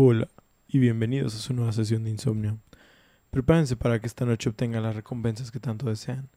Hola 0.00 0.28
y 0.68 0.78
bienvenidos 0.78 1.34
a 1.34 1.38
su 1.38 1.52
nueva 1.52 1.72
sesión 1.72 2.04
de 2.04 2.10
insomnio. 2.10 2.58
Prepárense 3.32 3.74
para 3.74 3.98
que 3.98 4.06
esta 4.06 4.24
noche 4.24 4.48
obtengan 4.48 4.84
las 4.84 4.94
recompensas 4.94 5.50
que 5.50 5.58
tanto 5.58 5.86
desean. 5.86 6.28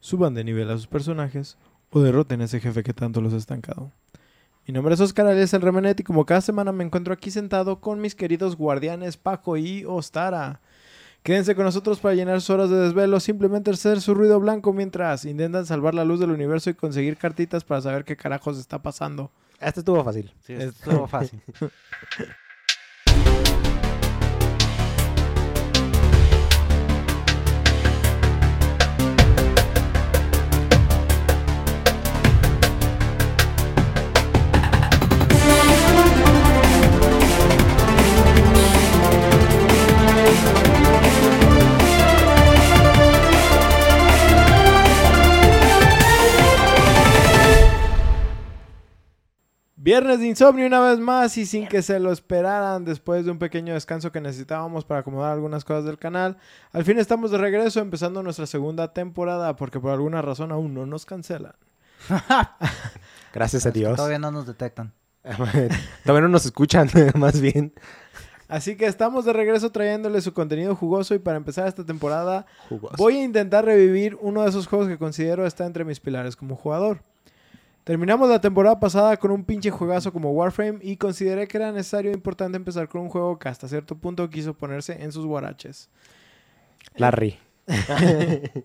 Suban 0.00 0.34
de 0.34 0.42
nivel 0.42 0.68
a 0.68 0.76
sus 0.76 0.88
personajes 0.88 1.56
o 1.90 2.00
derroten 2.00 2.40
a 2.40 2.46
ese 2.46 2.58
jefe 2.58 2.82
que 2.82 2.94
tanto 2.94 3.20
los 3.20 3.32
ha 3.32 3.36
estancado. 3.36 3.92
Mi 4.66 4.74
nombre 4.74 4.92
es 4.92 5.00
Oscar 5.00 5.28
Alias 5.28 5.54
el 5.54 5.62
Remenet 5.62 6.00
y 6.00 6.02
como 6.02 6.26
cada 6.26 6.40
semana 6.40 6.72
me 6.72 6.82
encuentro 6.82 7.14
aquí 7.14 7.30
sentado 7.30 7.80
con 7.80 8.00
mis 8.00 8.16
queridos 8.16 8.56
guardianes 8.56 9.16
Paco 9.16 9.56
y 9.56 9.84
Ostara. 9.84 10.60
Quédense 11.22 11.54
con 11.54 11.64
nosotros 11.64 12.00
para 12.00 12.16
llenar 12.16 12.40
sus 12.40 12.50
horas 12.50 12.70
de 12.70 12.76
desvelo, 12.76 13.20
simplemente 13.20 13.70
hacer 13.70 14.00
su 14.00 14.16
ruido 14.16 14.40
blanco 14.40 14.72
mientras 14.72 15.26
intentan 15.26 15.64
salvar 15.64 15.94
la 15.94 16.04
luz 16.04 16.18
del 16.18 16.32
universo 16.32 16.70
y 16.70 16.74
conseguir 16.74 17.18
cartitas 17.18 17.62
para 17.62 17.82
saber 17.82 18.04
qué 18.04 18.16
carajos 18.16 18.58
está 18.58 18.82
pasando. 18.82 19.30
Este 19.60 19.78
estuvo 19.78 20.02
fácil. 20.02 20.34
Sí, 20.40 20.54
estuvo 20.54 21.06
fácil. 21.06 21.40
Viernes 49.86 50.18
de 50.18 50.26
insomnio 50.26 50.66
una 50.66 50.80
vez 50.80 50.98
más 50.98 51.38
y 51.38 51.46
sin 51.46 51.68
que 51.68 51.80
se 51.80 52.00
lo 52.00 52.10
esperaran 52.10 52.84
después 52.84 53.24
de 53.24 53.30
un 53.30 53.38
pequeño 53.38 53.72
descanso 53.72 54.10
que 54.10 54.20
necesitábamos 54.20 54.84
para 54.84 54.98
acomodar 54.98 55.30
algunas 55.30 55.64
cosas 55.64 55.84
del 55.84 55.96
canal. 55.96 56.38
Al 56.72 56.84
fin 56.84 56.98
estamos 56.98 57.30
de 57.30 57.38
regreso 57.38 57.78
empezando 57.78 58.20
nuestra 58.20 58.46
segunda 58.46 58.92
temporada 58.92 59.54
porque 59.54 59.78
por 59.78 59.92
alguna 59.92 60.22
razón 60.22 60.50
aún 60.50 60.74
no 60.74 60.86
nos 60.86 61.06
cancelan. 61.06 61.54
Gracias 63.32 63.64
a 63.64 63.70
Dios. 63.70 63.94
Todavía 63.94 64.18
no 64.18 64.32
nos 64.32 64.48
detectan. 64.48 64.92
Todavía 66.02 66.22
no 66.22 66.30
nos 66.30 66.46
escuchan, 66.46 66.90
más 67.14 67.40
bien. 67.40 67.72
Así 68.48 68.76
que 68.76 68.86
estamos 68.86 69.24
de 69.24 69.34
regreso 69.34 69.70
trayéndole 69.70 70.20
su 70.20 70.32
contenido 70.32 70.74
jugoso 70.74 71.14
y 71.14 71.20
para 71.20 71.36
empezar 71.36 71.68
esta 71.68 71.86
temporada 71.86 72.44
Jugoso. 72.68 72.96
voy 72.98 73.18
a 73.18 73.22
intentar 73.22 73.64
revivir 73.64 74.18
uno 74.20 74.42
de 74.42 74.48
esos 74.48 74.66
juegos 74.66 74.88
que 74.88 74.98
considero 74.98 75.46
está 75.46 75.64
entre 75.64 75.84
mis 75.84 76.00
pilares 76.00 76.34
como 76.34 76.56
jugador. 76.56 77.02
Terminamos 77.86 78.28
la 78.28 78.40
temporada 78.40 78.80
pasada 78.80 79.16
con 79.16 79.30
un 79.30 79.44
pinche 79.44 79.70
juegazo 79.70 80.12
como 80.12 80.32
Warframe 80.32 80.80
y 80.82 80.96
consideré 80.96 81.46
que 81.46 81.56
era 81.56 81.70
necesario 81.70 82.10
e 82.10 82.14
importante 82.14 82.56
empezar 82.56 82.88
con 82.88 83.02
un 83.02 83.08
juego 83.08 83.38
que 83.38 83.48
hasta 83.48 83.68
cierto 83.68 83.94
punto 83.96 84.28
quiso 84.28 84.54
ponerse 84.54 85.00
en 85.04 85.12
sus 85.12 85.24
guaraches. 85.24 85.88
Larry. 86.96 87.38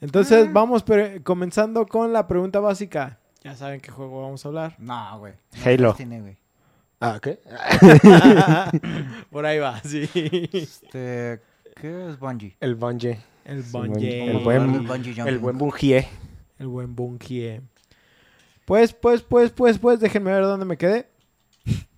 Entonces 0.00 0.46
Ah. 0.46 0.50
vamos 0.52 0.84
comenzando 1.24 1.84
con 1.88 2.12
la 2.12 2.28
pregunta 2.28 2.60
básica. 2.60 3.18
Ya 3.42 3.56
saben 3.56 3.80
qué 3.80 3.90
juego 3.90 4.22
vamos 4.22 4.44
a 4.44 4.48
hablar. 4.48 4.76
No, 4.78 5.18
güey. 5.18 5.32
No 5.56 5.64
Halo. 5.64 5.96
Güey. 5.98 6.36
Ah, 7.00 7.18
¿qué? 7.20 7.40
Por 9.30 9.44
ahí 9.44 9.58
va, 9.58 9.80
sí. 9.80 10.08
Este, 10.52 11.40
¿qué 11.80 12.08
es 12.10 12.16
Bungie? 12.20 12.56
El 12.60 12.76
Bungie. 12.76 13.18
El 13.44 13.62
Bungie. 13.62 14.30
el 14.30 14.38
buen- 14.44 14.74
El 14.74 14.80
Bungee 14.86 15.14
jumping. 15.16 15.26
El 15.26 15.38
buen 15.40 15.58
Bungie. 15.58 16.08
El 16.60 16.66
buen 16.68 16.94
Bungie. 16.94 17.62
Pues, 18.70 18.92
pues, 18.92 19.22
pues, 19.22 19.50
pues, 19.50 19.80
pues, 19.80 19.98
déjenme 19.98 20.30
ver 20.30 20.44
dónde 20.44 20.64
me 20.64 20.78
quedé. 20.78 21.10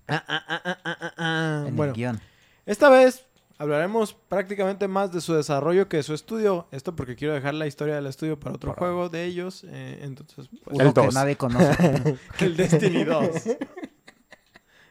Ah, 0.08 0.24
ah, 0.26 0.42
ah, 0.48 0.62
ah, 0.64 0.78
ah, 0.84 0.98
ah, 1.02 1.14
ah. 1.18 1.64
En 1.68 1.76
Bueno, 1.76 1.92
el 1.92 1.96
guion. 1.98 2.20
esta 2.64 2.88
vez 2.88 3.26
hablaremos 3.58 4.14
prácticamente 4.14 4.88
más 4.88 5.12
de 5.12 5.20
su 5.20 5.34
desarrollo 5.34 5.90
que 5.90 5.98
de 5.98 6.02
su 6.02 6.14
estudio. 6.14 6.68
Esto 6.70 6.96
porque 6.96 7.14
quiero 7.14 7.34
dejar 7.34 7.52
la 7.52 7.66
historia 7.66 7.96
del 7.96 8.06
estudio 8.06 8.40
para 8.40 8.54
otro 8.54 8.72
juego 8.72 9.10
de 9.10 9.26
ellos. 9.26 9.64
eh, 9.68 9.98
entonces, 10.00 10.48
pues, 10.64 10.80
El 10.80 10.94
que 10.94 11.08
nadie 11.08 11.36
conoce. 11.36 12.18
el 12.40 12.56
Destiny 12.56 13.04
2. 13.04 13.28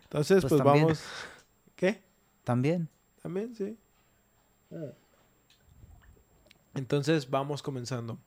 Entonces, 0.04 0.42
Pues 0.42 0.54
pues, 0.54 0.64
vamos. 0.64 1.04
¿Qué? 1.76 2.04
También. 2.44 2.90
También, 3.24 3.56
sí. 3.56 3.76
Entonces 6.76 7.28
vamos 7.28 7.64
comenzando. 7.64 8.20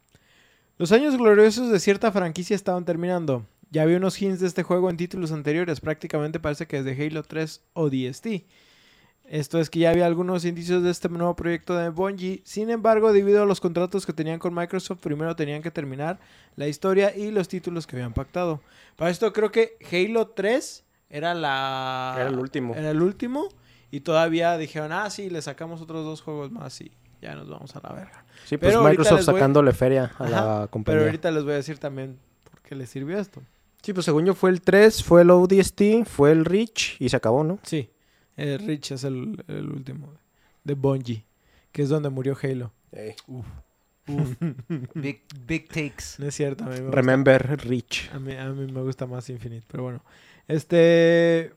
Los 0.76 0.90
años 0.90 1.16
gloriosos 1.16 1.70
de 1.70 1.78
cierta 1.78 2.10
franquicia 2.10 2.56
estaban 2.56 2.84
terminando. 2.84 3.46
Ya 3.70 3.82
había 3.82 3.96
unos 3.96 4.20
hints 4.20 4.40
de 4.40 4.48
este 4.48 4.64
juego 4.64 4.90
en 4.90 4.96
títulos 4.96 5.30
anteriores, 5.30 5.80
prácticamente 5.80 6.40
parece 6.40 6.66
que 6.66 6.82
desde 6.82 7.06
Halo 7.06 7.22
3 7.22 7.62
o 7.74 7.90
DST. 7.90 8.26
Esto 9.24 9.60
es 9.60 9.70
que 9.70 9.78
ya 9.78 9.90
había 9.90 10.04
algunos 10.04 10.44
indicios 10.44 10.82
de 10.82 10.90
este 10.90 11.08
nuevo 11.08 11.36
proyecto 11.36 11.76
de 11.76 11.90
Bungie. 11.90 12.42
Sin 12.44 12.70
embargo, 12.70 13.12
debido 13.12 13.42
a 13.42 13.46
los 13.46 13.60
contratos 13.60 14.04
que 14.04 14.12
tenían 14.12 14.40
con 14.40 14.52
Microsoft, 14.52 14.98
primero 14.98 15.36
tenían 15.36 15.62
que 15.62 15.70
terminar 15.70 16.18
la 16.56 16.66
historia 16.66 17.16
y 17.16 17.30
los 17.30 17.46
títulos 17.46 17.86
que 17.86 17.94
habían 17.94 18.12
pactado. 18.12 18.60
Para 18.96 19.12
esto 19.12 19.32
creo 19.32 19.52
que 19.52 19.78
Halo 19.92 20.26
3 20.26 20.84
era 21.08 21.34
la... 21.34 22.14
Era 22.16 22.28
el 22.30 22.38
último. 22.38 22.74
Era 22.74 22.90
el 22.90 23.00
último. 23.00 23.48
Y 23.92 24.00
todavía 24.00 24.58
dijeron, 24.58 24.90
ah, 24.90 25.08
sí, 25.08 25.30
le 25.30 25.40
sacamos 25.40 25.80
otros 25.80 26.04
dos 26.04 26.20
juegos 26.20 26.50
más 26.50 26.80
y 26.80 26.90
ya 27.24 27.34
nos 27.34 27.48
vamos 27.48 27.74
a 27.76 27.80
la 27.82 27.92
verga. 27.94 28.24
Sí, 28.44 28.56
pues 28.56 28.72
Pero 28.72 28.84
Microsoft 28.84 29.16
les 29.18 29.26
voy- 29.26 29.34
sacándole 29.34 29.72
feria 29.72 30.12
a 30.18 30.24
Ajá, 30.24 30.28
la 30.30 30.54
Pero 30.58 30.70
compañía. 30.70 31.02
ahorita 31.06 31.30
les 31.30 31.42
voy 31.44 31.52
a 31.54 31.56
decir 31.56 31.78
también 31.78 32.18
por 32.50 32.60
qué 32.62 32.74
le 32.74 32.86
sirvió 32.86 33.18
esto. 33.18 33.42
Sí, 33.82 33.92
pues 33.92 34.04
según 34.06 34.24
yo 34.24 34.34
fue 34.34 34.50
el 34.50 34.60
3, 34.62 35.02
fue 35.02 35.22
el 35.22 35.30
ODST, 35.30 36.04
fue 36.06 36.32
el 36.32 36.44
Reach 36.44 36.96
y 37.00 37.08
se 37.08 37.16
acabó, 37.16 37.42
¿no? 37.44 37.58
Sí, 37.64 37.90
eh, 38.36 38.58
Rich 38.58 38.92
es 38.92 39.04
el, 39.04 39.42
el 39.48 39.68
último 39.70 40.08
de 40.64 40.74
Bungie, 40.74 41.24
que 41.72 41.82
es 41.82 41.88
donde 41.90 42.08
murió 42.10 42.36
Halo. 42.42 42.72
Big, 44.94 45.22
big 45.46 45.68
takes. 45.68 46.16
No 46.18 46.26
es 46.26 46.34
cierto, 46.34 46.64
a 46.64 46.66
mí 46.68 46.74
me 46.74 46.80
gusta, 46.82 46.96
Remember 46.96 47.60
Reach. 47.66 48.10
a 48.12 48.18
mí, 48.18 48.34
a 48.36 48.50
mí 48.50 48.70
me 48.70 48.82
gusta 48.82 49.06
más 49.06 49.28
Infinite, 49.30 49.66
pero 49.70 49.84
bueno. 49.84 50.02
Este... 50.46 51.52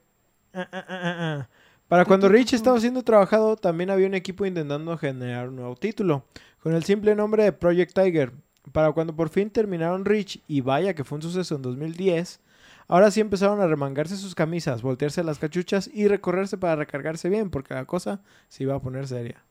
ah, 0.53 0.67
ah, 0.71 0.85
ah, 0.87 1.01
ah, 1.03 1.15
ah. 1.41 1.49
Para 1.87 2.03
cuando 2.03 2.27
Rich 2.27 2.53
estaba 2.53 2.79
siendo 2.81 3.01
trabajado, 3.03 3.55
también 3.55 3.89
había 3.89 4.07
un 4.07 4.13
equipo 4.13 4.45
intentando 4.45 4.97
generar 4.97 5.47
un 5.47 5.55
nuevo 5.55 5.75
título, 5.77 6.25
con 6.61 6.73
el 6.73 6.83
simple 6.83 7.15
nombre 7.15 7.43
de 7.43 7.53
Project 7.53 7.93
Tiger. 7.93 8.33
Para 8.73 8.91
cuando 8.91 9.15
por 9.15 9.29
fin 9.29 9.49
terminaron 9.49 10.03
Rich, 10.03 10.43
y 10.47 10.59
vaya 10.59 10.93
que 10.93 11.05
fue 11.05 11.15
un 11.15 11.21
suceso 11.21 11.55
en 11.55 11.61
2010, 11.61 12.41
ahora 12.89 13.09
sí 13.09 13.21
empezaron 13.21 13.61
a 13.61 13.67
remangarse 13.67 14.17
sus 14.17 14.35
camisas, 14.35 14.81
voltearse 14.81 15.23
las 15.23 15.39
cachuchas 15.39 15.89
y 15.93 16.09
recorrerse 16.09 16.57
para 16.57 16.75
recargarse 16.75 17.29
bien, 17.29 17.49
porque 17.49 17.73
la 17.73 17.85
cosa 17.85 18.19
se 18.49 18.63
iba 18.63 18.75
a 18.75 18.81
poner 18.81 19.07
seria. 19.07 19.41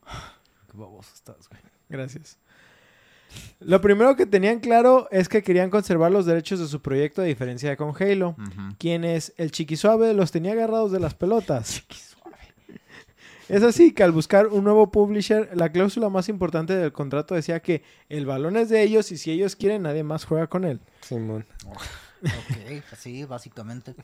Qué 0.71 0.77
baboso 0.77 1.11
estás, 1.15 1.49
güey. 1.49 1.61
Gracias. 1.89 2.37
Lo 3.59 3.81
primero 3.81 4.15
que 4.15 4.27
tenían 4.27 4.59
claro 4.59 5.07
es 5.11 5.27
que 5.27 5.41
querían 5.41 5.71
conservar 5.71 6.11
los 6.11 6.27
derechos 6.27 6.59
de 6.59 6.67
su 6.67 6.81
proyecto 6.81 7.21
a 7.23 7.25
diferencia 7.25 7.69
de 7.69 7.77
con 7.77 7.93
Halo, 7.99 8.35
quienes 8.77 9.33
el 9.37 9.51
chiquisuave 9.51 10.13
los 10.13 10.31
tenía 10.31 10.51
agarrados 10.51 10.91
de 10.91 10.99
las 10.99 11.15
pelotas. 11.15 11.83
Es 13.49 13.63
así 13.63 13.93
que 13.93 14.03
al 14.03 14.11
buscar 14.11 14.47
un 14.47 14.63
nuevo 14.63 14.91
publisher, 14.91 15.49
la 15.55 15.71
cláusula 15.71 16.09
más 16.09 16.27
importante 16.29 16.75
del 16.75 16.91
contrato 16.91 17.33
decía 17.35 17.61
que 17.61 17.81
el 18.09 18.25
balón 18.25 18.57
es 18.57 18.69
de 18.69 18.81
ellos 18.83 19.11
y 19.11 19.17
si 19.17 19.31
ellos 19.31 19.55
quieren 19.55 19.83
nadie 19.83 20.03
más 20.03 20.25
juega 20.25 20.47
con 20.47 20.65
él. 20.65 20.81
Simón. 21.01 21.45
Ok, 22.23 22.83
sí, 22.97 23.23
básicamente. 23.25 23.95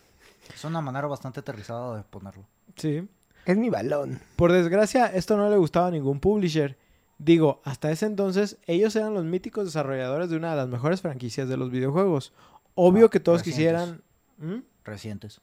Es 0.53 0.63
una 0.63 0.81
manera 0.81 1.07
bastante 1.07 1.39
aterrizada 1.41 1.97
de 1.97 2.03
ponerlo. 2.03 2.45
Sí. 2.77 3.07
Es 3.45 3.57
mi 3.57 3.69
balón. 3.69 4.19
Por 4.37 4.51
desgracia, 4.53 5.07
esto 5.07 5.35
no 5.35 5.49
le 5.49 5.57
gustaba 5.57 5.87
a 5.87 5.91
ningún 5.91 6.19
publisher. 6.21 6.77
Digo, 7.17 7.61
hasta 7.65 7.91
ese 7.91 8.05
entonces, 8.05 8.57
ellos 8.65 8.95
eran 8.95 9.13
los 9.13 9.25
míticos 9.25 9.65
desarrolladores 9.65 10.29
de 10.29 10.37
una 10.37 10.51
de 10.51 10.57
las 10.57 10.67
mejores 10.69 11.01
franquicias 11.01 11.49
de 11.49 11.57
los 11.57 11.69
videojuegos. 11.69 12.33
Obvio 12.75 13.07
Ah, 13.07 13.09
que 13.09 13.19
todos 13.19 13.39
recientes. 13.39 13.55
quisieran... 13.55 14.03
¿Mm? 14.37 14.63
Recientes. 14.85 15.41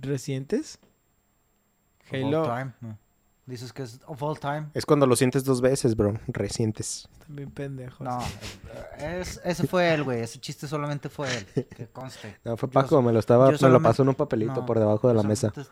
¿Recientes? 0.00 0.78
Of 2.06 2.12
Halo. 2.14 2.42
all 2.42 2.58
time. 2.58 2.72
no. 2.80 2.98
Dices 3.46 3.74
que 3.74 3.82
es 3.82 4.00
of 4.06 4.22
all 4.22 4.38
time. 4.38 4.68
Es 4.72 4.86
cuando 4.86 5.06
lo 5.06 5.16
sientes 5.16 5.44
dos 5.44 5.60
veces, 5.60 5.94
bro. 5.96 6.14
Recientes. 6.28 7.06
Están 7.12 7.36
bien 7.36 7.50
pendejos. 7.50 8.00
No, 8.00 8.18
es, 8.98 9.38
ese 9.44 9.66
fue 9.66 9.92
él, 9.92 10.02
güey. 10.02 10.22
Ese 10.22 10.38
chiste 10.40 10.66
solamente 10.66 11.10
fue 11.10 11.28
él. 11.36 11.46
Que 11.76 11.86
conste. 11.88 12.38
No, 12.42 12.56
fue 12.56 12.70
Paco, 12.70 13.02
me 13.02 13.12
lo 13.12 13.18
estaba, 13.18 13.50
me 13.50 13.68
lo 13.68 13.82
pasó 13.82 14.02
en 14.02 14.08
un 14.08 14.14
papelito 14.14 14.54
no, 14.54 14.64
por 14.66 14.78
debajo 14.78 15.08
de 15.08 15.14
la 15.14 15.22
mesa. 15.24 15.52
es- 15.58 15.70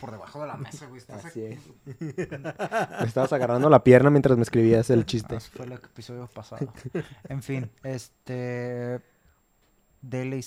Por 0.00 0.12
debajo 0.12 0.40
de 0.40 0.46
la 0.46 0.56
mesa, 0.56 0.86
güey. 0.86 0.96
Estás 0.98 1.26
Así 1.26 1.44
aquí. 1.44 1.60
es. 2.00 2.40
Me 2.40 3.06
estabas 3.06 3.30
agarrando 3.34 3.68
la 3.68 3.84
pierna 3.84 4.08
mientras 4.08 4.38
me 4.38 4.42
escribías 4.42 4.88
el 4.88 5.04
chiste. 5.04 5.36
Eso 5.36 5.50
fue 5.54 5.66
el 5.66 5.72
episodio 5.72 6.26
pasado. 6.26 6.72
En 7.28 7.42
fin, 7.42 7.70
este. 7.82 9.02
De 10.00 10.24
la 10.24 10.40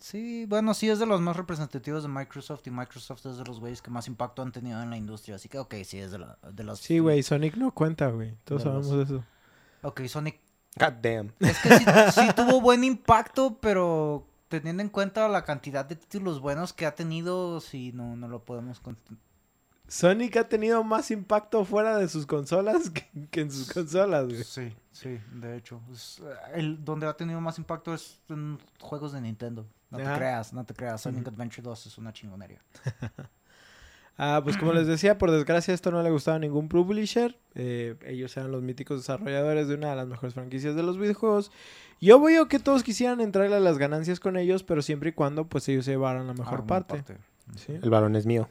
Sí, 0.00 0.46
bueno, 0.46 0.74
sí 0.74 0.88
es 0.88 0.98
de 0.98 1.06
los 1.06 1.20
más 1.20 1.36
representativos 1.36 2.02
de 2.04 2.08
Microsoft 2.08 2.66
y 2.66 2.70
Microsoft 2.70 3.26
es 3.26 3.36
de 3.38 3.44
los 3.44 3.58
güeyes 3.60 3.82
que 3.82 3.90
más 3.90 4.06
impacto 4.06 4.42
han 4.42 4.52
tenido 4.52 4.80
en 4.82 4.90
la 4.90 4.96
industria. 4.96 5.36
Así 5.36 5.48
que, 5.48 5.58
ok, 5.58 5.74
sí 5.84 5.98
es 5.98 6.12
de, 6.12 6.18
la, 6.18 6.38
de 6.52 6.64
las. 6.64 6.78
Sí, 6.78 6.98
güey, 7.00 7.22
Sonic 7.22 7.56
no 7.56 7.72
cuenta, 7.72 8.08
güey. 8.08 8.36
Todos 8.44 8.64
De 8.64 8.70
los- 8.70 8.86
sabemos 8.86 9.08
eso. 9.10 9.24
Ok, 9.82 10.02
Sonic. 10.06 10.40
God 10.76 10.92
damn. 11.02 11.32
Es 11.40 11.58
que 11.58 11.70
sí, 11.78 11.84
sí 12.12 12.28
tuvo 12.36 12.60
buen 12.60 12.84
impacto, 12.84 13.58
pero 13.60 14.26
teniendo 14.48 14.82
en 14.82 14.88
cuenta 14.88 15.26
la 15.28 15.44
cantidad 15.44 15.84
de 15.84 15.96
títulos 15.96 16.40
buenos 16.40 16.72
que 16.72 16.86
ha 16.86 16.94
tenido, 16.94 17.60
sí, 17.60 17.90
no, 17.92 18.16
no 18.16 18.28
lo 18.28 18.44
podemos... 18.44 18.80
Sonic 19.88 20.36
ha 20.36 20.48
tenido 20.48 20.84
más 20.84 21.10
impacto 21.10 21.64
fuera 21.64 21.96
de 21.96 22.08
sus 22.08 22.26
consolas 22.26 22.90
que, 22.90 23.08
que 23.30 23.40
en 23.40 23.50
sus 23.50 23.72
consolas, 23.72 24.26
güey. 24.26 24.44
Sí, 24.44 24.76
sí, 24.92 25.18
de 25.32 25.56
hecho. 25.56 25.80
Es, 25.90 26.22
el, 26.52 26.84
donde 26.84 27.06
ha 27.06 27.16
tenido 27.16 27.40
más 27.40 27.58
impacto 27.58 27.94
es 27.94 28.20
en 28.28 28.58
juegos 28.80 29.12
de 29.12 29.20
Nintendo. 29.22 29.66
No 29.90 29.98
Ajá. 29.98 30.12
te 30.12 30.18
creas, 30.18 30.52
no 30.52 30.64
te 30.64 30.74
creas. 30.74 31.00
Sonic 31.00 31.28
Adventure 31.28 31.62
2 31.62 31.86
es 31.86 31.98
una 31.98 32.12
chingonería. 32.12 32.60
Ah, 34.20 34.40
pues 34.42 34.56
como 34.56 34.72
les 34.72 34.88
decía, 34.88 35.16
por 35.16 35.30
desgracia 35.30 35.72
esto 35.72 35.92
no 35.92 36.02
le 36.02 36.10
gustaba 36.10 36.38
a 36.38 36.40
ningún 36.40 36.68
publisher. 36.68 37.38
Eh, 37.54 37.94
ellos 38.04 38.36
eran 38.36 38.50
los 38.50 38.62
míticos 38.64 38.98
desarrolladores 38.98 39.68
de 39.68 39.76
una 39.76 39.90
de 39.90 39.96
las 39.96 40.08
mejores 40.08 40.34
franquicias 40.34 40.74
de 40.74 40.82
los 40.82 40.98
videojuegos. 40.98 41.52
Y 42.00 42.10
obvio 42.10 42.48
que 42.48 42.58
todos 42.58 42.82
quisieran 42.82 43.20
entrarle 43.20 43.54
a 43.54 43.60
las 43.60 43.78
ganancias 43.78 44.18
con 44.18 44.36
ellos, 44.36 44.64
pero 44.64 44.82
siempre 44.82 45.10
y 45.10 45.12
cuando 45.12 45.46
pues 45.46 45.68
ellos 45.68 45.84
se 45.84 45.92
llevaran 45.92 46.26
la 46.26 46.32
mejor 46.32 46.54
Alguna 46.62 46.66
parte. 46.66 47.04
Sí. 47.54 47.78
El 47.80 47.90
balón 47.90 48.16
es 48.16 48.26
mío. 48.26 48.48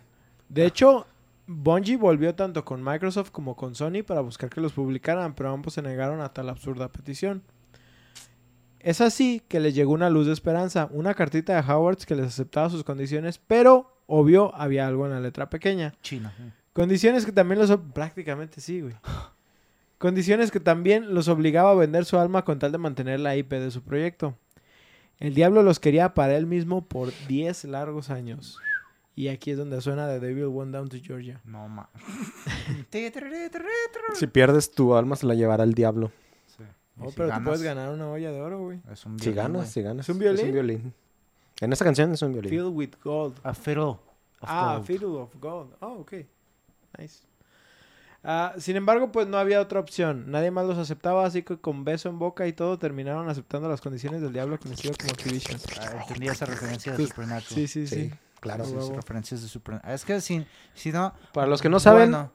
De 0.48 0.66
hecho, 0.66 1.06
Bungie 1.48 1.98
volvió 1.98 2.34
tanto 2.34 2.64
con 2.64 2.82
Microsoft 2.82 3.32
como 3.32 3.58
con 3.58 3.76
Sony 3.76 4.04
para 4.08 4.22
buscar 4.22 4.50
que 4.50 4.62
los 4.62 4.72
publicaran, 4.72 5.36
pero 5.36 5.52
ambos 5.52 5.74
se 5.74 5.82
negaron 5.82 6.22
a 6.22 6.30
tal 6.30 6.48
absurda 6.48 6.88
petición. 6.94 7.44
Es 8.88 9.02
así 9.02 9.42
que 9.50 9.60
les 9.60 9.76
llegó 9.76 9.92
una 9.92 10.10
luz 10.10 10.28
de 10.28 10.32
esperanza, 10.32 10.88
una 10.94 11.14
cartita 11.14 11.62
de 11.62 11.74
Howards 11.74 12.06
que 12.06 12.16
les 12.16 12.28
aceptaba 12.28 12.70
sus 12.70 12.86
condiciones, 12.86 13.38
pero 13.38 14.00
obvio 14.06 14.56
había 14.56 14.88
algo 14.88 15.06
en 15.06 15.12
la 15.12 15.20
letra 15.20 15.50
pequeña. 15.50 15.94
China. 16.02 16.34
Condiciones 16.72 17.26
que 17.26 17.34
también 17.34 17.60
los... 17.60 17.78
Prácticamente 17.94 18.62
sí, 18.62 18.80
güey. 18.80 18.96
Condiciones 19.98 20.52
que 20.52 20.62
también 20.62 21.14
los 21.14 21.28
obligaba 21.28 21.72
a 21.72 21.76
vender 21.76 22.06
su 22.06 22.18
alma 22.18 22.46
con 22.46 22.60
tal 22.60 22.72
de 22.72 22.78
mantener 22.78 23.20
la 23.20 23.36
IP 23.36 23.52
de 23.52 23.72
su 23.72 23.82
proyecto. 23.82 24.38
El 25.20 25.34
diablo 25.34 25.64
los 25.64 25.82
quería 25.82 26.14
para 26.14 26.38
él 26.38 26.46
mismo 26.46 26.88
por 26.88 27.12
10 27.28 27.66
largos 27.66 28.10
años. 28.10 28.58
Y 29.18 29.28
aquí 29.28 29.52
es 29.52 29.58
donde 29.58 29.82
suena 29.82 30.08
The 30.08 30.22
Devil 30.22 30.46
Went 30.46 30.72
Down 30.72 30.88
to 30.88 30.98
Georgia. 31.04 31.42
No, 31.44 31.68
ma. 31.68 31.90
Si 34.14 34.28
pierdes 34.28 34.72
tu 34.72 34.96
alma, 34.96 35.18
se 35.18 35.26
la 35.26 35.34
llevará 35.34 35.66
el 35.66 35.74
diablo. 35.74 36.10
Oh, 37.00 37.10
si 37.10 37.16
pero 37.16 37.28
tú 37.28 37.32
ganas, 37.34 37.46
puedes 37.48 37.62
ganar 37.62 37.90
una 37.94 38.10
olla 38.10 38.32
de 38.32 38.42
oro, 38.42 38.60
güey. 38.60 38.80
Es 38.92 39.06
un 39.06 39.20
Si 39.20 39.26
violín, 39.26 39.36
ganas, 39.44 39.62
güey. 39.62 39.68
si 39.72 39.82
ganas. 39.82 40.06
¿Es 40.06 40.10
un 40.14 40.20
violín? 40.20 40.40
Es 40.40 40.46
un 40.46 40.52
violín. 40.54 40.94
En 41.62 41.74
esa 41.74 41.86
canción 41.86 42.12
es 42.14 42.22
un 42.22 42.34
violín. 42.34 42.50
Filled 42.50 42.74
with 42.74 42.92
gold. 43.04 43.40
A 43.44 43.54
fiddle. 43.54 43.84
of 43.84 44.00
Ah, 44.42 44.74
gold. 44.76 44.86
Fiddle 44.86 45.08
of 45.18 45.36
Gold. 45.40 45.74
Oh, 45.80 45.94
ok. 46.02 46.14
Nice. 46.98 47.20
Ah, 48.24 48.54
sin 48.58 48.76
embargo, 48.76 49.12
pues 49.12 49.28
no 49.28 49.38
había 49.38 49.62
otra 49.62 49.80
opción. 49.80 50.30
Nadie 50.32 50.52
más 50.52 50.66
los 50.66 50.78
aceptaba, 50.78 51.26
así 51.26 51.44
que 51.44 51.58
con 51.58 51.84
beso 51.86 52.10
en 52.10 52.20
boca 52.20 52.46
y 52.48 52.54
todo 52.54 52.78
terminaron 52.78 53.30
aceptando 53.30 53.70
las 53.70 53.80
condiciones 53.80 54.22
del 54.22 54.34
diablo 54.34 54.60
conocido 54.60 54.94
como 55.00 55.12
Activision. 55.14 55.60
Ah, 55.80 56.02
entendí 56.02 56.28
esa 56.28 56.46
referencia 56.46 56.92
de 56.92 56.98
Pues, 56.98 57.10
Supernatural. 57.10 57.54
Sí, 57.54 57.68
sí, 57.68 57.88
Sí, 57.88 58.10
sí. 58.10 58.14
claro. 58.40 58.66
Sí, 58.66 58.76
referencias 58.96 59.42
de 59.42 59.48
Supernatural. 59.48 59.96
Es 59.96 60.04
que 60.04 60.20
si, 60.20 60.46
si 60.74 60.92
no... 60.92 61.14
Para 61.34 61.48
los 61.48 61.62
que 61.62 61.70
no 61.70 61.80
saben, 61.80 62.12
bueno, 62.12 62.32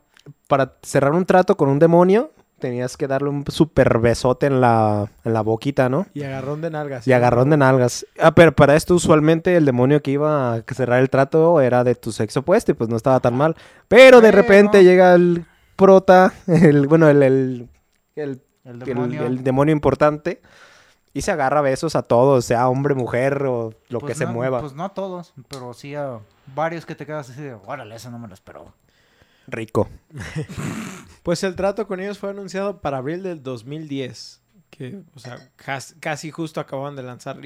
para 0.46 0.76
cerrar 0.82 1.12
un 1.12 1.26
trato 1.26 1.56
con 1.56 1.68
un 1.68 1.78
demonio, 1.78 2.32
tenías 2.62 2.96
que 2.96 3.08
darle 3.08 3.28
un 3.28 3.44
super 3.48 3.98
besote 3.98 4.46
en 4.46 4.60
la, 4.60 5.10
en 5.24 5.32
la 5.32 5.40
boquita, 5.40 5.88
¿no? 5.88 6.06
Y 6.14 6.22
agarrón 6.22 6.60
de 6.60 6.70
nalgas. 6.70 7.08
Y 7.08 7.12
agarrón 7.12 7.50
de 7.50 7.56
nalgas. 7.56 8.06
Ah, 8.20 8.36
pero 8.36 8.52
para 8.52 8.76
esto 8.76 8.94
usualmente 8.94 9.56
el 9.56 9.64
demonio 9.64 10.00
que 10.00 10.12
iba 10.12 10.54
a 10.54 10.62
cerrar 10.72 11.00
el 11.00 11.10
trato 11.10 11.60
era 11.60 11.82
de 11.82 11.96
tu 11.96 12.12
sexo 12.12 12.40
opuesto 12.40 12.70
y 12.70 12.74
pues 12.74 12.88
no 12.88 12.96
estaba 12.96 13.18
tan 13.18 13.36
mal. 13.36 13.56
Pero 13.88 14.20
de 14.20 14.30
repente 14.30 14.84
llega 14.84 15.12
el 15.14 15.44
prota, 15.74 16.32
el, 16.46 16.86
bueno, 16.86 17.08
el, 17.08 17.24
el, 17.24 17.68
el, 18.14 18.40
demonio... 18.78 19.26
el 19.26 19.42
demonio 19.42 19.72
importante 19.72 20.40
y 21.12 21.22
se 21.22 21.32
agarra 21.32 21.58
a 21.58 21.62
besos 21.62 21.96
a 21.96 22.02
todos, 22.02 22.44
sea 22.44 22.68
hombre, 22.68 22.94
mujer 22.94 23.42
o 23.42 23.74
lo 23.88 23.98
pues 23.98 24.12
que 24.12 24.18
se 24.18 24.26
mueva. 24.26 24.60
Pues 24.60 24.74
no 24.74 24.84
a 24.84 24.90
todos, 24.90 25.34
pero 25.48 25.74
sí 25.74 25.96
a 25.96 26.20
varios 26.54 26.86
que 26.86 26.94
te 26.94 27.06
quedas 27.06 27.28
así 27.28 27.42
de... 27.42 27.54
Órale, 27.54 27.96
eso 27.96 28.08
no 28.12 28.20
me 28.20 28.28
lo 28.28 28.34
esperó. 28.34 28.72
Rico. 29.48 29.88
Pues 31.22 31.42
el 31.44 31.54
trato 31.56 31.86
con 31.86 32.00
ellos 32.00 32.18
fue 32.18 32.30
anunciado 32.30 32.80
para 32.80 32.98
abril 32.98 33.22
del 33.22 33.42
2010. 33.42 34.40
Que, 34.70 35.02
o 35.14 35.18
sea, 35.18 35.50
cas- 35.56 35.94
casi 36.00 36.30
justo 36.30 36.58
acababan 36.60 36.96
de 36.96 37.02
lanzar. 37.02 37.36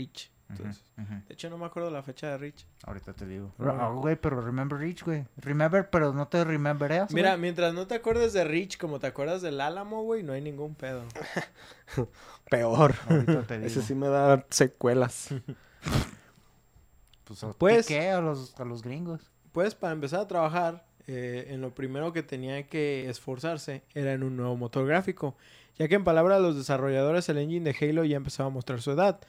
Entonces, 0.49 0.85
ujú. 0.97 1.13
De 1.27 1.35
hecho, 1.35 1.51
no 1.51 1.59
me 1.59 1.67
acuerdo 1.67 1.91
la 1.91 2.03
fecha 2.05 2.29
de 2.29 2.39
Reach. 2.39 2.65
Ahorita 2.85 3.13
te 3.15 3.27
digo. 3.27 3.53
Ah, 3.59 3.91
güey, 3.93 4.15
pero 4.15 4.41
remember 4.41 4.79
Rich, 4.79 5.03
güey. 5.05 5.27
Remember, 5.39 5.91
pero 5.91 6.13
no 6.13 6.29
te 6.29 6.45
remembereas, 6.45 7.11
güey. 7.11 7.17
Mira, 7.23 7.37
mientras 7.37 7.75
no 7.75 7.89
te 7.89 7.97
acuerdes 7.97 8.33
de 8.33 8.45
Reach 8.45 8.79
como 8.79 9.01
te 9.01 9.09
acuerdas 9.09 9.43
del 9.43 9.61
Álamo, 9.61 10.05
güey, 10.05 10.23
no 10.23 10.33
hay 10.35 10.41
ningún 10.41 10.77
pedo. 10.77 11.03
Peor. 12.49 12.95
Ahorita 13.11 13.43
te 13.43 13.55
digo. 13.57 13.67
Ese 13.67 13.83
sí 13.83 13.95
me 13.97 14.09
da 14.09 14.45
secuelas. 14.51 15.31
Pues, 17.25 17.45
Pues- 17.59 17.87
¿qué 17.87 18.11
a 18.11 18.21
los, 18.21 18.55
a 18.61 18.65
los 18.65 18.83
gringos? 18.83 19.21
Pues 19.51 19.75
para 19.75 19.93
empezar 19.93 20.21
a 20.21 20.29
trabajar, 20.29 20.87
eh, 21.07 21.47
en 21.51 21.61
lo 21.61 21.75
primero 21.75 22.13
que 22.13 22.23
tenía 22.23 22.63
que 22.67 23.09
esforzarse 23.09 23.83
era 23.95 24.13
en 24.13 24.23
un 24.23 24.37
nuevo 24.37 24.57
motor 24.57 24.87
gráfico, 24.87 25.37
ya 25.79 25.89
que 25.89 25.95
en 25.95 26.05
palabras 26.05 26.39
de 26.39 26.43
los 26.45 26.57
desarrolladores 26.57 27.29
el 27.29 27.39
engine 27.39 27.73
de 27.73 27.77
Halo 27.91 28.05
ya 28.05 28.17
empezaba 28.17 28.49
a 28.49 28.53
mostrar 28.53 28.81
su 28.83 28.91
edad. 28.93 29.21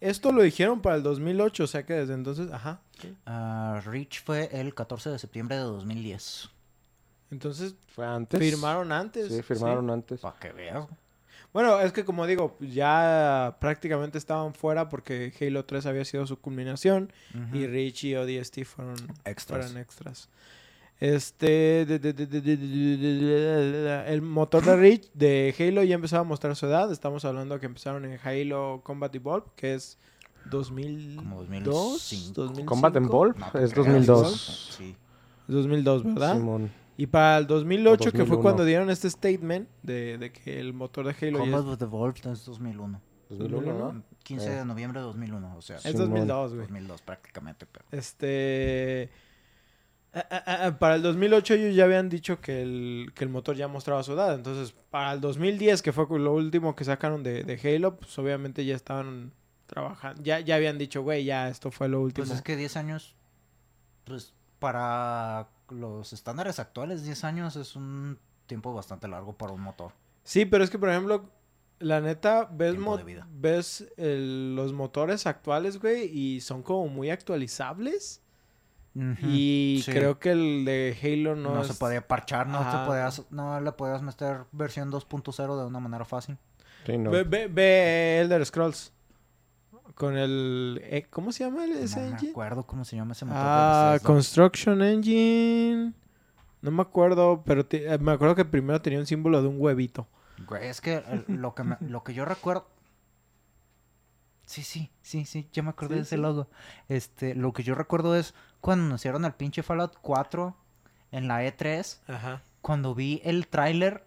Esto 0.00 0.30
lo 0.32 0.42
dijeron 0.42 0.80
para 0.80 0.94
el 0.96 1.02
2008, 1.02 1.64
o 1.64 1.66
sea 1.66 1.84
que 1.84 1.92
desde 1.94 2.14
entonces, 2.14 2.52
ajá. 2.52 2.80
¿sí? 3.00 3.14
Ah, 3.26 3.82
Reach 3.84 4.22
fue 4.22 4.48
el 4.52 4.72
14 4.74 5.10
de 5.10 5.18
septiembre 5.18 5.56
de 5.56 5.62
2010. 5.62 6.50
Entonces 7.30 7.74
Fue 7.88 8.06
antes. 8.06 8.38
firmaron 8.40 8.92
antes. 8.92 9.28
Sí, 9.28 9.42
firmaron 9.42 9.86
sí. 9.86 9.92
antes. 9.92 10.20
Para 10.20 10.38
que 10.38 10.52
veas. 10.52 10.86
Bueno, 11.52 11.80
es 11.80 11.92
que 11.92 12.04
como 12.04 12.26
digo, 12.26 12.56
ya 12.60 13.56
prácticamente 13.60 14.18
estaban 14.18 14.54
fuera 14.54 14.88
porque 14.88 15.32
Halo 15.40 15.64
3 15.64 15.86
había 15.86 16.04
sido 16.04 16.26
su 16.26 16.38
culminación 16.40 17.12
y 17.52 17.66
Reach 17.66 18.04
y 18.04 18.14
ODST 18.14 18.64
fueron 18.64 18.96
Extras. 19.24 19.66
fueron 19.66 19.78
extras. 19.82 20.28
Este. 21.00 21.82
El 24.12 24.22
motor 24.22 24.64
de 24.64 25.00
de 25.14 25.54
Halo 25.58 25.84
ya 25.84 25.94
empezaba 25.94 26.22
a 26.22 26.24
mostrar 26.24 26.56
su 26.56 26.66
edad. 26.66 26.90
Estamos 26.90 27.24
hablando 27.24 27.60
que 27.60 27.66
empezaron 27.66 28.04
en 28.04 28.18
Halo 28.22 28.80
Combat 28.82 29.14
Evolved, 29.14 29.52
que 29.54 29.74
es 29.74 29.98
2000 30.50 31.16
Como 31.16 31.44
2005. 31.44 32.64
Combat 32.64 32.96
Evolved 32.96 33.36
no, 33.36 33.60
es 33.60 33.74
2002. 33.74 34.76
Sí. 34.76 34.96
2002, 35.46 36.04
¿verdad? 36.04 36.36
Simón. 36.36 36.70
Y 36.96 37.06
para 37.06 37.38
el 37.38 37.46
2008, 37.46 37.90
2001. 37.90 38.12
que 38.12 38.28
fue 38.28 38.42
cuando 38.42 38.64
dieron 38.64 38.90
este 38.90 39.08
statement 39.08 39.68
de, 39.84 40.18
de 40.18 40.32
que 40.32 40.58
el 40.58 40.72
motor 40.72 41.06
de 41.06 41.28
Halo. 41.28 41.38
Combat 41.38 41.80
Evolved 41.80 42.26
es 42.26 42.44
2001. 42.44 43.00
2001. 43.30 44.02
15 44.24 44.46
eh. 44.46 44.50
de 44.56 44.64
noviembre 44.64 45.00
de 45.00 45.06
2001, 45.06 45.56
o 45.56 45.62
sea. 45.62 45.76
Es 45.76 45.96
2002, 45.96 46.54
güey. 46.54 46.62
2002 46.62 47.02
prácticamente, 47.02 47.66
pero. 47.66 47.84
Este 47.92 49.10
ah, 50.14 50.26
ah, 50.30 50.58
ah, 50.66 50.78
para 50.78 50.94
el 50.96 51.02
2008 51.02 51.54
ellos 51.54 51.74
ya 51.74 51.84
habían 51.84 52.08
dicho 52.08 52.40
que 52.40 52.62
el, 52.62 53.12
que 53.14 53.24
el 53.24 53.30
motor 53.30 53.56
ya 53.56 53.68
mostraba 53.68 54.02
su 54.02 54.12
edad. 54.12 54.34
Entonces, 54.34 54.74
para 54.90 55.12
el 55.12 55.20
2010, 55.20 55.82
que 55.82 55.92
fue 55.92 56.06
lo 56.18 56.32
último 56.34 56.74
que 56.74 56.84
sacaron 56.84 57.22
de, 57.22 57.44
de 57.44 57.76
Halo, 57.76 57.96
pues 57.96 58.18
obviamente 58.18 58.64
ya 58.64 58.74
estaban 58.74 59.32
trabajando. 59.66 60.22
Ya, 60.22 60.40
ya 60.40 60.54
habían 60.56 60.78
dicho, 60.78 61.02
güey, 61.02 61.24
ya 61.24 61.48
esto 61.48 61.70
fue 61.70 61.88
lo 61.88 62.00
último. 62.00 62.26
Pues 62.26 62.36
es 62.38 62.42
que 62.42 62.56
10 62.56 62.76
años, 62.76 63.14
pues 64.04 64.32
para 64.58 65.48
los 65.70 66.12
estándares 66.12 66.58
actuales, 66.58 67.04
10 67.04 67.24
años 67.24 67.56
es 67.56 67.76
un 67.76 68.18
tiempo 68.46 68.72
bastante 68.74 69.06
largo 69.08 69.36
para 69.36 69.52
un 69.52 69.60
motor. 69.60 69.92
Sí, 70.24 70.44
pero 70.46 70.64
es 70.64 70.70
que, 70.70 70.78
por 70.78 70.88
ejemplo, 70.88 71.30
la 71.78 72.00
neta, 72.00 72.48
ves, 72.50 72.74
ves 73.30 73.86
el- 73.98 74.56
los 74.56 74.72
motores 74.72 75.26
actuales, 75.26 75.78
güey, 75.78 76.06
y 76.06 76.40
son 76.40 76.62
como 76.62 76.88
muy 76.88 77.10
actualizables. 77.10 78.22
Y 79.22 79.82
sí. 79.84 79.92
creo 79.92 80.18
que 80.18 80.32
el 80.32 80.64
de 80.64 80.96
Halo 81.02 81.36
no, 81.36 81.54
No, 81.54 81.60
es- 81.62 81.68
se 81.68 81.74
podía 81.74 82.06
parchar, 82.06 82.46
no, 82.48 82.58
Ajá. 82.58 82.80
te 82.82 82.86
podías, 82.88 83.22
no 83.30 83.60
le 83.60 83.72
podías 83.72 84.02
meter 84.02 84.44
versión 84.52 84.90
2.0 84.90 85.56
de 85.60 85.66
una 85.66 85.78
manera 85.80 86.04
fácil. 86.04 86.36
Sí, 86.84 86.98
no. 86.98 87.10
Ve, 87.10 87.22
ve, 87.24 87.46
ve 87.48 88.20
Elder 88.20 88.44
Scrolls. 88.44 88.92
Con 89.94 90.16
el... 90.16 90.80
eh, 90.84 91.06
¿Cómo 91.10 91.32
se 91.32 91.44
llama 91.44 91.64
el- 91.64 91.72
ese 91.72 92.00
no 92.00 92.06
me 92.06 92.12
engine? 92.12 92.30
acuerdo 92.30 92.64
cómo 92.66 92.84
se 92.84 92.96
llama 92.96 93.12
ese 93.12 93.24
motor. 93.24 93.40
Ah, 93.44 93.90
de. 93.94 94.00
Construction 94.04 94.80
Engine. 94.82 95.92
No 96.60 96.70
me 96.70 96.82
acuerdo, 96.82 97.42
pero 97.44 97.66
eh, 97.70 97.98
me 98.00 98.12
acuerdo 98.12 98.34
que 98.34 98.44
primero 98.44 98.80
tenía 98.80 98.98
un 98.98 99.06
símbolo 99.06 99.42
de 99.42 99.48
un 99.48 99.56
huevito. 99.60 100.06
Güey, 100.46 100.68
es 100.68 100.80
que 100.80 101.02
el- 101.08 101.24
lo 101.36 101.54
que, 101.54 101.62
me- 101.64 101.76
lo 101.80 102.02
que 102.04 102.14
yo 102.14 102.24
recuerdo... 102.24 102.66
Sí, 104.46 104.62
sí, 104.62 104.90
sí, 105.02 105.24
sí, 105.26 105.46
ya 105.52 105.62
me 105.62 105.70
acordé 105.70 105.90
Sí, 105.90 105.94
de 105.96 106.02
ese 106.02 106.16
sí. 106.16 106.22
logo. 106.22 106.48
Este, 106.88 107.34
lo 107.34 107.52
que 107.52 107.62
yo 107.62 107.74
recuerdo 107.74 108.16
es 108.16 108.34
cuando 108.60 108.84
anunciaron 108.86 109.24
el 109.24 109.32
pinche 109.32 109.62
Fallout 109.62 109.96
4 110.00 110.56
en 111.12 111.28
la 111.28 111.42
E3, 111.44 111.98
Ajá. 112.08 112.42
cuando 112.60 112.94
vi 112.94 113.20
el 113.24 113.48
tráiler 113.48 114.04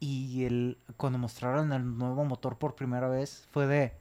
y 0.00 0.44
el 0.44 0.78
cuando 0.96 1.18
mostraron 1.18 1.72
el 1.72 1.96
nuevo 1.98 2.24
motor 2.24 2.58
por 2.58 2.74
primera 2.74 3.08
vez, 3.08 3.48
fue 3.50 3.66
de 3.66 3.92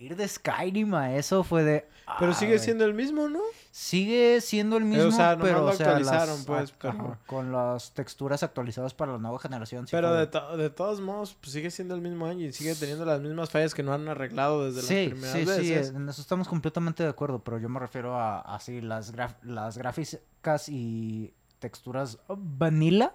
Ir 0.00 0.16
de 0.16 0.26
Skyrim 0.26 0.94
a 0.94 1.14
eso 1.14 1.44
fue 1.44 1.62
de... 1.62 1.86
Pero 2.18 2.32
sigue 2.34 2.58
siendo 2.58 2.84
el 2.86 2.94
mismo, 2.94 3.28
¿no? 3.28 3.38
Sigue 3.70 4.40
siendo 4.40 4.78
el 4.78 4.84
mismo, 4.84 5.08
o 5.08 5.10
sea, 5.12 5.38
pero 5.38 5.58
lo 5.60 5.66
o 5.66 5.72
sea, 5.74 5.88
actualizaron, 5.88 6.36
las- 6.38 6.44
pues, 6.46 6.74
ajá, 6.82 7.18
con 7.26 7.52
las 7.52 7.92
texturas 7.92 8.42
actualizadas 8.42 8.94
para 8.94 9.12
la 9.12 9.18
nueva 9.18 9.38
generación. 9.38 9.86
sí 9.86 9.90
Pero 9.92 10.12
de, 10.14 10.26
to- 10.26 10.56
de 10.56 10.70
todos 10.70 11.00
modos, 11.02 11.36
pues 11.38 11.52
sigue 11.52 11.70
siendo 11.70 11.94
el 11.94 12.00
mismo 12.00 12.26
engine, 12.26 12.50
sigue 12.52 12.74
teniendo 12.74 13.04
las 13.04 13.20
mismas 13.20 13.50
fallas 13.50 13.74
que 13.74 13.82
no 13.84 13.92
han 13.92 14.08
arreglado 14.08 14.64
desde 14.72 14.82
Sí, 14.82 14.94
las 15.10 15.10
primeras 15.10 15.32
sí, 15.36 15.40
sí, 15.64 15.70
veces. 15.74 15.90
en 15.94 16.08
eso 16.08 16.20
estamos 16.22 16.48
completamente 16.48 17.02
de 17.04 17.10
acuerdo, 17.10 17.44
pero 17.44 17.58
yo 17.58 17.68
me 17.68 17.78
refiero 17.78 18.16
a 18.18 18.40
así 18.40 18.80
las, 18.80 19.12
las 19.44 19.76
gráficas 19.78 20.68
y 20.68 21.32
texturas 21.60 22.18
vanilla. 22.26 23.12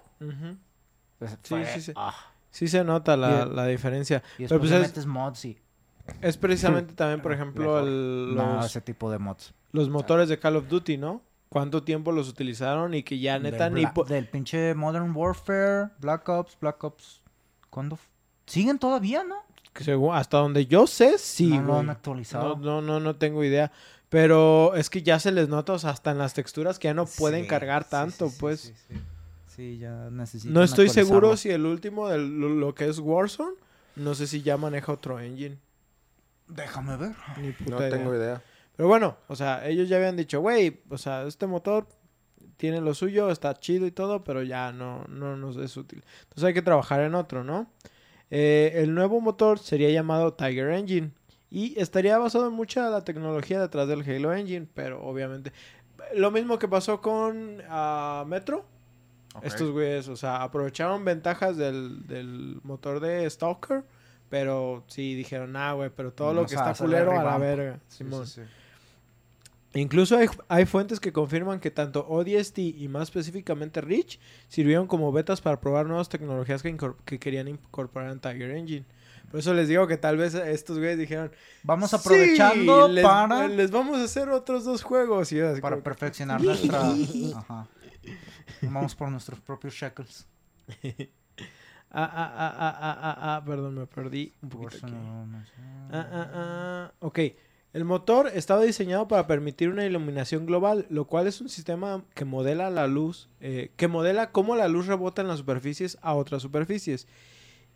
Pues, 1.18 1.32
Sí, 1.32 1.36
fue, 1.48 1.66
sí, 1.66 1.80
sí. 1.82 1.92
ah, 1.96 2.14
Sí 2.50 2.68
se 2.68 2.82
nota 2.84 3.16
la, 3.18 3.44
la 3.44 3.66
diferencia. 3.66 4.22
y 4.38 4.46
Pero 4.46 4.60
pues 4.60 4.70
es- 4.70 4.80
metes 4.80 5.04
mods 5.04 5.44
y... 5.44 5.58
Es 6.20 6.36
precisamente 6.36 6.94
también, 6.94 7.20
por 7.20 7.32
ejemplo, 7.32 7.80
el- 7.80 8.34
No, 8.34 8.56
los, 8.56 8.66
ese 8.66 8.80
tipo 8.80 9.10
de 9.10 9.18
mods. 9.18 9.52
los 9.72 9.88
motores 9.88 10.28
de 10.28 10.38
Call 10.38 10.56
of 10.56 10.68
Duty, 10.68 10.96
¿no? 10.96 11.22
¿Cuánto 11.48 11.82
tiempo 11.82 12.12
los 12.12 12.28
utilizaron 12.28 12.94
y 12.94 13.02
que 13.02 13.18
ya 13.18 13.38
neta 13.38 13.70
Del, 13.70 13.74
ni... 13.74 13.86
Del 14.08 14.26
pinche 14.28 14.74
Modern 14.74 15.14
Warfare, 15.14 15.90
Black 16.00 16.28
Ops, 16.28 16.56
Black 16.60 16.82
Ops... 16.84 17.22
¿Cuándo? 17.70 17.98
¿Siguen 18.46 18.78
todavía, 18.78 19.22
no? 19.24 19.36
según- 19.80 20.14
hasta 20.14 20.38
donde 20.38 20.66
yo 20.66 20.86
sé, 20.86 21.18
sí, 21.18 21.48
no 21.50 21.60
lo 21.60 21.66
güey. 21.68 21.78
han 21.80 21.90
actualizado. 21.90 22.56
No, 22.56 22.80
no, 22.80 22.82
no, 22.82 23.00
no 23.00 23.16
tengo 23.16 23.44
idea. 23.44 23.70
Pero 24.08 24.74
es 24.74 24.88
que 24.88 25.02
ya 25.02 25.18
se 25.18 25.32
les 25.32 25.48
nota, 25.48 25.74
o 25.74 25.78
sea, 25.78 25.90
hasta 25.90 26.12
en 26.12 26.18
las 26.18 26.32
texturas 26.32 26.78
que 26.78 26.88
ya 26.88 26.94
no 26.94 27.04
pueden 27.06 27.42
Sí, 27.42 27.48
cargar 27.48 27.84
tanto, 27.88 28.26
sí, 28.28 28.32
sí, 28.32 28.36
pues. 28.40 28.74
Sí, 29.54 29.78
ya. 29.78 30.08
No 30.44 30.62
estoy 30.62 30.88
seguro 30.88 31.36
si 31.36 31.50
el 31.50 31.66
último 31.66 32.08
de 32.08 32.18
lo, 32.18 32.48
lo 32.48 32.74
que 32.74 32.88
es 32.88 32.98
Warzone, 32.98 33.54
no 33.96 34.14
sé 34.14 34.26
si 34.26 34.42
ya 34.42 34.56
maneja 34.56 34.92
otro 34.92 35.18
engine. 35.20 35.58
Déjame 36.48 36.96
ver. 36.96 37.12
Ni 37.38 37.52
puta 37.52 37.70
No 37.70 37.78
idea. 37.80 37.90
tengo 37.90 38.14
idea. 38.14 38.42
Pero 38.76 38.88
bueno, 38.88 39.16
o 39.28 39.36
sea, 39.36 39.66
ellos 39.66 39.88
ya 39.88 39.96
habían 39.96 40.16
dicho, 40.16 40.40
güey, 40.40 40.80
o 40.90 40.98
sea, 40.98 41.22
este 41.24 41.46
motor 41.46 41.86
tiene 42.56 42.80
lo 42.80 42.94
suyo, 42.94 43.30
está 43.30 43.54
chido 43.54 43.86
y 43.86 43.90
todo, 43.90 44.22
pero 44.24 44.42
ya 44.42 44.72
no, 44.72 45.04
no 45.08 45.36
nos 45.36 45.56
es 45.56 45.76
útil. 45.76 46.04
Entonces 46.24 46.44
hay 46.44 46.54
que 46.54 46.62
trabajar 46.62 47.00
en 47.00 47.14
otro, 47.14 47.42
¿no? 47.44 47.70
Eh, 48.30 48.72
el 48.76 48.94
nuevo 48.94 49.20
motor 49.20 49.58
sería 49.58 49.90
llamado 49.90 50.34
Tiger 50.34 50.70
Engine 50.70 51.12
y 51.50 51.78
estaría 51.80 52.18
basado 52.18 52.48
en 52.48 52.52
mucha 52.54 52.90
la 52.90 53.04
tecnología 53.04 53.60
detrás 53.60 53.88
del 53.88 54.02
Halo 54.02 54.34
Engine, 54.34 54.66
pero 54.74 55.02
obviamente 55.02 55.52
lo 56.14 56.30
mismo 56.30 56.58
que 56.58 56.68
pasó 56.68 57.00
con 57.00 57.62
ah, 57.68 58.24
Metro. 58.26 58.64
Estos 59.42 59.70
güeyes, 59.70 60.08
o 60.08 60.16
sea, 60.16 60.42
aprovecharon 60.42 61.04
ventajas 61.04 61.58
del, 61.58 62.06
del 62.06 62.58
motor 62.62 63.00
de 63.00 63.28
Stalker, 63.28 63.84
pero 64.28 64.84
sí 64.88 65.14
dijeron, 65.14 65.56
ah, 65.56 65.72
güey, 65.72 65.90
pero 65.94 66.12
todo 66.12 66.34
lo 66.34 66.46
que 66.46 66.56
a 66.56 66.70
está 66.70 66.84
culero 66.84 67.12
a 67.12 67.14
la 67.14 67.20
revamp". 67.20 67.40
verga. 67.40 67.80
Sí, 67.88 67.98
Simón. 67.98 68.26
sí, 68.26 68.42
sí. 68.42 68.48
Incluso 69.80 70.16
hay, 70.16 70.28
hay 70.48 70.64
fuentes 70.64 71.00
que 71.00 71.12
confirman 71.12 71.60
que 71.60 71.70
tanto 71.70 72.06
ODST 72.08 72.58
y 72.58 72.88
más 72.88 73.04
específicamente 73.04 73.82
Reach 73.82 74.18
sirvieron 74.48 74.86
como 74.86 75.12
betas 75.12 75.42
para 75.42 75.60
probar 75.60 75.86
nuevas 75.86 76.08
tecnologías 76.08 76.62
que, 76.62 77.18
querían 77.18 77.48
incorporar 77.48 78.10
en 78.10 78.18
Tiger 78.18 78.52
Engine. 78.52 78.86
Por 79.30 79.40
eso 79.40 79.52
les 79.52 79.68
digo 79.68 79.86
que 79.86 79.98
tal 79.98 80.16
vez 80.16 80.34
estos 80.34 80.78
güeyes 80.78 80.98
dijeron, 80.98 81.30
Vamos 81.62 81.90
"Sí, 81.90 81.96
aprovechando 81.96 82.88
les, 82.88 83.04
para, 83.04 83.48
les 83.48 83.70
vamos 83.70 83.98
a 83.98 84.04
hacer 84.04 84.30
otros 84.30 84.64
dos 84.64 84.82
juegos. 84.82 85.30
Y 85.32 85.40
para 85.40 85.60
como 85.60 85.82
perfeccionar 85.82 86.40
nuestra. 86.40 86.80
Ajá. 87.36 87.66
Vamos 88.62 88.94
por 88.94 89.10
nuestros 89.10 89.40
propios 89.40 89.74
shekels. 89.74 90.26
ah, 91.90 92.04
ah, 92.04 92.32
ah, 92.36 92.54
ah, 92.58 92.76
ah, 92.80 92.96
ah, 93.00 93.36
ah, 93.36 93.44
perdón, 93.44 93.74
me 93.74 93.86
perdí 93.86 94.32
un 94.42 94.48
poquito 94.48 94.86
aquí. 94.86 94.94
Ah, 95.90 96.08
ah, 96.12 96.30
ah. 96.34 96.92
Ok. 97.00 97.20
El 97.72 97.84
motor 97.84 98.30
estaba 98.32 98.62
diseñado 98.62 99.06
para 99.06 99.26
permitir 99.26 99.68
una 99.68 99.84
iluminación 99.84 100.46
global, 100.46 100.86
lo 100.88 101.04
cual 101.06 101.26
es 101.26 101.42
un 101.42 101.50
sistema 101.50 102.04
que 102.14 102.24
modela 102.24 102.70
la 102.70 102.86
luz, 102.86 103.28
eh, 103.40 103.70
que 103.76 103.86
modela 103.86 104.32
cómo 104.32 104.56
la 104.56 104.66
luz 104.68 104.86
rebota 104.86 105.20
en 105.20 105.28
las 105.28 105.38
superficies 105.40 105.98
a 106.00 106.14
otras 106.14 106.40
superficies. 106.40 107.06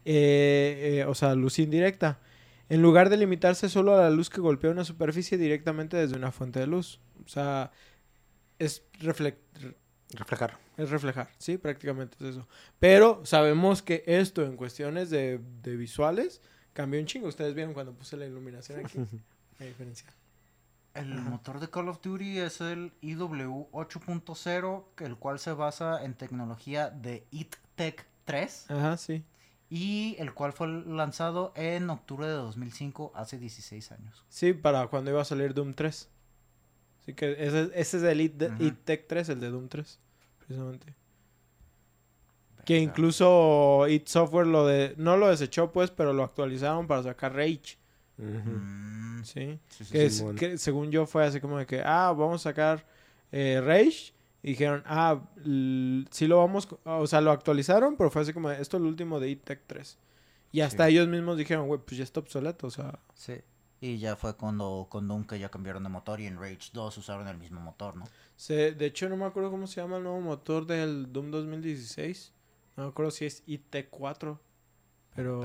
Eh, 0.07 1.01
eh, 1.01 1.05
o 1.07 1.15
sea, 1.15 1.35
luz 1.35 1.59
indirecta. 1.59 2.19
En 2.71 2.81
lugar 2.81 3.11
de 3.11 3.19
limitarse 3.19 3.69
solo 3.69 3.95
a 3.95 4.01
la 4.01 4.11
luz 4.11 4.31
que 4.31 4.41
golpea 4.41 4.71
una 4.71 4.85
superficie 4.85 5.37
directamente 5.37 5.99
desde 5.99 6.17
una 6.17 6.33
fuente 6.33 6.61
de 6.61 6.67
luz. 6.67 6.99
O 7.25 7.29
sea, 7.29 7.71
es, 8.59 8.85
reflec- 9.01 9.37
Reflejar. 10.13 10.59
es 10.77 10.91
reflejar, 10.91 11.29
sí, 11.39 11.57
prácticamente 11.59 12.17
es 12.21 12.31
eso. 12.37 12.49
Pero 12.79 13.21
sabemos 13.25 13.81
que 13.83 14.03
esto 14.07 14.45
en 14.45 14.57
cuestiones 14.57 15.09
de, 15.11 15.41
de 15.63 15.77
visuales 15.77 16.41
cambió 16.73 16.99
un 17.01 17.07
chingo. 17.07 17.29
Ustedes 17.29 17.55
vieron 17.55 17.75
cuando 17.75 17.93
puse 17.93 18.17
la 18.17 18.27
iluminación 18.27 18.85
aquí. 18.85 18.99
La 19.61 19.67
diferencia. 19.67 20.09
El 20.95 21.15
motor 21.15 21.61
de 21.61 21.71
Call 21.71 21.89
of 21.89 22.01
Duty 22.03 22.39
es 22.39 22.61
el 22.61 22.93
IW 23.03 23.69
8.0, 23.73 24.85
que- 24.97 25.05
el 25.05 25.17
cual 25.17 25.39
se 25.39 25.53
basa 25.53 26.05
en 26.05 26.15
tecnología 26.15 26.91
de 26.91 27.25
ITTEC 27.31 28.07
3 28.25 28.71
Ajá, 28.71 28.97
sí. 28.97 29.23
y 29.69 30.17
el 30.19 30.35
cual 30.35 30.53
fue 30.53 30.67
lanzado 30.67 31.53
en 31.55 31.89
octubre 31.91 32.27
de 32.27 32.33
2005, 32.33 33.13
hace 33.15 33.39
16 33.39 33.93
años. 33.93 34.25
Sí, 34.29 34.53
para 34.53 34.87
cuando 34.89 35.11
iba 35.13 35.21
a 35.23 35.25
salir 35.25 35.55
Doom 35.55 35.75
3. 35.75 36.09
Así 37.11 37.15
que 37.15 37.33
ese, 37.33 37.71
ese 37.75 37.97
es 37.99 38.03
el 38.05 38.21
IT, 38.21 38.85
Tech 38.85 39.07
3, 39.09 39.29
el 39.31 39.41
de 39.41 39.51
Doom 39.51 39.69
3, 39.69 39.99
precisamente. 40.39 40.95
Que 42.65 42.79
incluso 42.79 43.87
IT 43.89 44.07
Software 44.09 44.47
lo 44.47 44.67
de, 44.67 44.95
no 44.97 45.17
lo 45.17 45.29
desechó 45.29 45.73
pues, 45.73 45.91
pero 45.91 46.13
lo 46.13 46.23
actualizaron 46.23 46.87
para 46.87 47.03
sacar 47.03 47.35
Rage. 47.35 47.79
Mm, 48.19 49.23
Sí. 49.25 49.59
sí, 49.69 49.85
sí, 49.85 49.93
Que, 49.93 50.11
sí. 50.11 50.25
es- 50.25 50.39
que 50.39 50.59
según 50.59 50.91
yo 50.91 51.05
fue 51.07 51.25
así 51.27 51.41
como 51.41 51.59
de 51.59 51.67
que, 51.67 51.83
ah, 51.85 52.15
vamos 52.17 52.43
a 52.47 52.51
sacar 52.51 52.87
eh, 53.33 53.61
Rage. 53.65 54.13
Y 54.43 54.51
dijeron, 54.51 54.83
ah, 54.87 55.21
sí 56.11 56.27
lo 56.27 56.39
vamos, 56.39 56.67
o 56.85 57.07
sea, 57.07 57.21
lo 57.21 57.31
actualizaron, 57.31 57.97
pero 57.97 58.11
fue 58.11 58.23
así 58.23 58.33
como, 58.33 58.51
esto 58.51 58.77
es 58.79 58.83
lo 58.83 58.89
último 58.89 59.21
de 59.21 59.29
IT 59.31 59.45
Tech 59.45 59.61
3. 59.67 59.99
Y 60.53 60.63
hasta 60.63 60.87
Sí. 60.87 60.93
ellos 60.93 61.09
mismos 61.09 61.37
dijeron, 61.37 61.67
güey, 61.69 61.81
pues 61.85 61.99
ya 61.99 62.05
está 62.05 62.21
obsoleto, 62.21 62.67
o 62.67 62.71
sea, 62.71 62.99
Sí. 63.15 63.35
Y 63.81 63.99
ya 63.99 64.15
fue 64.17 64.37
cuando 64.37 64.87
con 64.91 65.09
Doom 65.09 65.25
que 65.25 65.39
ya 65.39 65.49
cambiaron 65.51 65.83
de 65.83 65.89
motor 65.89 66.21
y 66.21 66.27
en 66.27 66.39
Rage 66.39 66.69
2 66.73 66.99
usaron 66.99 67.29
el 67.29 67.39
mismo 67.39 67.61
motor, 67.61 67.97
¿no? 67.97 68.05
Se, 68.37 68.73
de 68.73 68.87
hecho, 68.87 69.09
no 69.09 69.17
me 69.17 69.25
acuerdo 69.25 69.51
cómo 69.51 69.67
se 69.67 69.81
llama 69.81 69.97
el 69.97 70.03
nuevo 70.03 70.21
motor 70.21 70.67
del 70.67 71.11
Doom 71.13 71.31
2016. 71.31 72.33
No 72.77 72.85
me 72.85 72.89
acuerdo 72.91 73.11
si 73.11 73.25
es 73.25 73.47
IT4. 73.47 74.39
Pero. 75.15 75.41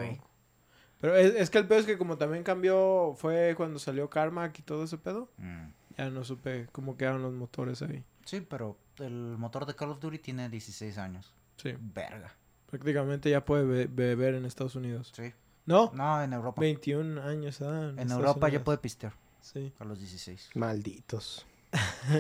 Pero 1.02 1.16
es, 1.16 1.34
es 1.36 1.50
que 1.50 1.58
el 1.60 1.68
pedo 1.68 1.80
es 1.80 1.86
que, 1.86 1.98
como 1.98 2.18
también 2.18 2.44
cambió, 2.44 3.14
fue 3.18 3.54
cuando 3.56 3.80
salió 3.80 4.10
Carmack 4.10 4.60
y 4.60 4.62
todo 4.64 4.84
ese 4.84 4.98
pedo. 4.98 5.30
Mm. 5.38 5.68
Ya 5.98 6.10
no 6.10 6.24
supe 6.24 6.68
cómo 6.72 6.98
quedaron 6.98 7.22
los 7.22 7.34
motores 7.34 7.82
ahí. 7.82 8.04
Sí, 8.26 8.42
pero 8.42 8.78
el 8.98 9.38
motor 9.38 9.66
de 9.66 9.76
Call 9.76 9.92
of 9.92 10.00
Duty 10.00 10.20
tiene 10.20 10.50
16 10.50 10.98
años. 10.98 11.34
Sí. 11.58 11.74
Verga. 11.80 12.34
Prácticamente 12.68 13.30
ya 13.30 13.46
puede 13.46 13.64
be- 13.66 13.88
beber 13.88 14.36
en 14.36 14.46
Estados 14.46 14.76
Unidos. 14.76 15.12
Sí. 15.16 15.32
¿No? 15.66 15.92
No, 15.94 16.22
en 16.24 16.34
Europa. 16.34 16.62
21 16.62 17.22
años. 17.22 17.62
ah, 17.62 17.92
en 17.98 18.12
Europa 18.12 18.50
ya 18.50 18.64
puede 18.64 18.78
pistear 18.78 19.14
Sí. 19.42 19.72
a 19.80 19.86
los 19.86 20.00
16. 20.00 20.50
Malditos. 20.56 21.46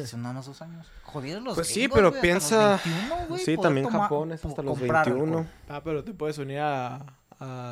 Son 0.06 0.22
nada 0.22 0.34
más 0.36 0.46
dos 0.48 0.62
años. 0.62 0.88
Jodidos 1.04 1.42
los 1.44 1.56
Pues 1.56 1.68
sí, 1.68 1.88
pero 1.88 2.10
hasta 2.10 2.22
piensa- 2.22 2.72
los 2.74 2.84
21, 2.84 3.28
güey, 3.30 3.42
Sí, 3.42 3.58
también 3.58 3.86
toma- 3.88 4.00
Japón 4.04 4.32
es 4.34 4.44
hasta 4.46 4.62
los 4.62 4.78
comprar 4.78 5.06
21. 5.06 5.38
alcohol. 5.40 5.54
Ah, 5.70 5.82
pero 5.84 6.04
te 6.04 6.14
puedes 6.14 6.38
unir 6.40 6.60
a, 6.60 6.96
a 6.98 7.04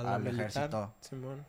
la 0.04 0.16
Al 0.16 0.24
militar, 0.24 0.48
ejército. 0.48 0.94
Simón. 1.02 1.46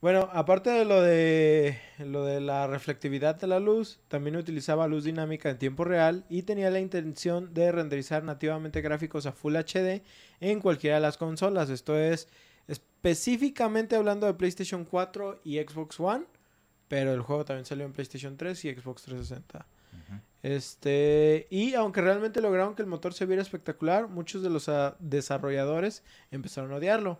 Bueno, 0.00 0.30
aparte 0.32 0.70
de 0.70 0.86
lo 0.86 1.02
de 1.02 1.78
lo 1.98 2.24
de 2.24 2.40
la 2.40 2.66
reflectividad 2.66 3.34
de 3.36 3.46
la 3.46 3.60
luz, 3.60 4.00
también 4.08 4.34
utilizaba 4.36 4.88
luz 4.88 5.04
dinámica 5.04 5.50
en 5.50 5.58
tiempo 5.58 5.84
real 5.84 6.24
y 6.30 6.42
tenía 6.44 6.70
la 6.70 6.80
intención 6.80 7.52
de 7.52 7.70
renderizar 7.70 8.24
nativamente 8.24 8.80
gráficos 8.80 9.26
a 9.26 9.32
Full 9.32 9.56
HD 9.56 10.02
en 10.40 10.60
cualquiera 10.60 10.96
de 10.96 11.02
las 11.02 11.18
consolas. 11.18 11.68
Esto 11.68 11.98
es 11.98 12.28
específicamente 12.70 13.96
hablando 13.96 14.26
de 14.26 14.34
PlayStation 14.34 14.84
4 14.84 15.40
y 15.44 15.58
Xbox 15.58 15.98
One, 15.98 16.24
pero 16.88 17.12
el 17.12 17.20
juego 17.20 17.44
también 17.44 17.64
salió 17.64 17.84
en 17.84 17.92
PlayStation 17.92 18.36
3 18.36 18.64
y 18.64 18.74
Xbox 18.74 19.02
360. 19.02 19.66
Ujú. 19.92 20.20
Este, 20.42 21.46
y 21.50 21.74
aunque 21.74 22.00
realmente 22.00 22.40
lograron 22.40 22.74
que 22.74 22.82
el 22.82 22.88
motor 22.88 23.12
se 23.12 23.26
viera 23.26 23.42
espectacular, 23.42 24.08
muchos 24.08 24.42
de 24.42 24.50
los 24.50 24.68
ah, 24.68 24.96
desarrolladores 25.00 26.02
empezaron 26.30 26.72
a 26.72 26.76
odiarlo. 26.76 27.18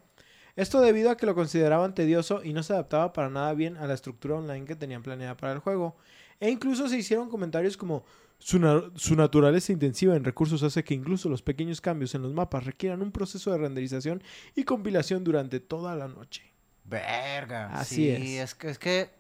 Esto 0.57 0.80
debido 0.80 1.11
a 1.11 1.16
que 1.16 1.26
lo 1.26 1.35
consideraban 1.35 1.95
tedioso 1.95 2.42
y 2.45 2.52
no 2.52 2.62
se 2.62 2.73
adaptaba 2.73 3.12
para 3.12 3.30
nada 3.30 3.54
bien 3.54 3.76
a 3.76 3.87
la 3.87 3.95
estructura 3.95 4.37
online 4.37 4.66
que 4.66 4.76
tenían 4.76 5.02
planeada 5.02 5.37
para 5.37 5.52
el 5.52 5.59
juego. 5.59 5.97
E 6.40 6.50
incluso 6.50 6.88
se 6.88 6.99
hicieron 6.99 7.28
comentarios 7.28 7.76
como 7.76 8.04
su, 8.40 8.59
na- 8.59 8.90
su 8.97 9.14
naturaleza 9.14 9.73
intensiva 9.73 10.16
en 10.16 10.25
recursos 10.25 10.64
hace 10.64 10.82
que 10.82 10.94
incluso 10.94 11.28
los 11.28 11.42
pequeños 11.42 11.80
cambios 11.80 12.14
en 12.16 12.23
los 12.23 12.35
mapas 12.35 12.64
requieran 12.64 13.00
un 13.02 13.12
proceso 13.12 13.52
de 13.52 13.59
renderización 13.59 14.20
y 14.56 14.64
compilación 14.64 15.23
durante 15.23 15.61
toda 15.61 15.94
la 15.94 16.09
noche. 16.09 16.42
Verga. 16.85 17.68
Así 17.73 17.94
sí, 18.16 18.37
es. 18.37 18.50
es 18.50 18.54
que 18.56 18.70
es 18.70 18.78
que 18.78 19.11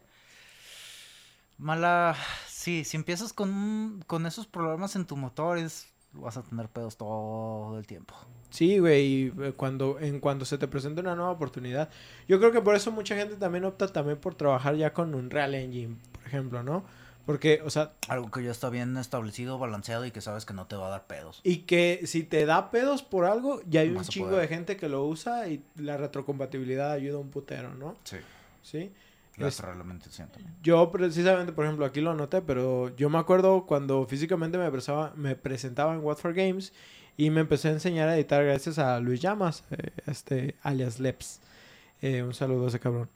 mala 1.58 2.16
sí, 2.48 2.82
si 2.84 2.96
empiezas 2.96 3.32
con 3.32 4.26
esos 4.26 4.48
problemas 4.48 4.96
en 4.96 5.06
tu 5.06 5.16
motor 5.16 5.58
es 5.58 5.86
vas 6.12 6.36
a 6.36 6.42
tener 6.42 6.68
pedos 6.68 6.96
todo 6.96 7.78
el 7.78 7.86
tiempo. 7.86 8.14
Sí, 8.50 8.78
güey, 8.80 9.06
y 9.06 9.32
eh, 9.42 9.52
cuando, 9.56 10.00
en 10.00 10.18
cuando 10.18 10.44
se 10.44 10.58
te 10.58 10.66
presenta 10.66 11.00
una 11.00 11.14
nueva 11.14 11.30
oportunidad. 11.30 11.88
Yo 12.26 12.38
creo 12.38 12.50
que 12.50 12.60
por 12.60 12.74
eso 12.74 12.90
mucha 12.90 13.14
gente 13.14 13.36
también 13.36 13.64
opta 13.64 13.86
también 13.88 14.18
por 14.18 14.34
trabajar 14.34 14.74
ya 14.74 14.92
con 14.92 15.14
un 15.14 15.30
Real 15.30 15.54
Engine, 15.54 15.96
por 16.12 16.26
ejemplo, 16.26 16.62
¿no? 16.62 16.84
Porque, 17.30 17.62
o 17.64 17.70
sea, 17.70 17.92
Algo 18.08 18.30
que 18.30 18.42
ya 18.42 18.50
está 18.50 18.70
bien 18.70 18.96
establecido, 18.96 19.58
balanceado 19.58 20.04
y 20.04 20.10
que 20.10 20.20
sabes 20.20 20.44
que 20.44 20.52
no 20.54 20.66
te 20.66 20.76
va 20.76 20.88
a 20.88 20.90
dar 20.90 21.06
pedos. 21.06 21.40
y 21.44 21.58
que 21.58 22.00
si 22.04 22.22
te 22.24 22.44
da 22.46 22.70
pedos 22.70 23.02
por 23.02 23.24
algo, 23.24 23.60
ya 23.68 23.80
hay 23.82 23.88
un 23.90 23.94
Vas 23.96 24.08
a 24.08 24.10
chingo 24.10 24.28
poder. 24.30 24.42
de 24.42 24.48
gente 24.54 24.76
que 24.76 24.88
lo 24.88 25.04
usa 25.06 25.48
y 25.48 25.62
la 25.76 25.96
retrocompatibilidad 25.96 26.90
ayuda 26.92 27.18
un 27.18 27.30
putero, 27.30 27.74
¿no? 27.74 27.96
Sí. 28.04 28.16
Sí. 28.62 28.90
La 29.36 29.48
Es-. 29.48 29.56
Yo 30.62 30.90
precisamente, 30.90 31.52
por 31.52 31.64
ejemplo, 31.64 31.86
aquí 31.86 32.00
lo 32.00 32.14
noté, 32.14 32.42
pero 32.42 32.94
yo 32.96 33.08
me 33.08 33.18
acuerdo 33.18 33.64
cuando 33.66 34.04
físicamente 34.06 34.58
me, 34.58 34.70
presaba- 34.70 35.12
me 35.16 35.36
presentaba 35.36 35.94
en 35.94 36.00
What 36.00 36.16
for 36.16 36.34
Games 36.34 36.72
y 37.16 37.30
me 37.30 37.40
empecé 37.40 37.68
a 37.68 37.72
enseñar 37.72 38.08
a 38.08 38.16
editar 38.16 38.44
gracias 38.44 38.78
a 38.78 38.98
Luis 39.00 39.20
Llamas, 39.20 39.64
eh, 39.70 39.90
este 40.06 40.56
alias 40.62 41.00
Leps. 41.00 41.40
Eh, 42.02 42.22
un 42.22 42.34
saludo 42.34 42.64
a 42.66 42.68
ese 42.68 42.80
cabrón. 42.80 43.08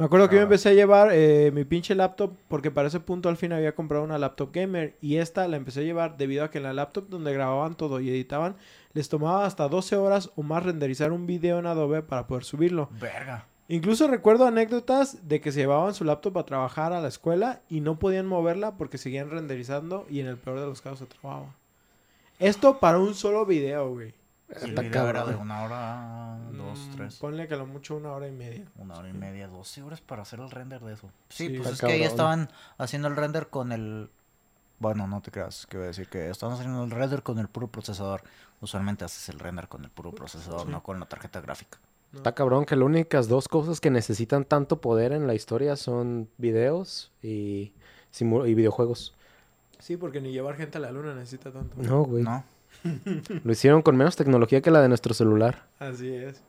Me 0.00 0.06
acuerdo 0.06 0.30
que 0.30 0.36
yo 0.36 0.40
Ah. 0.40 0.44
empecé 0.44 0.70
a 0.70 0.72
llevar 0.72 1.10
eh, 1.12 1.50
mi 1.52 1.64
pinche 1.64 1.94
laptop 1.94 2.32
porque 2.48 2.70
para 2.70 2.88
ese 2.88 3.00
punto 3.00 3.28
al 3.28 3.36
fin 3.36 3.52
había 3.52 3.74
comprado 3.74 4.02
una 4.02 4.16
laptop 4.18 4.50
gamer 4.50 4.96
y 5.02 5.16
esta 5.16 5.46
la 5.46 5.58
empecé 5.58 5.80
a 5.80 5.82
llevar 5.82 6.16
debido 6.16 6.42
a 6.42 6.50
que 6.50 6.56
en 6.56 6.64
la 6.64 6.72
laptop 6.72 7.08
donde 7.10 7.34
grababan 7.34 7.74
todo 7.74 8.00
y 8.00 8.08
editaban 8.08 8.56
les 8.94 9.10
tomaba 9.10 9.44
hasta 9.44 9.68
12 9.68 9.96
horas 9.96 10.30
o 10.36 10.42
más 10.42 10.62
renderizar 10.62 11.12
un 11.12 11.26
video 11.26 11.58
en 11.58 11.66
Adobe 11.66 12.00
para 12.00 12.26
poder 12.26 12.44
subirlo. 12.44 12.88
Verga. 12.98 13.44
Incluso 13.68 14.08
recuerdo 14.08 14.46
anécdotas 14.46 15.28
de 15.28 15.42
que 15.42 15.52
se 15.52 15.60
llevaban 15.60 15.92
su 15.92 16.04
laptop 16.04 16.38
a 16.38 16.46
trabajar 16.46 16.94
a 16.94 17.00
la 17.02 17.08
escuela 17.08 17.60
y 17.68 17.82
no 17.82 17.98
podían 17.98 18.26
moverla 18.26 18.78
porque 18.78 18.96
seguían 18.96 19.28
renderizando 19.30 20.06
y 20.08 20.20
en 20.20 20.28
el 20.28 20.38
peor 20.38 20.60
de 20.60 20.66
los 20.66 20.80
casos 20.80 21.00
se 21.00 21.06
trababa. 21.06 21.54
Esto 22.38 22.78
para 22.78 22.98
un 22.98 23.14
solo 23.14 23.44
video, 23.44 23.90
güey. 23.90 24.14
Sí, 24.56 24.64
el 24.64 24.70
Está 24.70 24.82
video 24.82 25.08
era 25.08 25.20
de 25.20 25.32
cabrón. 25.32 25.40
una 25.42 25.62
hora, 25.62 26.38
dos, 26.52 26.78
Mm, 26.78 26.96
tres. 26.96 27.16
Ponle 27.16 27.46
que 27.48 27.54
a 27.54 27.56
lo 27.56 27.66
mucho 27.66 27.96
una 27.96 28.12
hora 28.12 28.26
y 28.26 28.32
media. 28.32 28.64
Una 28.78 28.96
hora 28.96 29.08
y 29.08 29.12
media, 29.12 29.46
12 29.48 29.82
horas 29.82 30.00
para 30.00 30.22
hacer 30.22 30.40
el 30.40 30.50
render 30.50 30.80
de 30.80 30.94
eso. 30.94 31.08
Sí, 31.28 31.48
Sí. 31.48 31.56
pues 31.58 31.70
es 31.74 31.80
que 31.80 31.86
ahí 31.86 32.00
cabrón. 32.00 32.10
estaban 32.10 32.50
haciendo 32.78 33.08
el 33.08 33.16
render 33.16 33.48
con 33.48 33.72
el... 33.72 34.10
Bueno, 34.80 35.06
no 35.06 35.20
te 35.20 35.30
creas, 35.30 35.66
que 35.66 35.76
voy 35.76 35.84
a 35.84 35.88
decir 35.88 36.08
que 36.08 36.30
estaban 36.30 36.54
haciendo 36.56 36.82
el 36.82 36.90
render 36.90 37.22
con 37.22 37.38
el 37.38 37.48
puro 37.48 37.68
procesador. 37.68 38.22
Usualmente 38.60 39.04
haces 39.04 39.28
el 39.28 39.38
render 39.38 39.68
con 39.68 39.84
el 39.84 39.90
puro 39.90 40.10
procesador, 40.12 40.62
Sí. 40.62 40.68
no 40.72 40.82
con 40.82 40.98
la 40.98 41.06
tarjeta 41.06 41.40
gráfica. 41.40 41.78
Está 42.14 42.34
cabrón 42.34 42.64
que 42.64 42.74
las 42.74 42.86
únicas 42.86 43.28
dos 43.28 43.46
cosas 43.46 43.80
que 43.80 43.88
necesitan 43.90 44.44
tanto 44.44 44.80
poder 44.80 45.12
en 45.12 45.26
la 45.28 45.34
historia 45.34 45.76
son 45.76 46.28
videos 46.38 47.12
y, 47.22 47.72
y 48.18 48.54
videojuegos. 48.54 49.14
Sí, 49.78 49.96
porque 49.96 50.20
ni 50.20 50.32
llevar 50.32 50.56
gente 50.56 50.78
a 50.78 50.80
la 50.80 50.90
luna 50.90 51.14
necesita 51.14 51.52
tanto. 51.52 51.76
No, 51.80 52.02
güey. 52.04 52.24
¿No? 52.24 52.42
Lo 53.44 53.52
hicieron 53.52 53.82
con 53.82 53.96
menos 53.96 54.16
tecnología 54.16 54.60
que 54.60 54.70
la 54.70 54.80
de 54.80 54.88
nuestro 54.88 55.14
celular. 55.14 55.66
Así 55.78 56.08
es. 56.08 56.42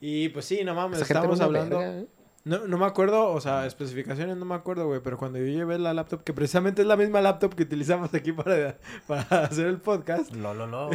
Y 0.00 0.28
pues 0.30 0.44
sí, 0.44 0.62
no 0.64 0.74
mames, 0.74 1.00
Esa 1.00 1.22
una 1.22 1.44
hablando... 1.44 1.78
verga, 1.78 2.00
¿eh? 2.00 2.06
No, 2.44 2.68
no 2.68 2.78
me 2.78 2.86
acuerdo, 2.86 3.32
o 3.32 3.40
sea, 3.40 3.66
especificaciones 3.66 4.36
no 4.36 4.44
me 4.44 4.54
acuerdo, 4.54 4.86
güey, 4.86 5.00
pero 5.02 5.18
cuando 5.18 5.40
yo 5.40 5.46
llevé 5.46 5.80
la 5.80 5.92
laptop, 5.92 6.22
que 6.22 6.32
precisamente 6.32 6.82
es 6.82 6.86
la 6.86 6.96
misma 6.96 7.20
laptop 7.20 7.56
que 7.56 7.64
utilizamos 7.64 8.14
aquí 8.14 8.30
para, 8.30 8.78
para 9.08 9.22
hacer 9.46 9.66
el 9.66 9.78
podcast, 9.78 10.32
Lo, 10.32 10.54
lo, 10.54 10.68
lo. 10.68 10.90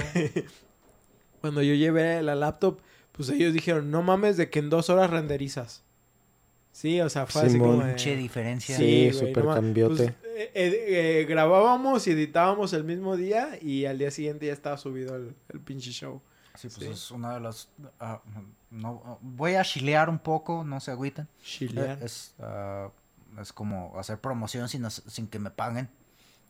cuando 1.41 1.61
yo 1.61 1.73
llevé 1.73 2.21
la 2.21 2.35
laptop, 2.35 2.79
pues 3.11 3.27
ellos 3.29 3.51
dijeron, 3.53 3.91
no 3.91 4.01
mames 4.01 4.37
de 4.37 4.49
que 4.49 4.59
en 4.59 4.69
dos 4.69 4.89
horas 4.89 5.09
renderizas. 5.09 5.83
Sí, 6.71 7.01
o 7.01 7.09
sea, 7.09 7.25
fue 7.27 7.43
así 7.43 7.57
como 7.59 7.77
de- 7.83 7.89
Pinche 7.89 8.15
diferencia. 8.15 8.77
Sí, 8.77 9.09
güey, 9.09 9.13
súper 9.13 9.45
cambiote. 9.45 9.95
pues, 9.95 10.09
eh, 10.35 10.51
eh, 10.53 10.85
eh, 11.21 11.25
grabábamos 11.27 12.07
y 12.07 12.11
editábamos 12.11 12.71
el 12.73 12.83
mismo 12.85 13.17
día 13.17 13.57
y 13.61 13.85
al 13.85 13.97
día 13.97 14.09
siguiente 14.11 14.45
ya 14.47 14.53
estaba 14.53 14.77
subido 14.77 15.15
el, 15.15 15.35
el 15.49 15.59
pinche 15.59 15.91
show. 15.91 16.21
Sí, 16.55 16.67
pues 16.69 16.75
Sí. 16.75 16.85
es 16.87 17.11
una 17.11 17.33
de 17.35 17.39
las... 17.41 17.69
ah, 17.99 18.21
no, 18.69 19.19
voy 19.21 19.55
a 19.55 19.63
chilear 19.63 20.09
un 20.09 20.19
poco, 20.19 20.63
no 20.63 20.79
se 20.79 20.91
agüiten. 20.91 21.27
Chilear. 21.43 22.01
Es, 22.01 22.35
ah, 22.39 22.89
es 23.41 23.51
como 23.53 23.97
hacer 23.99 24.19
promoción 24.19 24.67
sin, 24.69 24.89
sin 24.89 25.27
que 25.27 25.39
me 25.39 25.49
paguen. 25.51 25.89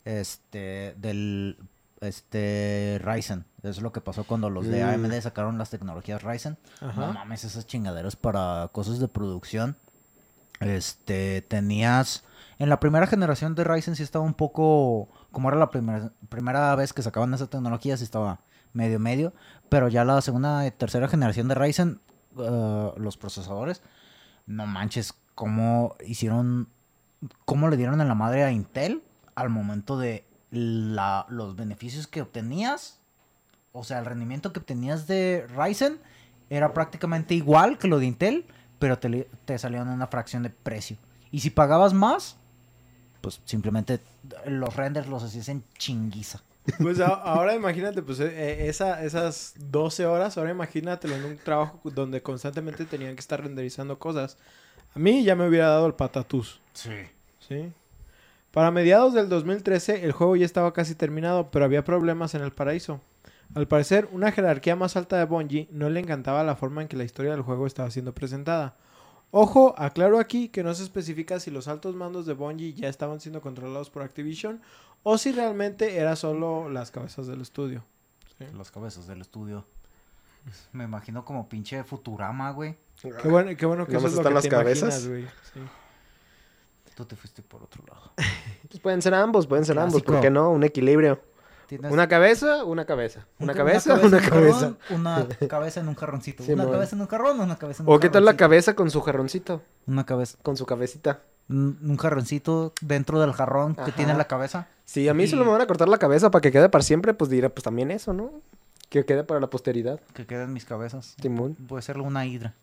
Este, 0.06 0.96
del, 0.98 1.58
este, 2.00 3.00
Ryzen. 3.04 3.46
Es 3.64 3.82
lo 3.82 3.92
que 3.92 4.02
pasó 4.02 4.24
cuando 4.24 4.50
los 4.50 4.68
de 4.68 4.84
Mm. 4.84 4.90
AMD 5.06 5.22
sacaron 5.22 5.58
las 5.58 5.70
tecnologías 5.70 6.24
Ryzen. 6.24 6.58
Ajá. 6.80 7.08
No 7.08 7.14
mames, 7.14 7.44
esas 7.44 7.66
chingaderas 7.68 8.16
para 8.16 8.70
cosas 8.72 9.00
de 9.00 9.08
producción. 9.08 9.78
Este, 10.62 11.42
tenías... 11.42 12.24
En 12.60 12.70
la 12.70 12.80
primera 12.80 13.08
generación 13.08 13.56
de 13.56 13.64
Ryzen 13.64 13.96
sí 13.96 14.04
estaba 14.04 14.24
un 14.24 14.36
poco... 14.36 15.10
Como 15.32 15.50
era 15.50 15.58
la 15.58 15.72
primera, 15.72 16.12
primera 16.30 16.76
vez 16.76 16.94
que 16.94 17.02
sacaban 17.02 17.34
esa 17.34 17.48
tecnología, 17.48 17.98
sí 17.98 18.04
estaba 18.04 18.40
medio 18.72 19.00
medio. 19.00 19.34
Pero 19.68 19.90
ya 19.90 20.06
la 20.06 20.22
segunda 20.22 20.66
y 20.66 20.72
tercera 20.72 21.08
generación 21.08 21.48
de 21.48 21.56
Ryzen, 21.56 22.00
eh, 22.38 22.92
los 22.96 23.18
procesadores, 23.18 23.82
no 24.46 24.68
manches, 24.68 25.14
cómo 25.36 25.96
hicieron... 26.06 26.70
Cómo 27.46 27.68
le 27.68 27.78
dieron 27.78 28.02
en 28.02 28.08
la 28.08 28.16
madre 28.16 28.44
a 28.44 28.52
Intel 28.52 29.04
al 29.36 29.50
momento 29.50 29.98
de 29.98 30.26
la, 30.50 31.26
los 31.30 31.56
beneficios 31.56 32.08
que 32.08 32.22
obtenías. 32.22 33.00
O 33.72 33.84
sea, 33.84 34.00
el 34.00 34.06
rendimiento 34.06 34.52
que 34.52 34.60
obtenías 34.60 35.08
de 35.08 35.48
Ryzen 35.56 36.00
era 36.50 36.74
prácticamente 36.74 37.34
igual 37.34 37.78
que 37.78 37.88
lo 37.88 38.00
de 38.00 38.08
Intel, 38.08 38.46
pero 38.82 38.98
te, 38.98 39.30
te 39.46 39.60
salía 39.60 39.82
en 39.82 39.88
una 39.90 40.08
fracción 40.08 40.42
de 40.42 40.50
precio. 40.50 40.98
Y 41.32 41.40
si 41.42 41.52
pagabas 41.52 41.94
más, 41.94 42.36
pues 43.22 43.40
simplemente 43.46 44.00
los 44.48 44.76
renders 44.76 45.08
los 45.08 45.22
hacías 45.24 45.48
en 45.50 45.64
chinguiza. 45.78 46.42
Pues 46.80 47.00
a- 47.00 47.08
ahora 47.14 47.54
imagínate, 47.56 48.02
pues 48.02 48.20
eh, 48.20 48.26
eh, 48.28 48.68
esa, 48.70 49.04
esas 49.04 49.54
12 49.58 50.08
horas, 50.08 50.38
ahora 50.38 50.50
imagínatelo 50.50 51.16
en 51.16 51.26
un 51.26 51.38
trabajo 51.38 51.80
donde 51.92 52.24
constantemente 52.24 52.86
tenían 52.86 53.14
que 53.16 53.20
estar 53.20 53.40
renderizando 53.42 54.00
cosas. 54.00 54.38
A 54.96 55.00
mí 55.00 55.24
ya 55.24 55.36
me 55.36 55.48
hubiera 55.48 55.68
dado 55.70 55.86
el 55.86 55.94
patatús. 55.94 56.60
Sí. 56.74 56.90
¿sí? 57.48 57.72
Para 58.50 58.72
mediados 58.72 59.14
del 59.14 59.30
2013 59.30 60.04
el 60.04 60.12
juego 60.12 60.36
ya 60.36 60.46
estaba 60.46 60.74
casi 60.74 60.96
terminado, 60.96 61.52
pero 61.52 61.66
había 61.66 61.84
problemas 61.84 62.34
en 62.36 62.42
el 62.42 62.52
paraíso. 62.52 63.00
Al 63.54 63.68
parecer, 63.68 64.08
una 64.12 64.32
jerarquía 64.32 64.76
más 64.76 64.96
alta 64.96 65.18
de 65.18 65.26
Bungie 65.26 65.68
no 65.72 65.90
le 65.90 66.00
encantaba 66.00 66.44
la 66.44 66.56
forma 66.56 66.82
en 66.82 66.88
que 66.88 66.96
la 66.96 67.04
historia 67.04 67.32
del 67.32 67.42
juego 67.42 67.68
estaba 67.68 67.92
siendo 67.92 68.14
presentada. 68.14 68.76
Ojo, 69.32 69.76
aclaro 69.78 70.20
aquí 70.20 70.50
que 70.50 70.64
no 70.64 70.74
se 70.74 70.84
especifica 70.84 71.40
si 71.40 71.52
los 71.52 71.68
altos 71.68 71.96
mandos 71.96 72.26
de 72.26 72.34
Bungie 72.34 72.74
ya 72.74 72.88
estaban 72.88 73.20
siendo 73.20 73.42
controlados 73.42 73.90
por 73.90 74.04
Activision 74.04 74.62
o 75.04 75.18
si 75.18 75.32
realmente 75.32 75.98
era 75.98 76.16
solo 76.16 76.70
las 76.70 76.92
cabezas 76.92 77.28
del 77.28 77.42
estudio. 77.42 77.84
¿sí? 78.38 78.46
Los 78.54 78.72
cabezas 78.72 79.08
del 79.08 79.22
estudio. 79.22 79.66
Me 80.72 80.86
imagino 80.86 81.24
como 81.24 81.48
pinche 81.48 81.84
Futurama, 81.84 82.52
güey. 82.52 82.76
Qué 83.02 83.28
bueno, 83.28 83.56
qué 83.56 83.66
bueno 83.66 83.86
que 83.86 83.96
eso 83.98 84.08
es 84.08 84.14
lo 84.14 84.20
están 84.20 84.32
que 84.32 84.36
las 84.36 84.44
te 84.44 84.50
cabezas. 84.50 85.06
imaginas, 85.06 85.08
güey. 85.08 85.26
Sí. 85.54 85.60
Tú 86.96 87.06
te 87.06 87.16
fuiste 87.16 87.42
por 87.42 87.64
otro 87.64 87.84
lado. 87.88 88.12
Pues 88.68 88.80
pueden 88.80 89.02
ser 89.02 89.14
ambos, 89.14 89.48
pueden 89.48 89.66
ser 89.66 89.80
ambos. 89.80 90.04
¿Por 90.04 90.20
qué 90.20 90.30
no? 90.30 90.52
Un 90.52 90.64
equilibrio. 90.64 91.22
Tienes 91.72 91.90
Una 91.90 92.10
cabeza, 92.10 92.66
una 92.66 92.84
cabeza. 92.86 93.26
Una 93.40 93.54
un- 93.54 93.58
cabeza, 93.58 93.94
una 93.94 94.04
un 94.04 94.10
cabeza. 94.12 94.30
jarrón, 94.30 94.78
una 94.90 95.28
cabeza 95.48 95.80
en 95.80 95.88
un 95.88 95.96
jarroncito. 95.96 96.44
Sí, 96.44 96.52
una 96.52 96.70
cabeza 96.70 96.96
en 96.98 97.02
un 97.02 97.08
jarrón, 97.08 97.40
una 97.40 97.58
cabeza 97.58 97.82
en 97.84 97.88
un 97.90 97.96
O 97.96 98.00
qué 98.02 98.10
tal 98.10 98.26
la 98.26 98.36
cabeza 98.36 98.76
con 98.76 98.92
su 98.92 99.00
jarroncito, 99.02 99.62
Una 99.88 100.06
cabeza. 100.06 100.38
con 100.44 100.58
su 100.58 100.66
cabecita. 100.66 101.22
Un 101.48 101.98
jarroncito 101.98 102.74
dentro 102.82 103.22
del 103.22 103.32
jarrón 103.32 103.76
que 103.76 103.94
tiene 103.94 104.14
la 104.16 104.26
cabeza. 104.26 104.68
Si 104.84 105.08
a 105.08 105.14
mí 105.14 105.24
Y- 105.24 105.28
solo 105.30 105.46
me 105.46 105.52
van 105.52 105.62
a 105.62 105.66
cortar 105.68 105.88
la 105.88 105.98
cabeza 105.98 106.30
para 106.30 106.42
que 106.42 106.52
quede 106.52 106.68
para 106.68 106.84
siempre, 106.84 107.14
pues 107.14 107.30
diré, 107.30 107.50
pues 107.50 107.64
también 107.64 107.90
eso, 107.92 108.12
¿no? 108.12 108.32
Que 108.90 109.06
quede 109.06 109.24
para 109.24 109.40
la 109.40 109.50
posteridad. 109.50 110.02
Que 110.14 110.26
queda 110.26 110.44
en 110.44 110.52
mis 110.52 110.66
cabezas. 110.66 111.16
Timón. 111.22 111.56
Puede 111.56 111.84
ser 111.84 111.98
una 112.00 112.26
hidra. 112.26 112.54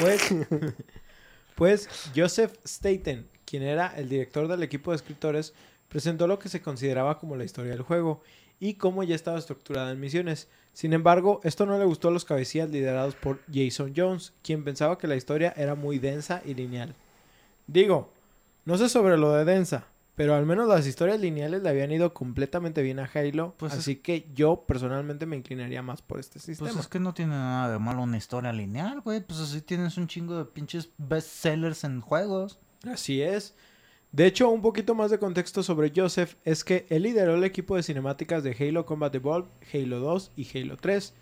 Pues, 0.00 0.22
pues 1.54 1.88
Joseph 2.16 2.54
Staten, 2.66 3.28
quien 3.44 3.62
era 3.62 3.88
el 3.96 4.08
director 4.08 4.48
del 4.48 4.62
equipo 4.62 4.90
de 4.90 4.96
escritores, 4.96 5.52
presentó 5.88 6.26
lo 6.26 6.38
que 6.38 6.48
se 6.48 6.60
consideraba 6.62 7.18
como 7.18 7.36
la 7.36 7.44
historia 7.44 7.72
del 7.72 7.82
juego 7.82 8.22
y 8.60 8.74
cómo 8.74 9.02
ya 9.04 9.14
estaba 9.14 9.38
estructurada 9.38 9.90
en 9.92 10.00
misiones. 10.00 10.48
Sin 10.72 10.92
embargo, 10.92 11.40
esto 11.44 11.64
no 11.66 11.78
le 11.78 11.84
gustó 11.84 12.08
a 12.08 12.10
los 12.12 12.24
cabecillas 12.24 12.70
liderados 12.70 13.14
por 13.14 13.40
Jason 13.52 13.92
Jones, 13.96 14.32
quien 14.42 14.64
pensaba 14.64 14.98
que 14.98 15.06
la 15.06 15.16
historia 15.16 15.52
era 15.56 15.74
muy 15.74 15.98
densa 15.98 16.42
y 16.44 16.54
lineal. 16.54 16.94
Digo, 17.66 18.12
no 18.64 18.76
sé 18.78 18.88
sobre 18.88 19.16
lo 19.16 19.32
de 19.32 19.44
densa, 19.44 19.86
pero 20.14 20.34
al 20.34 20.46
menos 20.46 20.66
las 20.68 20.86
historias 20.86 21.20
lineales 21.20 21.62
le 21.62 21.68
habían 21.68 21.92
ido 21.92 22.12
completamente 22.12 22.82
bien 22.82 22.98
a 22.98 23.08
Halo, 23.12 23.54
Pues 23.56 23.72
es- 23.72 23.78
así 23.80 23.96
que 23.96 24.26
yo 24.34 24.64
personalmente 24.66 25.26
me 25.26 25.36
inclinaría 25.36 25.80
más 25.82 26.02
por 26.02 26.18
este 26.18 26.38
sistema. 26.40 26.70
Pues 26.70 26.80
es 26.84 26.88
que 26.88 26.98
no 27.00 27.14
tiene 27.14 27.32
nada 27.32 27.72
de 27.72 27.78
malo 27.78 28.02
una 28.02 28.16
historia 28.16 28.52
lineal, 28.52 29.00
güey. 29.00 29.20
Pues 29.20 29.38
así 29.40 29.60
tienes 29.62 29.96
un 29.96 30.08
chingo 30.08 30.36
de 30.36 30.44
pinches 30.44 30.90
bestsellers 30.98 31.84
en 31.84 32.00
juegos. 32.00 32.58
Así 32.84 33.22
es. 33.22 33.54
De 34.12 34.26
hecho, 34.26 34.48
un 34.48 34.62
poquito 34.62 34.94
más 34.94 35.10
de 35.10 35.18
contexto 35.18 35.62
sobre 35.62 35.92
Joseph 35.94 36.34
es 36.44 36.64
que 36.64 36.86
él 36.88 37.02
lideró 37.02 37.34
el 37.34 37.44
equipo 37.44 37.76
de 37.76 37.82
cinemáticas 37.82 38.42
de 38.42 38.56
Halo 38.58 38.86
Combat 38.86 39.14
Evolved, 39.14 39.48
Halo 39.72 40.00
2 40.00 40.32
y 40.36 40.58
Halo 40.58 40.76
3. 40.78 41.14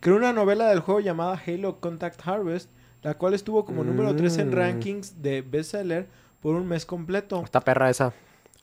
Creó 0.00 0.16
una 0.16 0.32
novela 0.34 0.68
del 0.68 0.80
juego 0.80 1.00
llamada 1.00 1.40
Halo 1.46 1.80
Contact 1.80 2.20
Harvest, 2.26 2.70
la 3.02 3.14
cual 3.14 3.32
estuvo 3.34 3.64
como 3.64 3.84
número 3.84 4.14
3 4.14 4.38
en 4.38 4.48
Mm. 4.50 4.52
rankings 4.52 5.22
de 5.22 5.40
bestseller 5.42 6.06
por 6.42 6.54
un 6.54 6.66
mes 6.68 6.84
completo. 6.84 7.42
Está 7.42 7.60
perra 7.60 7.88
esa. 7.88 8.12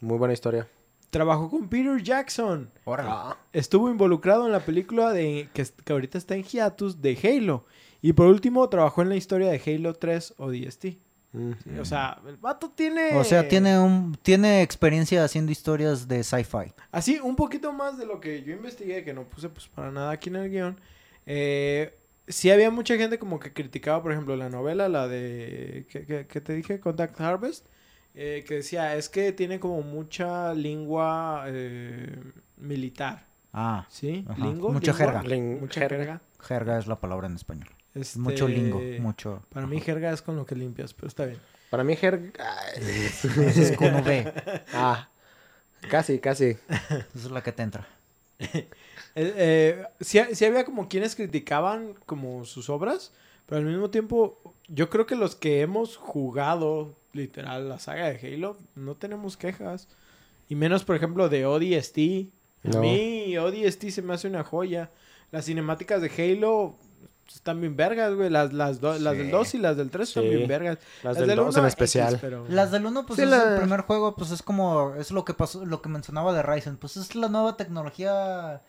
Muy 0.02 0.18
buena 0.18 0.34
historia. 0.34 0.68
trabajó 1.10 1.48
con 1.48 1.68
Peter 1.70 2.02
Jackson. 2.02 2.72
Órale. 2.86 3.10
Ah, 3.12 3.38
Estuvo 3.54 3.88
involucrado 3.90 4.48
en 4.48 4.52
la 4.52 4.62
película 4.62 5.12
de 5.12 5.48
que, 5.54 5.64
que 5.86 5.94
ahorita 5.94 6.18
está 6.18 6.34
en 6.36 6.42
hiatus 6.44 7.02
de 7.04 7.16
Halo. 7.24 7.66
Y 8.02 8.14
por 8.14 8.26
último, 8.28 8.68
trabajó 8.68 9.04
en 9.04 9.10
la 9.10 9.16
historia 9.16 9.52
de 9.52 9.62
Halo 9.76 9.94
3 9.94 10.34
o 10.38 10.50
DST. 10.52 10.98
Sí, 11.34 11.80
O 11.80 11.86
sea, 11.86 12.22
el 12.28 12.38
vato 12.38 12.69
tiene... 12.69 13.15
O 13.15 13.24
sea, 13.24 13.48
tiene 13.48 13.80
un 13.80 14.15
tiene 14.22 14.62
experiencia 14.62 15.24
haciendo 15.24 15.52
historias 15.52 16.08
de 16.08 16.24
sci-fi. 16.24 16.72
Así, 16.91 17.19
un 17.19 17.36
poquito 17.36 17.74
más 17.74 17.98
de 17.98 18.06
lo 18.06 18.19
que 18.19 18.43
yo 18.43 18.54
investigué, 18.54 19.04
que 19.04 19.13
no 19.13 19.24
puse 19.24 19.50
pues 19.50 19.67
para 19.67 19.91
nada 19.91 20.12
aquí 20.12 20.30
en 20.30 20.36
el 20.36 20.50
guion. 20.52 20.80
Eh, 21.26 21.98
sí 22.28 22.52
había 22.52 22.69
mucha 22.69 22.96
gente 22.98 23.17
como 23.17 23.39
que 23.39 23.52
criticaba, 23.52 24.04
por 24.04 24.12
ejemplo, 24.12 24.36
la 24.36 24.50
novela, 24.50 24.88
la 24.89 25.08
de... 25.08 25.88
¿Qué, 25.89 26.06
qué- 26.06 26.28
qué 26.28 26.39
te 26.41 26.54
dije? 26.54 26.80
Contact 26.80 27.19
Harvest. 27.19 27.65
eh, 28.13 28.43
que 28.48 28.56
decía, 28.56 28.96
es 28.96 29.10
que 29.10 29.32
tiene 29.32 29.60
como 29.60 29.82
mucha 29.82 30.54
lengua 30.54 31.46
eh, 31.48 32.15
militar. 32.58 33.26
Ah, 33.52 33.88
¿Sí? 33.89 34.24
Ajá. 34.28 34.46
¿Lingo? 34.46 34.72
Mucha 34.72 34.91
¿Lingua? 34.93 35.22
jerga. 35.24 35.60
Mucha 35.60 35.80
jerga. 35.89 36.22
jerga 36.39 36.78
es 36.78 36.86
la 36.88 37.00
palabra 37.00 37.26
en 37.28 37.36
español. 37.36 37.69
Este, 37.96 38.20
Mucho 38.20 38.48
lingo, 38.48 38.80
mucho. 39.00 39.44
Para 39.50 39.68
mí 39.68 39.80
jerga 39.80 40.12
es 40.12 40.22
con 40.22 40.36
lo 40.36 40.46
que 40.46 40.56
limpias, 40.56 40.94
pero 40.94 41.08
está 41.08 41.26
bien. 41.26 41.40
Para 41.70 41.84
mí, 41.84 41.94
Esa 41.94 43.62
es 43.62 43.78
con 43.78 43.94
V. 43.96 44.34
Ah, 44.74 45.10
casi, 45.90 46.20
casi. 46.20 46.58
Esa 46.70 47.06
es 47.16 47.32
la 47.32 47.42
que 47.44 47.52
te 47.52 47.64
entra. 47.64 47.88
Eh, 49.16 49.32
eh, 49.38 49.84
sí, 50.02 50.20
sí 50.32 50.44
había 50.44 50.66
como 50.66 50.90
quienes 50.90 51.16
criticaban 51.16 51.94
como 52.08 52.46
sus 52.46 52.68
obras, 52.72 53.12
pero 53.46 53.60
al 53.60 53.66
mismo 53.68 53.92
tiempo 53.92 54.56
yo 54.70 54.90
creo 54.90 55.06
que 55.06 55.16
los 55.16 55.36
que 55.36 55.62
hemos 55.62 55.98
jugado 55.98 56.96
literal 57.12 57.70
la 57.70 57.78
saga 57.78 58.12
de 58.12 58.18
Halo 58.36 58.58
no 58.74 58.96
tenemos 58.96 59.38
quejas. 59.38 59.88
Y 60.50 60.56
menos, 60.56 60.84
por 60.84 60.96
ejemplo, 60.96 61.30
de 61.30 61.46
ODST. 61.46 61.98
A 62.66 62.70
No. 62.70 62.80
mí 62.82 63.38
ODST 63.38 63.90
se 63.92 64.02
me 64.02 64.16
hace 64.16 64.28
una 64.28 64.44
joya. 64.44 64.90
Las 65.32 65.46
cinemáticas 65.46 66.02
de 66.02 66.10
Halo 66.10 66.76
están 67.28 67.60
bien 67.62 67.76
vergas, 67.76 68.14
güey. 68.16 68.30
Las, 68.30 68.54
las, 68.54 68.80
do- 68.82 68.98
las 69.00 69.16
del 69.18 69.26
Sí. 69.28 69.32
2 69.32 69.54
y 69.56 69.58
las 69.60 69.78
del 69.78 69.90
3 69.92 70.08
están 70.10 70.24
Sí. 70.24 70.30
bien 70.30 70.48
vergas. 70.48 70.78
Las 71.04 71.18
del 71.18 71.28
2 71.36 71.40
uno, 71.40 71.58
en 71.60 71.64
X, 71.66 71.68
especial. 71.68 72.18
pero- 72.22 72.46
Las 72.50 72.72
del 72.72 72.86
1, 72.86 73.06
pues 73.06 73.18
Sí, 73.18 73.24
es 73.24 73.30
la- 73.30 73.54
el 73.56 73.60
primer 73.62 73.82
juego, 73.82 74.16
pues 74.16 74.32
es 74.32 74.42
como, 74.42 74.94
es 74.96 75.12
lo 75.12 75.26
que 75.26 75.34
pasó, 75.34 75.66
lo 75.66 75.82
que 75.82 75.90
mencionaba 75.90 76.34
de 76.34 76.42
Ryzen, 76.44 76.78
pues 76.78 76.98
es 76.98 77.16
la 77.16 77.30
nueva 77.30 77.58
tecnología, 77.58 78.62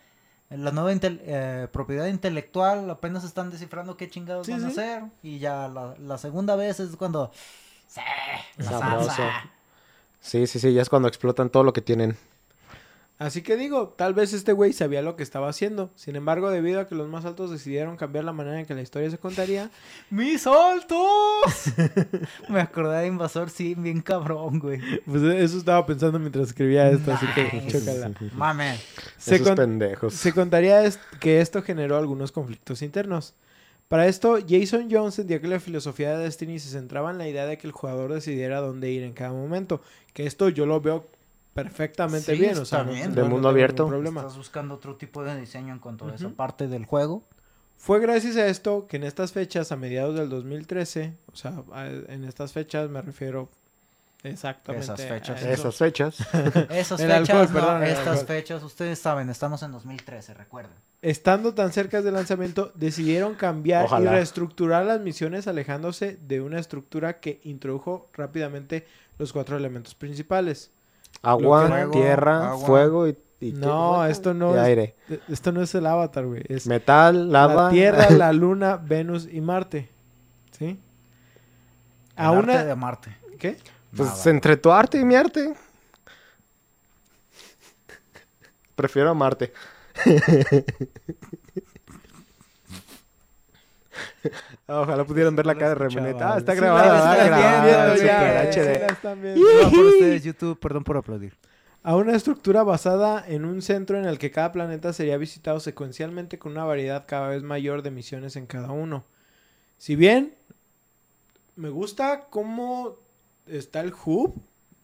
la 0.51 0.71
nueva 0.71 0.93
intel- 0.93 1.21
eh, 1.23 1.69
propiedad 1.73 2.07
intelectual, 2.07 2.89
apenas 2.91 3.25
están 3.25 3.51
descifrando 3.51 3.97
qué 3.97 4.09
chingados 4.09 4.47
Sí, 4.47 4.53
van 4.53 4.65
a 4.65 4.69
hacer, 4.69 5.03
y 5.23 5.39
ya 5.39 5.69
la, 5.69 5.95
la 5.99 6.19
segunda 6.19 6.55
vez 6.57 6.81
es 6.81 6.97
cuando, 6.97 7.33
sí, 7.87 8.01
la 8.59 8.65
salsa. 8.71 9.51
Sí, 10.21 10.47
sí, 10.47 10.59
sí, 10.59 10.73
ya 10.73 10.81
es 10.83 10.89
cuando 10.89 11.09
explotan 11.09 11.51
todo 11.51 11.65
lo 11.65 11.73
que 11.73 11.83
tienen. 11.83 12.17
Así 13.17 13.43
que 13.43 13.57
digo, 13.57 13.91
tal 13.97 14.13
vez 14.13 14.33
este 14.33 14.53
güey 14.53 14.73
sabía 14.73 15.01
lo 15.01 15.15
que 15.15 15.23
estaba 15.23 15.49
haciendo. 15.49 15.91
Sin 15.95 16.17
embargo, 16.17 16.51
debido 16.51 16.81
a 16.81 16.89
que 16.89 16.97
los 16.97 17.09
más 17.09 17.25
altos 17.25 17.51
decidieron 17.53 17.97
cambiar 17.97 18.25
la 18.25 18.33
manera 18.33 18.59
en 18.59 18.67
que 18.67 18.75
la 18.75 18.83
historia 18.83 19.09
se 19.09 19.19
contaría, 19.19 19.71
¡Mis 20.11 20.47
altos! 20.49 20.99
Me 22.49 22.61
acordé 22.61 22.99
de 23.03 23.07
Invasor, 23.07 23.51
sí, 23.51 23.75
bien 23.77 24.01
cabrón, 24.01 24.59
güey. 24.59 24.81
pues 25.07 25.23
eso 25.23 25.59
estaba 25.59 25.87
pensando 25.87 26.19
mientras 26.19 26.49
escribía 26.49 26.91
esto, 26.91 27.13
así 27.13 27.27
que 27.35 27.67
chócala. 27.69 28.11
Mame. 28.35 28.79
Se, 29.17 29.37
Esos 29.37 29.49
con- 29.49 29.57
pendejos. 29.57 30.15
se 30.15 30.33
contaría 30.33 30.83
es- 30.85 30.99
que 31.21 31.41
esto 31.41 31.63
generó 31.63 31.97
algunos 31.97 32.33
conflictos 32.33 32.83
internos. 32.83 33.35
Para 33.89 34.07
esto, 34.09 34.39
Jason 34.49 34.89
Jones 34.91 35.19
entendía 35.19 35.41
que 35.41 35.47
la 35.49 35.61
filosofía 35.61 36.17
de 36.17 36.25
Destiny 36.25 36.59
se 36.59 36.71
centraba 36.71 37.11
en 37.11 37.19
la 37.19 37.29
idea 37.29 37.47
de 37.47 37.59
que 37.59 37.67
el 37.67 37.73
jugador 37.73 38.13
decidiera 38.13 38.61
dónde 38.61 38.91
ir 38.91 39.03
en 39.03 39.13
cada 39.13 39.31
momento. 39.33 39.83
Que 40.15 40.27
esto 40.27 40.49
yo 40.49 40.65
lo 40.67 40.81
veo 40.81 41.07
perfectamente 41.55 42.35
Sí, 42.35 42.41
bien, 42.41 42.59
o 42.59 42.65
sea, 42.65 42.85
no- 42.85 42.93
bien. 42.93 43.11
no- 43.11 43.15
De 43.15 43.23
no 43.23 43.29
mundo 43.29 43.49
abierto. 43.49 43.87
problema. 43.87 44.21
Estás 44.21 44.37
buscando 44.37 44.75
otro 44.75 44.97
tipo 44.97 45.23
de 45.25 45.39
diseño 45.41 45.73
en 45.73 45.79
cuanto 45.79 46.07
a 46.09 46.15
esa 46.15 46.29
parte 46.31 46.69
del 46.69 46.85
juego. 46.85 47.23
Fue 47.77 48.01
gracias 48.01 48.37
a 48.37 48.47
esto 48.47 48.87
que 48.87 48.97
en 48.97 49.05
estas 49.05 49.33
fechas, 49.33 49.73
a 49.73 49.77
mediados 49.77 50.17
del 50.17 50.29
2013, 50.29 51.15
o 51.33 51.37
sea, 51.37 51.63
a- 51.73 51.87
en 51.89 52.25
estas 52.25 52.53
fechas 52.53 52.89
me 52.91 53.01
refiero 53.03 53.49
exactamente 54.23 54.85
Esas 54.85 55.01
a 55.01 55.07
fechas. 55.09 55.43
eso. 55.43 55.51
Esas 55.69 55.77
fechas. 55.77 56.17
Esas 56.71 57.01
fechas, 57.01 57.29
alcohol, 57.31 57.47
no, 57.49 57.53
perdón, 57.53 57.83
estas 57.85 58.25
fechas, 58.25 58.63
ustedes 58.63 58.99
saben, 58.99 59.29
estamos 59.29 59.63
en 59.63 59.73
2013, 59.73 60.35
recuerden. 60.35 60.73
Estando 61.03 61.53
tan 61.53 61.73
cerca 61.73 62.01
del 62.01 62.15
lanzamiento, 62.15 62.73
decidieron 62.75 63.35
cambiar 63.35 63.85
Ojalá. 63.85 64.13
y 64.13 64.15
reestructurar 64.15 64.87
las 64.87 65.01
misiones 65.01 65.47
alejándose 65.47 66.17
de 66.27 66.41
una 66.41 66.59
estructura 66.59 67.21
que 67.21 67.41
introdujo 67.45 68.09
rápidamente 68.15 68.87
los 69.19 69.33
cuatro 69.33 69.57
elementos 69.59 69.95
principales. 69.95 70.71
Agua, 71.23 71.69
Fuego, 71.69 71.93
tierra, 71.93 72.51
agua. 72.51 72.67
fuego 72.67 73.09
y... 73.09 73.17
y- 73.41 73.53
No, 73.53 74.03
¿qué? 74.05 74.11
esto 74.13 74.35
no 74.35 74.51
Y 74.53 74.55
es- 74.59 74.61
aire. 74.61 74.97
E- 75.09 75.21
Esto 75.29 75.53
no 75.53 75.63
es 75.63 75.75
el 75.75 75.87
avatar, 75.87 76.27
güey. 76.27 76.43
Es 76.49 76.67
Metal, 76.67 77.31
lava... 77.33 77.65
la 77.65 77.71
Tierra, 77.71 78.11
la 78.11 78.33
Luna, 78.35 78.77
Venus 78.77 79.29
y 79.31 79.41
Marte. 79.41 79.89
¿Sí? 80.59 80.67
El 82.17 82.25
A 82.25 82.29
arte 82.29 82.39
una... 82.53 82.65
de 82.65 82.75
Marte. 82.77 83.17
¿Qué? 83.39 83.57
Pues 83.97 84.09
Nada. 84.11 84.31
entre 84.31 84.57
tu 84.57 84.71
arte 84.71 84.99
y 84.99 85.05
mi 85.05 85.15
arte. 85.15 85.55
Prefiero 88.75 89.11
a 89.11 89.15
Marte. 89.15 89.53
Ojalá 94.67 95.05
pudieran 95.05 95.35
ver 95.37 95.47
la 95.47 95.55
cara 95.55 95.69
de 95.71 95.75
Remuneta. 95.77 96.35
Ah, 96.35 96.39
está 96.39 96.53
Sí, 96.53 96.59
grabada, 96.61 96.93
la 96.93 97.13
está 97.13 97.27
grabada. 97.27 97.65
viendo 97.65 97.97
super 97.97 98.07
ya, 98.07 98.43
HD. 98.43 98.75
sí 98.75 98.81
la 98.81 98.87
están 98.87 99.23
viendo. 99.23 99.41
Perdón 99.47 99.71
por 99.73 99.85
ustedes, 99.87 100.25
YouTube, 100.25 100.59
perdón 100.59 100.85
por 100.85 100.97
aplaudir. 100.97 101.37
a 101.83 101.97
una 101.97 102.15
estructura 102.17 102.63
basada 102.63 103.25
en 103.27 103.45
un 103.45 103.61
centro 103.63 103.99
en 103.99 104.07
el 104.07 104.19
que 104.19 104.31
cada 104.31 104.53
planeta 104.53 104.93
sería 104.93 105.17
visitado 105.19 105.61
secuencialmente 105.61 106.39
con 106.39 106.53
una 106.53 106.65
variedad 106.65 107.05
cada 107.07 107.29
vez 107.29 107.43
mayor 107.43 107.83
de 107.83 107.91
misiones 107.91 108.37
en 108.37 108.47
cada 108.47 108.71
uno. 108.73 109.05
Si 109.79 109.95
bien 109.97 110.35
me 111.57 111.69
gusta 111.69 112.27
cómo 112.31 112.97
está 113.47 113.81
el 113.81 113.93
hub 114.05 114.35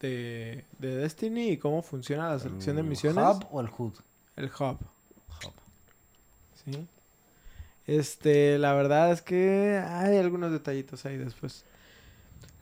de, 0.01 0.65
de 0.79 0.97
Destiny 0.97 1.51
y 1.51 1.57
cómo 1.57 1.83
funciona 1.83 2.29
la 2.29 2.39
selección 2.39 2.77
de 2.77 2.83
misiones. 2.83 3.25
¿Hub 3.25 3.47
o 3.51 3.61
el 3.61 3.69
HUD? 3.77 3.95
El 4.37 4.47
hub. 4.47 4.79
Sí. 6.65 6.87
Este, 7.87 8.59
la 8.59 8.73
verdad 8.75 9.11
es 9.13 9.23
que 9.23 9.81
hay 9.85 10.17
algunos 10.19 10.53
detallitos 10.53 11.05
ahí 11.07 11.17
después. 11.17 11.65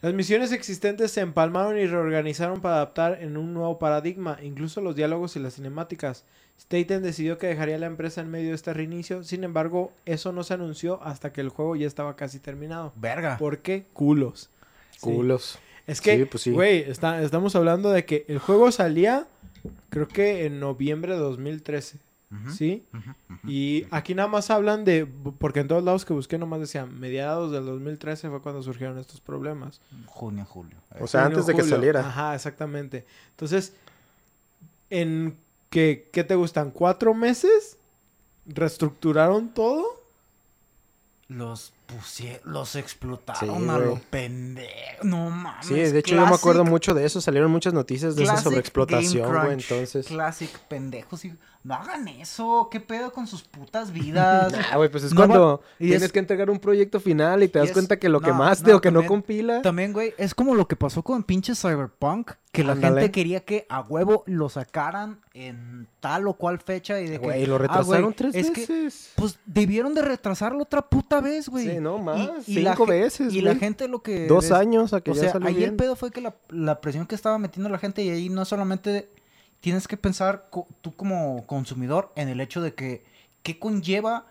Las 0.01 0.15
misiones 0.15 0.53
existentes 0.53 1.11
se 1.11 1.21
empalmaron 1.21 1.77
y 1.77 1.87
reorganizaron 1.87 2.61
para 2.61 2.77
adaptar 2.77 3.19
en 3.21 3.37
un 3.37 3.53
nuevo 3.53 3.79
paradigma, 3.81 4.39
incluso 4.43 4.81
los 4.81 4.95
diálogos 4.95 5.35
y 5.35 5.41
las 5.41 5.55
cinemáticas. 5.55 6.25
Staten 6.61 7.03
decidió 7.03 7.37
que 7.37 7.49
dejaría 7.49 7.79
la 7.79 7.87
empresa 7.87 8.21
en 8.21 8.31
medio 8.31 8.51
de 8.51 8.55
este 8.55 8.73
reinicio, 8.73 9.25
sin 9.25 9.43
embargo, 9.43 9.93
eso 10.07 10.33
no 10.33 10.45
se 10.45 10.55
anunció 10.55 11.03
hasta 11.03 11.33
que 11.33 11.41
el 11.41 11.49
juego 11.49 11.75
ya 11.77 11.87
estaba 11.89 12.15
casi 12.17 12.39
terminado. 12.39 12.93
Verga. 12.97 13.39
¿Por 13.39 13.59
qué? 13.59 13.87
Culos. 13.93 14.51
Sí. 14.93 14.99
Culos. 15.01 15.59
Es 15.89 16.01
que, 16.01 16.17
Sí, 16.17 16.25
pues 16.27 16.43
sí. 16.45 16.51
güey, 16.53 16.79
está- 16.89 17.21
estamos 17.23 17.57
hablando 17.57 17.91
de 17.91 18.05
que 18.05 18.25
el 18.29 18.39
juego 18.39 18.71
salía, 18.71 19.27
creo 19.91 20.07
que 20.07 20.47
en 20.47 20.61
noviembre 20.61 21.15
de 21.15 21.19
2013, 21.19 21.99
¿sí? 22.55 22.85
Y 23.47 23.87
aquí 23.91 24.15
nada 24.15 24.29
más 24.29 24.51
hablan 24.51 24.85
de, 24.85 25.07
porque 25.39 25.61
en 25.61 25.69
todos 25.69 25.83
lados 25.83 26.05
que 26.05 26.13
busqué 26.13 26.37
nomás 26.39 26.61
decían, 26.61 26.99
mediados 26.99 27.53
del 27.53 27.65
2013 27.65 28.29
fue 28.29 28.43
cuando 28.43 28.63
surgieron 28.63 28.99
estos 28.99 29.21
problemas. 29.21 29.81
Junio, 30.07 30.45
julio. 30.45 30.77
O 31.01 31.07
sea, 31.07 31.23
Junio, 31.25 31.39
antes 31.39 31.47
de 31.47 31.55
que 31.55 31.69
saliera. 31.69 32.01
Ajá, 32.01 32.35
exactamente. 32.35 33.07
Entonces, 33.31 33.73
en 34.91 35.37
que, 35.71 36.09
¿qué 36.13 36.25
te 36.25 36.35
gustan? 36.35 36.71
¿Cuatro 36.71 37.15
meses? 37.15 37.77
¿Reestructuraron 38.47 39.49
todo? 39.51 39.85
Los 41.29 41.75
pusieron, 41.87 42.53
los 42.55 42.75
explotaron 42.75 43.65
Sí, 43.65 43.69
a 43.69 43.79
lo 43.79 44.01
pendejo. 44.11 45.05
No 45.05 45.29
mames. 45.29 45.67
Sí, 45.67 45.75
de 45.75 45.99
hecho 45.99 46.15
yo 46.15 46.27
me 46.27 46.35
acuerdo 46.35 46.65
mucho 46.65 46.95
de 46.95 47.05
eso. 47.05 47.21
Salieron 47.21 47.51
muchas 47.51 47.75
noticias 47.75 48.17
de 48.17 48.23
esa 48.23 48.33
classic 48.33 48.45
sobreexplotación, 48.51 49.31
Game 49.31 49.45
güey. 49.45 49.59
Entonces... 49.61 50.07
Classic 50.07 50.51
pendejos. 50.69 51.27
y- 51.27 51.35
No 51.65 51.75
hagan 51.75 52.07
eso. 52.09 52.69
¿Qué 52.71 52.81
pedo 52.81 53.13
con 53.13 53.27
sus 53.27 53.43
putas 53.43 53.93
vidas? 53.93 54.53
Nah, 54.53 54.59
güey, 54.77 54.89
pues 54.89 55.05
es 55.05 55.13
No 55.13 55.17
cuando 55.27 55.61
y 55.79 55.87
tienes 55.89 56.05
es- 56.05 56.13
que 56.13 56.19
entregar 56.21 56.49
un 56.51 56.59
proyecto 56.61 57.01
final 57.01 57.43
y 57.43 57.49
te 57.49 57.59
y 57.59 57.61
das 57.61 57.69
es- 57.71 57.73
cuenta 57.75 57.99
que 57.99 58.09
lo 58.09 58.21
no, 58.21 58.27
quemaste 58.27 58.71
no, 58.71 58.77
o 58.77 58.81
que 58.81 58.91
no 58.91 59.05
compila. 59.07 59.61
También, 59.61 59.93
güey, 59.93 60.15
es 60.19 60.35
como 60.35 60.55
lo 60.55 60.67
que 60.69 60.77
pasó 60.77 61.03
con 61.03 61.23
pinche 61.25 61.55
Cyberpunk, 61.55 62.31
que 62.53 62.65
la 62.65 62.77
gente 62.77 63.11
quería 63.11 63.41
que 63.45 63.67
a 63.69 63.81
huevo 63.81 64.23
lo 64.27 64.49
sacaran 64.49 65.21
en 65.35 65.87
tal 66.01 66.27
o 66.29 66.35
cual 66.35 66.59
fecha 66.59 67.01
y 67.01 67.07
de 67.09 67.21
que... 67.21 67.47
Lo 67.47 67.57
ah, 67.57 67.59
retrasaron 67.59 68.03
güey, 68.05 68.15
tres 68.15 68.35
es 68.35 68.51
que, 68.51 68.61
veces. 68.63 69.13
pues 69.17 69.39
debieron 69.45 69.95
de 69.95 70.03
retrasarlo 70.03 70.63
otra 70.63 70.83
puta 70.83 71.21
vez, 71.21 71.49
güey. 71.49 71.69
Sí, 71.69 71.81
no, 71.81 71.99
más, 71.99 72.19
la 72.19 72.43
cinco 72.43 72.87
ge- 72.87 72.93
veces, 72.93 73.35
Y 73.35 73.43
la 73.43 73.51
güey. 73.51 73.61
gente 73.61 73.87
lo 73.89 74.03
que... 74.03 74.27
Dos 74.27 74.51
años 74.53 74.93
a 74.95 75.01
que 75.01 75.11
O 75.11 75.15
ya 75.15 75.21
sea, 75.23 75.33
salió 75.33 75.49
ahí 75.49 75.55
bien. 75.57 75.71
el 75.71 75.77
pedo 75.77 75.95
fue 75.97 76.11
que 76.11 76.21
la, 76.21 76.35
la 76.49 76.81
presión 76.81 77.07
que 77.07 77.15
estaba 77.15 77.39
metiendo 77.39 77.69
la 77.69 77.79
gente 77.79 78.03
y 78.03 78.11
ahí 78.11 78.29
no 78.29 78.45
solamente 78.45 79.09
tienes 79.61 79.89
que 79.89 79.97
pensar 79.97 80.47
co- 80.51 80.69
tú 80.81 80.95
como 80.95 81.47
consumidor 81.47 82.13
en 82.17 82.29
el 82.29 82.41
hecho 82.41 82.61
de 82.63 82.75
que 82.75 83.05
qué 83.43 83.59
conlleva 83.59 84.27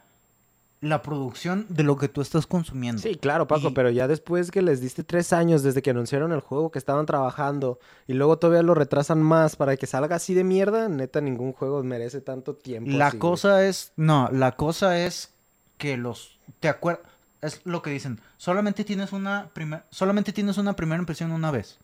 la 0.80 1.02
producción 1.02 1.66
de 1.70 1.82
lo 1.84 1.98
que 1.98 2.08
tú 2.08 2.22
estás 2.22 2.46
consumiendo. 2.46 3.02
Sí, 3.02 3.16
claro, 3.16 3.48
Paco, 3.48 3.70
Y- 3.70 3.74
pero 3.74 3.90
ya 3.90 4.08
después 4.08 4.52
que 4.52 4.62
les 4.62 4.80
diste 4.80 5.04
tres 5.04 5.34
años 5.34 5.63
desde 5.63 5.82
que 5.82 5.90
anunciaron 5.90 6.32
el 6.32 6.40
juego 6.40 6.70
que 6.70 6.78
estaban 6.78 7.08
trabajando 7.08 7.80
y 8.06 8.13
luego 8.13 8.38
todavía 8.38 8.62
lo 8.62 8.76
retrasan 8.76 9.20
más 9.22 9.56
para 9.56 9.76
que 9.76 9.88
salga 9.88 10.18
así 10.18 10.36
de 10.36 10.44
mierda, 10.44 10.88
neta, 10.88 11.20
ningún 11.20 11.52
juego 11.52 11.82
merece 11.82 12.22
tanto 12.22 12.56
tiempo. 12.56 12.92
La 12.92 13.08
así, 13.08 13.18
güey. 13.18 13.32
cosa 13.32 13.66
es, 13.66 13.92
no, 13.96 14.30
la 14.32 14.52
cosa 14.56 15.00
es 15.04 15.34
que 15.80 15.98
los, 15.98 16.40
te 16.60 16.70
acuerdas, 16.70 17.08
es 17.42 17.62
lo 17.66 17.82
que 17.82 17.90
dicen, 17.90 18.22
solamente 18.38 18.84
tienes 18.84 19.13
una 19.13 19.50
primer, 19.54 19.84
solamente 19.90 20.32
tienes 20.32 20.60
una 20.60 20.76
primera 20.76 21.00
impresión 21.00 21.32
una 21.32 21.50
vez. 21.50 21.80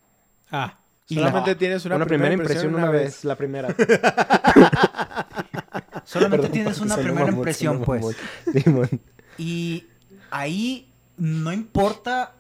Ah, 0.51 0.77
Y 1.07 1.15
solamente 1.15 1.51
la- 1.51 1.57
tienes 1.57 1.85
una, 1.85 1.95
Una, 1.97 2.05
primera 2.05 2.33
impresión 2.33 2.73
una 2.75 2.89
vez, 2.89 3.23
la 3.25 3.35
primera. 3.35 3.67
Solamente 6.05 6.47
Perdón, 6.47 6.51
tienes 6.51 6.79
una 6.79 6.95
primera 6.97 7.27
impresión, 7.31 7.81
pues. 7.81 8.15
Y 9.37 9.87
ahí 10.31 10.91
no 11.17 11.51
importa 11.53 12.33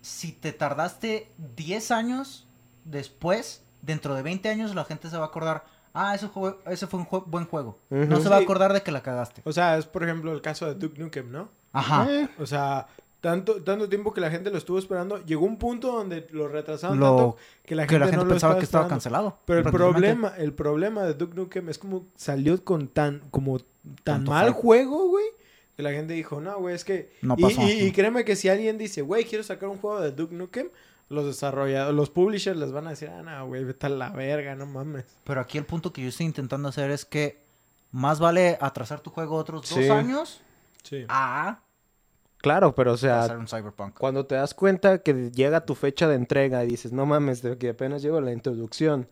si 0.00 0.32
te 0.32 0.52
tardaste 0.52 1.30
10 1.56 1.90
años 1.90 2.48
después, 2.84 3.62
dentro 3.82 4.14
de 4.14 4.22
20 4.22 4.48
años 4.48 4.74
la 4.74 4.84
gente 4.84 5.08
se 5.10 5.16
va 5.16 5.24
a 5.24 5.28
acordar, 5.28 5.64
ah, 5.94 6.14
ese, 6.14 6.28
jue- 6.28 6.56
ese 6.66 6.86
fue 6.86 7.00
un 7.00 7.06
jue- 7.06 7.24
buen 7.26 7.44
juego. 7.46 7.78
No 7.90 8.20
se 8.20 8.28
va 8.28 8.36
a 8.36 8.40
acordar 8.40 8.72
de 8.72 8.82
que 8.82 8.90
la 8.92 9.02
cagaste. 9.02 9.42
O 9.44 9.52
sea, 9.52 9.76
es 9.78 9.86
por 9.86 10.02
ejemplo 10.02 10.32
el 10.32 10.40
caso 10.42 10.66
de 10.66 10.74
Duke 10.74 11.00
Nukem, 11.00 11.30
¿no? 11.30 11.48
Ajá. 11.72 12.06
Eh, 12.10 12.28
O 12.38 12.46
sea, 12.46 12.86
tanto, 13.20 13.62
tanto 13.62 13.88
tiempo 13.88 14.12
que 14.12 14.20
la 14.20 14.30
gente 14.30 14.50
lo 14.50 14.58
estuvo 14.58 14.78
esperando, 14.78 15.22
llegó 15.24 15.44
un 15.46 15.58
punto 15.58 15.92
donde 15.92 16.26
lo 16.30 16.48
retrasaron 16.48 16.98
Lo- 16.98 17.06
tanto 17.16 17.36
que 17.64 17.74
la 17.74 17.82
que 17.86 17.90
gente, 17.90 17.98
la 18.00 18.06
gente 18.06 18.16
no 18.18 18.24
lo 18.24 18.30
pensaba 18.30 18.52
estaba 18.54 18.58
que 18.58 18.64
estaba 18.64 18.84
esperando. 18.84 18.88
cancelado. 18.88 19.38
Pero 19.44 19.58
el 19.60 19.70
problema, 19.70 20.32
el 20.38 20.52
problema 20.52 21.02
de 21.04 21.14
Duke 21.14 21.34
Nukem 21.34 21.68
es 21.68 21.78
como 21.78 22.06
salió 22.16 22.62
con 22.64 22.88
tan, 22.88 23.20
como 23.30 23.58
tan 23.58 23.66
Tanto 24.04 24.30
mal 24.30 24.50
juego, 24.52 25.08
güey, 25.08 25.26
que 25.76 25.82
la 25.82 25.92
gente 25.92 26.14
dijo, 26.14 26.40
no, 26.40 26.58
güey, 26.58 26.74
es 26.74 26.84
que... 26.84 27.12
No 27.22 27.34
y, 27.38 27.42
pasó. 27.42 27.62
y- 27.62 27.70
y 27.82 27.92
créeme 27.92 28.24
que 28.24 28.36
si 28.36 28.48
alguien 28.48 28.76
dice, 28.78 29.02
güey, 29.02 29.24
quiero 29.24 29.44
sacar 29.44 29.68
un 29.68 29.78
juego 29.78 30.00
de 30.00 30.12
Duke 30.12 30.34
Nukem, 30.34 30.68
los 31.08 31.24
desarrolladores, 31.26 31.94
los 31.96 32.08
publishers 32.10 32.56
les 32.56 32.70
van 32.72 32.86
a 32.86 32.90
decir, 32.90 33.08
ah, 33.08 33.22
no, 33.22 33.46
güey, 33.48 33.64
vete 33.64 33.86
a 33.86 33.88
la 33.88 34.10
verga, 34.10 34.54
no 34.54 34.64
mames. 34.66 35.04
Pero 35.24 35.40
aquí 35.40 35.58
el 35.58 35.64
punto 35.64 35.92
que 35.92 36.02
yo 36.02 36.08
estoy 36.08 36.26
intentando 36.26 36.68
hacer 36.68 36.90
es 36.90 37.04
que 37.04 37.42
más 37.90 38.20
vale 38.20 38.56
atrasar 38.60 39.00
tu 39.00 39.10
juego 39.10 39.34
otros 39.36 39.66
Sí. 39.66 39.80
dos 39.86 39.90
años 39.90 40.40
Sí. 40.84 41.04
a 41.08 41.60
Claro, 42.42 42.74
pero 42.74 42.92
o 42.92 42.96
sea, 42.96 43.22
hacer 43.24 43.36
un 43.36 43.46
Cyberpunk. 43.48 43.98
cuando 43.98 44.24
te 44.26 44.34
das 44.34 44.54
cuenta 44.54 45.02
que 45.02 45.30
llega 45.30 45.66
tu 45.66 45.74
fecha 45.74 46.08
de 46.08 46.14
entrega 46.16 46.64
y 46.64 46.68
dices, 46.68 46.92
no 46.92 47.04
mames, 47.06 47.42
de 47.42 47.58
que 47.58 47.70
apenas 47.70 48.00
llevo 48.02 48.20
la 48.20 48.32
introducción, 48.32 49.08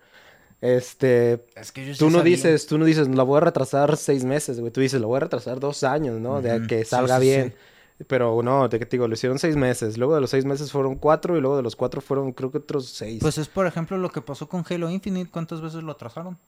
este, 0.61 1.45
Es 1.55 1.71
que 1.73 1.87
yo 1.87 1.95
tú 1.97 2.07
no 2.11 2.19
sabía. 2.19 2.37
dices, 2.37 2.67
tú 2.67 2.79
no 2.79 2.85
dices, 2.85 3.07
la 3.09 3.23
voy 3.23 3.37
a 3.37 3.41
retrasar 3.41 3.97
seis 3.97 4.25
meses, 4.25 4.59
güey, 4.61 4.73
tú 4.73 4.81
dices, 4.81 5.01
la 5.01 5.07
voy 5.07 5.19
a 5.19 5.21
retrasar 5.21 5.61
dos 5.61 5.85
años, 5.85 6.21
¿no? 6.21 6.41
De 6.41 6.57
Ujú. 6.59 6.67
que 6.67 6.85
Sí, 6.85 6.91
salga 6.91 7.19
sí, 7.19 7.27
bien. 7.27 7.51
sí. 7.99 8.05
Pero 8.07 8.43
no, 8.45 8.69
de 8.69 8.79
que 8.79 8.87
te 8.87 8.97
digo, 8.97 9.09
lo 9.09 9.15
hicieron 9.15 9.39
seis 9.41 9.57
meses, 9.57 9.99
luego 9.99 10.15
de 10.15 10.21
los 10.21 10.31
seis 10.31 10.45
meses 10.45 10.71
fueron 10.73 10.97
cuatro 10.97 11.37
y 11.37 11.41
luego 11.41 11.57
de 11.57 11.63
los 11.65 11.75
cuatro 11.77 12.01
fueron 12.01 12.33
creo 12.33 12.51
que 12.51 12.59
otros 12.59 12.87
seis. 12.89 13.19
Pues 13.21 13.39
es 13.39 13.49
por 13.49 13.67
ejemplo 13.67 13.99
lo 13.99 14.11
que 14.11 14.21
pasó 14.23 14.49
con 14.49 14.65
Halo 14.69 14.89
Infinite. 14.89 15.31
¿Cuántas 15.31 15.61
veces 15.61 15.83
lo 15.83 15.93
atrasaron? 15.93 16.39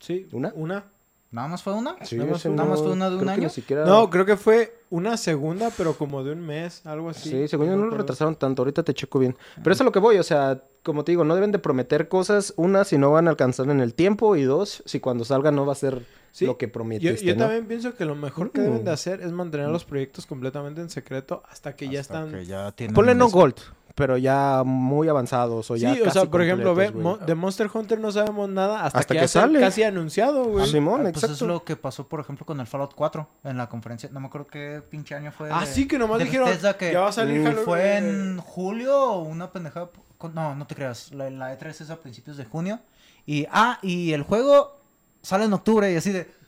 Sí. 0.00 0.28
¿Una? 0.32 0.52
Una. 0.54 0.84
¿Nada 1.30 1.46
más 1.46 1.62
fue 1.62 1.74
una? 1.74 1.94
Sí, 2.04 2.16
nada 2.16 2.30
más 2.32 2.42
fue- 2.42 2.50
nada 2.50 2.68
más 2.68 2.80
fue 2.82 2.90
una 2.92 3.08
de 3.08 3.16
un 3.16 3.28
año. 3.28 3.48
siquiera- 3.48 3.84
No, 3.84 4.10
creo 4.10 4.26
que 4.26 4.36
fue 4.36 4.74
una 4.90 5.16
segunda, 5.16 5.70
pero 5.76 5.94
como 5.94 6.24
de 6.24 6.32
un 6.32 6.40
mes, 6.44 6.84
algo 6.84 7.10
así. 7.10 7.30
Sí, 7.30 7.46
según 7.48 7.66
yo 7.66 7.76
no 7.76 7.86
lo 7.86 7.96
retrasaron 7.96 8.34
tanto, 8.34 8.62
ahorita 8.62 8.82
te 8.82 8.94
checo 8.94 9.20
bien. 9.20 9.36
Pero 9.62 9.72
eso 9.72 9.74
es 9.74 9.80
a 9.82 9.84
lo 9.84 9.92
que 9.92 10.00
voy, 10.00 10.16
o 10.18 10.24
sea, 10.24 10.60
como 10.82 11.04
te 11.04 11.12
digo, 11.12 11.22
no 11.24 11.36
deben 11.36 11.52
de 11.52 11.60
prometer 11.60 12.08
cosas, 12.08 12.52
una, 12.56 12.82
si 12.84 12.98
no 12.98 13.12
van 13.12 13.28
a 13.28 13.30
alcanzar 13.30 13.68
en 13.70 13.80
el 13.80 13.94
tiempo, 13.94 14.34
y 14.34 14.42
dos, 14.42 14.82
si 14.86 14.98
cuando 14.98 15.24
salga 15.24 15.52
no 15.52 15.64
va 15.66 15.72
a 15.72 15.76
ser 15.76 16.04
Sí, 16.32 16.46
lo 16.46 16.56
que 16.58 16.66
Yo, 16.66 16.72
prometiste, 16.72 17.24
yo 17.24 17.34
¿no? 17.34 17.40
también 17.40 17.66
pienso 17.66 17.94
que 17.96 18.04
lo 18.04 18.14
mejor 18.14 18.52
que 18.52 18.60
deben 18.60 18.84
de 18.84 18.90
Mm. 18.92 18.94
hacer 18.94 19.20
es 19.20 19.32
mantener 19.32 19.68
los 19.68 19.84
proyectos 19.84 20.26
completamente 20.26 20.80
en 20.80 20.88
secreto 20.88 21.42
hasta 21.48 21.74
que 21.74 21.88
ya 21.88 21.98
están... 22.00 22.30
que 22.30 22.44
ya 22.46 22.70
tienen 22.70 22.94
Ponle 22.94 23.16
no 23.16 23.28
gold, 23.28 23.56
pero 24.00 24.16
ya 24.16 24.62
muy 24.64 25.08
avanzados 25.10 25.70
o 25.70 25.74
Sí, 25.74 25.80
ya 25.82 25.92
o 26.06 26.10
sea, 26.10 26.24
por 26.24 26.40
ejemplo, 26.40 26.74
ve. 26.74 26.90
Mo- 26.90 27.18
de 27.18 27.34
Monster 27.34 27.68
Hunter 27.72 28.00
no 28.00 28.10
sabemos 28.10 28.48
nada 28.48 28.82
hasta, 28.86 28.98
Hasta 29.00 29.14
que, 29.14 29.20
que 29.20 29.28
sale. 29.28 29.60
casi 29.60 29.82
anunciado, 29.82 30.44
güey. 30.44 30.66
Simón, 30.66 31.00
Ah, 31.00 31.10
Pues 31.12 31.16
exacto. 31.24 31.34
es 31.34 31.42
lo 31.42 31.64
que 31.64 31.76
pasó, 31.76 32.08
por 32.08 32.20
ejemplo, 32.20 32.46
con 32.46 32.58
el 32.60 32.66
Fallout 32.66 32.94
4 32.94 33.28
en 33.44 33.58
la 33.58 33.68
conferencia. 33.68 34.08
No 34.10 34.20
me 34.20 34.28
acuerdo 34.28 34.46
qué 34.46 34.82
pinche 34.88 35.14
año 35.14 35.32
fue. 35.32 35.50
Ah, 35.52 35.60
de- 35.60 35.66
sí, 35.66 35.86
que 35.86 35.98
nomás 35.98 36.18
de 36.18 36.24
dijeron, 36.24 36.46
Bethesda 36.48 36.78
que 36.78 36.92
ya 36.94 37.00
va 37.00 37.08
a 37.08 37.12
salir 37.12 37.46
Halo- 37.46 37.60
Fue 37.62 37.82
eh, 37.82 37.98
en 37.98 38.38
julio 38.38 38.98
o 39.12 39.18
una 39.22 39.52
pendejada. 39.52 39.90
con- 40.16 40.34
No, 40.34 40.54
no 40.54 40.66
te 40.66 40.74
creas. 40.74 41.12
La, 41.12 41.28
la 41.28 41.52
E3 41.58 41.82
es 41.82 41.90
a 41.90 41.96
principios 42.00 42.38
de 42.38 42.46
junio. 42.46 42.80
Y, 43.26 43.46
ah, 43.52 43.78
y 43.82 44.12
el 44.14 44.22
juego 44.22 44.80
sale 45.20 45.44
en 45.44 45.52
octubre 45.52 45.92
y 45.92 45.96
así 45.96 46.10
de. 46.10 46.39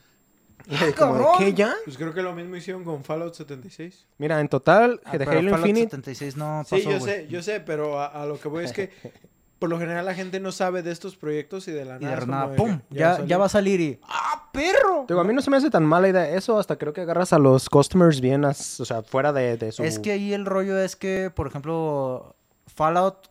Y 0.67 0.75
¡Ah, 0.75 0.79
como 0.97 1.13
de, 1.15 1.23
cabrón! 1.23 1.27
¿Qué 1.39 1.53
ya? 1.53 1.73
Pues 1.85 1.97
creo 1.97 2.13
que 2.13 2.21
lo 2.21 2.33
mismo 2.33 2.55
hicieron 2.55 2.83
con 2.83 3.03
Fallout 3.03 3.33
76. 3.33 4.05
Mira, 4.17 4.39
en 4.39 4.47
total, 4.47 5.01
Ah, 5.03 5.11
de 5.13 5.19
pero 5.19 5.31
Halo 5.31 5.51
Fallout 5.51 5.67
Infinite, 5.69 5.89
76 5.91 6.37
no 6.37 6.61
pasó, 6.63 6.77
Sí, 6.77 6.83
yo 6.83 6.99
sé, 6.99 7.27
yo 7.29 7.43
sé, 7.43 7.59
pero 7.59 7.99
a, 7.99 8.07
a 8.07 8.25
lo 8.25 8.39
que 8.39 8.47
voy 8.47 8.63
es 8.65 8.71
que 8.73 8.89
por 9.59 9.69
lo 9.69 9.79
general 9.79 10.05
la 10.05 10.13
gente 10.13 10.39
no 10.39 10.51
sabe 10.51 10.81
de 10.83 10.91
estos 10.91 11.15
proyectos 11.15 11.67
y 11.67 11.71
de 11.71 11.85
la 11.85 11.97
Y 11.97 12.03
nada. 12.05 12.19
de 12.19 12.25
nada, 12.27 12.55
¡pum! 12.55 12.79
que 12.89 12.95
Ya, 12.97 13.23
ya 13.25 13.37
va 13.37 13.45
a 13.45 13.49
salir 13.49 13.79
y. 13.81 13.99
¡Ah, 14.03 14.49
perro! 14.53 15.05
digo, 15.07 15.19
a 15.19 15.23
mí 15.23 15.33
no 15.33 15.41
se 15.41 15.49
me 15.49 15.57
hace 15.57 15.69
tan 15.69 15.83
mala 15.85 16.07
idea 16.09 16.29
eso 16.29 16.57
hasta 16.59 16.77
creo 16.77 16.93
que 16.93 17.01
agarras 17.01 17.33
a 17.33 17.39
los 17.39 17.69
customers 17.69 18.19
bien, 18.21 18.45
as- 18.45 18.79
o 18.79 18.85
sea, 18.85 19.03
fuera 19.03 19.31
de, 19.33 19.57
de 19.57 19.71
su... 19.71 19.83
Es 19.83 19.99
que 19.99 20.11
ahí 20.11 20.33
el 20.33 20.45
rollo 20.45 20.77
es 20.79 20.95
que, 20.95 21.29
por 21.33 21.47
ejemplo, 21.47 22.35
Fallout. 22.67 23.27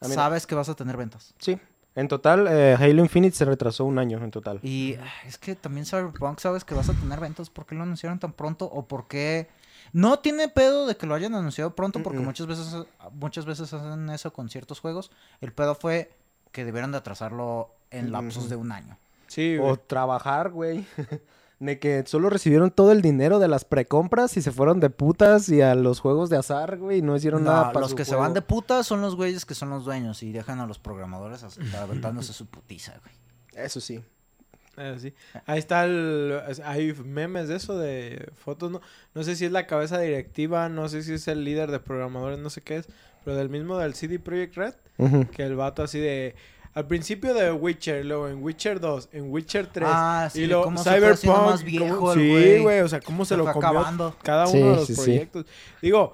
Sabes 0.00 0.46
que 0.46 0.54
vas 0.54 0.68
a 0.68 0.74
tener 0.74 0.96
ventas. 0.96 1.34
Sí, 1.38 1.58
en 1.94 2.08
total, 2.08 2.46
eh, 2.48 2.76
Halo 2.78 3.02
Infinite 3.02 3.36
se 3.36 3.44
retrasó 3.44 3.84
un 3.84 3.98
año 3.98 4.22
en 4.22 4.30
total. 4.30 4.60
Y 4.62 4.94
ah, 4.94 5.06
es 5.26 5.38
que 5.38 5.54
también 5.54 5.86
Cyberpunk 5.86 6.38
sabes 6.38 6.64
que 6.64 6.74
vas 6.74 6.88
a 6.88 6.94
tener 6.94 7.20
ventas. 7.20 7.50
¿Por 7.50 7.66
qué 7.66 7.74
lo 7.74 7.82
anunciaron 7.82 8.18
tan 8.18 8.32
pronto? 8.32 8.66
¿O 8.66 8.86
por 8.86 9.08
qué...? 9.08 9.48
No 9.92 10.20
tiene 10.20 10.48
pedo 10.48 10.86
de 10.86 10.96
que 10.96 11.06
lo 11.06 11.14
hayan 11.14 11.34
anunciado 11.34 11.74
pronto 11.74 12.00
porque 12.02 12.20
muchas 12.20 12.46
veces 12.46 12.76
muchas 13.12 13.44
veces 13.44 13.72
hacen 13.72 14.08
eso 14.10 14.32
con 14.32 14.48
ciertos 14.48 14.78
juegos. 14.78 15.10
El 15.40 15.52
pedo 15.52 15.74
fue 15.74 16.12
que 16.52 16.64
debieron 16.64 16.92
de 16.92 16.98
atrasarlo 16.98 17.74
en 17.90 18.12
lapsos 18.12 18.48
de 18.48 18.54
un 18.54 18.70
año. 18.70 18.96
Sí, 19.26 19.56
güey. 19.56 19.70
O 19.70 19.76
trabajar, 19.76 20.50
güey. 20.50 20.86
De 21.60 21.78
que 21.78 22.02
solo 22.06 22.30
recibieron 22.30 22.70
todo 22.70 22.90
el 22.90 23.02
dinero 23.02 23.38
de 23.38 23.46
las 23.46 23.64
precompras 23.64 24.36
y 24.36 24.42
se 24.42 24.50
fueron 24.50 24.80
de 24.80 24.90
putas 24.90 25.48
y 25.50 25.60
a 25.60 25.74
los 25.74 26.00
juegos 26.00 26.30
de 26.30 26.38
azar, 26.38 26.78
güey, 26.78 26.98
y 26.98 27.02
no 27.02 27.14
hicieron 27.14 27.44
No, 27.44 27.50
nada 27.50 27.66
para 27.68 27.80
los 27.80 27.90
su 27.90 27.96
que 27.96 28.06
se 28.06 28.16
van 28.16 28.32
de 28.32 28.40
puta 28.40 28.82
son 28.82 29.02
los 29.02 29.14
güeyes 29.14 29.44
que 29.44 29.54
son 29.54 29.70
los 29.70 29.84
dueños 29.84 30.22
y 30.22 30.32
dejan 30.32 30.58
a 30.60 30.66
los 30.66 30.78
programadores 30.78 31.44
aventándose 31.78 32.32
su 32.32 32.46
putiza, 32.46 32.94
güey. 33.02 33.14
Eso 33.64 33.80
sí. 33.80 34.02
Eh, 34.78 34.96
sí. 34.98 35.14
Ahí 35.44 35.58
está 35.58 35.84
el... 35.84 36.40
Hay 36.64 36.94
memes 37.04 37.48
de 37.48 37.56
eso, 37.56 37.76
de 37.76 38.32
fotos, 38.36 38.70
no, 38.70 38.80
no 39.14 39.22
sé 39.22 39.36
si 39.36 39.44
es 39.44 39.52
la 39.52 39.66
cabeza 39.66 39.98
directiva, 39.98 40.70
no 40.70 40.88
sé 40.88 41.02
si 41.02 41.12
es 41.12 41.28
el 41.28 41.44
líder 41.44 41.70
de 41.70 41.80
programadores, 41.80 42.38
no 42.38 42.48
sé 42.48 42.62
qué 42.62 42.76
es, 42.76 42.88
pero 43.24 43.36
del 43.36 43.50
mismo 43.50 43.76
del 43.76 43.94
CD 43.94 44.18
Projekt 44.18 44.56
Red, 44.56 44.74
que 45.32 45.42
el 45.42 45.56
vato 45.56 45.82
así 45.82 45.98
de... 45.98 46.34
Al 46.72 46.86
principio 46.86 47.34
de 47.34 47.50
Witcher, 47.52 48.04
luego 48.06 48.28
en 48.28 48.42
Witcher 48.42 48.78
2, 48.78 49.08
en 49.12 49.32
Witcher 49.32 49.66
3, 49.66 49.88
Ah, 49.90 50.28
sí, 50.32 50.42
y 50.42 50.46
luego 50.46 50.64
cómo 50.64 50.78
se 50.78 50.88
fue 50.90 51.16
Cyberpunk, 51.16 51.46
más 51.46 51.64
viejo 51.64 51.96
cómo- 51.98 52.14
sí, 52.14 52.58
güey. 52.62 52.80
o 52.80 52.88
sea, 52.88 53.00
cómo 53.00 53.24
se, 53.24 53.30
Se 53.30 53.36
lo 53.38 53.44
comió 53.52 53.68
acabando. 53.68 54.14
cada 54.22 54.44
uno 54.46 54.52
Sí, 54.52 54.58
de 54.58 54.76
los 54.76 54.86
sí, 54.86 54.94
sí. 54.94 55.02
proyectos. 55.02 55.46
Digo, 55.82 56.12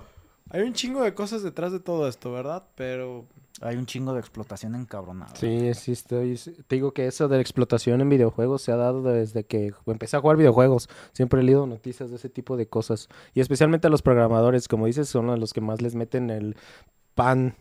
hay 0.51 0.62
un 0.62 0.73
chingo 0.73 1.03
de 1.03 1.12
cosas 1.12 1.42
detrás 1.42 1.73
de 1.73 1.81
todo 1.81 2.09
esto, 2.09 2.33
¿verdad? 2.33 2.64
Pero 2.75 3.27
Hay 3.62 3.77
un 3.77 3.87
chingo 3.87 4.12
de 4.12 4.21
explotación 4.21 4.75
encabronada. 4.75 5.35
Sí, 5.35 5.73
sí, 5.73 5.92
estoy... 5.92 6.37
Te 6.66 6.75
digo 6.77 6.92
que 6.92 7.07
eso 7.07 7.27
de 7.27 7.37
la 7.37 7.40
explotación 7.42 8.03
en 8.03 8.09
videojuegos 8.11 8.61
se 8.61 8.71
ha 8.71 8.77
dado 8.77 9.03
desde 9.03 9.45
que 9.45 9.73
empecé 9.87 10.16
a 10.19 10.21
jugar 10.21 10.37
videojuegos. 10.37 10.90
Siempre 11.12 11.40
he 11.40 11.42
leído 11.42 11.66
noticias 11.66 12.11
de 12.11 12.16
ese 12.16 12.29
tipo 12.29 12.59
de 12.59 12.66
cosas. 12.69 13.09
Y 13.33 13.40
especialmente 13.40 13.87
a 13.87 13.90
los 13.90 14.03
programadores, 14.03 14.69
como 14.69 14.85
dices, 14.85 15.09
son 15.09 15.31
a 15.31 15.38
los 15.38 15.55
que 15.55 15.62
más 15.62 15.81
les 15.81 15.95
meten 15.95 16.29
el 16.29 16.55
pan 17.14 17.55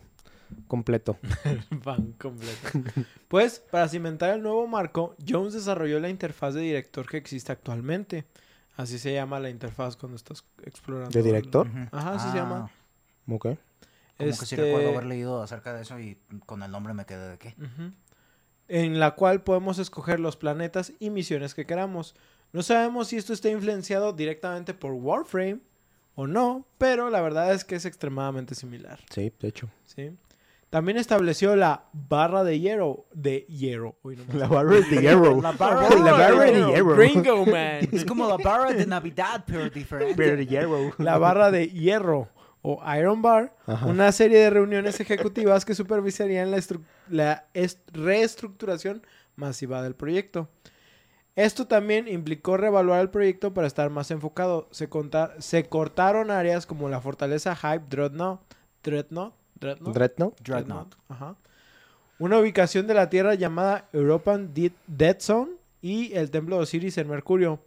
completo. 0.68 1.16
Van 1.84 2.12
completo. 2.12 2.70
pues, 3.28 3.60
para 3.70 3.88
cimentar 3.88 4.30
el 4.34 4.42
nuevo 4.42 4.66
marco, 4.66 5.14
Jones 5.26 5.54
desarrolló 5.54 6.00
la 6.00 6.08
interfaz 6.08 6.54
de 6.54 6.60
director 6.62 7.06
que 7.08 7.16
existe 7.16 7.52
actualmente. 7.52 8.24
Así 8.76 8.98
se 8.98 9.12
llama 9.14 9.40
la 9.40 9.48
interfaz 9.50 9.96
cuando 9.96 10.16
estás 10.16 10.44
explorando. 10.62 11.10
¿De 11.10 11.18
el- 11.20 11.24
director? 11.24 11.68
Ajá, 11.92 12.14
así 12.14 12.30
se 12.30 12.36
llama. 12.36 12.70
Ok. 13.28 13.42
Como 14.18 14.30
que 14.30 14.32
sí 14.32 14.54
Este, 14.54 14.56
recuerdo 14.56 14.88
haber 14.90 15.04
leído 15.06 15.42
acerca 15.42 15.74
de 15.74 15.82
eso 15.82 15.98
y 15.98 16.18
con 16.46 16.62
el 16.62 16.70
nombre 16.70 16.94
me 16.94 17.04
quedé 17.06 17.28
de 17.30 17.38
qué. 17.38 17.54
En 18.68 18.98
la 18.98 19.12
cual 19.14 19.42
podemos 19.42 19.78
escoger 19.78 20.20
los 20.20 20.36
planetas 20.36 20.92
y 20.98 21.10
misiones 21.10 21.54
que 21.54 21.66
queramos. 21.66 22.14
No 22.52 22.62
sabemos 22.62 23.08
si 23.08 23.16
esto 23.16 23.32
está 23.32 23.48
influenciado 23.50 24.12
directamente 24.12 24.74
por 24.74 24.92
Warframe 24.92 25.60
o 26.14 26.26
no, 26.26 26.66
pero 26.78 27.10
la 27.10 27.20
verdad 27.20 27.52
es 27.52 27.64
que 27.64 27.76
es 27.76 27.84
extremadamente 27.84 28.54
similar. 28.54 29.00
Sí, 29.10 29.32
de 29.38 29.48
hecho. 29.48 29.68
¿sí? 29.84 30.10
También 30.76 30.98
estableció 30.98 31.56
la 31.56 31.84
barra 31.94 32.44
de 32.44 32.60
hierro. 32.60 33.06
De 33.14 33.46
hierro. 33.48 33.96
Uy, 34.02 34.16
no 34.16 34.24
me 34.30 34.38
La 34.38 34.46
barra 34.46 34.74
de 34.76 34.82
hierro. 35.00 35.40
La 35.40 35.52
barra 35.52 35.88
La 36.04 36.12
barra 36.12 36.44
de 36.44 36.52
hierro. 36.66 36.96
Gringo, 36.96 37.46
man. 37.46 37.88
Es 37.92 38.04
como 38.04 38.28
la 38.28 38.36
barra 38.36 38.74
de 38.74 38.84
Navidad, 38.84 39.42
pero 39.46 39.70
diferente. 39.70 40.22
Barra 40.22 40.36
de 40.36 40.46
hierro. 40.46 40.92
La 40.98 41.16
barra 41.16 41.50
de 41.50 41.68
hierro 41.70 42.28
o 42.60 42.78
Iron 42.94 43.22
Bar, 43.22 43.56
Ajá. 43.66 43.86
una 43.86 44.12
serie 44.12 44.38
de 44.38 44.50
reuniones 44.50 45.00
ejecutivas 45.00 45.64
que 45.64 45.74
supervisarían 45.74 46.50
la, 46.50 46.58
estru- 46.58 46.84
la 47.08 47.46
est- 47.54 47.80
reestructuración 47.94 49.02
masiva 49.34 49.80
del 49.82 49.94
proyecto. 49.94 50.50
Esto 51.36 51.66
también 51.66 52.06
implicó 52.06 52.58
reevaluar 52.58 53.00
el 53.00 53.08
proyecto 53.08 53.54
para 53.54 53.66
estar 53.66 53.88
más 53.88 54.10
enfocado. 54.10 54.68
Se 54.72 55.68
cortaron 55.70 56.30
áreas 56.30 56.66
como 56.66 56.90
la 56.90 57.00
fortaleza 57.00 57.56
Hype 57.56 57.84
Dreadnought, 57.88 58.40
Dreadnought, 58.82 59.32
Dreadnought, 59.60 59.94
Dreadnought. 59.94 60.40
Dreadnought. 60.42 60.94
Ajá. 61.08 61.36
Una 62.18 62.38
ubicación 62.38 62.86
de 62.86 62.94
la 62.94 63.10
Tierra 63.10 63.34
llamada 63.34 63.88
European 63.92 64.54
Dead, 64.54 64.72
Dead 64.86 65.16
Zone 65.20 65.52
y 65.82 66.14
el 66.14 66.30
Templo 66.30 66.56
de 66.56 66.62
Osiris 66.62 66.96
en 66.98 67.08
Mercurio. 67.08 67.60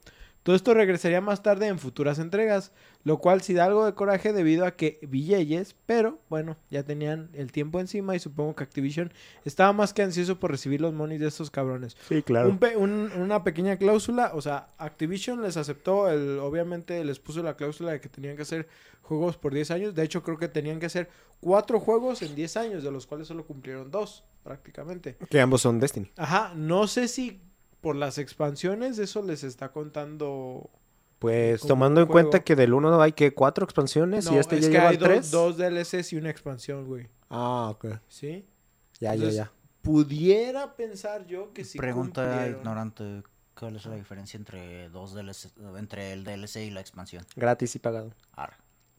Todo 0.44 0.56
esto 0.56 0.74
regresaría 0.74 1.20
más 1.22 1.44
tarde 1.44 1.68
en 1.68 1.80
futuras 1.80 2.18
entregas, 2.18 2.72
lo 3.04 3.18
cual 3.18 3.42
sí 3.42 3.54
da 3.54 3.66
algo 3.66 3.86
de 3.86 3.94
coraje 3.94 4.32
debido 4.34 4.66
a 4.66 4.72
que 4.76 4.98
Villelles, 5.04 5.76
pero 5.86 6.20
bueno, 6.30 6.56
ya 6.72 6.84
tenían 6.84 7.30
el 7.34 7.52
tiempo 7.52 7.80
encima 7.80 8.16
y 8.16 8.20
supongo 8.20 8.56
que 8.56 8.64
Activision 8.64 9.12
estaba 9.46 9.74
más 9.74 9.94
que 9.94 10.02
ansioso 10.02 10.40
por 10.40 10.50
recibir 10.52 10.80
los 10.82 10.94
monies 10.94 11.20
de 11.20 11.28
estos 11.28 11.52
cabrones. 11.52 11.98
Sí, 12.08 12.24
claro. 12.24 12.50
Un 12.50 12.58
pe- 12.58 12.78
un- 12.78 13.12
una 13.18 13.44
pequeña 13.44 13.78
cláusula, 13.78 14.32
o 14.34 14.42
sea, 14.42 14.70
Activision 14.78 15.42
les 15.42 15.58
aceptó, 15.58 16.10
el, 16.10 16.40
obviamente 16.40 17.04
les 17.04 17.20
puso 17.20 17.44
la 17.44 17.56
cláusula 17.56 17.92
de 17.92 18.00
que 18.00 18.10
tenían 18.10 18.36
que 18.38 18.44
hacer 18.44 18.68
juegos 19.02 19.38
por 19.38 19.54
10 19.54 19.72
años. 19.72 19.94
De 19.94 20.04
hecho, 20.04 20.24
creo 20.24 20.38
que 20.38 20.48
tenían 20.48 20.80
que 20.80 20.86
hacer 20.86 21.10
cuatro 21.42 21.80
juegos 21.80 22.22
en 22.22 22.34
10 22.36 22.56
años, 22.58 22.84
de 22.84 22.92
los 22.92 23.06
cuales 23.08 23.28
solo 23.28 23.46
cumplieron 23.46 23.92
dos, 23.92 24.24
prácticamente. 24.44 25.18
Que 25.30 25.42
ambos 25.42 25.62
son 25.62 25.80
Destiny. 25.80 26.12
Ajá, 26.18 26.54
no 26.56 26.88
sé 26.88 27.08
si 27.08 27.42
por 27.82 27.96
las 27.96 28.18
expansiones 28.18 29.00
eso 29.00 29.22
les 29.24 29.44
está 29.44 29.72
contando... 29.72 30.70
Pues 31.20 31.62
tomando 31.62 32.00
en 32.00 32.08
cuenta 32.08 32.46
que 32.46 32.56
del 32.56 32.74
1 32.74 33.02
hay 33.02 33.12
que 33.12 33.34
cuatro 33.34 33.66
expansiones 33.66 34.26
No, 34.26 34.36
y 34.36 34.38
este 34.40 34.58
es 34.58 34.66
ya 34.66 34.68
que 34.70 34.78
lleva 34.78 34.90
hay 34.90 34.98
dos, 34.98 35.10
tres. 35.10 35.32
dos 35.32 35.58
DLCs 35.58 36.14
y 36.14 36.16
una 36.16 36.30
expansión, 36.30 36.86
güey. 36.86 37.10
Ah, 37.30 37.68
ok. 37.72 37.88
¿Sí? 38.08 38.46
Ya, 39.02 39.14
Entonces, 39.14 39.36
ya, 39.36 39.44
ya. 39.46 39.52
Pudiera 39.82 40.76
pensar 40.78 41.26
yo 41.28 41.52
que 41.52 41.66
sí 41.66 41.78
Pregunta 41.78 42.24
cumplieron. 42.24 42.58
ignorante. 42.60 43.24
¿Cuál 43.60 43.76
es 43.76 43.86
la 43.86 43.96
diferencia 43.96 44.38
entre 44.38 44.88
dos 44.90 45.14
DLC, 45.14 45.52
entre 45.78 46.14
el 46.14 46.24
DLC 46.24 46.58
y 46.68 46.72
la 46.72 46.80
expansión? 46.80 47.26
Gratis 47.36 47.76
y 47.76 47.80
pagado. 47.80 48.14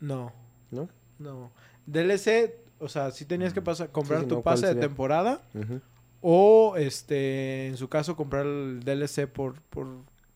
No. 0.00 0.30
¿No? 0.70 0.88
No. 1.18 1.52
DLC, 1.86 2.54
o 2.78 2.88
sea, 2.90 3.10
sí 3.12 3.24
tenías 3.24 3.54
que 3.54 3.62
pasar, 3.62 3.90
comprar 3.90 4.20
sí, 4.20 4.26
tu 4.26 4.34
no, 4.36 4.42
¿cuál 4.42 4.56
pase 4.60 4.74
de 4.74 4.80
temporada 4.80 5.40
Ujú. 5.54 5.80
O, 6.20 6.76
este, 6.76 7.66
en 7.68 7.76
su 7.76 7.88
caso, 7.88 8.16
comprar 8.16 8.44
el 8.46 8.80
DLC 8.84 9.26
por, 9.26 9.60
por, 9.62 9.86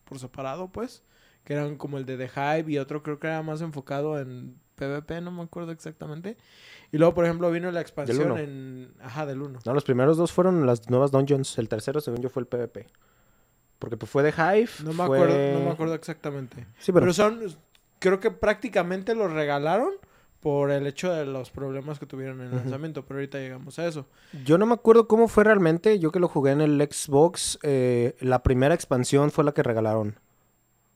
por 0.05 0.18
separado, 0.18 0.68
pues. 0.68 1.03
Que 1.44 1.53
eran 1.53 1.77
como 1.77 1.99
el 1.99 2.07
de 2.07 2.16
The 2.16 2.29
Hype 2.29 2.73
y 2.73 2.79
otro 2.79 3.03
creo 3.03 3.18
que 3.18 3.27
era 3.27 3.42
más 3.42 3.61
enfocado 3.61 4.18
en 4.18 4.57
PvP, 4.77 5.20
no 5.20 5.31
me 5.31 5.42
acuerdo 5.42 5.73
exactamente. 5.73 6.37
Y 6.90 6.97
luego, 6.99 7.12
por 7.14 7.25
ejemplo, 7.27 7.51
vino 7.51 7.70
la 7.70 7.81
expansión 7.81 8.38
en... 8.38 8.94
Ajá, 9.03 9.27
del 9.27 9.42
1. 9.42 9.61
No, 9.64 9.75
los 9.75 9.85
primeros 9.85 10.16
dos 10.16 10.33
fueron 10.33 10.64
las 10.64 10.88
nuevas 10.88 11.11
dungeons. 11.11 11.59
El 11.59 11.68
tercero, 11.68 12.01
según 12.01 12.23
yo, 12.23 12.31
fue 12.31 12.40
el 12.42 12.47
PvP. 12.47 12.87
Porque 13.79 13.97
pues, 13.97 14.11
fue 14.11 14.23
de 14.23 14.31
Hive. 14.31 14.70
No 14.85 14.90
me 14.90 15.07
fue- 15.07 15.18
acuerdo, 15.18 15.59
no 15.59 15.64
me 15.66 15.70
acuerdo 15.70 15.94
exactamente. 15.94 16.66
Sí, 16.79 16.92
pero, 16.92 17.01
Pero 17.01 17.12
son, 17.12 17.40
creo 17.99 18.20
que 18.20 18.31
prácticamente 18.31 19.14
los 19.14 19.31
regalaron 19.33 19.92
por 20.44 20.70
el 20.70 20.87
hecho 20.87 21.11
de 21.11 21.24
los 21.24 21.48
problemas 21.50 21.98
que 21.98 22.04
tuvieron 22.04 22.42
en 22.42 22.48
el 22.48 22.57
lanzamiento, 22.57 23.02
pero 23.07 23.16
ahorita 23.18 23.38
llegamos 23.38 23.78
a 23.78 23.87
eso. 23.87 24.04
yo 24.44 24.59
no 24.59 24.66
me 24.66 24.74
acuerdo 24.74 25.09
cómo 25.09 25.26
fue 25.26 25.42
realmente. 25.42 25.98
Yo 25.98 26.12
que 26.12 26.20
lo 26.20 26.28
jugué 26.28 26.52
en 26.52 26.61
el 26.61 26.78
Xbox, 26.83 27.59
eh, 27.62 28.14
la 28.20 28.42
primera 28.42 28.74
expansión 28.74 29.30
fue 29.30 29.42
la 29.42 29.52
que 29.52 29.62
regalaron. 29.62 30.16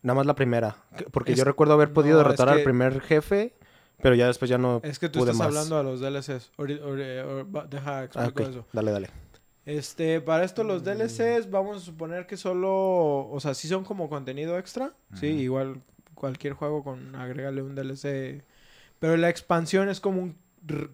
Nada 0.02 0.16
más 0.18 0.26
la 0.26 0.34
primera. 0.34 0.76
Que- 0.98 1.04
Porque 1.06 1.32
Es- 1.32 1.38
yo 1.38 1.44
recuerdo 1.44 1.72
haber 1.72 1.94
podido 1.94 2.16
no, 2.16 2.20
es 2.20 2.24
derrotar 2.26 2.48
que- 2.48 2.58
al 2.60 2.62
primer 2.62 3.00
jefe, 3.00 3.54
pero 4.02 4.14
ya 4.14 4.26
después 4.26 4.50
ya 4.50 4.58
no 4.58 4.80
Es 4.84 4.98
que 4.98 5.08
tú 5.08 5.20
pude 5.20 5.30
estás 5.30 5.38
más. 5.38 5.56
hablando 5.56 5.78
a 5.78 5.82
los 5.82 6.00
DLCs. 6.00 6.50
Or- 6.58 6.68
deja 7.70 7.98
Ah, 8.00 8.04
explico 8.04 8.42
ok. 8.42 8.48
eso. 8.50 8.66
Dale, 8.74 8.90
dale. 8.92 9.08
Este, 9.64 10.20
para 10.20 10.44
esto 10.44 10.62
los. 10.62 10.84
DLCs 10.84 11.50
vamos 11.50 11.78
a 11.78 11.80
suponer 11.80 12.26
que 12.26 12.36
solo, 12.36 13.28
o 13.30 13.38
sea, 13.40 13.54
sí 13.54 13.66
son 13.66 13.82
como 13.84 14.10
contenido 14.10 14.58
extra, 14.58 14.92
sí, 15.14 15.26
igual 15.28 15.80
cualquier 16.14 16.52
juego 16.52 16.84
con 16.84 17.14
agregarle 17.16 17.62
un 17.62 17.74
DLC, 17.74 18.42
pero 18.98 19.16
la 19.16 19.28
expansión 19.28 19.88
es 19.88 20.00
como 20.00 20.20
un 20.22 20.36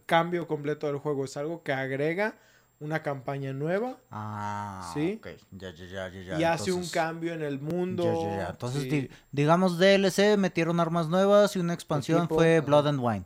cambio 0.06 0.46
completo 0.46 0.86
del 0.86 0.98
juego, 0.98 1.24
es 1.24 1.36
algo 1.36 1.62
que 1.62 1.72
agrega 1.72 2.36
una 2.80 3.02
campaña 3.02 3.52
nueva 3.52 3.96
Ah, 4.10 4.90
Sí. 4.94 5.18
ok. 5.20 5.28
Ya, 5.52 5.72
ya, 5.72 5.84
ya, 5.86 6.08
ya, 6.10 6.38
y 6.40 6.44
hace 6.44 6.72
un 6.72 6.86
cambio 6.88 7.32
en 7.32 7.42
el 7.42 7.58
mundo. 7.60 8.04
Ya, 8.04 8.14
ya, 8.30 8.36
ya. 8.44 8.48
Entonces, 8.50 8.82
sí. 8.82 8.88
di- 8.90 9.10
digamos 9.32 9.78
DLC, 9.78 10.36
metieron 10.36 10.80
armas 10.80 11.08
nuevas 11.08 11.54
y 11.56 11.60
una 11.60 11.72
expansión 11.74 12.28
fue. 12.28 12.60
Blood 12.60 12.88
and 12.88 13.00
Wine. 13.00 13.24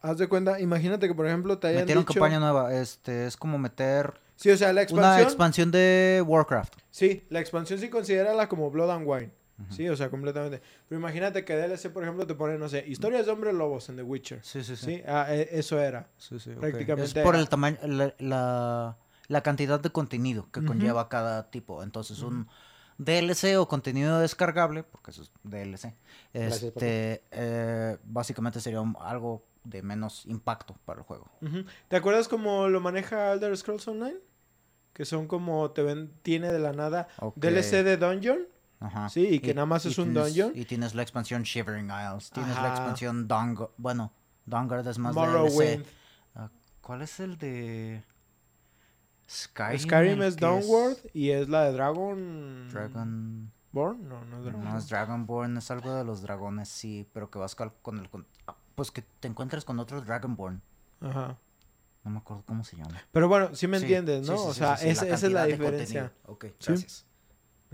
Haz 0.00 0.18
de 0.18 0.28
cuenta, 0.28 0.60
imagínate 0.60 1.08
que 1.08 1.14
por 1.14 1.26
ejemplo 1.26 1.58
te 1.58 1.68
hayan 1.68 1.82
Metieron 1.82 2.04
dicho... 2.04 2.14
campaña 2.14 2.38
nueva. 2.38 2.72
Este, 2.74 3.26
es 3.26 3.36
como 3.36 3.58
meter 3.58 4.14
Sí, 4.36 4.50
o 4.50 4.56
sea, 4.56 4.68
la 4.68 4.72
una 4.74 4.82
expansión... 4.82 5.22
expansión 5.26 5.70
de 5.72 6.24
Warcraft. 6.26 6.74
Sí, 6.90 7.24
la 7.28 7.40
expansión 7.40 7.80
sí 7.80 7.88
considérala 7.90 8.48
como 8.48 8.70
Blood 8.70 8.90
and 8.90 9.04
Wine. 9.06 9.30
Sí, 9.70 9.88
o 9.88 9.96
sea, 9.96 10.08
completamente. 10.08 10.62
Pero 10.88 10.98
imagínate 11.00 11.44
que 11.44 11.54
DLC, 11.56 11.90
por 11.90 12.04
ejemplo, 12.04 12.26
te 12.26 12.34
pone, 12.34 12.56
no 12.58 12.68
sé, 12.68 12.84
historias 12.86 13.26
de 13.26 13.32
hombres 13.32 13.54
lobos 13.54 13.88
en 13.88 13.96
The 13.96 14.02
Witcher. 14.02 14.40
Sí, 14.44 14.62
sí, 14.62 14.76
sí. 14.76 14.84
Sí, 14.86 15.02
ah, 15.06 15.26
e- 15.34 15.48
eso 15.52 15.80
era. 15.80 16.08
Sí, 16.16 16.38
sí. 16.38 16.50
Prácticamente- 16.52 17.18
Es 17.20 17.24
por 17.24 17.34
el 17.34 17.48
tamaño, 17.48 17.76
la, 17.82 18.14
la, 18.18 18.96
la 19.26 19.42
cantidad 19.42 19.80
de 19.80 19.90
contenido 19.90 20.48
que 20.52 20.64
conlleva 20.64 21.08
cada 21.08 21.50
tipo. 21.50 21.82
Entonces, 21.82 22.20
un 22.22 22.46
DLC 22.98 23.56
o 23.58 23.66
contenido 23.68 24.20
descargable, 24.20 24.82
porque 24.84 25.10
eso 25.10 25.22
es 25.22 25.30
DLC, 25.42 25.94
Gracias, 26.32 26.62
este, 26.62 27.24
eh, 27.32 27.98
básicamente 28.04 28.60
sería 28.60 28.80
un- 28.80 28.96
algo 29.00 29.44
de 29.64 29.82
menos 29.82 30.24
impacto 30.26 30.76
para 30.84 31.00
el 31.00 31.04
juego. 31.04 31.30
¿Te 31.88 31.96
acuerdas 31.96 32.28
cómo 32.28 32.68
lo 32.68 32.80
maneja 32.80 33.32
Elder 33.32 33.56
Scrolls 33.56 33.86
Online? 33.88 34.18
Que 34.92 35.04
son 35.04 35.26
como 35.28 35.70
te 35.72 35.82
ven, 35.82 36.12
tiene 36.22 36.52
de 36.52 36.58
la 36.58 36.72
nada. 36.72 37.08
DLC 37.36 37.82
de 37.84 37.96
Dungeon. 37.96 38.46
Ajá. 38.80 39.08
Sí, 39.08 39.26
y 39.26 39.40
que 39.40 39.54
nada 39.54 39.66
más 39.66 39.84
es 39.86 39.98
un 39.98 40.12
tienes- 40.14 40.26
dungeon. 40.34 40.52
Y 40.54 40.64
tienes 40.64 40.94
la 40.94 41.02
expansión 41.02 41.42
Shivering 41.42 41.86
Isles. 41.90 42.30
Tienes 42.30 42.54
la 42.56 42.68
expansión 42.70 43.26
Dawnguard. 43.26 43.70
Bueno, 43.76 44.12
Dawnguard 44.46 44.86
es 44.86 44.98
más 44.98 45.14
Morrowind. 45.14 45.84
Ah, 46.34 46.48
¿Cuál 46.80 47.02
es 47.02 47.18
el 47.20 47.36
de 47.38 48.04
Skyrim? 49.28 49.80
Skyrim 49.80 50.22
es 50.22 50.36
Downward 50.36 50.96
y 51.12 51.30
es 51.30 51.48
la 51.48 51.64
de 51.64 51.72
Dragon. 51.72 52.68
Dragon... 52.70 53.52
Born? 53.72 54.08
No, 54.08 54.24
no 54.24 54.38
es 54.38 54.44
Dragon. 54.44 54.64
No, 54.64 54.78
es 54.78 54.88
Dragonborn, 54.88 55.58
es 55.58 55.70
algo 55.70 55.94
de 55.94 56.02
los 56.04 56.22
dragones, 56.22 56.68
sí, 56.70 57.06
pero 57.12 57.30
que 57.30 57.38
vas 57.38 57.54
con 57.54 57.98
el... 57.98 58.08
con- 58.08 58.26
ah, 58.46 58.56
pues 58.74 58.90
que 58.90 59.02
te 59.02 59.28
encuentres 59.28 59.64
con 59.66 59.78
otro 59.78 60.00
Dragonborn. 60.00 60.62
Ajá. 61.02 61.36
No 62.04 62.10
me 62.12 62.18
acuerdo 62.18 62.44
cómo 62.46 62.64
se 62.64 62.76
llama. 62.76 62.96
Pero 63.12 63.28
bueno, 63.28 63.54
sí 63.54 63.66
me 63.66 63.78
Sí, 63.78 63.84
entiendes, 63.84 64.26
¿no? 64.26 64.38
sí, 64.38 64.44
o 64.48 64.54
sea, 64.54 64.74
esa, 64.76 65.06
esa 65.06 65.26
es 65.26 65.32
la 65.32 65.44
de 65.44 65.52
diferencia. 65.52 66.00
contenido. 66.24 66.32
Ok, 66.32 66.46
gracias. 66.64 67.04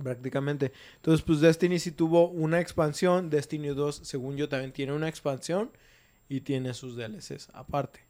Prácticamente. 0.03 0.73
Entonces, 0.97 1.25
pues 1.25 1.41
Destiny 1.41 1.79
sí 1.79 1.93
tuvo 1.93 2.29
una 2.29 2.61
expansión. 2.61 3.31
Destiny 3.31 3.69
2, 3.69 4.01
según 4.03 4.37
yo, 4.37 4.49
también 4.49 4.73
tiene 4.73 4.93
una 4.93 5.09
expansión. 5.09 5.71
Y 6.29 6.41
tiene 6.41 6.73
sus 6.75 6.97
DLCs 6.97 7.51
aparte. 7.53 8.01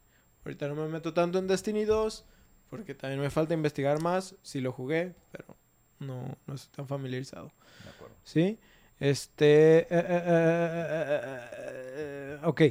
Ahorita 0.45 0.67
no 0.67 0.75
me 0.75 0.87
meto 0.87 1.13
tanto 1.13 1.37
en 1.37 1.47
Destiny 1.47 1.85
2. 1.85 2.25
Porque 2.69 2.95
también 2.95 3.21
me 3.21 3.29
falta 3.29 3.53
investigar 3.53 4.01
más. 4.01 4.35
Sí 4.41 4.61
lo 4.61 4.71
jugué, 4.71 5.13
pero 5.31 5.55
no, 5.99 6.35
no 6.47 6.55
estoy 6.55 6.75
tan 6.75 6.87
familiarizado. 6.87 7.51
De 7.83 7.89
acuerdo. 7.89 8.15
¿Sí? 8.23 8.57
Este... 8.99 9.79
eh, 9.79 9.87
eh, 9.91 10.23
eh, 10.25 11.21
eh, 11.21 11.49
eh, 11.97 12.39
ok. 12.43 12.61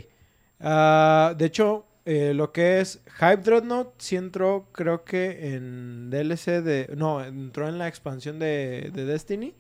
Ah, 0.61 1.35
de 1.37 1.45
hecho, 1.45 1.87
eh, 2.05 2.33
lo 2.35 2.53
que 2.53 2.81
es 2.81 3.01
Hype 3.19 3.39
Dreadnought 3.39 4.01
sí 4.01 4.17
entró, 4.17 4.69
creo 4.73 5.05
que 5.05 5.55
en 5.55 6.11
DLC 6.11 6.63
de... 6.63 6.95
No, 6.97 7.23
entró 7.25 7.69
en 7.69 7.79
la 7.79 7.89
expansión 7.89 8.39
de, 8.39 8.91
de 8.93 9.05
Destiny. 9.05 9.55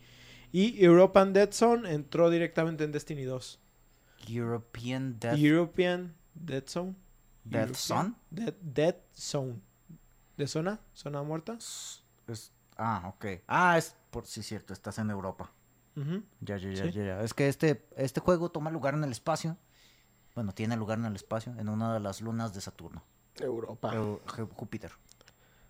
Y 0.52 0.84
European 0.84 1.32
Dead 1.32 1.50
Zone 1.52 1.92
entró 1.92 2.30
directamente 2.30 2.84
en 2.84 2.92
Destiny 2.92 3.22
2. 3.24 3.58
European 4.28 5.18
Death, 5.18 5.38
European 5.38 6.14
Dead 6.34 6.64
Zone. 6.66 6.94
European 7.44 7.74
Zone. 7.74 8.12
Dead, 8.30 8.54
Dead 8.60 8.96
Zone. 9.14 9.60
¿De 10.36 10.46
zona? 10.46 10.80
¿Zona 10.94 11.22
muerta? 11.22 11.54
Es- 11.58 12.52
ah, 12.76 13.12
ok. 13.14 13.26
Ah, 13.46 13.76
es 13.78 13.96
por 14.10 14.26
sí, 14.26 14.42
cierto, 14.42 14.72
estás 14.72 14.98
en 14.98 15.10
Europa. 15.10 15.52
Ujú. 15.96 16.22
Ya, 16.40 16.56
ya, 16.56 16.70
ya, 16.72 16.84
Sí. 16.84 16.90
ya, 16.92 17.04
ya. 17.04 17.20
Es 17.22 17.34
que 17.34 17.48
este, 17.48 17.86
este 17.96 18.20
juego 18.20 18.50
toma 18.50 18.70
lugar 18.70 18.94
en 18.94 19.04
el 19.04 19.12
espacio. 19.12 19.56
Bueno, 20.34 20.52
tiene 20.52 20.76
lugar 20.76 20.98
en 20.98 21.04
el 21.06 21.14
espacio, 21.16 21.52
en 21.58 21.68
una 21.68 21.94
de 21.94 22.00
las 22.00 22.20
lunas 22.20 22.52
de 22.54 22.60
Saturno. 22.60 23.02
Europa. 23.40 23.92
Eu- 23.94 24.20
Ju- 24.26 24.48
Júpiter. 24.54 24.92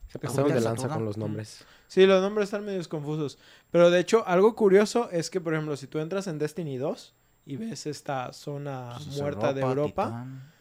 Se 0.08 0.18
pasaron 0.18 0.48
de 0.52 0.60
lanza 0.60 0.82
Saturno. 0.82 0.94
con 0.96 1.04
los 1.06 1.16
nombres. 1.18 1.64
Sí, 1.88 2.06
los 2.06 2.22
nombres 2.22 2.44
están 2.44 2.64
medio 2.64 2.86
confusos. 2.88 3.38
Pero 3.70 3.90
de 3.90 4.00
hecho, 4.00 4.26
algo 4.26 4.54
curioso 4.54 5.10
es 5.10 5.28
que, 5.30 5.40
por 5.40 5.54
ejemplo, 5.54 5.76
si 5.76 5.86
tú 5.86 5.98
entras 5.98 6.26
en 6.26 6.38
Destiny 6.38 6.76
2 6.78 7.14
y 7.46 7.56
ves 7.56 7.86
esta 7.86 8.32
zona 8.32 8.92
Pues 8.96 9.08
es 9.08 9.20
muerta 9.20 9.52
de 9.52 9.60
Europa, 9.62 10.06
Titán. 10.06 10.52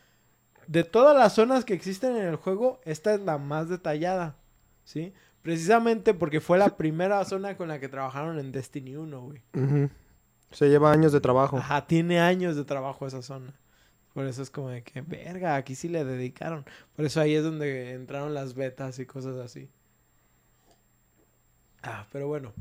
de 0.67 0.83
todas 0.83 1.15
las 1.15 1.33
zonas 1.33 1.65
que 1.65 1.73
existen 1.73 2.15
en 2.15 2.25
el 2.25 2.35
juego, 2.35 2.81
esta 2.83 3.13
es 3.13 3.21
la 3.21 3.37
más 3.37 3.69
detallada. 3.69 4.35
¿Sí? 4.85 5.13
Precisamente 5.43 6.13
porque 6.13 6.41
fue 6.41 6.57
la 6.57 6.75
primera 6.77 7.23
zona 7.25 7.55
con 7.57 7.67
la 7.67 7.79
que 7.79 7.89
trabajaron 7.89 8.39
en 8.39 8.51
Destiny 8.51 8.95
1, 8.95 9.21
güey. 9.21 9.41
Ujú. 9.53 9.89
Se 10.51 10.69
lleva 10.69 10.91
años 10.91 11.11
de 11.11 11.19
trabajo. 11.21 11.57
Ajá, 11.57 11.85
tiene 11.85 12.19
años 12.21 12.55
de 12.55 12.63
trabajo 12.63 13.05
esa 13.07 13.21
zona. 13.21 13.53
Por 14.13 14.27
eso 14.27 14.43
es 14.43 14.49
como 14.49 14.69
de 14.69 14.83
que, 14.83 15.01
verga, 15.01 15.55
aquí 15.55 15.75
sí 15.75 15.89
le 15.89 16.05
dedicaron. 16.05 16.65
Por 16.95 17.05
eso 17.05 17.19
ahí 17.19 17.33
es 17.33 17.43
donde 17.43 17.93
entraron 17.93 18.33
las 18.33 18.53
betas 18.53 18.99
y 18.99 19.05
cosas 19.05 19.37
así. 19.37 19.69
Ah, 21.81 22.05
pero 22.11 22.27
bueno. 22.27 22.53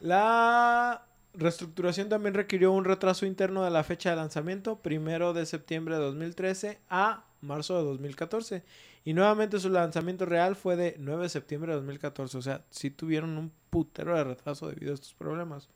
La 0.00 1.04
reestructuración 1.34 2.08
también 2.08 2.34
requirió 2.34 2.72
un 2.72 2.84
retraso 2.84 3.26
interno 3.26 3.64
de 3.64 3.70
la 3.70 3.82
fecha 3.82 4.10
de 4.10 4.16
lanzamiento, 4.16 4.78
primero 4.78 5.32
de 5.32 5.46
septiembre 5.46 5.96
de 5.96 6.02
2013 6.02 6.78
a 6.88 7.24
marzo 7.40 7.76
de 7.78 7.84
2014. 7.84 8.62
Y 9.04 9.14
nuevamente 9.14 9.58
su 9.58 9.68
lanzamiento 9.68 10.26
real 10.26 10.54
fue 10.54 10.76
de 10.76 10.96
9 10.98 11.24
de 11.24 11.28
septiembre 11.28 11.72
de 11.72 11.76
2014. 11.76 12.38
O 12.38 12.42
sea, 12.42 12.64
sí 12.70 12.90
tuvieron 12.90 13.36
un 13.36 13.52
putero 13.70 14.16
de 14.16 14.24
retraso 14.24 14.68
debido 14.68 14.92
a 14.92 14.94
estos 14.94 15.14
problemas. 15.14 15.68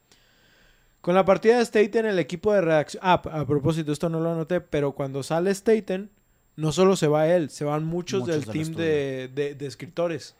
Con 1.02 1.14
la 1.14 1.24
partida 1.26 1.58
de 1.58 1.64
Staten, 1.66 2.06
el 2.06 2.18
equipo 2.18 2.52
de 2.54 2.62
redacción... 2.62 3.02
Ah, 3.04 3.14
a 3.30 3.44
propósito, 3.46 3.92
esto 3.92 4.08
no 4.08 4.20
lo 4.20 4.32
anoté, 4.32 4.60
pero 4.62 4.92
cuando 4.92 5.22
sale 5.22 5.52
Staten, 5.54 6.10
no 6.56 6.72
solo 6.72 6.96
se 6.96 7.08
va 7.08 7.28
él, 7.28 7.50
se 7.50 7.64
van 7.64 7.84
muchos, 7.84 8.20
Muchos 8.20 8.34
del 8.36 8.44
del 8.44 8.52
team 8.52 8.76
de, 8.76 9.30
de- 9.34 9.54
de 9.54 9.66
escritores. 9.66 10.36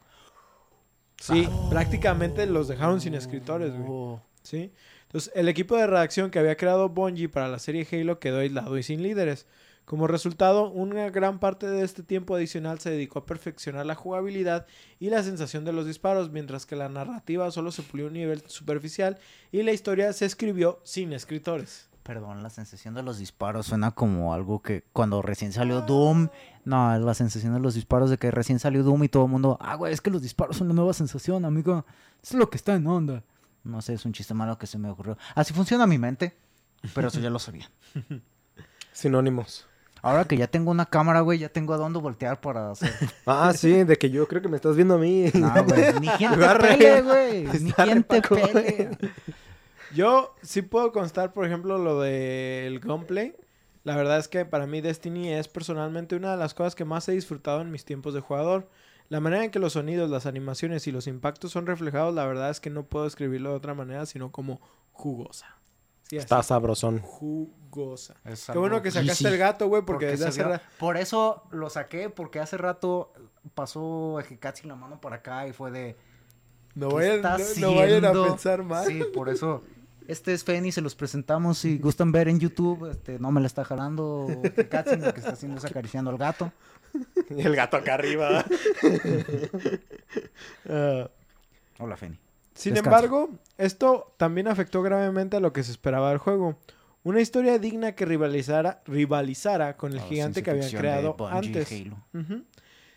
Sí, 1.21 1.49
prácticamente 1.71 2.47
los 2.47 2.69
dejaron 2.69 3.01
sin 3.01 3.15
escritores, 3.15 3.73
güey. 3.73 3.85
Oh. 3.89 4.23
¿sí? 4.43 4.73
Entonces, 5.03 5.33
el 5.35 5.49
equipo 5.49 5.77
de 5.77 5.87
redacción 5.87 6.31
que 6.31 6.39
había 6.39 6.57
creado 6.57 6.89
Bungie 6.89 7.29
para 7.29 7.49
la 7.49 7.59
serie 7.59 7.87
Halo 7.91 8.19
quedó 8.19 8.39
aislado 8.39 8.79
y 8.79 8.83
sin 8.83 9.03
líderes. 9.03 9.47
Como 9.85 10.07
resultado, 10.07 10.71
una 10.71 11.11
gran 11.11 11.39
parte 11.39 11.67
de 11.67 11.85
este 11.85 12.03
tiempo 12.03 12.35
adicional 12.35 12.79
se 12.79 12.91
dedicó 12.91 13.19
a 13.19 13.27
perfeccionar 13.27 13.85
la 13.85 13.95
jugabilidad 13.95 14.67
y 15.01 15.11
la 15.11 15.23
sensación 15.23 15.65
de 15.65 15.73
los 15.73 15.87
disparos, 15.87 16.31
mientras 16.31 16.67
que 16.67 16.77
la 16.77 16.89
narrativa 16.89 17.51
solo 17.51 17.73
se 17.73 17.83
pulió 17.83 18.07
a 18.07 18.09
un 18.09 18.15
nivel 18.15 18.43
superficial 18.47 19.19
y 19.51 19.63
la 19.63 19.73
historia 19.73 20.13
se 20.13 20.25
escribió 20.25 20.81
sin 20.85 21.13
escritores. 21.13 21.89
Perdón, 22.03 22.43
la 22.43 22.51
sensación 22.51 22.95
de 22.95 23.03
los 23.03 23.19
disparos 23.19 23.67
suena 23.67 23.93
como 23.93 24.35
algo 24.35 24.61
que 24.61 24.83
cuando 24.93 25.23
recién 25.23 25.53
salió 25.53 25.83
Doom. 25.83 26.31
No, 26.65 26.99
la 26.99 27.15
sensación 27.15 27.55
de 27.55 27.61
los 27.61 27.75
disparos 27.75 28.11
de 28.11 28.19
que 28.19 28.31
recién 28.33 28.59
salió 28.59 28.83
Doom 28.83 29.05
y 29.05 29.09
todo 29.09 29.27
el 29.27 29.31
mundo. 29.31 29.57
Ah, 29.61 29.77
güey, 29.77 29.93
es 29.93 30.01
que 30.01 30.11
los 30.11 30.23
disparos 30.23 30.57
son 30.57 30.69
la 30.69 30.75
nueva 30.75 30.95
sensación, 30.95 31.45
amigo. 31.45 31.85
Es 32.21 32.35
lo 32.35 32.51
que 32.51 32.57
está 32.57 32.75
en 32.75 32.87
onda. 32.89 33.23
No 33.63 33.81
sé, 33.83 33.95
es 33.95 34.05
un 34.05 34.13
chiste 34.13 34.35
malo 34.35 34.59
que 34.59 34.67
se 34.67 34.79
me 34.79 34.91
ocurrió. 34.91 35.17
Así 35.37 35.55
funciona 35.55 35.87
mi 35.87 35.99
mente. 35.99 36.37
Pero 36.93 37.07
eso 37.09 37.21
ya 37.21 37.31
lo 37.31 37.39
sabía. 37.39 37.71
Sinónimos. 38.93 39.69
Ahora 40.03 40.25
que 40.25 40.37
ya 40.37 40.49
tengo 40.49 40.73
una 40.73 40.87
cámara, 40.87 41.21
güey, 41.21 41.39
ya 41.39 41.49
tengo 41.49 41.73
a 41.73 41.77
dónde 41.77 42.01
voltear 42.01 42.41
para 42.41 42.73
hacer. 42.73 42.91
Ah, 43.25 43.53
sí, 43.57 43.85
de 43.85 43.97
que 43.97 44.11
yo 44.11 44.27
creo 44.27 44.43
que 44.43 44.49
me 44.49 44.57
estás 44.57 44.75
viendo 44.75 44.95
a 44.95 44.99
mí. 44.99 45.31
No, 45.35 45.65
güey. 45.65 46.01
Ni 46.01 46.09
quien 46.19 46.33
te 46.33 46.49
pele, 46.59 47.03
güey. 47.03 47.45
Ni 47.61 47.73
quien 47.73 48.03
te 48.03 48.21
pele. 48.21 48.99
Yo 49.95 50.35
sí 50.43 50.63
puedo 50.63 50.91
constar, 50.91 51.33
por 51.33 51.47
ejemplo, 51.47 51.79
lo 51.79 52.01
del 52.01 52.81
gunplay. 52.81 53.37
La 53.85 53.95
verdad 53.95 54.19
es 54.19 54.27
que 54.27 54.45
para 54.45 54.67
mí 54.67 54.81
Destiny 54.81 55.33
es 55.33 55.47
personalmente 55.47 56.17
una 56.17 56.33
de 56.33 56.37
las 56.37 56.55
cosas 56.55 56.75
que 56.75 56.85
más 56.85 57.09
he 57.09 57.13
disfrutado 57.13 57.61
en 57.61 57.71
mis 57.71 57.85
tiempos 57.85 58.13
de 58.13 58.21
jugador. 58.21 58.69
La 59.09 59.21
manera 59.21 59.45
en 59.45 59.51
que 59.51 59.59
los 59.59 59.75
sonidos, 59.75 60.11
las 60.11 60.27
animaciones 60.27 60.87
y 60.87 60.93
los 60.93 61.07
impactos 61.07 61.53
son 61.53 61.67
reflejados, 61.67 62.15
la 62.15 62.27
verdad 62.27 62.51
es 62.51 62.61
que 62.61 62.71
no 62.71 62.85
puedo 62.85 63.07
escribirlo 63.07 63.51
de 63.51 63.57
otra 63.57 63.75
manera, 63.75 64.07
sino 64.07 64.33
como 64.33 64.61
jugosa. 64.93 65.62
Sí, 66.13 66.19
así, 66.19 66.25
Está 66.25 66.43
sabrosón. 66.43 66.99
jugosa. 67.01 68.15
Qué 68.53 68.59
bueno 68.59 68.83
que 68.83 68.91
sacaste 68.91 69.29
el 69.29 69.39
gato, 69.39 69.67
güey, 69.69 69.81
Porque 69.81 70.05
porque, 70.05 70.07
desde 70.11 70.27
hace 70.29 70.43
vio- 70.43 70.49
ra- 70.51 70.63
Por 70.79 70.99
eso 70.99 71.45
lo 71.53 71.71
saqué, 71.71 72.11
porque 72.11 72.39
hace 72.39 72.59
rato 72.59 73.15
pasó 73.55 74.21
Hekatsi 74.21 74.69
la 74.69 74.75
mano 74.77 75.01
por 75.01 75.15
acá 75.15 75.49
y 75.49 75.55
fue 75.55 75.71
de... 75.71 75.97
no, 76.75 76.91
¿qué 76.91 76.95
vayan, 76.97 77.15
está 77.17 77.39
no, 77.39 77.71
no 77.71 77.75
vayan 77.77 78.05
a 78.05 78.13
pensar 78.13 78.63
mal. 78.63 78.85
Sí, 78.87 79.03
por 79.15 79.31
eso. 79.31 79.65
Este 80.07 80.35
es 80.35 80.45
Feni, 80.45 80.71
se 80.71 80.83
los 80.83 80.95
presentamos. 80.95 81.57
Si 81.57 81.79
gustan 81.79 82.13
ver 82.13 82.29
en 82.29 82.39
YouTube, 82.41 82.91
este, 82.91 83.19
no 83.19 83.33
me 83.33 83.41
la 83.41 83.47
está 83.47 83.65
jalando 83.65 84.27
Hekatsi, 84.55 84.97
lo 84.97 85.15
que 85.15 85.21
está 85.21 85.33
haciendo 85.33 85.57
es 85.57 85.65
acariciando 85.65 86.11
al 86.11 86.19
gato. 86.19 86.53
Y 87.31 87.41
el 87.47 87.57
gato 87.57 87.79
acá 87.79 87.95
arriba. 87.95 88.45
Hola, 91.79 91.97
Feni. 91.97 92.19
Sin 92.55 92.77
embargo, 92.77 93.31
esto 93.59 94.15
también 94.17 94.49
afectó 94.49 94.83
gravemente 94.83 95.37
a 95.37 95.41
lo 95.41 95.53
que 95.53 95.63
se 95.63 95.73
esperaba 95.73 96.11
del 96.11 96.19
juego. 96.19 96.59
Una 97.05 97.21
historia 97.21 97.59
digna 97.59 97.93
que 97.93 98.05
rivalizara, 98.05 98.83
rivalizara 98.87 99.77
con 99.77 99.93
el 99.93 99.99
La 99.99 100.05
gigante 100.05 100.43
que 100.43 100.51
habían 100.51 100.71
creado 100.71 101.17
antes. 101.29 101.85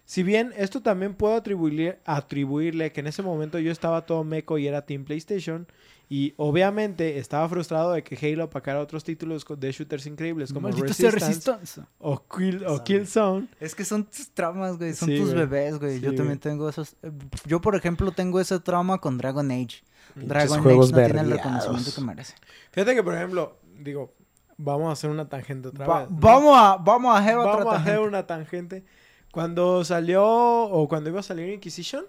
Si 0.06 0.22
bien 0.22 0.54
esto 0.56 0.82
también 0.82 1.16
puedo 1.16 1.34
atribuirle, 1.34 2.00
atribuirle 2.06 2.92
que 2.92 3.00
en 3.00 3.08
ese 3.08 3.24
momento 3.24 3.58
yo 3.58 3.72
estaba 3.72 4.06
todo 4.06 4.24
meco 4.24 4.60
y 4.60 4.68
era 4.68 4.86
Team 4.86 5.04
PlayStation. 5.04 5.68
Y 6.08 6.34
obviamente 6.38 7.18
estaba 7.18 7.50
frustrado 7.50 7.92
de 7.94 8.04
que 8.04 8.16
Halo 8.16 8.44
apacara 8.44 8.80
otros 8.80 9.04
títulos 9.04 9.44
de 9.58 9.72
shooters 9.72 10.06
increíbles 10.06 10.54
como 10.54 10.68
Resistance 10.70 11.10
Resistance. 11.12 11.82
o, 11.98 12.22
Kill, 12.28 12.64
o 12.68 12.84
Killzone. 12.84 13.48
Es 13.60 13.74
que 13.74 13.84
son 13.84 14.04
tus 14.04 14.30
traumas, 14.30 14.78
güey. 14.78 14.94
Son 14.94 15.10
Sí, 15.10 15.18
tus 15.18 15.34
güey. 15.34 15.40
bebés, 15.48 15.80
güey. 15.80 15.96
Sí, 16.00 16.02
Yo 16.06 16.14
también 16.14 16.38
tengo 16.38 16.70
esos. 16.70 16.96
eh, 17.02 17.12
Yo, 17.46 17.60
por 17.60 17.76
ejemplo, 17.76 18.12
tengo 18.12 18.40
ese 18.40 18.60
trauma 18.60 19.00
con 19.00 19.18
Dragon 19.18 19.50
Age. 19.50 19.84
Dragon 20.14 20.60
Age 20.60 20.76
no 20.76 20.88
tiene 20.88 21.20
el 21.22 21.32
reconocimiento 21.32 21.92
que 21.96 22.02
merece. 22.02 22.36
Fíjate 22.72 22.94
que, 22.96 23.02
por 23.04 23.16
ejemplo, 23.16 23.58
digo, 23.80 24.14
vamos 24.58 24.90
a 24.90 24.92
hacer 24.92 25.10
una 25.10 25.28
tangente 25.28 25.70
otra 25.70 25.88
Va- 25.88 26.02
vez. 26.02 26.12
¿no? 26.12 26.18
vamos 26.20 26.56
a, 26.58 26.78
vamos 26.78 27.16
a 27.16 27.20
hacer 27.20 27.38
otra 27.38 27.52
Vamos 27.52 27.66
a 27.74 27.78
hacer 27.78 27.86
tangente. 27.96 28.08
una 28.08 28.28
tangente. 28.28 28.86
Cuando 29.32 29.84
salió 29.84 30.24
o 30.26 30.88
cuando 30.88 31.10
iba 31.10 31.20
a 31.20 31.24
salir 31.24 31.50
Inquisition, 31.50 32.06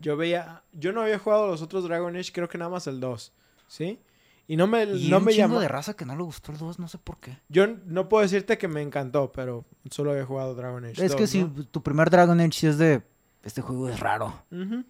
yo 0.00 0.16
veía, 0.16 0.62
yo 0.72 0.92
no 0.92 1.02
había 1.02 1.18
jugado 1.18 1.46
los 1.46 1.62
otros 1.62 1.84
Dragon 1.84 2.14
Age, 2.16 2.32
creo 2.32 2.48
que 2.48 2.58
nada 2.58 2.70
más 2.70 2.86
el 2.86 3.00
2, 3.00 3.32
¿sí? 3.68 3.98
Y 4.48 4.56
no 4.56 4.66
me, 4.68 4.84
Y 4.84 5.08
no 5.10 5.18
un 5.18 5.24
me 5.24 5.34
llamó. 5.34 5.58
de 5.58 5.66
raza 5.66 5.94
que 5.96 6.04
no 6.04 6.14
le 6.16 6.22
gustó 6.22 6.52
el 6.52 6.58
2, 6.58 6.78
no 6.78 6.86
sé 6.88 6.98
por 6.98 7.18
qué. 7.18 7.36
Yo 7.48 7.66
no 7.66 8.08
puedo 8.08 8.22
decirte 8.22 8.56
que 8.58 8.68
me 8.68 8.80
encantó, 8.82 9.32
pero 9.32 9.64
solo 9.90 10.12
había 10.12 10.24
jugado 10.24 10.54
Dragon 10.54 10.84
Age. 10.84 11.04
Es 11.04 11.14
que 11.16 11.22
2, 11.22 11.30
si 11.30 11.44
tu 11.70 11.82
primer 11.82 12.10
Dragon 12.10 12.38
Age 12.40 12.52
sí 12.52 12.66
es 12.68 12.78
de. 12.78 13.02
Este 13.42 13.60
juego 13.60 13.88
es 13.88 13.98
raro. 14.00 14.42
Ujú. 14.52 14.84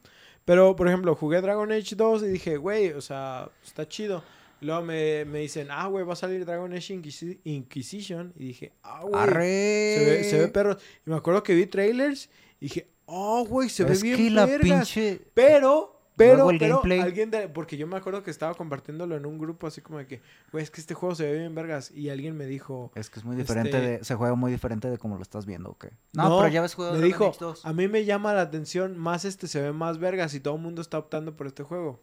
Pero, 0.45 0.77
por 0.77 0.89
ejemplo, 0.89 1.15
jugué 1.15 1.41
Dragon 1.41 1.71
Age 1.73 1.97
2 1.97 2.23
y 2.23 2.27
dije, 2.29 2.57
güey, 2.59 2.93
o 2.93 3.01
sea, 3.01 3.49
está 3.65 3.87
chido. 3.89 4.23
Luego 4.61 4.83
me, 4.83 5.25
me 5.27 5.41
dicen, 5.41 5.69
ah, 5.71 5.87
güey, 5.89 6.05
va 6.05 6.13
a 6.15 6.17
salir 6.17 6.45
Dragon 6.47 6.73
Age 6.73 6.95
Inquisi- 6.95 7.39
Inquisition. 7.45 8.33
Y 8.37 8.49
dije, 8.49 8.73
ah, 8.83 9.01
güey. 9.03 9.23
Se 9.25 10.05
ve, 10.05 10.25
se 10.25 10.39
ve 10.39 10.49
perro. 10.49 10.77
Y 11.07 11.11
me 11.11 11.17
acuerdo 11.17 11.43
que 11.43 11.55
vi 11.55 11.67
trailers 11.67 12.31
y 12.61 12.67
dije, 12.67 12.89
oh, 13.07 13.45
güey, 13.47 13.69
se 13.69 13.85
es 13.85 14.03
ve 14.03 14.09
bien 14.09 14.17
que 14.17 14.31
la 14.31 14.47
vergas". 14.47 14.63
pinche. 14.93 15.23
Pero, 15.35 16.01
pero, 16.17 16.51
el 16.51 16.59
pero 16.59 16.77
gameplay. 16.77 17.01
alguien 17.01 17.31
de, 17.31 17.49
porque 17.49 17.77
yo 17.77 17.87
me 17.87 17.97
acuerdo 17.97 18.23
que 18.23 18.31
estaba 18.31 18.55
compartiéndolo 18.55 19.17
en 19.17 19.27
un 19.27 19.39
grupo 19.39 19.67
así 19.67 19.81
como 19.83 19.99
de 19.99 20.07
que, 20.07 20.23
güey, 20.53 20.65
es 20.65 20.71
que 20.71 20.81
este 20.81 20.95
juego 20.95 21.15
se 21.15 21.25
ve 21.31 21.39
bien 21.39 21.55
vergas. 21.55 21.91
Y 21.91 22.09
alguien 22.11 22.37
me 22.37 22.47
dijo, 22.47 22.91
Es 22.95 23.11
que 23.11 23.19
es 23.21 23.25
muy 23.25 23.37
diferente 23.37 23.77
Este- 23.77 23.99
de. 23.99 24.05
Se 24.05 24.15
juega 24.15 24.35
muy 24.35 24.51
diferente 24.53 24.89
de 24.91 24.99
como 24.99 25.17
lo 25.17 25.23
estás 25.23 25.45
viendo, 25.47 25.71
¿ok? 25.71 25.87
No, 26.15 26.29
No, 26.31 26.39
pero 26.39 26.49
ya 26.49 26.63
ves 26.63 26.75
jugado 26.75 26.95
me 26.95 26.99
Dragon 27.01 27.13
dijo, 27.13 27.29
Age 27.31 27.39
2. 27.41 27.67
a 27.67 27.73
mí 27.73 27.89
me 27.89 28.05
llama 28.05 28.33
la 28.35 28.43
atención 28.43 28.97
más 28.99 29.25
este, 29.25 29.47
se 29.49 29.61
ve 29.61 29.73
más 29.73 29.99
vergas 29.99 30.35
y 30.35 30.41
todo 30.41 30.57
el 30.57 30.63
mundo 30.63 30.81
está 30.83 30.99
optando 30.99 31.37
por 31.37 31.47
este 31.47 31.63
juego. 31.63 32.01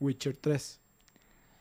Witcher 0.00 0.36
3. 0.36 0.80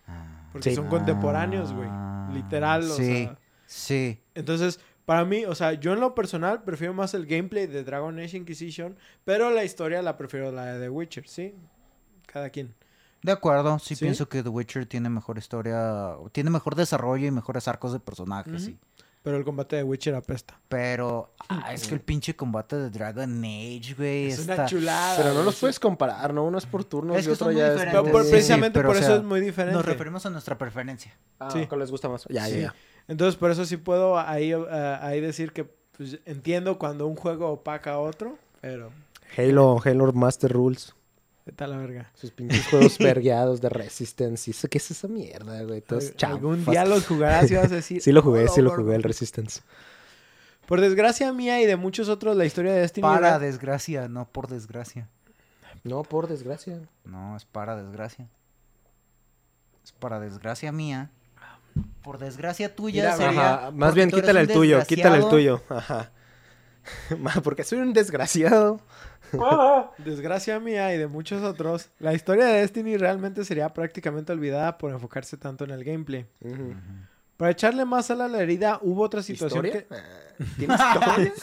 Ah. 0.08 0.50
Porque 0.52 0.70
Sí. 0.72 0.76
son 0.76 0.88
contemporáneos, 0.88 1.74
güey. 1.74 1.88
Ah, 1.90 2.30
Literal, 2.34 2.84
o 2.84 2.96
sí, 2.96 3.06
sea. 3.06 3.40
Sí. 3.66 4.22
Entonces, 4.36 4.80
para 5.06 5.26
mí, 5.26 5.46
o 5.46 5.56
sea, 5.56 5.74
yo 5.74 5.94
en 5.94 6.00
lo 6.00 6.16
personal 6.16 6.64
prefiero 6.64 6.94
más 6.94 7.14
el 7.14 7.26
gameplay 7.26 7.68
de 7.68 7.84
Dragon 7.84 8.18
Age 8.20 8.38
Inquisition, 8.38 8.96
pero 9.26 9.50
la 9.52 9.64
historia 9.64 10.02
la 10.02 10.18
prefiero 10.18 10.52
la 10.52 10.66
de 10.66 10.80
The 10.80 10.90
Witcher, 10.90 11.28
¿sí? 11.28 11.54
Cada 12.26 12.50
quien. 12.50 12.74
De 13.22 13.32
acuerdo, 13.32 13.80
sí, 13.80 13.96
¿Sí? 13.96 14.04
pienso 14.06 14.28
que 14.28 14.44
The 14.44 14.50
Witcher 14.50 14.86
tiene 14.86 15.10
mejor 15.10 15.38
historia, 15.38 16.16
tiene 16.32 16.50
mejor 16.50 16.76
desarrollo 16.76 17.26
y 17.28 17.32
mejores 17.32 17.68
arcos 17.68 17.94
de 17.94 18.00
personajes, 18.00 18.64
sí. 18.64 18.78
Pero 19.22 19.38
el 19.38 19.46
combate 19.46 19.78
de 19.78 19.84
Witcher 19.84 20.14
apesta. 20.16 20.60
Pero 20.68 21.34
ah, 21.48 21.74
es 21.74 21.88
que 21.88 21.94
el 21.96 22.02
pinche 22.02 22.36
combate 22.36 22.76
de 22.76 22.90
Dragon 22.90 23.42
Age, 23.42 23.94
güey, 23.98 24.28
Es 24.28 24.40
una 24.40 24.66
chulada. 24.66 25.16
Pero 25.16 25.34
no 25.34 25.44
los 25.44 25.56
puedes 25.58 25.80
comparar, 25.80 26.34
¿no? 26.34 26.44
Uno 26.44 26.58
es 26.58 26.66
por 26.66 26.84
turnos 26.84 27.16
Es 27.16 27.24
y 27.24 27.28
que 27.28 27.32
otro 27.32 27.46
son 27.46 27.54
muy 27.54 27.62
ya 27.62 27.68
es... 27.68 27.74
diferentes. 27.76 28.12
Por- 28.12 28.24
Sí, 28.26 28.32
precisamente 28.32 28.80
pero, 28.80 28.90
por 28.90 28.96
o 28.98 29.00
eso 29.00 29.08
sea, 29.08 29.16
es 29.18 29.24
muy 29.24 29.40
diferente. 29.40 29.78
Nos 29.78 29.86
referimos 29.86 30.26
a 30.26 30.30
nuestra 30.30 30.58
preferencia. 30.58 31.18
Ah, 31.40 31.50
Sí. 31.50 31.66
¿cuál 31.68 31.80
les 31.80 31.92
gusta 31.92 32.10
más? 32.10 32.26
Ya, 32.30 32.46
Sí. 32.48 32.52
ya, 32.56 32.58
ya. 32.60 32.74
Entonces, 33.08 33.36
por 33.36 33.52
eso 33.52 33.66
sí 33.66 33.78
puedo 33.78 34.18
ahí, 34.18 34.52
eh, 34.54 34.98
ahí 35.02 35.20
decir 35.22 35.52
que 35.52 35.66
pues, 35.98 36.20
entiendo 36.26 36.80
cuando 36.80 37.08
un 37.08 37.16
juego 37.16 37.50
opaca 37.50 37.94
a 37.94 38.00
otro, 38.00 38.38
pero 38.62 38.92
Halo, 39.38 39.80
Halo 39.84 40.14
Master 40.14 40.52
Rules. 40.52 40.94
vete 41.46 41.64
a 41.64 41.68
la 41.68 41.78
verga. 41.78 42.10
Sus 42.16 42.32
pinches 42.32 42.66
juegos 42.68 42.98
vergueados 42.98 43.60
de 43.62 43.70
Resistance. 43.70 44.50
¿Y 44.50 44.52
eso 44.52 44.68
qué 44.70 44.78
es 44.78 44.92
esa 44.92 45.08
mierda, 45.08 45.62
güey? 45.64 45.82
Todos. 45.82 46.14
Algún 46.24 46.64
día 46.66 46.86
los 46.86 47.06
jugarás 47.06 47.52
y 47.52 47.56
vas 47.56 47.72
a 47.72 47.76
decir. 47.76 48.02
Sí 48.02 48.12
lo 48.12 48.22
jugué, 48.22 48.48
sí 48.48 48.62
lo 48.62 48.70
"Hola, 48.70 48.78
jugué, 48.78 48.96
el 48.96 49.02
verga". 49.02 49.08
Resistance. 49.10 49.62
Por 50.66 50.80
desgracia 50.80 51.34
mía 51.34 51.62
y 51.62 51.66
de 51.66 51.76
muchos 51.76 52.08
otros, 52.08 52.38
la 52.38 52.46
historia 52.46 52.72
de 52.74 52.80
Destiny. 52.80 53.02
Para 53.02 53.28
era- 53.30 53.40
desgracia, 53.40 54.08
no 54.08 54.26
por 54.30 54.48
desgracia. 54.48 55.10
No, 55.84 56.04
por 56.04 56.28
desgracia. 56.28 56.80
No, 57.04 57.36
es 57.36 57.44
para 57.44 57.76
desgracia. 57.76 58.28
Es 59.84 59.92
para 59.92 60.20
desgracia 60.22 60.72
mía. 60.72 61.12
Por 62.02 62.20
desgracia 62.20 62.76
tuya 62.76 63.04
Mira, 63.04 63.18
sería... 63.18 63.54
Ajá, 63.54 63.72
más 63.72 63.94
bien 63.94 64.12
quítale 64.12 64.42
el 64.42 64.48
tuyo, 64.48 64.84
quítale 64.86 65.18
el 65.18 65.30
tuyo. 65.30 65.62
Ajá. 65.70 66.12
Porque 67.44 67.64
soy 67.64 67.80
un 67.80 67.94
desgraciado. 67.94 68.80
Desgracia 69.98 70.60
mía 70.60 70.94
y 70.94 70.98
de 70.98 71.08
muchos 71.08 71.44
otros, 71.44 71.90
la 72.00 72.14
historia 72.14 72.46
de 72.46 72.60
Destiny 72.62 72.98
realmente 72.98 73.44
sería 73.46 73.70
prácticamente 73.74 74.32
olvidada 74.32 74.78
por 74.78 74.92
enfocarse 74.92 75.38
tanto 75.38 75.64
en 75.64 75.72
el 75.72 75.84
gameplay. 75.84 76.28
Para 77.38 77.52
echarle 77.52 77.84
más 77.84 78.08
sal 78.08 78.22
a 78.22 78.28
la 78.28 78.42
herida, 78.42 78.80
hubo 78.82 79.02
otra 79.02 79.24
situación 79.24 79.66
¿Historia? 79.66 79.88
que... 79.90 79.96
Eh, 79.96 80.46
¿Tienes 80.58 80.80
historia? 80.80 81.34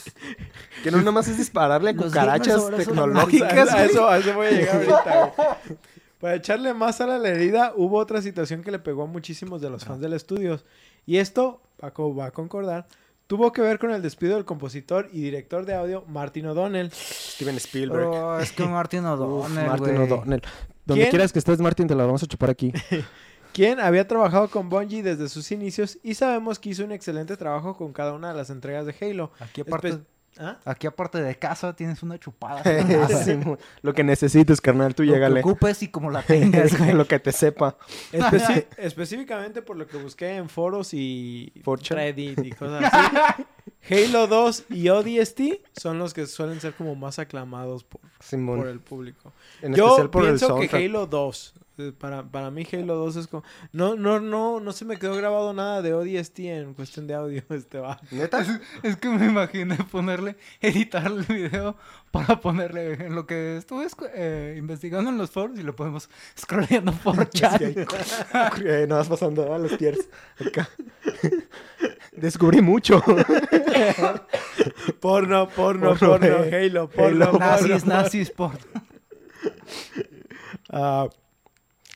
que 0.83 0.91
no 0.91 1.03
nomás 1.03 1.29
es 1.29 1.39
dispararle 1.39 1.91
a 1.93 1.97
cucarachas 1.97 2.63
son 2.63 2.75
A 2.75 2.77
tecnológicas. 2.77 3.91
eso, 3.91 4.09
a 4.09 4.19
eso 4.19 4.35
voy 4.35 4.47
a 4.47 4.51
llegar 4.51 4.77
ahorita, 4.77 5.33
güey. 5.37 5.79
Para 6.21 6.35
echarle 6.35 6.75
más 6.75 7.01
a 7.01 7.07
la 7.07 7.29
herida, 7.29 7.73
hubo 7.77 7.99
otra 7.99 8.21
situación 8.23 8.63
que 8.63 8.71
le 8.71 8.79
pegó 8.79 9.03
a 9.05 9.07
muchísimos 9.07 9.61
de 9.61 9.71
los 9.71 9.85
fans 9.85 10.01
del 10.01 10.13
estudio. 10.13 10.61
Y 11.07 11.17
esto, 11.17 11.61
Paco 11.79 12.15
va 12.15 12.27
a 12.27 12.31
concordar, 12.31 12.87
tuvo 13.27 13.53
que 13.53 13.63
ver 13.63 13.79
con 13.79 13.91
el 13.91 14.03
despido 14.03 14.35
del 14.35 14.45
compositor 14.45 15.09
y 15.13 15.21
director 15.23 15.65
de 15.65 15.75
audio 15.75 16.05
Martin 16.07 16.47
O'Donnell. 16.47 16.91
Steven 16.93 17.57
Spielberg. 17.57 18.07
Oh, 18.09 18.39
es 18.39 18.53
que 18.53 18.65
Martin 18.67 19.01
Uf, 19.07 19.19
O'Donnell, 19.21 19.67
Martin. 19.67 19.97
O'Donnell. 19.97 20.43
Donde 20.85 21.03
¿Quién? 21.05 21.11
quieras 21.11 21.33
que 21.33 21.39
estés, 21.39 21.59
Martin, 21.61 21.87
te 21.87 21.95
la 21.95 22.05
vamos 22.05 22.23
a 22.23 22.27
chupar 22.27 22.51
aquí. 22.51 22.73
quien 23.53 23.81
había 23.81 24.07
trabajado 24.07 24.49
con 24.49 24.69
Bungie 24.69 25.03
desde 25.03 25.29
sus 25.29 25.51
inicios 25.53 25.99
y 26.03 26.15
sabemos 26.15 26.59
que 26.59 26.71
hizo 26.71 26.85
un 26.85 26.93
excelente 26.93 27.37
trabajo 27.37 27.77
con 27.77 27.93
cada 27.93 28.13
una 28.13 28.29
de 28.31 28.35
las 28.37 28.51
entregas 28.51 28.87
de 28.87 28.95
Halo. 29.01 29.31
Aquí 29.41 29.63
aparte, 29.63 29.89
Espe- 29.95 30.05
¿Ah? 30.39 30.59
aquí 30.65 30.87
aparte 30.87 31.21
de 31.21 31.37
casa 31.37 31.75
tienes 31.75 32.03
una 32.03 32.19
chupada. 32.19 32.63
Sí, 33.25 33.39
lo 33.83 33.93
que 33.93 34.05
necesites, 34.05 34.61
carnal, 34.61 34.95
tú 34.95 35.03
Lo 35.03 35.09
que 35.13 35.15
llégale. 35.19 35.41
ocupes 35.41 35.83
y 35.83 35.89
como 35.89 36.11
la 36.11 36.23
tengas, 36.27 36.79
lo 36.95 37.07
que 37.07 37.19
te 37.19 37.33
sepa. 37.33 37.77
Especi- 38.13 38.67
específicamente 38.79 39.63
por 39.63 39.77
lo 39.77 39.87
que 39.87 39.97
busqué 39.99 40.37
en 40.37 40.49
foros 40.49 40.95
y 40.95 41.53
4chan. 41.65 41.95
Reddit 41.95 42.45
y 42.45 42.51
cosas 42.53 42.91
así. 42.93 43.45
Halo 43.91 44.27
2 44.27 44.65
y 44.71 44.89
ODST 44.89 45.41
son 45.81 45.99
los 45.99 46.15
que 46.15 46.27
suelen 46.27 46.61
ser 46.61 46.75
como 46.75 46.95
más 46.95 47.19
aclamados 47.19 47.83
por, 47.85 48.01
por 48.47 48.69
el 48.69 48.79
público. 48.81 49.33
En 49.63 49.75
Yo 49.75 49.87
especial 49.87 50.11
por 50.11 50.23
el 50.25 50.29
pienso 50.37 50.59
que. 50.61 50.77
Halo 50.77 51.07
2, 51.07 51.55
eh, 51.89 51.93
para, 51.93 52.23
para 52.23 52.51
mí 52.51 52.67
Halo 52.71 52.95
2 52.97 53.17
es 53.17 53.27
como... 53.27 53.43
No, 53.73 53.97
no, 53.97 54.21
no, 54.21 54.61
no 54.61 54.73
se 54.73 54.85
me 54.85 54.99
quedó 54.99 55.17
grabado 55.17 55.53
nada 55.53 55.83
de 55.83 55.95
ODST 55.95 56.39
en 56.41 56.75
cuestión 56.75 57.07
de 57.07 57.15
audio. 57.15 57.43
Este 57.51 57.79
va. 57.79 58.01
¿Neta? 58.11 58.45
Es 58.83 58.97
que 58.97 59.09
me 59.09 59.27
imaginé 59.27 59.77
ponerle, 59.91 60.37
editar 60.61 61.07
el 61.07 61.23
video 61.25 61.77
para 62.11 62.41
ponerle 62.41 62.95
en 62.95 63.15
lo 63.15 63.27
que 63.27 63.57
estuve 63.57 63.87
eh, 64.15 64.57
investigando 64.59 65.11
en 65.11 65.19
los 65.19 65.31
foros 65.31 65.59
y 65.59 65.63
lo 65.63 65.75
podemos 65.77 66.09
scrolleando 66.39 66.93
por 66.93 67.29
chat. 67.31 67.61
Eh, 67.63 68.87
no 68.89 68.97
vas 68.97 69.09
pasando 69.09 69.53
a 69.55 69.59
los 69.59 69.77
tiers. 69.79 70.09
Acá. 70.45 70.69
Descubrí 72.13 72.61
mucho. 72.61 73.03
Porno, 75.01 75.49
porno, 75.49 75.49
Porno, 75.49 75.97
porno, 75.97 76.45
eh. 76.45 76.67
Halo, 76.67 76.89
porno, 76.89 77.27
Halo. 77.27 77.31
porno. 77.33 77.47
nazis, 77.47 77.87
nazis, 77.87 78.31
por... 78.31 78.53
Ah, 80.71 81.09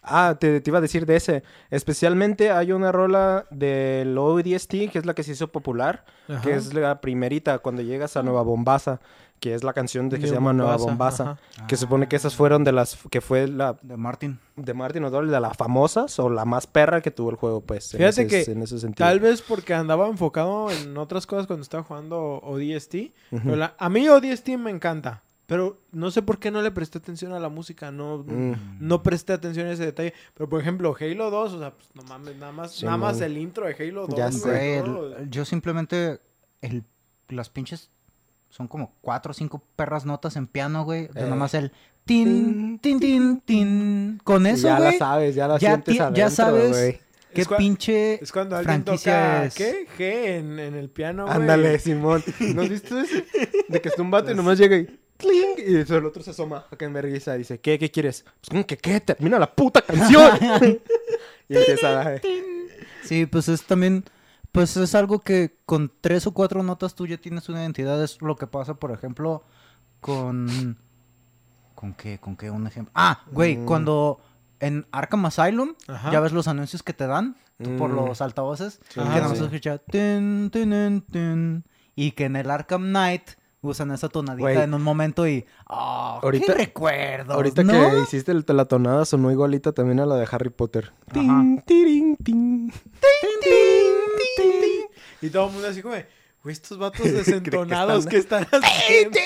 ah, 0.04 0.36
te, 0.38 0.60
te 0.60 0.70
iba 0.70 0.78
a 0.78 0.82
decir 0.82 1.06
de 1.06 1.16
ese. 1.16 1.42
Especialmente 1.70 2.50
hay 2.50 2.72
una 2.72 2.92
rola 2.92 3.46
del 3.50 4.16
ODST, 4.16 4.70
que 4.90 4.98
es 4.98 5.06
la 5.06 5.14
que 5.14 5.22
se 5.22 5.32
hizo 5.32 5.48
popular, 5.48 6.04
Ajá. 6.28 6.40
que 6.40 6.54
es 6.54 6.72
la 6.74 7.00
primerita 7.00 7.58
cuando 7.58 7.82
llegas 7.82 8.16
a 8.16 8.22
Nueva 8.22 8.42
Bombasa, 8.42 9.00
que 9.40 9.52
es 9.54 9.62
la 9.64 9.72
canción 9.74 10.08
de 10.08 10.18
que 10.18 10.26
se 10.26 10.32
llama 10.34 10.52
Nueva 10.54 10.76
ajá. 10.76 11.38
Que 11.66 11.76
supone 11.76 12.08
que 12.08 12.16
esas 12.16 12.34
fueron 12.34 12.64
de 12.64 12.72
las 12.72 12.96
que 13.10 13.20
fue 13.20 13.46
la 13.48 13.76
De 13.82 13.96
Martin. 13.96 14.38
de 14.56 14.72
Martin 14.72 15.04
O'Donnell, 15.04 15.30
de 15.30 15.40
las 15.40 15.56
famosas 15.56 16.18
o 16.18 16.30
la 16.30 16.44
más 16.46 16.66
perra 16.66 17.02
que 17.02 17.10
tuvo 17.10 17.30
el 17.30 17.36
juego, 17.36 17.60
pues. 17.60 17.92
en 17.92 17.98
Fíjate 17.98 18.22
ese- 18.22 18.44
que 18.46 18.52
en 18.52 18.62
ese 18.62 18.78
sentido. 18.78 19.06
Tal 19.06 19.20
vez 19.20 19.42
porque 19.42 19.74
andaba 19.74 20.08
enfocado 20.08 20.70
en 20.70 20.96
otras 20.96 21.26
cosas 21.26 21.46
cuando 21.46 21.62
estaba 21.62 21.82
jugando 21.82 22.40
ODST. 22.42 23.12
Pero 23.30 23.56
la- 23.56 23.74
a 23.78 23.88
mí 23.90 24.08
ODST 24.08 24.56
me 24.56 24.70
encanta. 24.70 25.22
Pero 25.46 25.82
no 25.92 26.10
sé 26.10 26.22
por 26.22 26.38
qué 26.38 26.50
no 26.50 26.62
le 26.62 26.70
presté 26.70 26.98
atención 26.98 27.32
a 27.34 27.38
la 27.40 27.48
música. 27.50 27.90
No, 27.90 28.18
Mm. 28.26 28.52
no 28.80 29.02
presté 29.02 29.32
atención 29.34 29.66
a 29.66 29.72
ese 29.72 29.84
detalle. 29.84 30.14
Pero 30.34 30.48
por 30.48 30.60
ejemplo, 30.60 30.96
Halo 30.98 31.30
2, 31.30 31.52
o 31.52 31.58
sea, 31.58 31.72
pues 31.74 31.88
no 31.94 32.02
mames, 32.04 32.36
nada 32.36 32.52
más, 32.52 32.72
Sí, 32.72 32.84
nada 32.86 32.96
más 32.96 33.20
el 33.20 33.36
intro 33.36 33.66
de 33.66 33.74
Halo 33.78 34.06
2. 34.06 34.16
Ya 34.16 34.28
güey, 34.30 34.40
sé. 34.40 34.78
El- 34.78 35.30
yo 35.30 35.44
simplemente... 35.44 36.20
El, 36.62 36.84
las 37.28 37.50
pinches... 37.50 37.90
Son 38.48 38.68
como 38.68 38.94
cuatro 39.00 39.32
o 39.32 39.34
cinco 39.34 39.64
perras 39.74 40.06
notas 40.06 40.36
en 40.36 40.46
piano, 40.46 40.84
güey. 40.84 41.08
De 41.08 41.22
Eh. 41.22 41.28
nomás 41.28 41.54
el... 41.54 41.72
Tin, 42.04 42.78
tin, 42.78 43.00
tin, 43.00 43.40
tin. 43.40 44.20
Con 44.22 44.46
eso, 44.46 44.68
ya 44.68 44.78
la 44.78 44.86
güey. 44.88 44.98
sabes, 44.98 45.34
ya 45.34 45.48
la 45.48 45.58
ya 45.58 45.70
sientes 45.70 45.92
ti- 45.92 45.98
ya 45.98 46.04
adentro, 46.06 46.30
sabes 46.30 46.70
güey. 46.70 47.00
Qué 47.34 47.40
Es 47.40 47.48
pinche 47.48 48.22
Es 48.22 48.30
cuando 48.30 48.56
alguien 48.56 48.84
franquicia 48.84 49.12
toca, 49.14 49.44
es. 49.46 49.54
¿qué? 49.54 49.86
G 49.98 50.38
en, 50.38 50.58
en 50.60 50.74
el 50.74 50.88
piano, 50.90 51.24
güey. 51.24 51.34
Ándale, 51.36 51.78
Simón. 51.80 52.22
¿No 52.54 52.62
has 52.62 52.68
visto 52.68 53.00
eso? 53.00 53.16
De 53.68 53.80
que 53.80 53.88
está 53.88 54.02
un 54.02 54.10
vato 54.10 54.30
y 54.30 54.34
nomás 54.36 54.56
llega 54.58 54.76
y... 54.76 55.00
¡Cling! 55.16 55.54
Y 55.58 55.74
el 55.92 56.04
otro 56.06 56.22
se 56.22 56.30
asoma 56.30 56.64
acá 56.70 56.84
en 56.86 56.92
vergüenza 56.92 57.34
y 57.36 57.38
dice, 57.38 57.60
¿qué? 57.60 57.78
¿Qué 57.78 57.90
quieres? 57.90 58.22
Pues, 58.24 58.50
¿cómo 58.50 58.66
que 58.66 58.76
qué? 58.76 59.00
Termina 59.00 59.38
la 59.38 59.52
puta 59.54 59.80
canción. 59.82 60.32
y 61.48 61.56
empieza 61.56 62.00
a... 62.00 62.20
Sí, 63.04 63.26
pues 63.26 63.48
es 63.48 63.62
también, 63.64 64.04
pues 64.50 64.76
es 64.76 64.94
algo 64.94 65.20
que 65.20 65.56
con 65.66 65.92
tres 66.00 66.26
o 66.26 66.32
cuatro 66.32 66.62
notas 66.62 66.94
tú 66.94 67.06
ya 67.06 67.16
tienes 67.18 67.48
una 67.48 67.60
identidad. 67.62 68.02
Es 68.02 68.20
lo 68.22 68.36
que 68.36 68.46
pasa, 68.46 68.74
por 68.74 68.90
ejemplo, 68.92 69.44
con... 70.00 70.78
¿Con 71.74 71.94
qué? 71.94 72.18
¿Con 72.18 72.36
qué? 72.36 72.50
Un 72.50 72.66
ejemplo. 72.66 72.92
Ah, 72.94 73.22
güey, 73.30 73.56
Mm. 73.58 73.66
cuando 73.66 74.20
en 74.60 74.86
Arkham 74.90 75.26
Asylum, 75.26 75.74
Ajá. 75.86 76.10
ya 76.10 76.20
ves 76.20 76.32
los 76.32 76.48
anuncios 76.48 76.82
que 76.82 76.92
te 76.94 77.06
dan 77.06 77.36
tú 77.62 77.76
por 77.76 77.90
Mm. 77.90 77.94
los 77.96 78.20
altavoces. 78.20 78.80
Sí, 78.88 79.00
que 79.00 79.04
nada 79.04 79.28
más 79.28 79.38
sí. 79.38 79.44
escucha... 79.44 79.78
tin, 79.78 80.50
tin, 80.50 80.70
tin, 80.70 81.00
tin, 81.10 81.64
y 81.94 82.12
que 82.12 82.24
en 82.24 82.36
el 82.36 82.50
Arkham 82.50 82.84
Knight 82.88 83.30
usan 83.68 83.90
esa 83.92 84.08
tonadita 84.08 84.42
Güey. 84.42 84.58
en 84.62 84.74
un 84.74 84.82
momento 84.82 85.26
y... 85.26 85.44
¡Oh, 85.68 86.20
Ahorita- 86.22 86.46
qué 86.46 86.54
recuerdos! 86.54 87.34
Ahorita 87.34 87.62
¿no? 87.62 87.72
que 87.72 88.00
hiciste 88.02 88.32
el- 88.32 88.44
la 88.46 88.64
tonada 88.66 89.04
sonó 89.04 89.30
igualita 89.30 89.72
también 89.72 90.00
a 90.00 90.06
la 90.06 90.16
de 90.16 90.26
Harry 90.30 90.50
Potter. 90.50 90.92
Tin, 91.12 91.62
tirin, 91.66 92.16
tin. 92.16 92.72
Y 95.20 95.30
todo 95.30 95.46
el 95.46 95.52
mundo 95.52 95.68
así 95.68 95.80
como, 95.82 95.94
de, 95.94 96.06
güey, 96.42 96.52
estos 96.52 96.78
vatos 96.78 97.04
desentonados 97.12 98.06
que 98.06 98.18
están- 98.18 98.42
están 98.44 98.62
haciendo. 98.64 99.18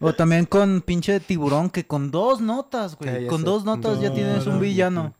O 0.00 0.12
también 0.14 0.46
con 0.46 0.80
pinche 0.80 1.20
tiburón, 1.20 1.68
que 1.70 1.86
con 1.86 2.10
dos 2.10 2.40
notas, 2.40 2.96
güey. 2.96 3.24
Ya 3.24 3.28
con 3.28 3.40
sé. 3.40 3.44
dos 3.44 3.64
notas 3.64 4.00
ya 4.00 4.12
tienes 4.12 4.46
un 4.46 4.58
villano. 4.60 5.14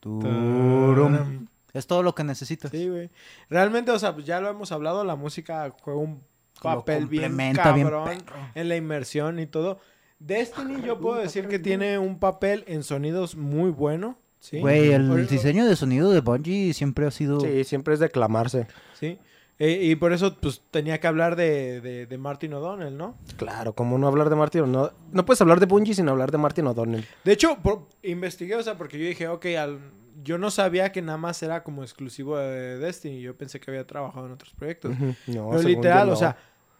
Turum. 0.00 1.46
Es 1.72 1.86
todo 1.86 2.02
lo 2.02 2.14
que 2.14 2.24
necesitas. 2.24 2.70
Sí, 2.70 2.88
güey. 2.88 3.10
Realmente, 3.50 3.90
o 3.92 3.98
sea, 3.98 4.14
pues 4.14 4.26
ya 4.26 4.40
lo 4.40 4.48
hemos 4.48 4.72
hablado, 4.72 5.04
la 5.04 5.16
música 5.16 5.72
juega 5.82 6.00
un 6.00 6.22
papel 6.62 7.06
bien 7.06 7.22
complementa 7.24 7.72
bien 7.72 7.88
cabrón 7.88 8.18
en 8.54 8.68
la 8.68 8.76
inmersión 8.76 9.38
y 9.38 9.46
todo. 9.46 9.78
Destiny 10.18 10.82
yo 10.82 10.98
puedo 10.98 11.16
decir 11.20 11.46
que 11.48 11.58
tiene 11.58 11.98
un 11.98 12.18
papel 12.18 12.64
en 12.66 12.82
sonidos 12.82 13.36
muy 13.36 13.70
bueno, 13.70 14.18
¿sí? 14.40 14.58
Güey, 14.60 14.92
el 14.92 15.06
Por- 15.08 15.26
diseño 15.28 15.64
de 15.66 15.76
sonido 15.76 16.10
de 16.10 16.20
Bungie 16.20 16.72
siempre 16.74 17.06
ha 17.06 17.10
sido... 17.12 17.40
Sí, 17.40 17.62
siempre 17.64 17.94
es 17.94 18.00
de 18.00 18.08
clamarse. 18.10 18.66
Sí. 18.94 19.18
Eh, 19.60 19.78
y 19.82 19.96
por 19.96 20.12
eso, 20.12 20.36
pues, 20.40 20.62
tenía 20.70 20.98
que 21.00 21.06
hablar 21.08 21.34
de, 21.36 21.80
de, 21.80 22.06
de 22.06 22.18
Martin 22.18 22.52
O'Donnell, 22.54 22.96
¿no? 22.96 23.16
Claro, 23.36 23.72
como 23.74 23.98
no 23.98 24.06
hablar 24.06 24.28
de 24.30 24.36
Martin 24.36 24.70
no 24.70 24.92
No 25.12 25.24
puedes 25.24 25.40
hablar 25.40 25.58
de 25.60 25.66
Bungie 25.66 25.94
sin 25.94 26.08
hablar 26.08 26.30
de 26.30 26.38
Martin 26.38 26.66
O'Donnell. 26.68 27.04
De 27.24 27.32
hecho, 27.32 27.56
por- 27.62 27.88
investigué, 28.02 28.54
o 28.56 28.62
sea, 28.62 28.76
porque 28.76 28.98
yo 28.98 29.04
dije, 29.06 29.26
ok, 29.28 29.46
al- 29.58 29.78
yo 30.22 30.36
no 30.38 30.50
sabía 30.50 30.90
que 30.90 31.00
nada 31.02 31.18
más 31.18 31.40
era 31.44 31.62
como 31.62 31.82
exclusivo 31.84 32.38
de 32.38 32.78
Destiny. 32.78 33.20
Yo 33.20 33.36
pensé 33.36 33.60
que 33.60 33.70
había 33.70 33.86
trabajado 33.86 34.26
en 34.26 34.32
otros 34.32 34.52
proyectos. 34.54 34.92
No, 35.28 35.50
Pero 35.50 35.62
literal, 35.62 36.08
o 36.10 36.16
sea, 36.16 36.36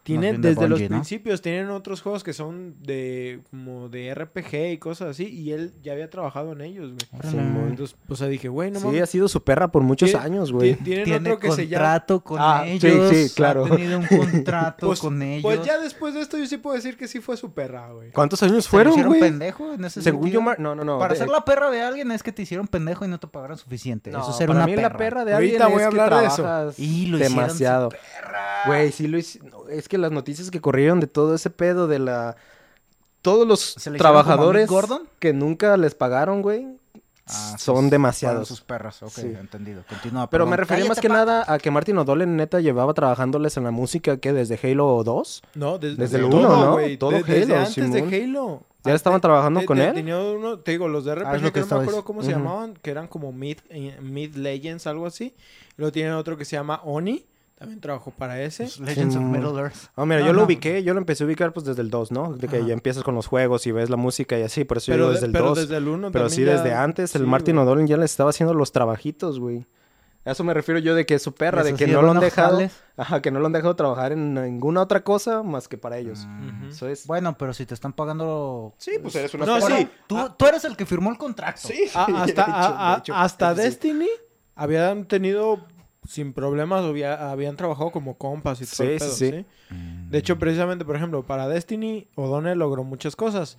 tienen 0.09 0.41
desde 0.41 0.67
los 0.67 0.81
principios, 0.81 1.41
tienen 1.41 1.69
otros 1.69 2.01
juegos 2.01 2.23
que 2.23 2.33
son 2.33 2.75
de 2.81 3.41
como 3.49 3.89
de 3.89 4.13
RPG 4.13 4.71
y 4.73 4.77
cosas 4.77 5.09
así, 5.09 5.25
y 5.27 5.51
él 5.51 5.73
ya 5.83 5.93
había 5.93 6.09
trabajado 6.09 6.51
en 6.53 6.61
ellos, 6.61 6.91
güey. 6.93 7.31
Simón. 7.31 7.67
Entonces, 7.69 7.95
o 8.07 8.15
sea, 8.15 8.27
dije, 8.27 8.47
güey, 8.49 8.71
no 8.71 8.79
Sí, 8.79 8.85
mames. 8.85 9.01
ha 9.03 9.05
sido 9.05 9.27
su 9.27 9.43
perra 9.43 9.69
por 9.71 9.83
muchos 9.83 10.13
años, 10.15 10.51
güey. 10.51 10.75
ti- 10.75 10.83
Tienen 10.83 11.05
Tiene 11.05 11.29
otro 11.31 11.39
que 11.39 11.51
se 11.51 11.67
llama. 11.67 11.83
contrato 11.85 12.21
con 12.23 12.37
Ah, 12.41 12.63
sí, 12.65 12.87
ellos. 12.87 13.09
sí, 13.15 13.29
claro. 13.35 13.65
Ha 13.65 13.69
tenido 13.69 13.99
un 13.99 14.07
contrato 14.47 14.87
Pues, 14.87 14.99
con 14.99 15.21
ellos. 15.21 15.43
pues 15.43 15.63
ya 15.65 15.77
después 15.79 16.13
de 16.13 16.21
esto, 16.21 16.37
yo 16.37 16.45
sí 16.47 16.57
puedo 16.57 16.75
decir 16.75 16.97
que 16.97 17.07
sí 17.07 17.19
fue 17.19 17.37
su 17.37 17.51
perra, 17.53 17.91
güey. 17.91 18.11
¿Cuántos 18.11 18.41
años 18.43 18.63
¿Te 18.65 18.69
fueron, 18.69 18.93
hicieron 18.93 19.09
güey? 19.11 19.21
pendejo 19.21 19.73
en 19.73 19.85
ese 19.85 20.01
Según 20.01 20.23
sentido? 20.23 20.39
yo, 20.41 20.45
Mar- 20.45 20.59
no, 20.59 20.75
no, 20.75 20.83
no. 20.83 20.97
Para 20.99 21.13
de- 21.13 21.19
ser 21.19 21.29
la 21.29 21.45
perra 21.45 21.69
de 21.71 21.81
alguien 21.81 22.11
es 22.11 22.23
que 22.23 22.31
te 22.31 22.41
hicieron 22.41 22.67
pendejo 22.67 23.05
y 23.05 23.07
no 23.07 23.19
te 23.19 23.27
pagaron 23.27 23.57
suficiente. 23.57 24.11
No, 24.11 24.21
Eso 24.21 24.31
es 24.31 24.37
ser 24.37 24.47
para 24.47 24.59
una 24.59 24.65
mí 24.65 24.75
perra. 24.75 24.89
la 24.89 24.97
perra 24.97 25.25
de 25.25 25.33
Ahorita 25.33 25.65
alguien 25.65 25.71
voy 25.77 25.81
a 25.83 25.87
es 25.87 25.93
que 25.93 26.01
hablar 26.01 26.21
de 26.21 26.27
eso. 26.27 26.35
trabajas 26.43 26.79
Y 26.79 27.05
lo 27.07 27.17
hicieron 27.17 27.35
demasiado. 27.37 27.89
Güey, 28.65 28.91
sí 28.91 29.07
lo 29.07 29.17
Es 29.69 29.87
que 29.87 29.97
las 29.99 30.11
noticias 30.11 30.49
que 30.51 30.61
corrieron 30.61 30.99
de 30.99 31.07
todo 31.07 31.35
ese 31.35 31.49
pedo 31.49 31.87
de 31.87 31.99
la... 31.99 32.35
Todos 33.21 33.45
los 33.47 33.59
¿Se 33.59 33.91
trabajadores 33.91 34.67
Gordon? 34.69 35.03
que 35.19 35.33
nunca 35.33 35.75
les 35.77 35.93
pagaron, 35.93 36.41
güey, 36.41 36.67
Ah, 37.31 37.57
son 37.59 37.83
sus- 37.83 37.91
demasiados. 37.91 38.47
sus 38.47 38.61
perras, 38.61 39.03
ok, 39.03 39.09
Sí. 39.11 39.21
entendido. 39.39 39.83
Continúa. 39.87 40.27
Pero 40.31 40.45
perdón. 40.45 40.49
me 40.49 40.57
refería 40.57 40.85
más 40.85 40.99
que 40.99 41.09
pa- 41.09 41.13
nada 41.13 41.45
a 41.47 41.59
que 41.59 41.69
Martin 41.69 41.99
O'Donnell 41.99 42.35
neta 42.35 42.59
llevaba 42.59 42.91
trabajándoles 42.95 43.55
en 43.57 43.65
la 43.65 43.71
música 43.71 44.17
que 44.17 44.33
desde 44.33 44.57
Halo 44.63 45.03
2. 45.03 45.43
No, 45.53 45.77
des- 45.77 45.95
Desde 45.95 46.17
de 46.17 46.23
el 46.23 46.29
todo, 46.31 46.39
uno, 46.47 46.65
¿no? 46.65 46.71
güey. 46.71 46.97
Todo 46.97 47.11
De- 47.11 47.21
desde 47.23 47.53
Halo, 47.53 47.57
antes 47.67 47.73
Simón. 47.75 47.91
de 47.91 48.23
Halo. 48.23 48.63
¿Ya 48.83 48.95
estaban 48.95 49.21
trabajando 49.21 49.59
Te- 49.59 49.65
con 49.67 49.77
te- 49.77 49.89
él? 49.89 49.93
Tenía 49.93 50.17
uno, 50.17 50.57
te 50.59 50.71
digo, 50.71 50.87
los 50.87 51.05
de 51.05 51.13
RPG 51.13 51.27
Ah, 51.27 51.33
que 51.39 51.51
que 51.51 51.59
no 51.59 51.67
me 51.67 51.81
acuerdo 51.83 52.03
cómo 52.05 52.23
se 52.23 52.29
Ujú. 52.31 52.39
llamaban, 52.39 52.73
que 52.81 52.89
eran 52.89 53.07
como 53.07 53.31
Mid, 53.31 53.57
eh, 53.69 53.99
Mid 54.01 54.33
Legends, 54.35 54.87
algo 54.87 55.05
así. 55.05 55.25
Y 55.35 55.73
luego 55.77 55.91
tienen 55.91 56.13
otro 56.13 56.35
que 56.35 56.45
se 56.45 56.55
llama 56.55 56.81
Oni, 56.83 57.25
también 57.59 57.79
trabajó 57.79 58.09
para 58.11 58.41
ese. 58.41 58.63
Los 58.63 58.79
Legends 58.79 59.15
of. 59.15 59.21
Middle 59.21 59.59
Earth. 59.59 59.75
Ah, 59.95 60.05
mira, 60.05 60.21
No, 60.21 60.27
yo 60.27 60.33
lo 60.33 60.43
ubiqué, 60.45 60.81
yo 60.83 60.93
lo 60.93 60.99
empecé 60.99 61.23
a 61.23 61.27
ubicar 61.27 61.53
pues 61.53 61.65
desde 61.65 61.81
el 61.81 61.89
2, 61.91 62.11
¿no? 62.11 62.33
De 62.33 62.47
que 62.47 62.57
Ajá. 62.57 62.65
ya 62.67 62.73
empiezas 62.73 63.03
con 63.03 63.13
los 63.15 63.27
juegos 63.27 63.67
y 63.67 63.71
ves 63.71 63.89
la 63.89 63.97
música 63.97 64.39
y 64.39 64.43
así, 64.43 64.63
por 64.63 64.77
eso 64.77 64.87
yo 64.87 64.93
Pero, 64.93 65.03
digo 65.03 65.09
de- 65.09 65.15
desde 65.15 65.25
el 65.27 65.31
pero 65.33 65.45
2. 65.49 65.57
desde 65.59 65.77
el 65.77 65.87
1 65.87 66.11
Pero 66.11 66.29
sí, 66.29 66.41
desde 66.43 66.73
antes, 66.73 67.13
el 67.15 67.21
sí, 67.23 67.27
Martin. 67.27 67.57
O'Donnell 67.59 67.85
ya 67.87 67.97
le 67.97 68.05
estaba 68.05 68.29
haciendo 68.31 68.53
los 68.53 68.71
trabajitos, 68.71 69.39
güey. 69.39 69.65
A 70.25 70.31
eso 70.31 70.43
me 70.43 70.53
refiero 70.53 70.79
yo 70.79 70.95
de 70.95 71.05
que 71.05 71.15
es 71.15 71.23
su 71.23 71.33
perra, 71.33 71.63
de 71.63 71.73
que 71.73 71.85
sí, 71.85 71.91
no 71.91 72.01
lo 72.01 72.11
han 72.11 72.19
dejado. 72.19 72.57
jales. 72.57 72.73
Ajá, 72.97 73.21
que 73.21 73.31
no 73.31 73.39
lo 73.39 73.45
han 73.47 73.53
dejado 73.53 73.75
trabajar 73.77 74.11
en 74.11 74.33
ninguna 74.33 74.81
otra 74.81 75.01
cosa 75.03 75.43
más 75.43 75.67
que 75.69 75.77
para 75.77 75.97
ellos. 75.97 76.25
Mm. 76.27 76.47
Ujú. 76.59 76.67
Eso 76.69 76.87
es. 76.89 77.07
Bueno, 77.07 77.37
pero 77.37 77.53
si 77.53 77.65
te 77.65 77.73
están 77.73 77.93
pagando... 77.93 78.73
Sí, 78.77 78.91
pues 79.01 79.15
eres 79.15 79.33
una 79.33 79.45
No, 79.45 79.59
perra. 79.59 79.77
sí. 79.77 79.87
Tú, 80.07 80.17
Ah. 80.17 80.35
tú 80.37 80.45
eres 80.45 80.65
el 80.65 80.75
que 80.75 80.85
firmó 80.85 81.09
el 81.09 81.17
contrato. 81.17 81.59
Sí. 81.63 81.85
A- 81.95 82.03
hasta 82.03 82.25
de 82.25 82.31
hecho, 82.31 82.41
a- 82.41 82.91
a- 82.91 82.95
de 82.95 82.99
hecho, 82.99 83.15
hasta. 83.15 83.53
Destiny 83.53 84.07
habían 84.55 85.05
tenido 85.05 85.65
sin 86.07 86.33
problemas, 86.33 86.83
había- 86.85 87.31
habían 87.31 87.55
trabajado 87.57 87.91
como 87.91 88.17
compas 88.17 88.61
y 88.61 88.65
todo 88.65 88.87
el 88.87 88.99
Sí, 88.99 89.05
pedo, 89.05 89.13
sí, 89.15 89.31
¿sí? 89.31 89.45
sí. 89.69 89.75
De 90.09 90.17
hecho, 90.17 90.39
precisamente, 90.39 90.85
por 90.85 90.95
ejemplo, 90.95 91.25
para 91.25 91.47
Destiny, 91.47 92.07
O'Donnell 92.15 92.57
logró 92.59 92.83
muchas 92.83 93.15
cosas. 93.15 93.57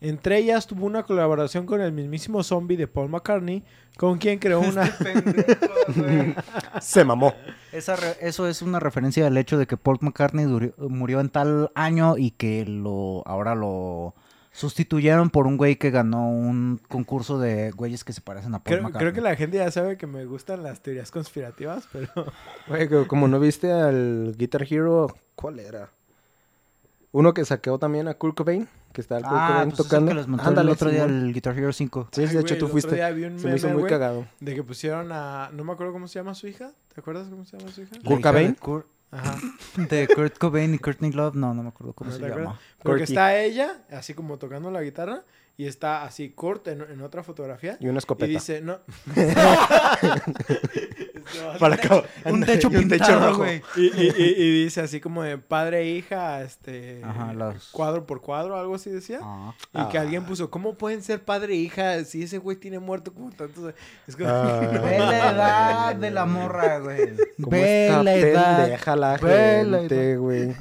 Entre 0.00 0.38
ellas 0.38 0.66
tuvo 0.66 0.86
una 0.86 1.04
colaboración 1.04 1.64
con 1.64 1.80
el 1.80 1.92
mismísimo 1.92 2.42
zombie 2.42 2.76
de 2.76 2.88
Paul 2.88 3.08
McCartney, 3.08 3.62
con 3.96 4.18
quien 4.18 4.40
creó 4.40 4.58
una... 4.60 4.84
Se 6.80 7.04
mamó. 7.04 7.34
Esa 7.72 7.96
re- 7.96 8.16
eso 8.20 8.48
es 8.48 8.62
una 8.62 8.80
referencia 8.80 9.26
al 9.26 9.36
hecho 9.36 9.58
de 9.58 9.66
que 9.66 9.76
Paul 9.76 9.98
McCartney 10.00 10.46
murió 10.78 11.20
en 11.20 11.28
tal 11.30 11.70
año 11.74 12.16
y 12.18 12.32
que 12.32 12.64
lo 12.64 13.22
ahora 13.26 13.54
lo 13.54 14.14
sustituyeron 14.52 15.30
por 15.30 15.46
un 15.46 15.56
güey 15.56 15.76
que 15.76 15.90
ganó 15.90 16.30
un 16.30 16.78
concurso 16.88 17.38
de 17.38 17.70
güeyes 17.72 18.04
que 18.04 18.12
se 18.12 18.20
parecen 18.20 18.54
a 18.54 18.58
Paul 18.58 18.64
creo, 18.64 18.82
McCartney. 18.82 19.00
creo 19.00 19.12
que 19.14 19.20
la 19.30 19.34
gente 19.36 19.56
ya 19.56 19.70
sabe 19.70 19.96
que 19.96 20.06
me 20.06 20.24
gustan 20.26 20.62
las 20.62 20.80
teorías 20.80 21.10
conspirativas, 21.10 21.88
pero... 21.92 22.08
Güey, 22.68 22.88
como 23.06 23.28
no 23.28 23.40
viste 23.40 23.72
al 23.72 24.34
Guitar 24.36 24.66
Hero, 24.70 25.08
¿cuál 25.34 25.58
era? 25.58 25.88
Uno 27.12 27.34
que 27.34 27.44
saqueó 27.44 27.78
también 27.78 28.08
a 28.08 28.14
Kurt 28.14 28.36
Cobain, 28.36 28.68
que 28.92 29.00
está 29.02 29.16
el 29.18 29.22
Kurt 29.24 29.34
Ah, 29.36 29.48
Cobain 29.48 29.68
pues 29.70 29.80
es 29.80 29.84
el 29.84 29.88
tocando. 29.90 30.08
que 30.10 30.14
les 30.16 30.28
mostré 30.28 30.48
Ándale, 30.48 30.68
el 30.68 30.72
otro 30.72 30.90
día 30.90 31.04
Simón. 31.04 31.22
el 31.24 31.32
Guitar 31.34 31.58
Hero 31.58 31.72
5. 31.72 32.08
Sí, 32.12 32.20
Ay, 32.22 32.26
de 32.28 32.32
hecho 32.32 32.40
güey, 32.40 32.48
tú 32.58 32.64
otro 32.66 32.68
fuiste. 32.68 32.94
día 32.94 33.10
vi 33.10 33.24
un 33.24 33.38
Se 33.38 33.48
me 33.48 33.56
hizo 33.56 33.68
muy 33.68 33.80
güey, 33.80 33.90
cagado. 33.90 34.26
De 34.40 34.54
que 34.54 34.62
pusieron 34.62 35.12
a... 35.12 35.50
No 35.52 35.64
me 35.64 35.72
acuerdo 35.72 35.92
cómo 35.92 36.08
se 36.08 36.18
llama 36.18 36.34
su 36.34 36.46
hija. 36.46 36.72
¿Te 36.94 37.00
acuerdas 37.00 37.28
cómo 37.28 37.44
se 37.44 37.58
llama 37.58 37.70
su 37.72 37.82
hija? 37.82 37.96
Kurt 38.04 38.22
Cobain. 38.22 38.56
Kurt- 38.56 38.84
Ajá. 39.12 39.38
De 39.76 40.08
Kurt 40.08 40.38
Cobain 40.38 40.74
y 40.74 40.78
Courtney 40.78 41.12
Love, 41.12 41.36
no, 41.36 41.54
no 41.54 41.62
me 41.62 41.68
acuerdo 41.68 41.92
cómo 41.92 42.10
¿No 42.10 42.16
se 42.16 42.28
llama. 42.28 42.58
Porque 42.82 43.04
está 43.04 43.38
ella, 43.38 43.84
así 43.90 44.14
como 44.14 44.38
tocando 44.38 44.70
la 44.70 44.82
guitarra, 44.82 45.22
y 45.56 45.66
está 45.66 46.02
así 46.02 46.30
Kurt 46.30 46.66
en, 46.68 46.80
en 46.80 47.00
otra 47.02 47.22
fotografía. 47.22 47.76
Y 47.78 47.84
una 47.86 47.96
Y 47.96 47.98
escopeta. 47.98 48.26
dice, 48.26 48.60
no. 48.62 48.80
Para 51.58 51.74
acá. 51.76 52.02
Un 52.24 52.44
techo 52.44 52.68
Y 52.72 52.76
un 52.76 52.88
techo 52.88 53.04
pintado, 53.06 53.26
rojo. 53.28 53.38
güey. 53.38 53.62
y, 53.76 53.80
y- 53.82 54.12
y- 54.16 54.34
y 54.42 54.64
dice 54.64 54.80
así 54.80 55.00
como 55.00 55.22
de 55.22 55.38
padre 55.38 55.80
e 55.82 55.90
hija, 55.90 56.42
este. 56.42 57.00
Ajá, 57.04 57.32
los- 57.32 57.68
Cuadro 57.70 58.06
por 58.06 58.20
cuadro, 58.20 58.56
algo 58.58 58.74
así 58.74 58.90
decía. 58.90 59.20
Ah. 59.22 59.54
Y 59.74 59.88
que 59.90 59.98
Ah. 59.98 60.02
alguien 60.02 60.24
puso, 60.24 60.50
¿cómo 60.50 60.74
pueden 60.74 61.02
ser 61.02 61.22
padre 61.24 61.54
e 61.54 61.56
hija 61.56 62.04
si 62.04 62.22
ese 62.22 62.38
güey 62.38 62.56
tiene 62.56 62.78
muerto 62.78 63.12
como 63.12 63.30
tantos? 63.30 63.74
Es 64.06 64.16
como- 64.16 64.28
Ah. 64.28 64.60
Ve 64.82 64.98
la 64.98 65.30
edad 65.32 65.96
de 65.96 66.10
la 66.10 66.24
morra, 66.26 66.78
güey. 66.78 67.10
¿Cómo 67.36 67.50
Ve 67.50 67.90
la 68.02 68.14
edad. 68.14 68.56
pendeja 68.62 68.96
la 68.96 69.16
Ve 69.18 69.64
la 69.64 69.78
gente, 69.80 70.16
güey. 70.16 70.54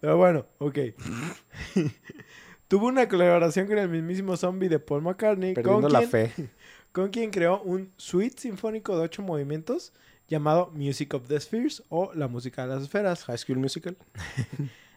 Pero 0.00 0.16
bueno, 0.16 0.46
ok. 0.58 0.78
Tuvo 2.68 2.86
una 2.88 3.08
colaboración 3.08 3.66
con 3.66 3.78
el 3.78 3.88
mismísimo 3.88 4.36
zombie 4.36 4.68
de 4.68 4.78
Paul 4.78 5.02
McCartney, 5.02 5.54
con 5.54 5.62
Perdiendo 5.62 5.88
la 5.88 6.02
fe. 6.02 6.32
Con 6.94 7.10
quien 7.10 7.30
creó 7.30 7.60
un 7.62 7.90
suite 7.96 8.40
sinfónico 8.40 8.96
de 8.96 9.02
ocho 9.02 9.20
movimientos 9.20 9.92
llamado 10.28 10.70
Music 10.72 11.12
of 11.12 11.26
the 11.28 11.38
Spheres 11.40 11.82
o 11.88 12.12
La 12.14 12.28
Música 12.28 12.62
de 12.66 12.72
las 12.74 12.84
Esferas. 12.84 13.24
High 13.24 13.36
School 13.36 13.58
Musical. 13.58 13.96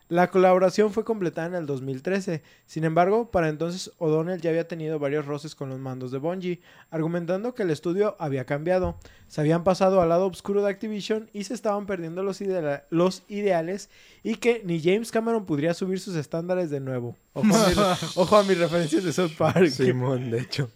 La 0.10 0.30
colaboración 0.32 0.94
fue 0.94 1.04
completada 1.04 1.48
en 1.48 1.56
el 1.56 1.66
2013. 1.66 2.42
Sin 2.66 2.86
embargo, 2.86 3.30
para 3.30 3.50
entonces 3.50 3.92
O'Donnell 3.98 4.40
ya 4.40 4.52
había 4.52 4.66
tenido 4.66 5.00
varios 5.00 5.26
roces 5.26 5.54
con 5.54 5.68
los 5.68 5.80
mandos 5.80 6.12
de 6.12 6.18
Bungie, 6.18 6.62
argumentando 6.92 7.54
que 7.54 7.64
el 7.64 7.72
estudio 7.72 8.16
había 8.18 8.46
cambiado. 8.46 8.98
Se 9.28 9.42
habían 9.42 9.66
pasado 9.66 10.00
al 10.00 10.08
lado 10.08 10.28
oscuro 10.28 10.64
de 10.64 10.70
Activision 10.70 11.30
y 11.34 11.44
se 11.44 11.54
estaban 11.56 11.88
perdiendo 11.88 12.24
los, 12.24 12.40
idea- 12.40 12.86
los 12.90 13.24
ideales 13.28 13.90
y 14.24 14.36
que 14.36 14.62
ni 14.64 14.82
James 14.82 15.12
Cameron 15.12 15.46
podría 15.46 15.74
subir 15.74 16.00
sus 16.00 16.16
estándares 16.16 16.70
de 16.70 16.80
nuevo. 16.80 17.18
Ojo 17.34 17.54
a, 17.54 17.68
mi, 17.68 17.76
ojo 18.16 18.38
a 18.38 18.44
mis 18.44 18.58
referencias 18.60 19.04
de 19.04 19.12
South 19.12 19.34
Park. 19.38 19.68
Simón, 19.68 20.32
de 20.32 20.40
hecho. 20.40 20.70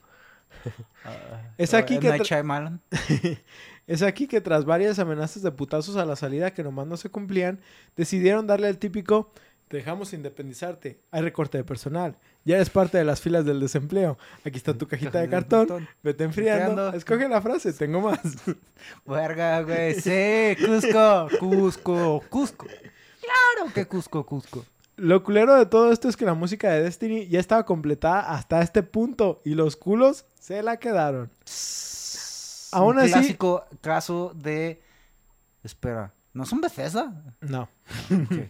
Es 1.58 1.74
aquí 1.74 1.96
M. 1.96 2.02
que 2.02 2.10
Night 2.10 2.22
tra- 2.22 2.26
Shyamalan. 2.28 2.82
Es 3.88 4.04
aquí 4.04 4.28
que 4.28 4.40
tras 4.40 4.64
varias 4.64 5.00
amenazas 5.00 5.42
de 5.44 5.52
putazos 5.52 5.98
a 5.98 6.06
la 6.06 6.16
salida 6.16 6.54
que 6.54 6.64
nomás 6.64 6.88
no 6.88 6.96
se 6.98 7.10
cumplían, 7.10 7.60
decidieron 7.98 8.48
darle 8.48 8.70
el 8.70 8.78
típico 8.78 9.32
te 9.68 9.78
dejamos 9.78 10.12
independizarte, 10.14 11.00
hay 11.12 11.22
recorte 11.22 11.58
de 11.58 11.64
personal, 11.64 12.18
ya 12.44 12.56
eres 12.58 12.70
parte 12.70 12.98
de 12.98 13.06
las 13.06 13.22
filas 13.22 13.46
del 13.46 13.60
desempleo, 13.62 14.18
aquí 14.46 14.58
está 14.58 14.78
tu 14.78 14.86
cajita 14.88 15.20
de 15.20 15.30
cartón, 15.30 15.88
vete 16.04 16.26
enfriando, 16.26 16.64
Enfriando. 16.88 16.98
escoge 16.98 17.28
la 17.30 17.42
frase, 17.42 17.72
tengo 17.74 18.02
más. 18.02 18.20
Verga, 19.06 19.62
güey. 19.62 19.96
Sí, 20.00 20.58
Cusco, 20.66 21.28
Cusco, 21.40 22.22
Cusco. 22.30 22.68
Claro 22.68 23.74
que 23.74 23.86
Cusco, 23.88 24.26
Cusco. 24.26 24.66
Lo 24.98 25.24
culero 25.24 25.56
de 25.56 25.66
todo 25.66 25.92
esto 25.92 26.10
es 26.10 26.18
que 26.18 26.26
la 26.26 26.34
música 26.34 26.70
de 26.72 26.84
Destiny 26.84 27.28
ya 27.28 27.40
estaba 27.40 27.66
completada 27.66 28.20
hasta 28.34 28.62
este 28.62 28.84
punto 28.84 29.42
y 29.46 29.56
los 29.56 29.76
culos 29.76 30.26
se 30.40 30.62
la 30.62 30.78
quedaron. 30.78 31.32
Aún 32.74 33.00
así- 33.00 33.12
clásico 33.12 33.66
caso 33.82 34.32
de... 34.36 34.82
Espera, 35.64 36.14
¿no 36.34 36.46
son 36.46 36.62
Bethesda? 36.62 37.14
No. 37.42 37.70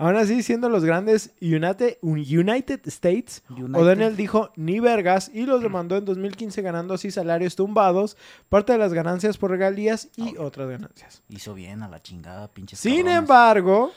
Aún 0.00 0.14
así, 0.16 0.44
siendo 0.44 0.68
los 0.68 0.84
grandes 0.84 1.32
United, 1.40 1.98
United 2.02 2.80
States, 2.86 3.42
United. 3.50 3.74
O'Donnell 3.80 4.16
dijo 4.16 4.52
ni 4.54 4.78
vergas 4.78 5.28
y 5.34 5.44
los 5.44 5.60
demandó 5.60 5.96
en 5.96 6.04
2015 6.04 6.62
ganando 6.62 6.94
así 6.94 7.10
salarios 7.10 7.56
tumbados, 7.56 8.16
parte 8.48 8.72
de 8.72 8.78
las 8.78 8.92
ganancias 8.92 9.36
por 9.38 9.50
regalías 9.50 10.08
y 10.16 10.36
otras 10.36 10.68
ganancias. 10.68 11.22
Hizo 11.28 11.52
bien 11.54 11.82
a 11.82 11.88
la 11.88 12.00
chingada, 12.00 12.46
pinches 12.48 12.78
Sin 12.78 12.98
cabrones. 13.06 13.18
embargo, 13.18 13.92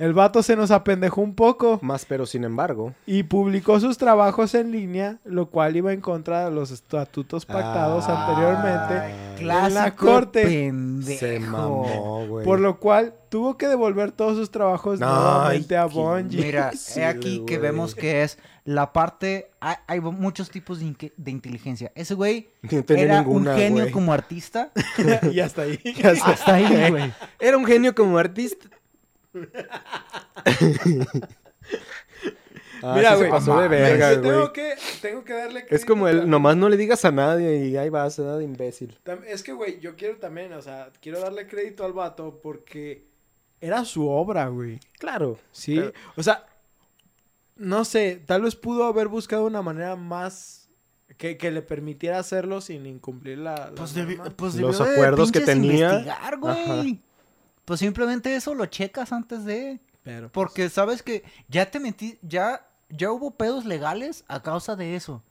el 0.00 0.14
vato 0.14 0.42
se 0.42 0.56
nos 0.56 0.70
apendejó 0.72 1.20
un 1.20 1.34
poco 1.34 1.78
Más 1.82 2.04
pero 2.04 2.26
sin 2.26 2.42
embargo. 2.44 2.94
y 3.06 3.22
publicó 3.22 3.78
sus 3.78 3.98
trabajos 3.98 4.54
en 4.54 4.72
línea, 4.72 5.18
lo 5.24 5.46
cual 5.50 5.76
iba 5.76 5.92
en 5.92 6.00
contra 6.00 6.46
de 6.46 6.50
los 6.50 6.70
estatutos 6.72 7.46
pactados 7.46 8.06
Ah, 8.08 8.26
anteriormente, 8.26 9.14
Clásico 9.38 9.66
en 9.68 9.74
la 9.74 9.94
corte. 9.94 10.42
pendejo. 10.42 11.18
Se 11.20 11.38
mamó, 11.38 12.26
güey. 12.26 12.44
por 12.44 12.58
lo 12.60 12.80
cual 12.80 13.14
tuvo 13.28 13.56
que 13.56 13.68
devolver 13.68 14.10
todos 14.10 14.36
sus 14.36 14.50
trabajos 14.50 15.00
Ay, 15.00 15.08
nuevamente 15.08 15.76
a 15.76 15.84
Bungie. 15.84 16.42
Mira, 16.42 16.72
he 16.96 17.04
aquí 17.04 17.44
que 17.46 17.58
vemos 17.58 17.94
que 17.94 18.22
es 18.24 18.38
la 18.64 18.92
parte... 18.92 19.50
Hay, 19.60 19.76
hay 19.86 20.00
muchos 20.00 20.50
tipos 20.50 20.80
de, 20.80 21.30
inteligencia. 21.30 21.92
Ese 21.94 22.14
güey 22.14 22.48
No 22.62 22.82
tenía 22.82 23.04
era 23.04 23.22
ninguna, 23.22 23.52
un 23.52 23.56
genio 23.56 23.82
güey. 23.82 23.92
como 23.92 24.12
artista. 24.12 24.72
y 25.32 25.40
hasta 25.40 25.62
ahí. 25.62 25.78
Hasta 26.04 26.54
ahí, 26.54 26.90
güey. 26.90 27.12
Era 27.38 27.56
un 27.56 27.64
genio 27.66 27.94
como 27.94 28.18
artista. 28.18 28.66
Ah, 32.82 32.94
Mira, 32.96 33.14
güey. 33.14 33.28
pasó 33.30 33.60
de 33.60 33.68
verga, 33.68 34.14
güey. 34.14 34.22
tengo 34.22 34.52
que, 34.54 34.74
tengo 35.02 35.22
que 35.22 35.34
darle 35.34 35.66
Es 35.68 35.84
como 35.84 36.08
el, 36.08 36.30
nomás 36.30 36.56
no 36.56 36.66
le 36.70 36.78
digas 36.78 37.04
a 37.04 37.10
nadie 37.10 37.66
y 37.66 37.76
ahí 37.76 37.90
vas, 37.90 38.16
¿verdad? 38.18 38.38
de 38.38 38.44
imbécil. 38.44 38.98
Es 39.26 39.42
que, 39.42 39.52
güey, 39.52 39.80
yo 39.80 39.96
quiero 39.96 40.16
también, 40.16 40.54
o 40.54 40.62
sea, 40.62 40.90
quiero 41.02 41.20
darle 41.20 41.46
crédito 41.46 41.84
al 41.84 41.92
vato 41.92 42.40
porque 42.42 43.06
era 43.60 43.84
su 43.84 44.08
obra, 44.08 44.48
güey. 44.48 44.80
Claro. 44.98 45.38
Sí. 45.52 45.74
Claro. 45.74 45.92
O 46.16 46.22
sea, 46.22 46.46
no 47.56 47.84
sé, 47.84 48.22
tal 48.24 48.40
vez 48.42 48.56
pudo 48.56 48.84
haber 48.84 49.08
buscado 49.08 49.44
una 49.44 49.60
manera 49.60 49.94
más 49.96 50.70
que, 51.18 51.36
que 51.36 51.50
le 51.50 51.60
permitiera 51.60 52.18
hacerlo 52.18 52.62
sin 52.62 52.86
incumplir 52.86 53.38
la. 53.38 53.54
la 53.56 53.72
Pues, 53.74 53.94
debi- 53.94 54.16
pues 54.36 54.54
Los 54.54 54.78
de 54.78 54.90
acuerdos 54.90 55.30
que 55.30 55.40
tenía. 55.40 55.90
investigar, 56.00 56.38
güey. 56.38 57.02
Pues 57.70 57.78
simplemente 57.78 58.34
eso 58.34 58.52
lo 58.56 58.66
checas 58.66 59.12
antes 59.12 59.44
de... 59.44 59.78
Pero, 60.02 60.22
pues, 60.22 60.32
Porque 60.32 60.68
sabes 60.68 61.04
que 61.04 61.22
ya 61.46 61.70
te 61.70 61.78
metí, 61.78 62.18
ya, 62.20 62.66
ya 62.88 63.12
hubo 63.12 63.36
pedos 63.36 63.64
legales 63.64 64.24
a 64.26 64.42
causa 64.42 64.74
de 64.74 64.96
eso. 64.96 65.22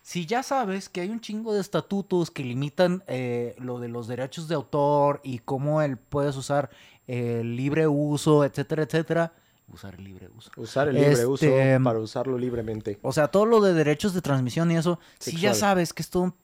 Si 0.00 0.24
ya 0.24 0.44
sabes 0.44 0.88
que 0.88 1.00
hay 1.00 1.08
un 1.08 1.20
chingo 1.20 1.52
de 1.52 1.60
estatutos 1.60 2.30
que 2.30 2.44
limitan 2.44 3.02
eh, 3.08 3.56
lo 3.58 3.80
de 3.80 3.88
los 3.88 4.06
derechos 4.06 4.46
de 4.46 4.54
autor 4.54 5.20
y 5.24 5.40
cómo 5.40 5.82
él 5.82 5.96
puedes 5.96 6.36
usar 6.36 6.70
el 7.08 7.56
libre 7.56 7.88
uso, 7.88 8.44
etcétera, 8.44 8.84
etcétera, 8.84 9.32
usar 9.66 9.96
el 9.96 10.04
libre 10.04 10.30
uso. 10.36 10.52
Usar 10.56 10.86
el 10.86 10.94
libre 10.94 11.10
Este, 11.10 11.26
uso 11.26 11.46
para 11.82 11.98
usarlo 11.98 12.38
libremente. 12.38 13.00
O 13.02 13.12
sea, 13.12 13.26
todo 13.26 13.44
lo 13.44 13.60
de 13.60 13.74
derechos 13.74 14.14
de 14.14 14.22
transmisión 14.22 14.70
y 14.70 14.76
eso, 14.76 15.00
si 15.18 15.36
ya 15.36 15.52
sabes 15.52 15.92
que 15.92 16.02
es 16.02 16.10
todo 16.10 16.22
un 16.22 16.34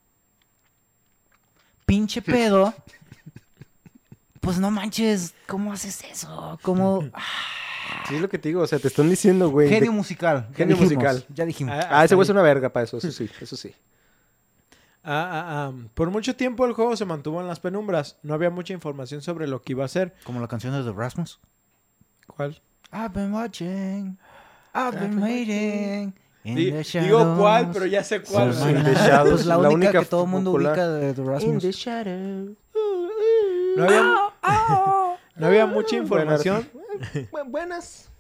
pinche 1.87 2.23
pedo, 2.23 2.75
pues 4.49 4.59
no 4.61 4.71
manches, 4.71 5.35
¿cómo 5.47 5.73
haces 5.73 6.03
eso? 6.11 6.59
¿Cómo? 6.63 7.03
Sí, 8.09 8.15
es 8.15 8.21
lo 8.23 8.29
que 8.31 8.39
te 8.39 8.49
digo. 8.49 8.63
O 8.63 8.67
sea, 8.67 8.79
te 8.79 8.89
están 8.89 9.09
diciendo, 9.11 9.51
güey. 9.51 9.69
de- 9.69 9.75
Genio 9.75 9.93
musical. 9.93 10.49
Genio 10.57 10.77
dijimos, 10.77 10.93
musical. 10.95 11.25
Ya 11.35 11.45
dijimos. 11.45 11.75
Ah, 11.77 11.89
Ah, 12.01 12.05
ese 12.05 12.15
güey 12.15 12.25
es 12.25 12.31
una 12.31 12.41
verga 12.43 12.71
para 12.73 12.85
eso. 12.85 12.97
Eso 12.97 13.11
sí, 13.11 13.29
eso 13.41 13.57
sí. 13.57 13.75
Ah, 15.05 15.29
ah, 15.31 15.45
ah. 15.69 15.73
Por 15.95 16.11
mucho 16.11 16.35
tiempo 16.35 16.65
el 16.67 16.73
juego 16.73 16.97
se 16.97 17.05
mantuvo 17.05 17.41
en 17.41 17.47
las 17.47 17.61
penumbras. 17.61 18.19
No 18.23 18.33
había 18.35 18.49
mucha 18.51 18.73
información 18.73 19.21
sobre 19.23 19.47
lo 19.47 19.61
que 19.63 19.73
iba 19.73 19.85
a 19.85 19.89
ser. 19.89 20.15
Como 20.25 20.41
la 20.41 20.49
canción 20.49 20.73
de 20.73 20.83
The 20.91 20.97
Rasmus. 20.97 21.41
¿Cuál? 22.27 22.61
I've 22.93 23.11
been 23.11 23.33
watching. 23.35 24.19
I've 24.75 24.99
been 24.99 25.23
waiting. 25.23 26.15
In 26.45 26.55
the 26.55 26.83
digo 27.01 27.37
cuál, 27.37 27.65
shadows. 27.65 27.75
pero 27.75 27.87
ya 27.87 28.03
sé 28.05 28.23
cuál. 28.23 28.55
Sí, 28.55 28.65
my 28.65 28.83
The. 28.83 28.95
Shadows, 28.95 29.31
Pues 29.31 29.47
la, 29.47 29.59
la 29.59 29.69
única, 29.69 29.89
única 29.91 30.01
que 30.01 30.07
todo 30.07 30.25
el 30.25 30.31
mundo 30.31 30.53
popular. 30.53 30.73
ubica 30.73 30.89
de 30.89 31.13
The 31.15 31.23
Rasmus. 31.25 31.65
shadow. 31.65 32.57
No 33.79 33.85
había, 33.85 34.03
no 35.37 35.47
había 35.47 35.67
mucha 35.67 35.97
información. 35.97 36.69
Bu- 37.33 37.49
buenas. 37.51 38.11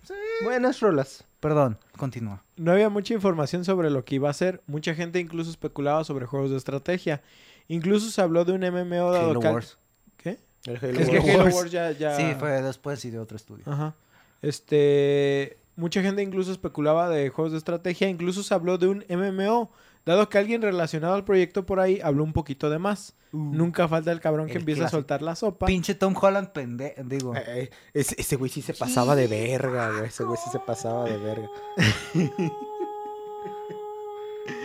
Buenas 0.42 0.80
rolas. 0.80 1.24
Perdón, 1.40 1.78
continúa. 1.96 2.42
No 2.56 2.72
había 2.72 2.88
mucha 2.88 3.14
información 3.14 3.64
sobre 3.64 3.90
lo 3.90 4.04
que 4.04 4.16
iba 4.16 4.28
a 4.30 4.32
ser. 4.32 4.62
Mucha 4.66 4.94
gente 4.94 5.20
incluso 5.20 5.50
especulaba 5.50 6.02
sobre 6.04 6.26
juegos 6.26 6.50
de 6.50 6.56
estrategia. 6.56 7.22
Incluso 7.68 8.10
se 8.10 8.20
habló 8.22 8.44
de 8.44 8.52
un 8.52 8.60
MMO 8.60 9.12
dado 9.12 9.30
Halo 9.30 9.40
Wars. 9.40 9.78
¿Qué? 10.16 10.38
El 10.64 10.78
Halo 10.78 10.98
Es 11.00 11.08
que. 11.10 11.18
Halo 11.32 11.54
Wars 11.54 11.70
ya, 11.70 11.90
ya... 11.92 12.16
Sí, 12.16 12.34
fue 12.38 12.62
después 12.62 13.04
y 13.04 13.10
de 13.10 13.18
otro 13.18 13.36
estudio. 13.36 13.64
Ajá. 13.66 13.94
Este... 14.42 15.58
Mucha 15.76 16.02
gente 16.02 16.22
incluso 16.22 16.50
especulaba 16.50 17.08
de 17.08 17.28
juegos 17.28 17.52
de 17.52 17.58
estrategia. 17.58 18.08
Incluso 18.08 18.42
se 18.42 18.52
habló 18.52 18.78
de 18.78 18.88
un 18.88 19.04
MMO. 19.08 19.70
Dado 20.06 20.28
que 20.28 20.38
alguien 20.38 20.62
relacionado 20.62 21.14
al 21.14 21.24
proyecto 21.24 21.66
por 21.66 21.80
ahí 21.80 22.00
habló 22.02 22.24
un 22.24 22.32
poquito 22.32 22.70
de 22.70 22.78
más. 22.78 23.14
Nunca 23.30 23.86
falta 23.88 24.10
el 24.10 24.20
cabrón 24.20 24.46
que 24.46 24.56
empieza 24.56 24.86
a 24.86 24.88
soltar 24.88 25.20
la 25.20 25.36
sopa. 25.36 25.66
Pinche 25.66 25.94
Tom 25.94 26.14
Holland 26.18 26.48
pende... 26.48 26.94
Digo, 27.04 27.34
Eh, 27.36 27.68
ese, 27.92 28.14
ese 28.18 28.36
güey 28.36 28.50
sí 28.50 28.62
se 28.62 28.72
pasaba 28.72 29.14
de 29.14 29.26
verga, 29.26 29.90
güey. 29.90 30.06
Ese 30.06 30.24
güey 30.24 30.38
sí 30.42 30.48
se 30.50 30.58
pasaba 30.60 31.04
de 31.04 31.18
verga. 31.18 31.48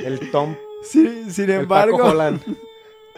El 0.05 0.31
Tom. 0.31 0.55
Sin, 0.81 1.31
sin 1.31 1.49
el 1.49 1.61
embargo... 1.61 1.97
Paco 1.99 2.09
Holland. 2.11 2.41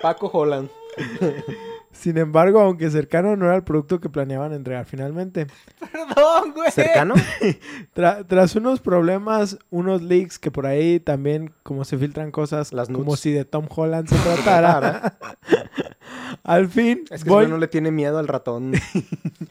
Paco 0.01 0.29
Holland. 0.33 0.69
Sin 1.97 2.17
embargo, 2.17 2.59
aunque 2.59 2.89
cercano 2.91 3.35
no 3.35 3.45
era 3.45 3.55
el 3.55 3.63
producto 3.63 3.99
que 3.99 4.09
planeaban 4.09 4.51
entregar 4.53 4.85
finalmente. 4.85 5.47
perdón, 5.91 6.51
güey. 6.53 6.69
¿Cercano? 6.71 7.15
Tra- 7.95 8.25
tras 8.27 8.55
unos 8.55 8.81
problemas, 8.81 9.57
unos 9.71 10.01
leaks 10.03 10.37
que 10.37 10.51
por 10.51 10.65
ahí 10.67 10.99
también, 10.99 11.53
como 11.63 11.85
se 11.85 11.97
filtran 11.97 12.31
cosas, 12.31 12.73
Las 12.73 12.89
como 12.89 13.05
nudes. 13.05 13.21
si 13.21 13.31
de 13.31 13.45
Tom 13.45 13.67
Holland 13.73 14.07
se 14.09 14.15
tratara. 14.35 15.17
Al 16.43 16.67
fin, 16.67 17.05
Es 17.09 17.23
que 17.23 17.29
voy- 17.29 17.43
ese 17.43 17.45
güey 17.45 17.47
no 17.47 17.57
le 17.57 17.67
tiene 17.67 17.91
miedo 17.91 18.17
al 18.19 18.27
ratón. 18.27 18.73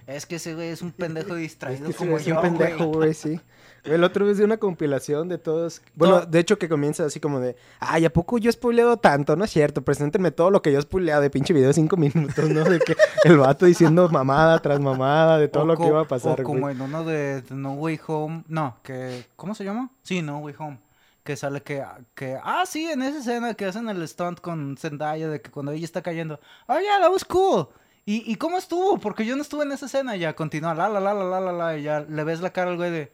Es 0.07 0.27
que 0.27 0.37
ese 0.37 0.55
güey 0.55 0.69
es 0.69 0.83
un 0.83 0.93
pendejo 0.93 1.35
distraído 1.35 1.89
Es 1.89 1.97
que 1.97 2.05
como 2.05 2.19
es 2.19 2.25
yo, 2.25 2.37
un 2.37 2.43
pendejo, 2.43 2.85
güey. 2.87 2.97
güey, 2.97 3.15
sí. 3.15 3.41
El 3.85 4.03
otro 4.03 4.25
vez 4.25 4.39
de 4.39 4.45
una 4.45 4.57
compilación 4.57 5.29
de 5.29 5.37
todos. 5.39 5.83
Bueno, 5.95 6.23
de 6.25 6.39
hecho 6.39 6.59
que 6.59 6.69
comienza 6.69 7.05
así 7.05 7.21
como 7.21 7.39
de, 7.39 7.55
ay, 7.81 8.05
¿a 8.07 8.13
poco 8.13 8.39
yo 8.39 8.49
he 8.49 8.53
spoileado 8.53 8.97
tanto? 8.97 9.37
No 9.37 9.45
es 9.45 9.51
cierto, 9.51 9.83
preséntenme 9.83 10.31
todo 10.31 10.51
lo 10.51 10.63
que 10.63 10.73
yo 10.73 10.79
he 10.79 10.83
spoileado 10.83 11.21
de 11.21 11.29
pinche 11.31 11.53
video 11.53 11.69
de 11.69 11.75
cinco 11.75 11.97
minutos, 11.99 12.49
¿no? 12.49 12.65
De 12.65 12.81
que 12.81 12.97
el 13.25 13.37
vato 13.37 13.67
diciendo 13.67 14.09
mamada 14.09 14.59
tras 14.61 14.81
mamada 14.81 15.39
de 15.39 15.49
todo 15.49 15.65
O 15.65 15.67
lo 15.67 15.77
que 15.77 15.87
iba 15.87 16.01
a 16.01 16.09
pasar, 16.09 16.41
O 16.41 16.45
como 16.45 16.61
güey. 16.61 16.75
en 16.75 16.81
uno 16.81 17.05
de 17.05 17.43
No 17.51 17.75
Way 17.75 18.01
Home. 18.07 18.45
No, 18.49 18.79
que. 18.83 19.27
¿Cómo 19.37 19.55
se 19.55 19.65
llama? 19.65 19.91
Sí, 20.03 20.23
No 20.23 20.39
Way 20.39 20.55
Home. 20.59 20.79
Que 21.23 21.37
sale 21.37 21.63
que, 21.63 21.83
que. 22.15 22.39
Ah, 22.43 22.65
sí, 22.67 22.87
en 22.91 23.03
esa 23.03 23.19
escena 23.19 23.55
que 23.55 23.67
hacen 23.67 23.89
el 23.89 24.07
stunt 24.09 24.41
con 24.41 24.77
Zendaya 24.79 25.29
de 25.29 25.41
que 25.41 25.51
cuando 25.51 25.73
ella 25.73 25.85
está 25.85 26.03
cayendo. 26.03 26.41
Oh, 26.69 26.79
yeah, 26.79 27.01
that 27.01 27.11
was 27.11 27.25
cool. 27.25 27.69
¿Y, 28.07 28.31
¿Y 28.31 28.37
cómo 28.37 28.59
estuvo? 28.59 28.99
Porque 28.99 29.25
yo 29.25 29.35
no 29.37 29.43
estuve 29.43 29.65
en 29.65 29.73
esa 29.73 29.87
escena. 29.87 30.17
Ya 30.17 30.35
continúa. 30.35 30.75
La, 30.75 30.89
la, 30.91 31.01
la, 31.01 31.15
la, 31.15 31.25
la, 31.25 31.41
la, 31.41 31.53
la. 31.53 31.79
Y 31.79 31.83
ya 31.83 32.01
le 32.01 32.25
ves 32.25 32.41
la 32.41 32.51
cara 32.51 32.71
al 32.71 32.77
güey 32.77 32.91
de. 32.91 33.13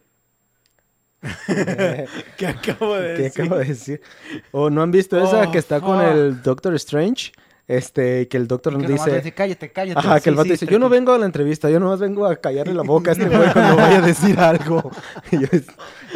¿Qué 2.36 2.46
acabo 2.46 2.96
de 2.96 3.14
¿Qué 3.16 3.22
decir? 3.24 3.42
acabo 3.42 3.58
de 3.60 3.64
decir? 3.66 4.00
¿O 4.52 4.70
no 4.70 4.82
han 4.82 4.90
visto 4.90 5.18
esa 5.22 5.48
Oh, 5.48 5.50
que 5.52 5.58
está 5.58 5.80
con 5.80 5.98
fuck. 6.00 6.08
el 6.10 6.42
Doctor 6.42 6.74
Strange? 6.76 7.32
Este, 7.68 8.26
que 8.26 8.36
el 8.36 8.48
doctor 8.48 8.72
que 8.76 8.82
nos 8.88 8.90
dice... 8.90 9.14
dice, 9.18 9.32
cállate, 9.32 9.70
cállate. 9.70 10.00
Ajá, 10.00 10.18
que 10.18 10.28
el 10.30 10.34
Sí, 10.34 10.38
vato 10.38 10.44
sí, 10.46 10.50
dice, 10.50 10.66
yo 10.66 10.72
no 10.80 10.88
tranquilo". 10.88 10.88
vengo 10.88 11.12
a 11.12 11.18
la 11.18 11.26
entrevista, 11.26 11.70
yo 11.70 11.78
nomás 11.78 12.00
vengo 12.00 12.26
a 12.26 12.34
callarle 12.34 12.74
la 12.74 12.82
boca 12.82 13.10
a 13.10 13.12
este 13.12 13.26
güey 13.28 13.52
cuando 13.52 13.76
vaya 13.76 13.98
a 13.98 14.00
decir 14.00 14.36
algo. 14.40 14.90
Yo, 15.30 15.38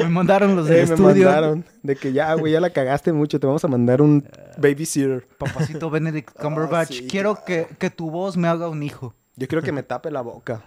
Me 0.00 0.08
mandaron 0.08 0.56
los 0.56 0.66
del 0.66 0.78
Eh, 0.78 0.86
me 0.88 0.94
estudio. 0.94 1.26
mandaron 1.26 1.64
de 1.84 1.94
que 1.94 2.12
ya, 2.12 2.34
güey, 2.34 2.52
ya 2.54 2.58
la 2.60 2.70
cagaste 2.70 3.12
mucho, 3.12 3.38
te 3.38 3.46
vamos 3.46 3.64
a 3.64 3.68
mandar 3.68 4.02
un 4.02 4.26
babysitter. 4.58 5.28
Papacito 5.38 5.90
Benedict 5.90 6.32
Cumberbatch. 6.36 6.88
sí. 6.92 7.06
Quiero 7.08 7.38
que, 7.46 7.68
que 7.78 7.88
tu 7.88 8.10
voz 8.10 8.36
me 8.36 8.48
haga 8.48 8.68
un 8.68 8.82
hijo. 8.82 9.14
Yo 9.36 9.46
quiero 9.46 9.62
que 9.62 9.70
me 9.70 9.84
tape 9.84 10.10
la 10.10 10.22
boca. 10.22 10.64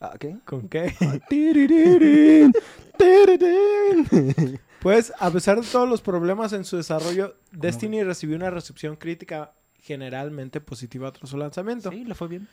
Ah, 0.00 0.14
¿qué? 0.18 0.36
¿Con 0.44 0.68
qué? 0.68 0.94
Tirirín. 1.28 2.52
Pues, 4.80 5.12
a 5.18 5.30
pesar 5.30 5.60
de 5.60 5.66
todos 5.66 5.88
los 5.88 6.00
problemas 6.00 6.52
en 6.52 6.64
su 6.64 6.76
desarrollo, 6.76 7.34
Destiny 7.50 8.04
recibió 8.04 8.36
una 8.36 8.50
recepción 8.50 8.94
crítica 8.94 9.52
generalmente 9.80 10.60
positiva 10.60 11.10
tras 11.12 11.30
su 11.30 11.36
lanzamiento. 11.36 11.90
Sí, 11.90 12.04
le 12.04 12.14
fue 12.14 12.28
bien. 12.28 12.46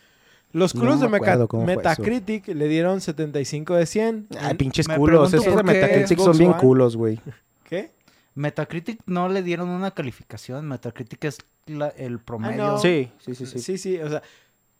Los 0.51 0.73
No 0.73 0.81
culos 0.81 0.99
me 1.09 1.19
de. 1.19 1.47
Metacritic 1.65 2.47
le 2.47 2.67
dieron 2.67 3.01
75 3.01 3.75
de 3.75 3.85
100. 3.85 4.27
Ay, 4.39 4.55
pinches 4.55 4.87
me 4.87 4.95
culos. 4.95 5.31
Esos 5.33 5.55
de 5.55 5.63
Metacritic 5.63 6.17
son 6.17 6.37
bien 6.37 6.51
One- 6.51 6.59
culos, 6.59 6.95
güey. 6.95 7.19
¿Qué? 7.69 7.91
Metacritic 8.35 8.99
no 9.05 9.29
le 9.29 9.43
dieron 9.43 9.69
una 9.69 9.91
calificación. 9.91 10.67
Metacritic 10.67 11.23
es 11.25 11.37
la- 11.67 11.89
el 11.89 12.19
promedio. 12.19 12.63
no. 12.63 12.77
Sí, 12.79 13.11
sí, 13.19 13.35
sí, 13.35 13.45
sí. 13.45 13.59
Sí, 13.59 13.77
sí, 13.77 13.99
o 13.99 14.09
sea... 14.09 14.21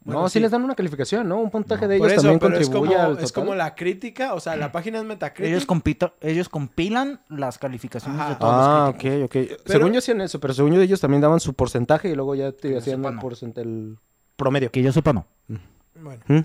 no, 0.06 0.28
sí, 0.30 0.40
les 0.40 0.52
dan 0.52 0.64
una 0.64 0.76
calificación, 0.76 1.28
¿no? 1.30 1.40
Un 1.40 1.50
puntaje 1.50 1.88
de 1.88 1.98
Por 1.98 2.08
ellos 2.10 2.14
eso, 2.20 2.22
también 2.24 2.40
pero 2.40 2.58
es 2.58 2.68
contribuye 2.70 2.96
como, 2.96 3.08
al 3.18 3.24
es 3.24 3.32
como 3.32 3.56
la 3.56 3.76
crítica, 3.76 4.34
o 4.34 4.40
sea, 4.40 4.56
la 4.56 4.72
página 4.72 5.00
es 5.00 5.06
Metacritic. 5.06 5.50
Ellos, 5.52 5.66
compito- 5.68 6.14
ellos 6.22 6.50
compilan 6.50 7.22
las 7.30 7.58
calificaciones 7.58 8.20
Ajá. 8.20 8.30
de 8.32 8.36
todos 8.36 8.54
Ah, 8.56 8.86
los 8.88 8.96
ok, 8.96 9.02
críticos. 9.02 9.62
ok. 9.62 9.68
según 9.70 9.92
yo 9.94 10.00
hacían 10.00 10.22
eso, 10.22 10.40
pero 10.40 10.54
según 10.54 10.74
yo 10.74 10.82
ellos 10.82 11.00
también 11.00 11.22
daban 11.22 11.40
su 11.40 11.54
porcentaje 11.54 12.10
y 12.10 12.16
luego 12.16 12.36
ya 12.36 12.52
te 12.52 12.78
hacían 12.78 12.98
sepa, 12.98 13.10
el, 13.10 13.16
no. 13.16 13.22
porcent- 13.22 13.58
el 13.58 13.98
promedio. 14.36 14.72
Que 14.72 14.82
yo 14.84 14.92
sepa, 14.92 15.14
no. 15.14 15.26
Bueno, 15.96 16.24
¿Mm? 16.28 16.40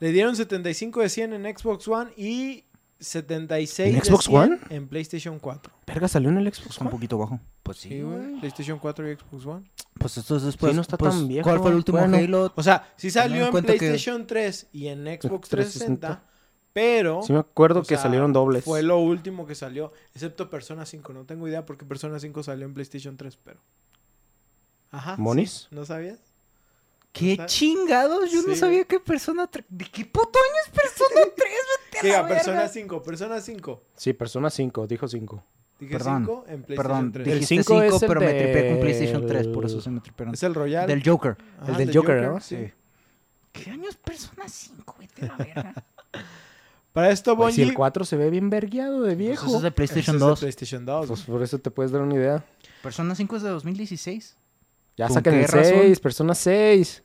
le 0.00 0.12
dieron 0.12 0.36
75 0.36 1.00
de 1.00 1.08
100 1.08 1.32
en 1.32 1.56
Xbox 1.56 1.88
One 1.88 2.10
y 2.16 2.64
76 3.00 3.88
¿En 3.94 4.00
de 4.00 4.04
Xbox 4.04 4.24
100 4.26 4.36
One? 4.40 4.58
en 4.70 4.88
PlayStation 4.88 5.38
4. 5.38 5.72
Verga, 5.86 6.08
salió 6.08 6.28
en 6.30 6.38
el 6.38 6.52
Xbox 6.52 6.70
Es 6.70 6.78
un 6.80 6.86
One. 6.86 6.94
poquito 6.96 7.18
bajo. 7.18 7.40
Pues 7.62 7.78
Sí, 7.78 7.88
sí, 7.88 8.00
güey. 8.02 8.38
PlayStation 8.40 8.78
4 8.78 9.10
y 9.10 9.16
Xbox 9.16 9.46
One. 9.46 9.64
Pues 9.98 10.18
esto 10.18 10.36
es 10.36 10.42
después. 10.42 10.74
no 10.74 10.82
está 10.82 10.96
pues, 10.96 11.14
tan 11.14 11.26
viejo. 11.28 11.48
¿Cuál 11.48 11.60
fue 11.60 11.70
el 11.70 11.76
último 11.76 11.98
Bueno. 11.98 12.16
Halo? 12.16 12.52
O 12.54 12.62
sea, 12.62 12.92
sí 12.96 13.10
salió 13.10 13.46
en 13.46 13.50
cuenta 13.50 13.72
que- 13.72 13.78
PlayStation 13.78 14.26
3 14.26 14.68
y 14.72 14.88
en 14.88 15.04
Xbox 15.04 15.48
360, 15.48 16.06
360. 16.08 16.22
pero... 16.72 17.22
Sí 17.22 17.32
me 17.32 17.38
acuerdo 17.38 17.80
que 17.82 17.88
sea, 17.88 17.98
salieron 17.98 18.32
dobles. 18.32 18.64
Fue 18.64 18.82
lo 18.82 18.98
último 18.98 19.46
que 19.46 19.54
salió, 19.54 19.92
excepto 20.14 20.50
Persona 20.50 20.84
5. 20.86 21.12
No 21.12 21.24
tengo 21.24 21.48
idea 21.48 21.64
porque 21.64 21.84
Persona 21.86 22.20
5 22.20 22.42
salió 22.42 22.66
en 22.66 22.74
PlayStation 22.74 23.16
3, 23.16 23.38
pero... 23.42 23.60
Ajá. 24.90 25.16
sí. 25.16 25.22
¿Monis? 25.22 25.68
¿No 25.70 25.84
sabías? 25.84 26.18
¿Qué 27.12 27.38
chingados? 27.46 28.30
Yo 28.30 28.42
no 28.42 28.52
sí, 28.52 28.56
sabía 28.60 28.76
güey. 28.80 28.86
que 28.88 29.00
Persona 29.00 29.46
3... 29.46 29.64
¿De 29.70 29.86
qué 29.86 30.04
puto 30.04 30.38
año 30.38 30.54
es 30.66 30.70
Persona 30.70 31.20
3? 31.36 31.48
Vete 32.02 32.14
a 32.14 32.22
la 32.22 32.28
Persona 32.28 32.56
verga. 32.58 32.68
5, 32.72 33.02
Persona 33.02 33.40
5. 33.40 33.82
Sí, 33.96 34.12
Persona 34.12 34.50
5, 34.50 34.86
dijo 34.86 35.08
5. 35.08 35.42
Dije 35.78 35.92
Perdón, 35.92 36.22
5 36.24 36.44
en 36.48 36.62
PlayStation 36.62 36.76
Perdón, 36.76 37.12
3. 37.12 37.26
El 37.26 37.32
dijiste 37.34 37.54
cinco 37.54 37.80
5, 37.80 37.96
es 37.96 38.02
el 38.02 38.08
pero 38.08 38.20
me 38.20 38.32
tripé 38.34 38.68
con 38.70 38.80
PlayStation 38.80 39.26
3, 39.26 39.48
por 39.48 39.64
eso 39.66 39.80
se 39.80 39.90
me 39.90 40.00
tripearon. 40.00 40.34
Es 40.34 40.42
el 40.42 40.54
Royal. 40.54 40.86
Del 40.86 41.02
Joker. 41.04 41.36
Ajá, 41.60 41.72
el 41.72 41.76
del 41.76 41.86
del 41.88 41.96
Joker, 41.96 42.22
¿no? 42.22 42.40
Sí. 42.40 42.72
¿Qué 43.52 43.70
año 43.70 43.88
es 43.88 43.96
Persona 43.96 44.48
5? 44.48 44.96
Vete 44.98 45.24
a 45.24 45.28
la 45.28 45.36
verga. 45.36 45.74
Para 46.92 47.10
esto, 47.10 47.36
Pues 47.36 47.54
si 47.54 47.60
Bungie... 47.60 47.70
el 47.72 47.76
4 47.76 48.04
se 48.06 48.16
ve 48.16 48.30
bien 48.30 48.48
vergueado 48.48 49.02
de 49.02 49.14
viejo. 49.14 49.42
Pues 49.42 49.48
eso 49.50 49.56
es 49.58 49.62
de 49.64 49.70
PlayStation 49.70 50.16
es 50.16 50.20
de 50.22 50.26
2. 50.28 50.40
PlayStation 50.40 50.86
2. 50.86 51.06
Pues 51.08 51.22
por 51.24 51.42
eso 51.42 51.58
te 51.58 51.70
puedes 51.70 51.92
dar 51.92 52.00
una 52.00 52.14
idea. 52.14 52.42
Persona 52.82 53.14
5 53.14 53.36
es 53.36 53.42
de 53.42 53.50
2016. 53.50 54.36
Ya 54.96 55.08
¿Con 55.08 55.14
saquen 55.14 55.34
qué 55.34 55.40
el 55.42 55.48
razón? 55.48 55.72
6, 55.82 56.00
Persona 56.00 56.34
6. 56.34 57.02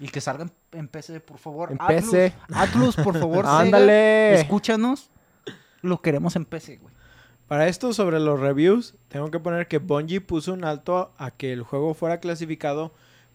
Y 0.00 0.08
que 0.08 0.20
salgan 0.20 0.52
en 0.72 0.88
PC, 0.88 1.20
por 1.20 1.38
favor. 1.38 1.72
En 1.72 1.78
Atlus, 1.80 2.10
PC. 2.10 2.34
Atlus, 2.52 2.96
por 2.96 3.18
favor, 3.18 3.46
Ándale. 3.48 4.34
escúchanos. 4.34 5.10
Lo 5.80 6.02
queremos 6.02 6.36
en 6.36 6.44
PC, 6.44 6.76
güey. 6.76 6.94
Para 7.50 7.66
esto, 7.66 7.92
sobre 7.92 8.20
los 8.20 8.38
reviews, 8.38 8.94
tengo 9.08 9.28
que 9.32 9.40
poner 9.40 9.66
que 9.66 9.78
Bungie 9.78 10.20
puso 10.20 10.52
un 10.52 10.62
alto 10.64 11.12
a 11.18 11.32
que 11.32 11.52
el 11.52 11.64
juego 11.64 11.94
fuera 11.94 12.20
clasificado, 12.20 12.92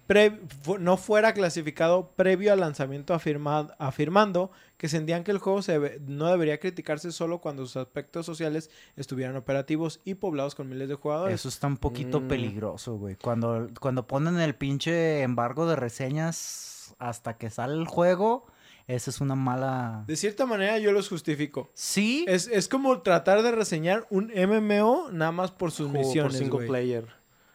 pre- 0.08 0.40
fu- 0.64 0.78
no 0.78 0.96
fuera 0.96 1.34
clasificado 1.34 2.12
previo 2.16 2.54
al 2.54 2.62
lanzamiento, 2.62 3.14
afirma- 3.14 3.76
afirmando 3.78 4.52
que 4.78 4.88
sentían 4.88 5.26
que 5.26 5.32
el 5.32 5.40
juego 5.40 5.62
se 5.62 5.74
debe- 5.74 6.00
no 6.08 6.28
debería 6.28 6.62
criticarse 6.62 7.12
solo 7.12 7.40
cuando 7.42 7.66
sus 7.66 7.76
aspectos 7.76 8.26
sociales 8.26 8.70
estuvieran 8.96 9.36
operativos 9.36 10.00
y 10.06 10.14
poblados 10.14 10.56
con 10.56 10.70
miles 10.70 10.88
de 10.88 10.96
jugadores. 10.96 11.36
Eso 11.36 11.50
está 11.50 11.68
un 11.68 11.76
poquito 11.76 12.22
Mm. 12.22 12.28
peligroso, 12.30 12.96
güey. 12.96 13.18
Cuando, 13.18 13.68
cuando 13.82 14.08
ponen 14.08 14.40
el 14.40 14.56
pinche 14.56 15.24
embargo 15.24 15.68
de 15.68 15.76
reseñas 15.76 16.96
hasta 17.00 17.38
que 17.38 17.50
sale 17.50 17.74
el 17.74 17.86
juego, 17.86 18.46
esa 18.88 19.10
es 19.10 19.20
una 19.22 19.36
mala... 19.36 20.04
De 20.08 20.16
cierta 20.16 20.46
manera, 20.46 20.78
yo 20.80 20.92
los 20.92 21.10
justifico. 21.10 21.72
Sí, 21.74 22.26
Es, 22.28 22.48
es 22.48 22.68
como 22.68 23.02
tratar 23.02 23.42
de 23.42 23.52
reseñar 23.52 24.06
un 24.10 24.32
MMO 24.36 25.10
nada 25.12 25.32
más 25.32 25.52
por 25.52 25.72
sus 25.72 25.88
Juego 25.90 25.94
por 26.02 26.06
misiones. 26.08 26.34
single 26.38 26.52
güey. 26.52 26.68
player. 26.68 27.08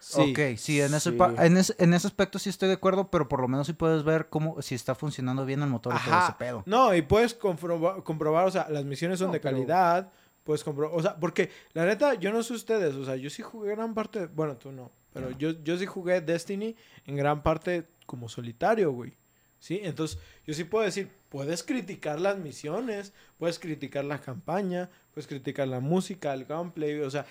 Sí. 0.03 0.33
ok, 0.33 0.57
sí, 0.57 0.81
en 0.81 0.95
ese, 0.95 1.11
Sí. 1.11 1.17
pa- 1.17 1.35
en, 1.45 1.59
ese, 1.59 1.75
en 1.79 1.93
ese 1.93 2.07
aspecto 2.07 2.39
sí 2.39 2.49
estoy 2.49 2.69
de 2.69 2.75
acuerdo, 2.75 3.11
pero 3.11 3.29
por 3.29 3.41
lo 3.43 3.49
menos 3.49 3.67
sí 3.67 3.75
puedes 3.75 4.03
ver 4.03 4.29
cómo, 4.31 4.61
si 4.63 4.75
está 4.75 4.95
funcionando 4.95 5.45
bien 5.45 5.61
el 5.63 5.69
motor 5.69 5.93
y 5.95 6.03
todo 6.05 6.15
Ajá. 6.15 6.29
ese 6.31 6.37
pedo. 6.39 6.63
No, 6.65 6.95
y 6.95 7.03
puedes 7.03 7.35
comprobar, 7.35 8.03
comprobar, 8.03 8.47
o 8.47 8.51
sea, 8.51 8.67
las 8.71 8.85
misiones 8.87 9.19
son 9.19 9.29
No, 9.29 9.35
de 9.35 9.41
pero- 9.41 9.57
calidad, 9.59 10.11
puedes 10.43 10.65
comprobar, 10.65 10.99
o 10.99 11.03
sea, 11.03 11.17
porque 11.17 11.51
la 11.75 11.85
neta, 11.85 12.15
yo 12.15 12.33
no 12.33 12.43
sé 12.43 12.55
ustedes, 12.55 12.95
o 12.95 13.05
sea, 13.05 13.17
yo 13.17 13.29
sí 13.29 13.43
jugué 13.43 13.73
gran 13.77 13.93
parte, 13.93 14.25
bueno, 14.27 14.57
tú 14.57 14.73
no, 14.73 14.91
pero 15.13 15.33
yo, 15.33 15.51
yo 15.63 15.77
sí 15.77 15.85
jugué 15.85 16.23
Destiny 16.23 16.75
en 17.05 17.17
gran 17.17 17.43
parte 17.43 17.87
como 18.07 18.29
solitario, 18.31 18.93
güey. 18.93 19.13
¿Sí? 19.61 19.79
Entonces, 19.85 20.19
yo 20.47 20.55
sí 20.55 20.65
puedo 20.65 20.85
decir, 20.85 21.11
puedes 21.29 21.63
criticar 21.63 22.19
las 22.19 22.39
misiones, 22.39 23.13
puedes 23.39 23.59
criticar 23.59 24.05
la 24.05 24.19
campaña, 24.19 24.89
puedes 25.15 25.27
criticar 25.29 25.69
la 25.69 25.81
música, 25.81 26.33
el 26.33 26.47
gameplay, 26.47 26.99
o 27.01 27.11
sea, 27.11 27.27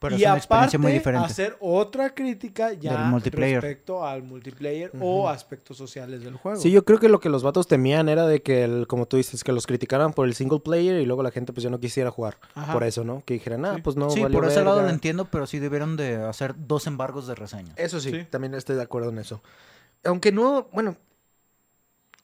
Pero 0.00 0.16
y 0.16 0.22
es 0.22 0.26
una 0.26 0.36
experiencia 0.36 0.78
muy 0.80 0.88
aparte, 0.90 0.98
diferente. 0.98 1.26
hacer 1.26 1.56
otra 1.60 2.12
crítica 2.12 2.72
ya 2.72 3.12
respecto 3.22 4.04
al 4.04 4.24
multiplayer 4.24 4.90
o 5.00 5.28
aspectos 5.28 5.76
sociales 5.76 6.24
del 6.24 6.34
juego. 6.34 6.58
Sí, 6.60 6.72
yo 6.72 6.84
creo 6.84 6.98
que 6.98 7.08
lo 7.08 7.20
que 7.20 7.28
los 7.28 7.44
vatos 7.44 7.68
temían 7.68 8.08
era 8.08 8.26
de 8.26 8.42
que, 8.42 8.64
el, 8.64 8.88
como 8.88 9.06
tú 9.06 9.16
dices, 9.18 9.44
que 9.44 9.52
los 9.52 9.66
criticaran 9.68 10.12
por 10.12 10.26
el 10.26 10.34
single 10.34 10.58
player 10.60 11.00
y 11.00 11.06
luego 11.06 11.22
la 11.22 11.30
gente 11.30 11.52
pues 11.52 11.62
ya 11.62 11.70
no 11.70 11.78
quisiera 11.78 12.10
jugar. 12.10 12.36
Ajá. 12.54 12.72
Por 12.72 12.82
eso, 12.82 13.04
¿no? 13.04 13.22
Que 13.24 13.34
dijeran, 13.34 13.64
ah, 13.64 13.74
Sí. 13.76 13.82
pues 13.82 13.94
no, 13.94 14.10
sí, 14.10 14.22
por 14.26 14.44
ese 14.44 14.56
lado 14.64 14.70
lo 14.76 14.82
verga". 14.82 14.90
entiendo, 14.92 15.26
pero 15.26 15.46
sí 15.46 15.60
debieron 15.60 15.96
de 15.96 16.16
hacer 16.16 16.54
dos 16.56 16.88
embargos 16.88 17.28
de 17.28 17.36
reseña. 17.36 17.72
Eso 17.76 18.00
sí, 18.00 18.10
Sí. 18.10 18.26
también 18.28 18.54
estoy 18.54 18.74
de 18.74 18.82
acuerdo 18.82 19.10
en 19.10 19.18
eso. 19.18 19.40
Aunque 20.02 20.32
no, 20.32 20.66
bueno, 20.72 20.96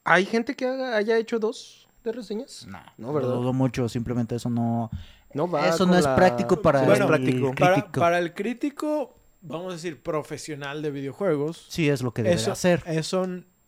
¿hay 0.07 0.25
gente 0.25 0.55
que 0.55 0.65
haga- 0.65 0.95
haya 0.97 1.17
hecho 1.17 1.37
dos 1.39 1.87
de 2.03 2.11
reseñas? 2.11 2.65
No, 2.67 2.79
No, 2.97 3.13
¿verdad? 3.13 3.29
dudo 3.29 3.53
mucho, 3.53 3.87
simplemente 3.89 4.35
eso 4.35 4.49
no... 4.49 4.89
No 5.33 5.49
va 5.49 5.67
Eso 5.67 5.85
no 5.85 5.95
es 5.97 6.05
la- 6.05 6.15
práctico 6.15 6.61
para 6.61 6.81
Bueno, 6.83 7.03
es 7.05 7.07
práctico. 7.07 7.49
el- 7.49 7.55
para, 7.55 7.73
crítico. 7.75 7.99
para 7.99 8.19
el 8.19 8.33
crítico, 8.33 9.19
vamos 9.41 9.73
a 9.73 9.75
decir, 9.75 10.01
profesional 10.01 10.81
de 10.81 10.89
videojuegos, 10.91 11.65
Sí 11.69 11.89
es 11.89 12.01
lo 12.01 12.13
que 12.13 12.23
debe 12.23 12.35
eso, 12.35 12.51
hacer. 12.53 12.81
eso 12.87 13.25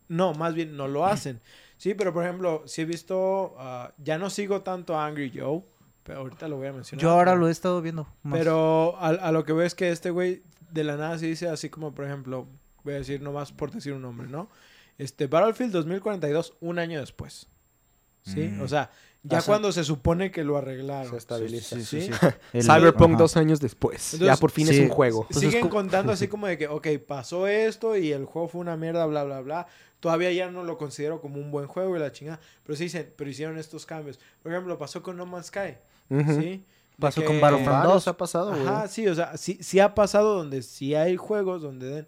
no, 0.08 0.32
más 0.34 0.54
bien 0.54 0.76
no 0.76 0.88
lo 0.88 1.04
hacen. 1.06 1.40
Sí, 1.76 1.94
pero 1.94 2.12
por 2.12 2.24
ejemplo, 2.24 2.62
si 2.66 2.82
he 2.82 2.84
visto, 2.86 3.54
ah, 3.58 3.92
ya 3.98 4.18
no 4.18 4.30
sigo 4.30 4.62
tanto 4.62 4.98
a 4.98 5.06
Angry 5.06 5.30
Joe, 5.34 5.62
pero 6.02 6.20
ahorita 6.20 6.48
lo 6.48 6.56
voy 6.56 6.68
a 6.68 6.72
mencionar. 6.72 7.02
Yo 7.02 7.10
ahora 7.10 7.32
pero- 7.32 7.40
lo 7.42 7.48
he 7.48 7.52
estado 7.52 7.80
viendo. 7.82 8.08
más. 8.22 8.38
Pero 8.38 8.96
a, 8.98 9.08
a 9.08 9.30
lo 9.32 9.44
que 9.44 9.52
veo 9.52 9.64
es 9.66 9.74
que 9.74 9.90
este 9.90 10.10
güey 10.10 10.42
de 10.72 10.82
la 10.84 10.96
nada 10.96 11.18
se 11.18 11.26
dice 11.26 11.48
así 11.48 11.68
como, 11.68 11.92
por 11.94 12.06
ejemplo, 12.06 12.46
voy 12.84 12.94
a 12.94 12.96
decir 12.96 13.20
nomás 13.22 13.52
por 13.52 13.70
decir 13.70 13.92
un 13.92 14.02
nombre, 14.02 14.28
¿no? 14.28 14.48
Este, 15.00 15.26
Battlefield 15.26 15.72
2042, 15.72 16.54
un 16.60 16.78
año 16.78 17.00
después. 17.00 17.46
¿Sí? 18.22 18.40
Mm. 18.48 18.60
O 18.62 18.68
sea, 18.68 18.90
ya 19.22 19.38
O 19.38 19.40
sea, 19.40 19.46
cuando 19.52 19.72
se 19.72 19.82
supone 19.84 20.30
que 20.30 20.44
lo 20.44 20.56
arreglaron. 20.56 21.10
Se 21.10 21.16
estabiliza. 21.16 21.76
Sí, 21.76 21.84
sí, 21.84 22.02
¿sí? 22.02 22.10
Cyberpunk 22.62 23.10
ajá. 23.12 23.18
dos 23.18 23.36
años 23.36 23.60
después. 23.60 24.12
ya 24.18 24.36
por 24.36 24.50
fin 24.50 24.66
sí. 24.66 24.74
es 24.74 24.80
un 24.80 24.88
juego. 24.90 25.26
Siguen 25.30 25.62
co- 25.62 25.70
contando 25.70 26.12
así 26.12 26.28
como 26.28 26.46
de 26.46 26.56
que, 26.58 26.68
ok, 26.68 26.86
pasó 27.06 27.46
esto 27.46 27.96
y 27.96 28.12
el 28.12 28.24
juego 28.26 28.48
fue 28.48 28.60
una 28.60 28.76
mierda, 28.76 29.06
bla, 29.06 29.24
bla, 29.24 29.40
bla. 29.40 29.66
Todavía 30.00 30.32
ya 30.32 30.50
no 30.50 30.64
lo 30.64 30.76
considero 30.78 31.20
como 31.20 31.36
un 31.40 31.50
buen 31.50 31.66
juego 31.66 31.96
y 31.96 31.98
la 31.98 32.12
chingada. 32.12 32.40
Pero 32.64 32.76
sí 32.76 32.84
dicen, 32.84 33.12
pero 33.16 33.28
hicieron 33.30 33.58
estos 33.58 33.84
cambios. 33.86 34.18
Por 34.42 34.52
ejemplo, 34.52 34.76
pasó 34.78 35.02
con 35.02 35.16
No 35.16 35.26
Man's 35.26 35.46
Sky. 35.46 35.76
¿Sí? 36.38 36.64
Pasó 36.98 37.20
que- 37.22 37.26
con 37.26 37.40
Battlefront 37.40 37.78
Varios 37.78 37.92
2. 38.04 38.08
ha 38.08 38.16
pasado, 38.16 38.50
güey. 38.50 38.66
Ajá, 38.66 38.88
sí, 38.88 39.06
o 39.08 39.14
sea, 39.14 39.36
sí, 39.38 39.58
sí 39.62 39.80
ha 39.80 39.94
pasado 39.94 40.34
donde 40.36 40.62
sí 40.62 40.94
hay 40.94 41.16
juegos 41.16 41.62
donde 41.62 41.86
den 41.88 42.06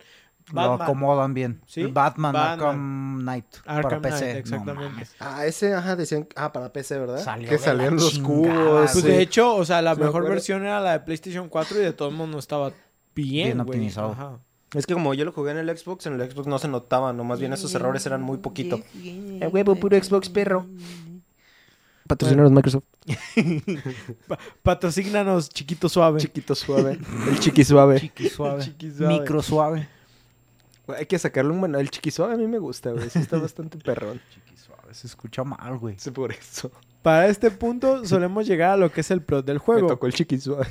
Lo 0.52 0.72
acomodan 0.74 1.34
bien. 1.34 1.60
Sí, 1.66 1.84
Batman, 1.86 2.32
Batman. 2.32 2.50
Arkham 2.60 3.18
Knight. 3.20 3.46
para 3.64 3.78
Arkham 3.78 4.02
PC. 4.02 4.18
Knight, 4.18 4.46
No 4.48 4.56
exactamente. 4.56 5.06
Ah, 5.20 5.46
ese, 5.46 5.74
ajá, 5.74 5.96
decían, 5.96 6.26
ah, 6.36 6.52
para 6.52 6.72
PC, 6.72 6.98
¿verdad? 6.98 7.18
Salió 7.22 7.48
que 7.48 7.58
salían 7.58 7.94
los 7.94 8.12
chingada, 8.12 8.34
cubos. 8.34 8.90
Pues 8.92 9.04
sí. 9.04 9.08
de 9.08 9.20
hecho, 9.22 9.54
o 9.54 9.64
sea, 9.64 9.80
la 9.82 9.94
mejor 9.94 10.28
versión 10.28 10.62
era 10.62 10.80
la 10.80 10.92
de 10.92 11.00
PlayStation 11.00 11.48
4 11.48 11.80
y 11.80 11.84
de 11.84 11.92
todos 11.92 12.12
modos 12.12 12.30
no 12.30 12.38
estaba 12.38 12.70
bien, 13.14 13.44
Bien 13.46 13.56
güey. 13.58 13.68
optimizado. 13.68 14.12
Ajá. 14.12 14.38
Es 14.74 14.86
que 14.86 14.94
como 14.94 15.12
yo 15.14 15.24
lo 15.26 15.32
jugué 15.32 15.52
en 15.52 15.58
el 15.58 15.76
Xbox, 15.78 16.06
en 16.06 16.18
el 16.20 16.30
Xbox 16.30 16.46
no 16.46 16.58
se 16.58 16.66
notaba, 16.66 17.12
no 17.12 17.24
más 17.24 17.38
bien 17.38 17.52
esos 17.52 17.74
errores 17.74 18.04
eran 18.06 18.22
muy 18.22 18.38
poquito. 18.38 18.80
El 19.04 19.48
huevo 19.52 19.76
puro 19.76 20.02
Xbox, 20.02 20.28
perro. 20.30 20.66
Patrocinaros 22.08 22.50
Microsoft. 22.50 22.84
Pa- 24.28 24.38
patrocínanos, 24.62 25.48
chiquito 25.50 25.88
suave. 25.88 26.20
Chiquito 26.20 26.54
suave. 26.54 26.98
El 27.28 27.38
chiqui 27.38 27.64
suave. 27.64 28.00
Chiqui 28.00 28.28
suave. 28.28 28.64
Chiqui 28.64 28.90
suave. 28.90 29.18
Micro 29.20 29.42
suave. 29.42 29.88
Güey, 30.86 31.00
Hay 31.00 31.06
que 31.06 31.18
sacarle 31.18 31.50
un 31.52 31.60
bueno. 31.60 31.78
El 31.78 31.90
chiqui 31.90 32.10
suave 32.10 32.34
a 32.34 32.36
mí 32.36 32.46
me 32.46 32.58
gusta, 32.58 32.90
güey. 32.90 33.08
Sí 33.10 33.18
está 33.18 33.38
bastante 33.38 33.78
perrón. 33.78 34.20
Chiqui 34.34 34.56
suave. 34.56 34.94
Se 34.94 35.06
escucha 35.06 35.44
mal, 35.44 35.78
güey. 35.78 35.94
Sí, 35.98 36.10
por 36.10 36.32
eso. 36.32 36.70
Para 37.02 37.26
este 37.26 37.50
punto 37.50 38.04
solemos 38.04 38.46
llegar 38.46 38.70
a 38.70 38.76
lo 38.76 38.92
que 38.92 39.00
es 39.00 39.10
el 39.10 39.22
plot 39.22 39.44
del 39.44 39.56
Me 39.56 39.60
juego. 39.60 39.88
tocó 39.88 40.06
el 40.06 40.12
chiqui 40.12 40.38
suave. 40.38 40.68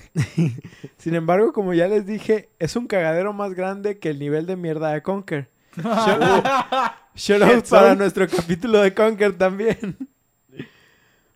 Sin 0.98 1.14
embargo, 1.16 1.52
como 1.52 1.74
ya 1.74 1.88
les 1.90 2.06
dije, 2.06 2.50
es 2.58 2.78
un 2.78 2.88
cagadero 2.88 3.34
más 3.34 3.54
grande 3.54 4.00
que 4.00 4.10
el 4.12 4.20
nivel 4.20 4.46
de 4.46 4.56
mierda 4.56 4.94
de 4.94 5.02
Conker. 5.02 5.50
Shout 7.16 7.42
out 7.42 7.66
para 7.70 7.96
nuestro 7.96 8.28
capítulo 8.30 8.80
de 8.80 8.94
Conker 8.94 9.38
también. 9.38 9.98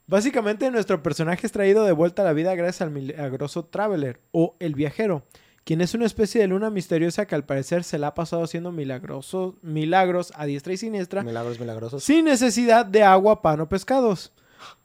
Básicamente, 0.08 0.70
nuestro 0.70 1.02
personaje 1.02 1.46
es 1.48 1.52
traído 1.52 1.84
de 1.84 1.92
vuelta 1.92 2.22
a 2.22 2.26
la 2.26 2.34
vida 2.34 2.54
gracias 2.56 2.82
al 2.82 2.92
milagroso 2.92 3.66
Traveler, 3.66 4.22
o 4.32 4.56
el 4.60 4.76
viajero, 4.76 5.24
quien 5.66 5.82
es 5.82 5.94
una 5.96 6.06
especie 6.06 6.40
de 6.40 6.48
luna 6.48 6.70
misteriosa 6.70 7.26
que 7.26 7.36
al 7.36 7.44
parecer 7.44 7.84
se 7.84 7.98
la 7.98 8.08
ha 8.08 8.14
pasado 8.14 8.44
haciendo 8.44 8.72
milagrosos, 8.72 9.56
milagros 9.64 10.32
a 10.36 10.46
diestra 10.46 10.74
y 10.74 10.78
siniestra, 10.78 11.24
Milagros 11.24 11.60
milagrosos. 11.60 12.04
sin 12.04 12.26
necesidad 12.26 12.86
de 12.86 13.04
agua, 13.04 13.42
pan 13.42 13.60
o 13.60 13.68
pescados. 13.68 14.32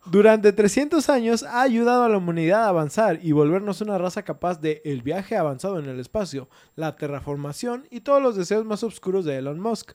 Durante 0.06 0.52
300 0.52 1.08
años 1.10 1.42
ha 1.42 1.62
ayudado 1.62 2.04
a 2.04 2.08
la 2.08 2.16
humanidad 2.16 2.64
a 2.64 2.68
avanzar 2.68 3.20
y 3.22 3.32
volvernos 3.32 3.80
una 3.82 3.98
raza 3.98 4.22
capaz 4.22 4.60
de 4.60 4.82
el 4.84 5.02
viaje 5.02 5.36
avanzado 5.36 5.78
en 5.78 5.86
el 5.86 6.00
espacio, 6.00 6.48
la 6.74 6.96
terraformación 6.96 7.86
y 7.90 8.00
todos 8.00 8.22
los 8.22 8.34
deseos 8.34 8.64
más 8.64 8.82
oscuros 8.82 9.24
de 9.24 9.36
Elon 9.36 9.60
Musk. 9.60 9.92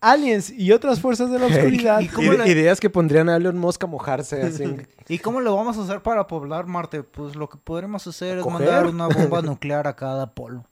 Aliens 0.00 0.50
y 0.50 0.72
otras 0.72 1.00
fuerzas 1.00 1.30
de 1.30 1.38
la 1.38 1.46
oscuridad. 1.46 2.00
¿Y 2.00 2.08
cómo 2.08 2.32
la- 2.32 2.48
Ideas 2.48 2.80
que 2.80 2.88
pondrían 2.88 3.28
a 3.28 3.36
Elon 3.36 3.58
Musk 3.58 3.84
a 3.84 3.86
mojarse 3.86 4.42
así. 4.42 4.76
¿Y 5.08 5.18
cómo 5.18 5.40
lo 5.40 5.54
vamos 5.54 5.76
a 5.78 5.82
hacer 5.82 6.02
para 6.02 6.26
poblar 6.26 6.66
Marte? 6.66 7.02
Pues 7.02 7.36
lo 7.36 7.48
que 7.48 7.58
podremos 7.58 8.06
hacer 8.06 8.38
es 8.38 8.44
coger? 8.44 8.60
mandar 8.60 8.86
una 8.86 9.08
bomba 9.08 9.42
nuclear 9.42 9.86
a 9.86 9.96
cada 9.96 10.34
polo. 10.34 10.64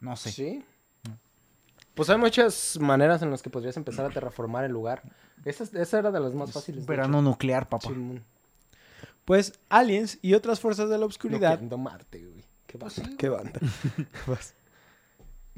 No 0.00 0.16
sé. 0.16 0.32
Sí. 0.32 0.64
Pues 1.94 2.10
hay 2.10 2.18
muchas 2.18 2.76
maneras 2.80 3.22
en 3.22 3.30
las 3.30 3.40
que 3.40 3.50
podrías 3.50 3.76
empezar 3.76 4.04
a 4.04 4.10
terraformar 4.10 4.64
el 4.64 4.72
lugar. 4.72 5.02
Esa, 5.44 5.62
esa 5.80 5.98
era 6.00 6.10
de 6.10 6.18
las 6.18 6.34
más 6.34 6.50
fáciles. 6.50 6.84
de 6.84 6.90
Verano 6.90 7.22
nuclear, 7.22 7.68
papá. 7.68 7.88
Pues 9.24 9.52
aliens 9.68 10.18
y 10.20 10.34
otras 10.34 10.58
fuerzas 10.58 10.90
de 10.90 10.98
la 10.98 11.06
oscuridad 11.06 11.60
Marte, 11.60 12.24
güey. 12.26 12.44
Qué 12.66 12.78
banda. 12.78 13.10
Qué 13.16 13.28
banda. 13.28 13.60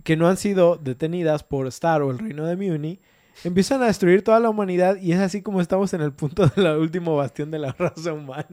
Que 0.04 0.16
no 0.16 0.28
han 0.28 0.36
sido 0.36 0.76
detenidas 0.76 1.42
por 1.42 1.66
Star 1.68 2.02
o 2.02 2.10
el 2.10 2.18
reino 2.18 2.46
de 2.46 2.56
Muni 2.56 3.00
empiezan 3.44 3.82
a 3.82 3.86
destruir 3.86 4.24
toda 4.24 4.40
la 4.40 4.48
humanidad 4.48 4.96
y 4.96 5.12
es 5.12 5.18
así 5.20 5.42
como 5.42 5.60
estamos 5.60 5.92
en 5.92 6.00
el 6.00 6.12
punto 6.12 6.46
del 6.46 6.78
último 6.78 7.16
bastión 7.16 7.50
de 7.50 7.58
la 7.58 7.72
raza 7.78 8.12
humana. 8.14 8.46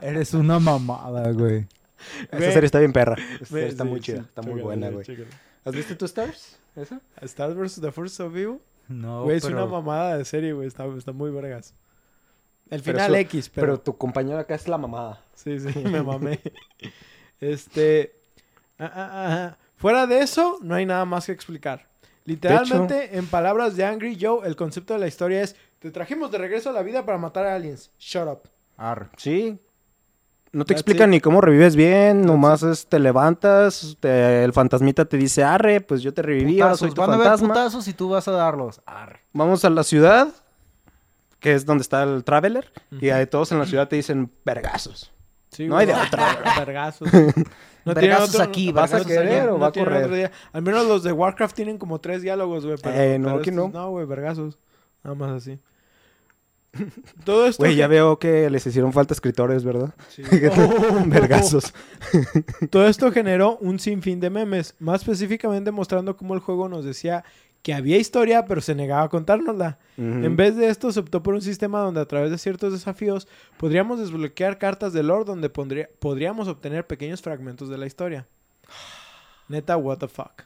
Eres 0.00 0.32
una 0.34 0.58
mamada, 0.58 1.30
güey. 1.32 1.66
Esa 2.30 2.52
serie 2.52 2.66
está 2.66 2.78
bien 2.78 2.92
perra. 2.92 3.16
Ve, 3.50 3.66
está 3.68 3.84
sí, 3.84 3.90
muy 3.90 4.00
chida. 4.00 4.18
sí, 4.18 4.24
está 4.28 4.42
muy 4.42 4.60
buena, 4.62 4.88
güey. 4.90 5.04
¿Has 5.64 5.74
visto 5.74 5.96
tu 5.96 6.04
Stars? 6.06 6.58
¿Esa? 6.76 7.00
Star 7.22 7.52
vs. 7.54 7.80
The 7.80 7.90
Force 7.92 8.22
of 8.22 8.34
Evil. 8.36 8.58
No, 8.88 9.24
Güey, 9.24 9.36
es 9.38 9.44
pero- 9.44 9.56
una 9.56 9.66
mamada 9.66 10.16
de 10.16 10.24
serie, 10.24 10.52
güey. 10.52 10.66
Está, 10.68 10.86
está 10.96 11.12
muy 11.12 11.30
vergas. 11.30 11.74
El 12.70 12.80
Pero 12.82 12.98
final 12.98 13.14
eso- 13.16 13.20
X, 13.20 13.48
Pero, 13.50 13.66
pero... 13.66 13.80
tu 13.80 13.96
compañero 13.98 14.38
acá 14.38 14.54
es 14.54 14.66
la 14.68 14.78
mamada. 14.78 15.20
Sí, 15.34 15.58
sí, 15.60 15.78
me 15.84 16.02
mamé. 16.02 16.40
este... 17.40 18.14
ah, 18.78 18.84
ah, 18.94 19.10
ah, 19.12 19.28
ah. 19.50 19.58
Fuera 19.78 20.06
de 20.06 20.20
eso, 20.20 20.58
no 20.60 20.74
hay 20.74 20.84
nada 20.86 21.04
más 21.06 21.26
que 21.26 21.32
explicar. 21.32 21.86
Literalmente, 22.24 23.16
en 23.16 23.26
palabras 23.26 23.74
de 23.76 23.84
Angry 23.86 24.18
Joe, 24.20 24.46
el 24.46 24.54
concepto 24.56 24.92
de 24.94 25.00
la 25.00 25.06
historia 25.06 25.40
es... 25.42 25.56
Te 25.78 25.90
trajimos 25.90 26.30
de 26.32 26.38
regreso 26.38 26.70
a 26.70 26.72
la 26.72 26.82
vida 26.82 27.06
para 27.06 27.16
matar 27.18 27.46
a 27.46 27.54
aliens. 27.54 27.90
Shut 27.98 28.26
up. 28.26 28.40
Arre. 28.76 29.06
Sí. 29.16 29.58
No 30.50 30.64
te 30.64 30.74
That's 30.74 30.80
explican 30.82 31.10
it. 31.10 31.14
ni 31.16 31.20
cómo 31.20 31.40
revives 31.40 31.76
bien, 31.76 32.22
nomás 32.22 32.62
es, 32.64 32.86
te 32.86 32.98
levantas, 32.98 33.96
te- 34.00 34.42
el 34.44 34.52
fantasmita 34.52 35.04
te 35.04 35.16
dice, 35.16 35.44
arre, 35.44 35.80
pues 35.80 36.02
yo 36.02 36.12
te 36.12 36.22
reviví, 36.22 36.60
ahora 36.60 36.74
soy 36.76 36.88
Putazos. 36.90 37.14
tu 37.14 37.20
Van 37.20 37.30
a 37.30 37.36
putazos 37.36 37.86
y 37.88 37.92
tú 37.92 38.08
vas 38.08 38.26
a 38.28 38.32
darlos. 38.32 38.80
Arre. 38.86 39.20
Vamos 39.34 39.64
a 39.64 39.70
la 39.70 39.84
ciudad, 39.84 40.28
que 41.38 41.52
es 41.54 41.64
donde 41.66 41.82
está 41.82 42.02
el 42.02 42.24
Traveler, 42.24 42.72
y 42.90 43.10
ahí 43.10 43.26
todos 43.26 43.52
en 43.52 43.58
la 43.58 43.66
ciudad 43.66 43.88
te 43.88 43.96
dicen, 43.96 44.32
vergazos. 44.44 45.12
Sí, 45.52 45.66
No 45.68 45.76
hay 45.76 45.86
de 45.86 45.94
otra, 45.94 46.38
Vergazos. 46.58 47.08
No 47.88 47.94
Vergazos 47.94 48.32
tienen 48.32 48.48
aquí, 48.48 48.72
¿Vas 48.72 48.92
a 48.92 49.04
querer 49.04 49.48
o 49.48 49.58
va 49.58 49.68
a 49.68 49.72
correr? 49.72 50.04
otro. 50.04 50.36
Al 50.52 50.62
menos 50.62 50.86
los 50.86 51.02
de 51.02 51.12
Warcraft 51.12 51.56
tienen 51.56 51.78
como 51.78 52.00
tres 52.00 52.22
diálogos, 52.22 52.64
güey. 52.64 52.76
Eh, 52.84 53.18
no, 53.18 53.28
pero 53.28 53.40
aquí 53.40 53.50
estos 53.50 53.72
no. 53.72 53.80
No, 53.80 53.90
güey, 53.90 54.06
vergazos. 54.06 54.58
Nada 55.02 55.14
más 55.14 55.30
así. 55.30 55.58
Todo 57.24 57.46
esto... 57.46 57.62
Güey, 57.62 57.76
ya 57.76 57.86
veo 57.86 58.18
que 58.18 58.50
les 58.50 58.66
hicieron 58.66 58.92
falta 58.92 59.14
escritores, 59.14 59.64
¿verdad? 59.64 59.94
Sí. 60.08 60.22
vergazos. 61.06 61.72
Todo 62.70 62.86
esto 62.86 63.10
generó 63.10 63.56
un 63.58 63.78
sinfín 63.78 64.20
de 64.20 64.30
memes, 64.30 64.74
más 64.78 65.02
específicamente 65.02 65.70
mostrando 65.70 66.16
cómo 66.16 66.34
el 66.34 66.40
juego 66.40 66.68
nos 66.68 66.84
decía 66.84 67.24
que 67.62 67.74
había 67.74 67.98
historia, 67.98 68.44
pero 68.46 68.60
se 68.60 68.74
negaba 68.74 69.02
a 69.02 69.08
contárnosla. 69.08 69.78
En 69.96 70.36
vez 70.36 70.56
de 70.56 70.68
esto, 70.68 70.92
se 70.92 71.00
optó 71.00 71.22
por 71.22 71.34
un 71.34 71.42
sistema 71.42 71.80
donde 71.80 72.00
a 72.00 72.06
través 72.06 72.30
de 72.30 72.38
ciertos 72.38 72.72
desafíos 72.72 73.26
podríamos 73.58 73.98
desbloquear 73.98 74.56
cartas 74.58 74.92
de 74.92 75.02
lore 75.02 75.24
donde 75.24 75.50
pondría- 75.50 75.88
podríamos 75.98 76.46
obtener 76.48 76.86
pequeños 76.86 77.20
fragmentos 77.20 77.68
de 77.68 77.76
la 77.78 77.86
historia. 77.86 78.26
Neta, 79.48 79.76
what 79.76 79.98
the 79.98 80.08
fuck. 80.08 80.42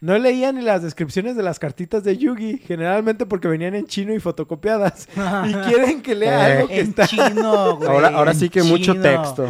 No 0.00 0.16
leía 0.16 0.52
ni 0.52 0.62
las 0.62 0.82
descripciones 0.84 1.34
de 1.34 1.42
las 1.42 1.58
cartitas 1.58 2.04
de 2.04 2.16
Yugi, 2.16 2.58
generalmente 2.58 3.26
porque 3.26 3.48
venían 3.48 3.74
en 3.74 3.86
chino 3.86 4.14
y 4.14 4.20
fotocopiadas. 4.20 5.08
y 5.48 5.52
quieren 5.68 6.02
que 6.02 6.14
lea 6.14 6.48
Eh. 6.48 6.52
algo 6.58 6.68
que 6.68 6.80
En 6.80 6.88
está... 6.88 7.06
chino, 7.08 7.76
güey. 7.76 7.88
ahora, 7.90 8.08
ahora 8.10 8.30
en 8.30 8.38
sí 8.38 8.48
que 8.48 8.62
mucho 8.62 8.94
texto. 9.00 9.48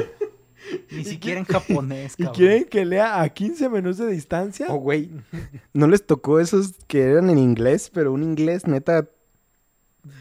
Ni 0.90 1.04
siquiera 1.04 1.40
en 1.40 1.46
japonés, 1.46 2.14
¿Y 2.16 2.24
cabrón. 2.24 2.34
quieren 2.36 2.64
que 2.64 2.84
lea 2.84 3.20
a 3.22 3.28
15 3.28 3.68
menús 3.68 3.98
de 3.98 4.06
distancia? 4.08 4.66
Oh, 4.68 4.76
güey. 4.76 5.10
¿No 5.72 5.86
les 5.86 6.06
tocó 6.06 6.40
esos 6.40 6.74
que 6.86 7.02
eran 7.02 7.30
en 7.30 7.38
inglés, 7.38 7.90
pero 7.92 8.12
un 8.12 8.22
inglés 8.22 8.66
neta 8.66 9.08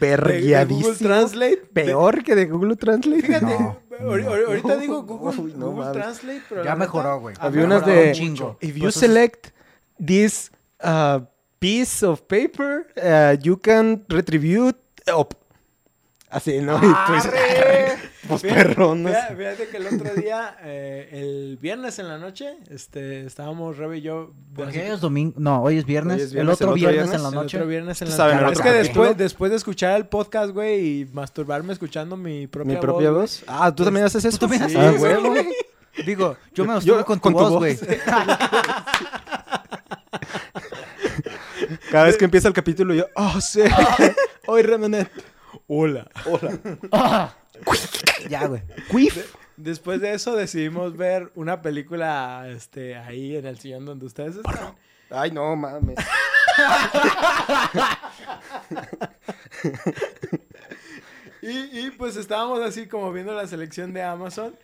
verguiadísimo? 0.00 0.88
Google 0.92 0.98
Translate. 1.06 1.56
Peor 1.72 2.22
que 2.22 2.34
de 2.34 2.46
Google 2.46 2.76
Translate. 2.76 3.22
Fíjate, 3.22 3.44
No, 3.46 3.78
no. 4.00 4.30
ahorita 4.30 4.76
digo 4.76 5.02
Google, 5.02 5.40
Uy, 5.42 5.54
no 5.56 5.70
Google. 5.72 5.92
Translate, 5.92 6.42
pero 6.48 6.64
Ya 6.64 6.76
mejoró, 6.76 7.20
güey. 7.20 7.34
ha 7.38 7.46
Había 7.46 7.64
unas 7.64 7.84
de- 7.86 8.12
chingo. 8.12 8.56
If 8.60 8.74
you 8.74 8.82
Pues 8.82 8.96
es- 8.96 9.00
select 9.00 9.48
this 10.04 10.50
uh, 10.84 11.20
piece 11.58 12.04
of 12.06 12.22
paper, 12.22 12.86
uh, 12.96 13.38
you 13.42 13.58
can 13.58 14.04
retrieve 14.08 14.72
up. 15.14 15.34
Así, 16.30 16.60
¿no? 16.60 16.76
Y 16.76 16.80
tú 17.06 17.12
dices, 17.14 17.32
pues 18.28 18.42
Fíjate- 18.42 18.54
perrón, 18.68 19.02
¿no? 19.02 19.08
Fíjate, 19.08 19.36
fíjate 19.36 19.68
que 19.68 19.76
el 19.78 19.86
otro 19.86 20.14
día, 20.14 20.56
eh, 20.62 21.08
el 21.12 21.58
viernes 21.60 21.98
en 21.98 22.08
la 22.08 22.18
noche, 22.18 22.56
este, 22.70 23.24
estábamos 23.26 23.76
Rebe 23.78 23.98
y 23.98 24.02
yo. 24.02 24.32
Porque 24.54 24.80
hoy 24.82 24.86
es 24.94 25.00
domingo. 25.00 25.34
No, 25.38 25.62
hoy 25.62 25.78
es 25.78 25.84
viernes. 25.84 26.16
Hoy 26.16 26.22
es 26.22 26.32
el 26.34 26.40
otro 26.48 26.50
el 26.50 26.50
otro 26.50 26.74
viernes, 26.74 26.94
viernes, 26.94 27.14
en 27.16 27.22
la 27.22 27.28
El 27.28 27.34
noche. 27.34 27.56
otro 27.56 27.68
viernes 27.68 28.02
en 28.02 28.08
la 28.10 28.16
Saben, 28.16 28.36
noche. 28.36 28.46
el 28.46 28.52
Es 28.52 28.60
que 28.60 28.70
después, 28.72 29.16
después 29.16 29.50
de 29.50 29.56
escuchar 29.56 29.96
el 29.96 30.06
podcast, 30.06 30.52
güey, 30.52 31.00
y 31.00 31.04
masturbarme 31.12 31.72
escuchando 31.72 32.16
mi 32.16 32.46
propia 32.46 32.74
Mi 32.74 32.80
propia 32.80 33.10
voz. 33.10 33.20
voz. 33.20 33.44
Ah, 33.46 33.74
¿tú 33.74 33.84
también 33.84 34.06
haces 34.06 34.24
eso? 34.24 34.36
¿Tú 34.38 34.46
también 34.46 34.62
haces 34.62 34.76
Ah, 34.76 34.90
eso, 34.90 34.98
güey? 35.28 35.46
Digo, 36.06 36.36
yo 36.54 36.64
me 36.64 36.74
masturbo 36.74 37.04
con 37.04 37.18
con 37.18 37.32
tu 37.32 37.38
voz, 37.40 37.52
güey. 37.54 37.76
Cada 41.90 42.04
vez 42.04 42.16
que 42.16 42.24
empieza 42.24 42.48
el 42.48 42.54
capítulo 42.54 42.94
yo, 42.94 43.06
oh, 43.16 43.40
sí. 43.40 43.62
Hoy 44.46 44.62
Remenet. 44.62 45.10
Hola. 45.66 46.08
Ah. 46.92 47.34
ya, 48.28 48.46
güey. 48.46 48.62
Después 49.56 50.00
de 50.00 50.12
eso 50.12 50.36
decidimos 50.36 50.96
ver 50.96 51.32
una 51.34 51.62
película 51.62 52.46
este, 52.48 52.96
ahí 52.96 53.36
en 53.36 53.46
el 53.46 53.58
sillón 53.58 53.84
donde 53.84 54.06
ustedes 54.06 54.36
están. 54.36 54.76
Ay, 55.10 55.30
no, 55.30 55.56
mames. 55.56 55.98
Y, 61.40 61.86
y, 61.86 61.90
pues 61.92 62.16
estábamos 62.16 62.60
así 62.60 62.88
como 62.88 63.12
viendo 63.12 63.32
la 63.32 63.46
selección 63.46 63.92
de 63.92 64.02
Amazon 64.02 64.58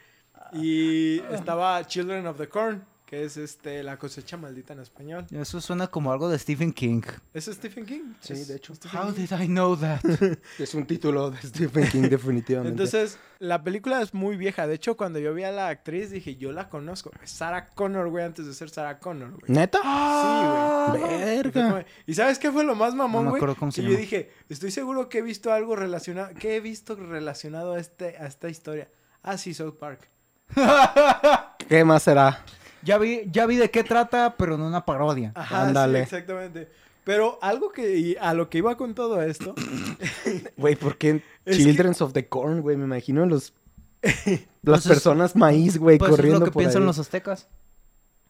y 0.52 1.20
estaba 1.32 1.84
Children 1.86 2.26
of 2.26 2.36
the 2.36 2.48
Corn, 2.48 2.84
que 3.14 3.24
es 3.24 3.36
este 3.36 3.82
la 3.84 3.96
cosecha 3.96 4.36
maldita 4.36 4.72
en 4.72 4.80
español. 4.80 5.24
Eso 5.30 5.60
suena 5.60 5.86
como 5.86 6.10
algo 6.12 6.28
de 6.28 6.36
Stephen 6.38 6.72
King. 6.72 7.02
¿Es 7.32 7.44
Stephen 7.46 7.86
King? 7.86 8.14
Sí, 8.20 8.32
Es 8.32 8.48
de 8.48 8.56
hecho. 8.56 8.74
Stephen 8.74 9.00
How 9.00 9.14
King. 9.14 9.26
did 9.26 9.40
I 9.40 9.46
know 9.46 9.76
that? 9.76 10.00
Es 10.58 10.74
un 10.74 10.84
título 10.86 11.30
de 11.30 11.40
Stephen 11.42 11.88
King, 11.88 12.02
definitivamente. 12.08 12.70
Entonces, 12.72 13.18
la 13.38 13.62
película 13.62 14.00
es 14.02 14.14
muy 14.14 14.36
vieja. 14.36 14.66
De 14.66 14.74
hecho, 14.74 14.96
cuando 14.96 15.18
yo 15.20 15.32
vi 15.32 15.44
a 15.44 15.52
la 15.52 15.68
actriz, 15.68 16.10
dije, 16.10 16.34
yo 16.36 16.50
la 16.52 16.68
conozco. 16.68 17.10
Es 17.22 17.30
Sarah 17.30 17.68
Connor, 17.68 18.08
güey, 18.10 18.24
antes 18.24 18.46
de 18.46 18.54
ser 18.54 18.68
Sarah 18.70 18.98
Connor, 18.98 19.30
güey. 19.30 19.42
¿Neta? 19.52 19.78
Sí, 19.80 20.98
güey. 20.98 21.04
Y 21.04 21.06
fue 21.06 21.24
Verga. 21.36 21.86
¿Y 22.06 22.14
sabes 22.14 22.38
qué 22.40 22.50
fue 22.50 22.64
lo 22.64 22.74
más 22.74 22.94
mamón, 22.94 23.24
No 23.24 23.24
me 23.26 23.30
güey? 23.30 23.38
acuerdo 23.40 23.56
cómo 23.56 23.70
se 23.70 23.80
que 23.80 23.84
yo 23.86 23.90
llama. 23.92 24.00
dije, 24.00 24.30
estoy 24.48 24.70
seguro 24.72 25.08
que 25.08 25.18
he 25.18 25.22
visto 25.22 25.52
algo 25.52 25.76
relacionado, 25.76 26.34
que 26.34 26.56
he 26.56 26.60
visto 26.60 26.96
relacionado 26.96 27.74
a, 27.74 27.78
este, 27.80 28.16
a 28.18 28.26
esta 28.26 28.48
historia. 28.48 28.88
Ah, 29.22 29.38
sí, 29.38 29.54
South 29.54 29.76
Park. 29.78 30.10
¿Qué 31.68 31.84
más 31.84 32.02
será? 32.02 32.44
Ya 32.84 32.98
vi, 32.98 33.22
ya 33.32 33.46
vi 33.46 33.56
de 33.56 33.70
qué 33.70 33.82
trata, 33.84 34.34
pero 34.36 34.56
no 34.58 34.66
una 34.66 34.84
parodia. 34.84 35.32
Ajá, 35.34 35.66
Ándale. 35.68 35.98
sí, 36.00 36.02
exactamente. 36.04 36.68
Pero 37.04 37.38
algo 37.42 37.70
que, 37.70 37.98
y 37.98 38.16
a 38.20 38.32
lo 38.34 38.48
que 38.48 38.58
iba 38.58 38.76
con 38.76 38.94
todo 38.94 39.20
esto, 39.22 39.54
Güey, 40.56 40.76
¿por 40.76 40.96
qué 40.96 41.22
Es 41.44 41.56
Children 41.58 41.94
of 42.00 42.12
the 42.12 42.26
Corn, 42.28 42.60
güey? 42.62 42.76
Me 42.76 42.84
imagino 42.84 43.26
los... 43.26 43.52
las 44.02 44.40
Pues 44.62 44.80
es- 44.86 44.88
personas 44.88 45.36
maíz, 45.36 45.78
güey, 45.78 45.98
Pues 45.98 46.10
es 46.10 46.16
corriendo 46.16 46.40
lo 46.40 46.46
que 46.46 46.50
por 46.52 46.60
piensan 46.62 46.82
ahí. 46.82 46.86
los 46.86 46.98
aztecas. 46.98 47.48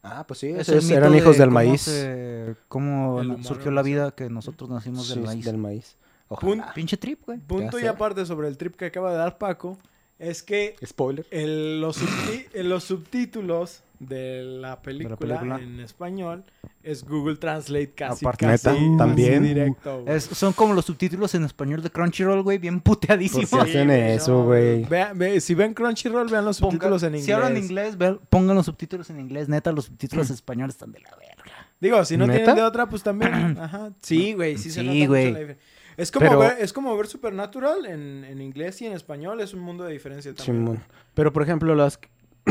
Ah, 0.02 0.24
pues 0.26 0.40
sí, 0.40 0.48
Es 0.50 0.68
esos 0.68 0.90
eran 0.90 1.12
de 1.12 1.18
hijos 1.18 1.38
del 1.38 1.48
cómo 1.48 1.54
maíz. 1.54 1.80
se- 1.82 2.56
cómo 2.68 3.22
surgió 3.42 3.70
la 3.70 3.82
vida 3.82 4.10
que 4.10 4.28
nosotros 4.28 4.68
nacimos 4.70 5.06
Sí, 5.06 5.14
del 5.14 5.24
maíz. 5.24 5.44
del 5.44 5.56
maíz. 5.58 5.96
Pun- 6.28 6.60
Ojalá. 6.60 6.74
Pinche 6.74 6.96
trip, 6.96 7.22
güey. 7.24 7.38
punto 7.38 7.78
y 7.78 7.86
aparte 7.86 8.26
sobre 8.26 8.48
el 8.48 8.56
trip 8.58 8.76
que 8.76 8.86
acaba 8.86 9.12
de 9.12 9.18
dar 9.18 9.38
Paco, 9.38 9.78
es 10.18 10.42
que 10.42 10.76
Spoiler. 10.84 11.26
el- 11.30 11.80
los, 11.80 12.00
subti- 12.02 12.46
en 12.54 12.68
los 12.68 12.84
subtítulos 12.84 13.82
de 14.00 14.42
la 14.42 14.82
película, 14.82 15.16
película. 15.16 15.58
en 15.62 15.80
español 15.80 16.44
es 16.82 17.04
Google 17.04 17.36
Translate 17.36 17.92
casi, 17.92 18.24
Aparte, 18.24 18.44
casi, 18.44 18.68
¿neta? 18.68 18.96
¿También? 18.98 19.42
directo. 19.44 20.04
Es- 20.06 20.24
son 20.24 20.52
como 20.52 20.74
los 20.74 20.84
subtítulos 20.84 21.34
en 21.34 21.44
español 21.44 21.82
de 21.82 21.90
Crunchyroll, 21.90 22.42
güey, 22.42 22.58
bien 22.58 22.80
puteadísimos. 22.80 23.48
¿Por 23.48 23.64
qué 23.64 23.70
hacen 23.70 23.90
eso, 23.90 24.44
güey? 24.44 24.84
Ve- 24.84 25.40
si 25.40 25.54
ven 25.54 25.72
Crunchyroll, 25.72 26.28
vean 26.28 26.44
los 26.44 26.60
Ponga- 26.60 26.72
subtítulos 26.72 27.02
en 27.04 27.08
inglés. 27.10 27.24
Si 27.24 27.32
hablan 27.32 27.56
inglés, 27.56 27.96
vean- 27.96 28.20
pongan 28.28 28.56
los 28.56 28.66
subtítulos 28.66 29.08
en 29.10 29.20
inglés. 29.20 29.48
Neta, 29.48 29.72
los 29.72 29.86
subtítulos 29.86 30.28
españoles 30.30 30.74
están 30.74 30.92
de 30.92 31.00
la 31.00 31.10
verga. 31.16 31.68
Digo, 31.80 32.04
si 32.04 32.16
no 32.16 32.26
¿Neta? 32.26 32.38
tienen 32.38 32.56
de 32.56 32.62
otra, 32.62 32.86
pues 32.88 33.02
también. 33.02 33.32
Ajá. 33.60 33.92
Sí, 34.02 34.34
güey, 34.34 34.58
sí 34.58 34.70
se 34.70 34.82
nota 34.82 34.94
mucho 34.94 35.08
güey. 35.08 35.24
la 35.32 35.38
diferencia. 35.38 35.64
Es 35.96 36.10
como, 36.10 36.26
Pero- 36.26 36.38
ver, 36.40 36.56
es 36.60 36.72
como 36.72 36.96
ver 36.96 37.06
Supernatural 37.06 37.86
en, 37.86 38.24
en 38.24 38.40
inglés 38.40 38.80
y 38.82 38.86
en 38.86 38.92
español. 38.92 39.40
Es 39.40 39.54
un 39.54 39.60
mundo 39.60 39.84
de 39.84 39.92
diferencia 39.92 40.34
también. 40.34 40.56
Simón. 40.56 40.82
Pero, 41.14 41.32
por 41.32 41.42
ejemplo, 41.42 41.74
las... 41.74 41.98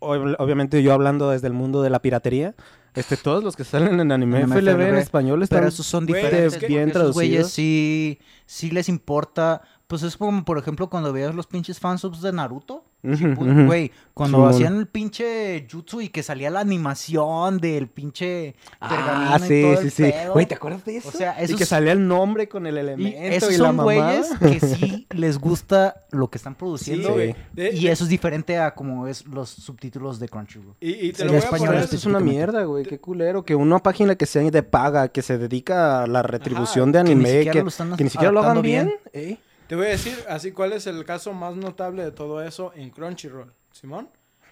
ob- 0.00 0.36
Obviamente 0.38 0.82
yo 0.82 0.92
hablando 0.92 1.30
desde 1.30 1.46
el 1.46 1.52
mundo 1.52 1.82
de 1.82 1.90
la 1.90 2.00
piratería, 2.02 2.54
este, 2.94 3.16
todos 3.16 3.42
los 3.44 3.56
que 3.56 3.64
salen 3.64 4.00
en 4.00 4.12
anime, 4.12 4.38
Anime 4.38 4.56
FLB, 4.60 4.80
en 4.80 4.96
español 4.96 5.42
están... 5.42 5.58
Pero 5.60 5.68
esos 5.68 5.86
son 5.86 6.06
Güey, 6.06 6.22
diferentes. 6.22 6.54
es 6.54 6.58
que- 6.58 6.66
bien 6.66 6.88
esos 6.90 7.12
güeyes 7.14 7.32
traducidos. 7.52 7.52
sí, 7.52 8.18
sí 8.46 8.70
les 8.70 8.88
importa. 8.88 9.62
Pues 9.86 10.02
es 10.02 10.16
como, 10.16 10.44
por 10.44 10.58
ejemplo, 10.58 10.90
cuando 10.90 11.12
veías 11.12 11.34
los 11.34 11.46
pinches 11.46 11.78
fansubs 11.80 12.20
de 12.22 12.32
Naruto. 12.32 12.84
Ujú, 13.00 13.14
Shippuden, 13.14 13.58
ujú. 13.60 13.66
Güey, 13.66 13.92
cuando 14.12 14.38
Simón. 14.38 14.50
hacían 14.52 14.76
el 14.78 14.86
pinche 14.88 15.66
jutsu 15.70 16.00
y 16.00 16.08
que 16.08 16.24
salía 16.24 16.50
la 16.50 16.58
animación 16.60 17.58
del 17.58 17.86
pinche 17.86 18.56
pergamino 18.80 19.30
Ah, 19.30 19.38
y 19.38 19.42
sí, 19.46 19.62
todo 19.62 19.76
sí, 19.76 19.82
el 19.84 19.90
sí. 19.92 20.02
pedo. 20.02 20.32
Güey, 20.32 20.46
¿te 20.46 20.54
acuerdas 20.56 20.84
de 20.84 20.96
eso? 20.96 21.08
O 21.08 21.12
sea, 21.12 21.36
Y 21.40 21.44
esos- 21.44 21.56
que 21.58 21.64
salía 21.64 21.92
el 21.92 22.08
nombre 22.08 22.48
con 22.48 22.66
el 22.66 22.74
Y 22.74 22.78
elemento 22.80 23.08
y, 23.08 23.34
esos 23.34 23.50
la 23.52 23.56
son 23.58 23.76
mamá. 23.76 23.82
güeyes 23.84 24.26
que 24.40 24.60
sí 24.60 25.06
les 25.14 25.38
gusta 25.38 26.04
lo 26.10 26.28
que 26.28 26.38
están 26.38 26.54
Sí, 26.54 26.58
produciendo. 26.58 27.12
güey. 27.12 27.36
De- 27.52 27.70
Y 27.72 27.86
eso 27.86 28.02
es 28.02 28.10
diferente 28.10 28.58
a 28.58 28.74
como 28.74 29.06
es 29.06 29.24
los 29.26 29.48
subtítulos 29.48 30.18
de 30.18 30.28
Crunchyroll. 30.28 30.74
Y, 30.80 30.90
y 31.06 31.12
te 31.12 31.18
Sí, 31.18 31.22
lo 31.22 31.24
en 31.24 31.28
voy 31.28 31.36
a 31.36 31.38
español 31.44 31.66
poner. 31.68 31.84
Eso 31.84 31.94
es 31.96 32.04
una 32.06 32.18
mierda, 32.20 32.64
güey. 32.64 32.84
Qué 32.84 32.98
culero. 32.98 33.44
Que 33.44 33.54
una 33.54 33.78
página 33.78 34.16
que 34.16 34.26
sea 34.26 34.42
de 34.42 34.62
paga, 34.64 35.08
que 35.08 35.22
se 35.22 35.38
dedica 35.38 36.02
a 36.02 36.06
la 36.08 36.22
retribución 36.24 36.90
de 36.90 36.98
que 36.98 37.04
ni 37.04 37.10
anime, 37.12 37.28
siquiera 37.30 37.52
que, 37.52 37.62
lo 37.62 37.68
están 37.68 37.96
que 37.96 38.02
ni 38.04 38.10
siquiera 38.10 38.32
lo 38.32 38.40
hagan 38.40 38.60
bien. 38.62 38.86
bien. 38.86 38.98
¿eh? 39.12 39.38
Te 39.68 39.76
voy 39.76 39.86
a 39.86 39.90
decir 39.90 40.16
así 40.28 40.52
cuál 40.52 40.72
es 40.72 40.86
el 40.86 41.04
caso 41.04 41.32
más 41.32 41.54
notable 41.54 42.02
de 42.04 42.10
todo 42.10 42.42
eso 42.42 42.72
en 42.74 42.90
Crunchyroll. 42.90 43.52
¿Simón? 43.72 44.08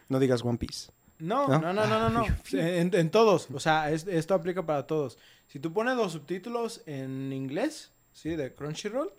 No 0.08 0.18
digas 0.18 0.44
One 0.44 0.58
Piece. 0.58 0.90
No, 1.18 1.48
¿No? 1.48 1.58
no, 1.58 1.72
no, 1.72 1.86
no, 1.86 2.10
no. 2.10 2.10
no. 2.10 2.26
En, 2.52 2.94
en 2.94 3.10
todos. 3.10 3.48
O 3.52 3.58
sea, 3.60 3.90
es- 3.90 4.06
esto 4.06 4.34
aplica 4.34 4.64
para 4.66 4.86
todos. 4.86 5.18
Si 5.46 5.58
tú 5.58 5.72
pones 5.72 5.96
los 5.96 6.12
subtítulos 6.12 6.82
en 6.86 7.32
inglés, 7.32 7.90
¿sí? 8.12 8.36
De 8.36 8.52
Crunchyroll, 8.52 9.10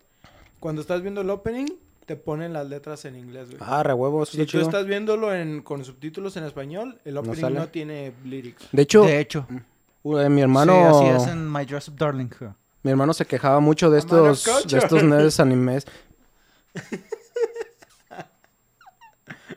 cuando 0.60 0.82
estás 0.82 1.02
viendo 1.02 1.22
el 1.22 1.30
opening, 1.32 1.66
te 2.06 2.16
ponen 2.16 2.54
las 2.54 2.70
letras 2.70 3.04
en 3.06 3.16
inglés, 3.16 3.48
güey. 3.50 3.58
Ah, 3.62 3.82
re 3.84 3.93
huevo, 3.93 4.26
si 4.26 4.38
tú 4.38 4.45
chido. 4.45 4.64
estás 4.64 4.86
viéndolo 4.86 5.34
en, 5.34 5.62
con 5.64 5.84
subtítulos 5.84 6.38
en 6.38 6.43
español, 6.43 7.00
el 7.04 7.18
opening 7.18 7.41
sale. 7.41 7.60
no, 7.60 7.68
tiene 7.70 8.14
lyrics. 8.24 8.68
De 8.72 8.84
hecho, 8.84 9.04
de 9.04 9.20
hecho. 9.20 9.48
eh, 10.06 10.30
mi 10.30 10.41
hermano... 10.41 10.74
Sí, 11.02 11.06
así 11.08 11.24
es 11.24 11.28
en 11.32 11.52
My 11.52 11.66
Dress 11.66 11.88
Up 11.89 11.98
Darling. 11.98 12.30
Mi 12.84 12.91
hermano 12.91 13.13
se 13.13 13.25
quejaba 13.25 13.59
mucho 13.59 13.89
de 13.89 13.99
estos, 13.99 14.45
de 14.67 14.78
estos 14.78 15.03
nerds 15.03 15.39
animes. 15.39 15.86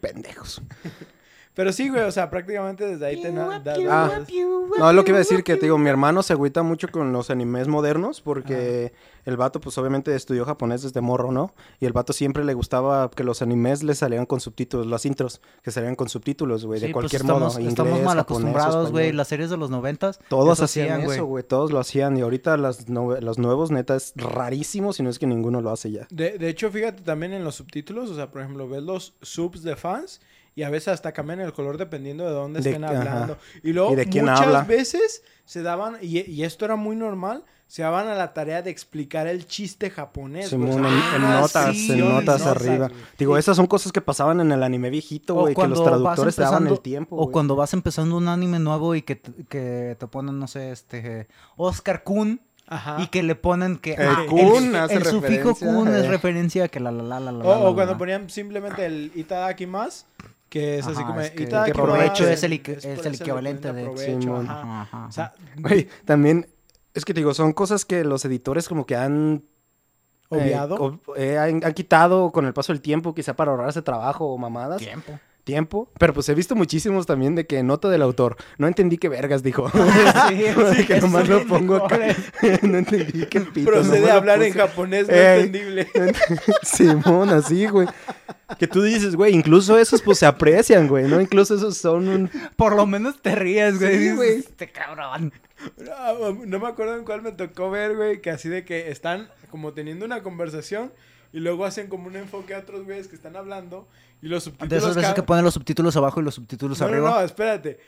Pendejos. 0.01 0.63
Pero 1.61 1.75
sí, 1.75 1.91
güey, 1.91 2.05
o 2.05 2.11
sea, 2.11 2.31
prácticamente 2.31 2.87
desde 2.87 3.05
ahí 3.05 3.21
te... 3.21 3.31
na- 3.31 3.61
da- 3.61 3.75
Ah. 3.91 4.11
No, 4.79 4.89
es 4.89 4.97
lo 4.97 5.05
que 5.05 5.11
iba 5.11 5.19
a 5.19 5.19
decir, 5.19 5.45
que 5.45 5.57
te 5.57 5.67
digo, 5.67 5.77
mi 5.77 5.91
hermano 5.91 6.23
se 6.23 6.33
agüita 6.33 6.63
mucho 6.63 6.89
con 6.89 7.13
los 7.13 7.29
animes 7.29 7.69
modernos 7.69 8.23
porque 8.23 8.95
el 9.27 9.37
vato, 9.37 9.61
pues 9.61 9.77
obviamente 9.77 10.15
estudió 10.15 10.47
japonés 10.47 10.81
desde 10.81 11.03
morro, 11.03 11.33
¿no? 11.33 11.53
Y 11.79 11.85
el 11.85 11.93
vato 11.93 12.15
siempre 12.15 12.45
le 12.47 12.55
gustaba 12.55 13.11
que 13.11 13.25
los 13.25 13.43
animes 13.43 13.83
le 13.83 13.95
salieran 13.95 14.25
con 14.25 14.41
subtítulos, 14.41 14.87
las 14.87 15.05
intros, 15.05 15.43
que 15.63 15.71
salieran 15.71 15.97
con 15.97 16.09
subtítulos, 16.09 16.65
güey, 16.65 16.81
de 16.81 16.87
Sí, 16.87 16.93
pues 16.95 17.03
cualquier 17.03 17.21
estamos, 17.21 17.41
modo. 17.43 17.61
Inglés, 17.61 17.69
estamos 17.73 18.03
mal 18.03 18.19
acostumbrados, 18.19 18.91
güey. 18.91 19.13
Las 19.13 19.29
series 19.29 19.51
de 19.51 19.59
los 19.59 19.69
noventas. 19.69 20.19
Todos 20.31 20.57
eso 20.59 20.65
hacían 20.65 21.03
eso, 21.03 21.27
güey, 21.27 21.45
todos 21.45 21.73
lo 21.73 21.79
hacían. 21.79 22.17
Y 22.17 22.23
ahorita 22.23 22.57
las 22.57 22.89
nove- 22.89 23.21
los 23.21 23.39
nuevos, 23.39 23.71
neta, 23.71 23.97
es 23.97 24.15
rarísimo, 24.17 24.95
si 24.95 25.03
no 25.03 25.11
es 25.11 25.19
que 25.19 25.27
ninguno 25.27 25.61
lo 25.61 25.71
hace 25.71 25.91
ya. 25.91 26.07
De, 26.11 26.39
de 26.39 26.49
hecho, 26.49 26.71
fíjate 26.71 27.03
también 27.03 27.35
en 27.35 27.45
los 27.45 27.57
subtítulos, 27.57 28.09
o 28.09 28.15
sea, 28.15 28.31
por 28.31 28.41
ejemplo, 28.41 28.67
ves 28.67 28.83
los 28.83 29.15
subs 29.21 29.63
de 29.63 29.77
fans 29.77 30.23
y 30.61 30.63
a 30.63 30.69
veces 30.71 30.89
hasta 30.89 31.13
cambian 31.13 31.41
el 31.41 31.53
color 31.55 31.79
dependiendo 31.79 32.25
de 32.27 32.33
dónde 32.33 32.61
De- 32.61 32.69
estén 32.71 32.85
ajá. 32.85 32.99
hablando. 32.99 33.39
Y 33.63 33.73
luego 33.73 33.93
Y 33.93 33.97
de 33.97 34.07
quién 34.07 34.27
muchas 34.27 34.41
habla. 34.43 34.63
veces 34.65 35.23
se 35.47 35.63
daban, 35.63 35.97
y, 36.03 36.21
y 36.31 36.45
esto 36.45 36.65
era 36.67 36.77
muy 36.77 36.97
normal, 36.97 37.45
se 37.67 37.83
daban 37.83 38.09
a 38.09 38.15
la 38.15 38.33
tarea 38.35 38.63
de 38.63 38.71
explicar 38.71 39.27
el 39.27 39.47
chiste 39.47 39.91
japonés. 39.91 40.53
en, 40.53 40.63
unas 40.63 41.19
notas, 41.21 41.75
sí, 41.77 41.93
en 41.93 42.01
notas 42.01 42.41
notas, 42.41 42.47
arriba. 42.47 42.89
güey. 42.89 43.01
Digo, 43.19 43.39
esas 43.39 43.57
son 43.57 43.67
cosas 43.69 43.91
que 43.93 44.01
pasaban 44.01 44.41
en 44.41 44.53
el 44.53 44.63
anime 44.63 44.91
viejito, 44.91 45.35
O 45.37 45.41
güey, 45.43 45.55
que 45.55 45.67
los 45.69 45.83
traductores 45.83 46.37
te 46.37 46.43
daban 46.43 46.67
el 46.67 46.81
tiempo, 46.81 47.17
O 47.17 47.21
güey. 47.25 47.33
cuando 47.33 47.57
vas 47.57 47.73
empezando 47.73 48.17
un 48.17 48.29
anime 48.29 48.59
nuevo 48.59 48.95
y 48.97 49.03
que, 49.03 49.17
te- 49.17 49.45
que 49.49 49.97
te 49.99 50.07
ponen, 50.09 50.39
no 50.39 50.47
sé, 50.49 50.73
este... 50.73 51.27
Oscar 51.57 52.03
Kun. 52.03 52.41
Ajá. 52.73 52.99
Y 53.03 53.09
que 53.09 53.23
le 53.25 53.35
ponen 53.35 53.79
que... 53.79 53.95
El 53.95 54.07
ah, 54.09 54.27
kun 54.29 54.77
hace 54.77 54.95
el 54.95 55.05
sufijo 55.05 55.49
referencia, 55.51 55.67
kun 55.75 55.89
es 55.89 56.05
eh. 56.05 56.09
referencia 56.09 56.65
a 56.65 56.69
que 56.69 56.79
la 56.79 56.93
la 56.93 57.03
la 57.03 57.19
la 57.19 57.33
la 57.33 57.45
O, 57.45 57.49
la, 57.49 57.57
o 57.59 57.69
la, 57.71 57.75
cuando 57.75 57.93
la. 57.95 57.99
ponían 57.99 58.31
simplemente 58.31 58.87
el 58.87 59.11
Itadaki 59.17 59.67
más, 59.67 60.07
Que 60.51 60.79
es 60.79 60.87
así 60.87 60.99
Ajá, 60.99 61.07
como... 61.07 61.21
es 61.21 61.31
que 61.31 61.45
"Itadakimasu", 61.45 61.81
provecho 61.83 62.25
es 62.25 62.31
es 62.31 62.43
el, 62.43 62.53
es 62.53 62.85
el 62.85 62.91
eso 62.93 63.03
le 63.09 63.17
equivalente 63.17 63.73
de... 63.73 63.85
provecho, 63.85 64.21
Simón. 64.21 64.47
ajá. 64.51 64.61
Ajá, 64.61 64.81
ajá, 64.83 65.07
O 65.07 65.13
sea, 65.13 65.33
Güey, 65.57 65.89
también, 66.05 66.49
es 66.93 67.05
que 67.05 67.15
te 67.15 67.21
digo, 67.21 67.33
son 67.35 67.53
cosas 67.53 67.85
que 67.85 68.05
los 68.05 68.25
editores 68.25 68.69
como 68.69 68.85
que 68.85 68.97
han... 68.97 69.45
eh, 70.33 70.37
obviado. 70.41 70.77
ob- 70.79 71.01
eh, 71.17 71.39
han, 71.39 71.65
han 71.65 71.73
quitado 71.73 72.33
con 72.33 72.47
el 72.47 72.53
paso 72.53 72.73
del 72.73 72.83
tiempo, 72.83 73.15
quizá 73.15 73.35
para 73.35 73.53
ahorrarse 73.53 73.81
trabajo 73.83 74.27
o 74.27 74.37
mamadas. 74.39 74.79
tiempo. 74.79 75.19
Tiempo. 75.51 75.91
Pero 75.99 76.15
pues 76.15 76.29
he 76.29 76.35
visto 76.35 76.55
muchísimos 76.55 77.07
también 77.07 77.35
de 77.35 77.45
que 77.45 77.61
nota 77.65 77.89
del 77.89 78.03
autor. 78.03 78.37
No 78.57 78.69
entendí 78.69 78.99
qué 78.99 79.09
vergas 79.09 79.43
dijo. 79.43 79.69
Sí, 80.29 80.45
sí, 80.77 80.87
que 80.87 81.01
nomás 81.01 81.29
lo 81.29 81.45
pongo 81.45 81.75
acá. 81.75 81.99
mejores. 81.99 82.63
no 82.63 82.79
entendí 82.79 83.27
qué 83.27 83.41
pito. 83.41 83.69
Procede 83.69 84.09
a 84.11 84.15
hablar 84.15 84.41
en 84.45 84.53
japonés 84.53 85.09
no 85.09 85.15
Ey. 85.15 85.41
entendible. 85.41 85.89
Simón, 86.63 87.31
así, 87.31 87.67
güey. 87.67 87.89
Que 88.61 88.69
tú 88.69 88.81
dices, 88.81 89.17
güey, 89.17 89.35
incluso 89.35 89.77
esos 89.77 90.03
pues 90.03 90.19
se 90.19 90.27
aprecian, 90.27 90.87
güey, 90.87 91.09
¿no? 91.09 91.21
Incluso 91.21 91.57
esos 91.57 91.77
son 91.77 92.09
un... 92.09 92.31
Por 92.55 92.77
lo 92.77 92.87
menos 92.87 93.21
te 93.21 93.35
ríes, 93.35 93.81
güey. 93.81 93.99
Sí, 93.99 94.11
güey. 94.13 94.31
Este 94.39 94.71
cabrón. 94.71 95.33
No, 95.79 96.33
no 96.33 96.59
me 96.61 96.69
acuerdo 96.69 96.97
en 96.97 97.05
cuál 97.05 97.23
me 97.23 97.33
tocó 97.33 97.71
ver, 97.71 97.97
güey, 97.97 98.21
que 98.21 98.31
así 98.31 98.49
de 98.49 98.65
que 98.65 98.91
están 98.91 99.29
como 99.51 99.73
teniendo 99.73 100.05
una 100.05 100.23
conversación 100.23 100.93
y 101.33 101.41
luego 101.41 101.65
hacen 101.65 101.89
como 101.89 102.07
un 102.09 102.17
enfoque 102.17 102.55
a 102.55 102.59
otros 102.59 102.85
güeyes 102.85 103.09
que 103.09 103.15
están 103.17 103.37
hablando 103.37 103.87
y 104.23 104.27
los 104.29 104.45
De 104.45 104.51
subtítulos... 104.51 104.83
esas 104.85 104.97
veces 104.97 105.11
ca- 105.11 105.15
que 105.15 105.23
ponen 105.23 105.45
los 105.45 105.55
subtítulos 105.55 105.97
abajo 105.97 106.21
y 106.21 106.25
los 106.25 106.35
subtítulos 106.35 106.81
no, 106.81 106.87
no, 106.87 106.93
arriba. 106.93 107.11
no, 107.11 107.21
espérate. 107.21 107.79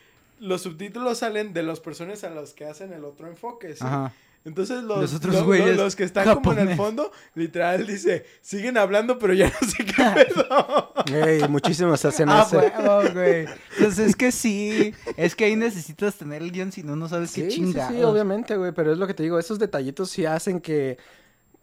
Los 0.41 0.63
subtítulos 0.63 1.19
salen 1.19 1.53
de 1.53 1.63
las 1.63 1.79
personas 1.81 2.25
a 2.25 2.31
las 2.31 2.53
que 2.53 2.65
hacen 2.65 2.93
el 2.93 3.05
otro 3.05 3.29
enfoque, 3.29 3.75
¿sí? 3.77 3.85
Ajá. 3.85 4.13
Entonces 4.45 4.83
los, 4.83 5.01
Los 5.01 5.15
otros 5.15 5.35
lo- 5.47 5.67
los 5.75 5.95
que 5.95 6.03
están 6.03 6.35
como 6.35 6.53
en 6.53 6.71
el 6.71 6.77
fondo, 6.77 7.13
literal 7.37 7.87
dice, 7.87 8.27
siguen 8.41 8.77
hablando, 8.77 9.17
pero 9.21 9.35
ya 9.35 9.47
no 9.63 9.69
sé 9.69 9.85
qué 9.85 9.93
pedo. 10.35 10.93
Ey, 11.27 11.47
muchísimos 11.49 12.05
hacen 12.05 12.29
Ah, 12.29 12.45
eso. 12.45 12.59
huevo, 12.59 13.13
güey. 13.13 13.47
Entonces 13.79 14.09
es 14.09 14.17
que 14.17 14.33
sí. 14.33 14.95
Es 15.17 15.37
que 15.37 15.45
ahí 15.45 15.55
necesitas 15.55 16.17
tener 16.17 16.43
el 16.43 16.51
guion, 16.51 16.73
si 16.73 16.83
no, 16.83 16.97
no 16.97 17.09
sabes 17.09 17.31
Sí, 17.31 17.43
qué 17.43 17.51
sí, 17.53 17.57
chingados. 17.59 17.95
sí, 17.95 18.03
obviamente, 18.03 18.57
güey, 18.57 18.73
pero 18.73 18.91
es 18.93 18.99
lo 18.99 19.07
que 19.07 19.15
te 19.15 19.23
digo, 19.23 19.39
esos 19.39 19.61
detallitos 19.61 20.11
sí 20.11 20.27
hacen 20.27 20.61
que 20.61 20.99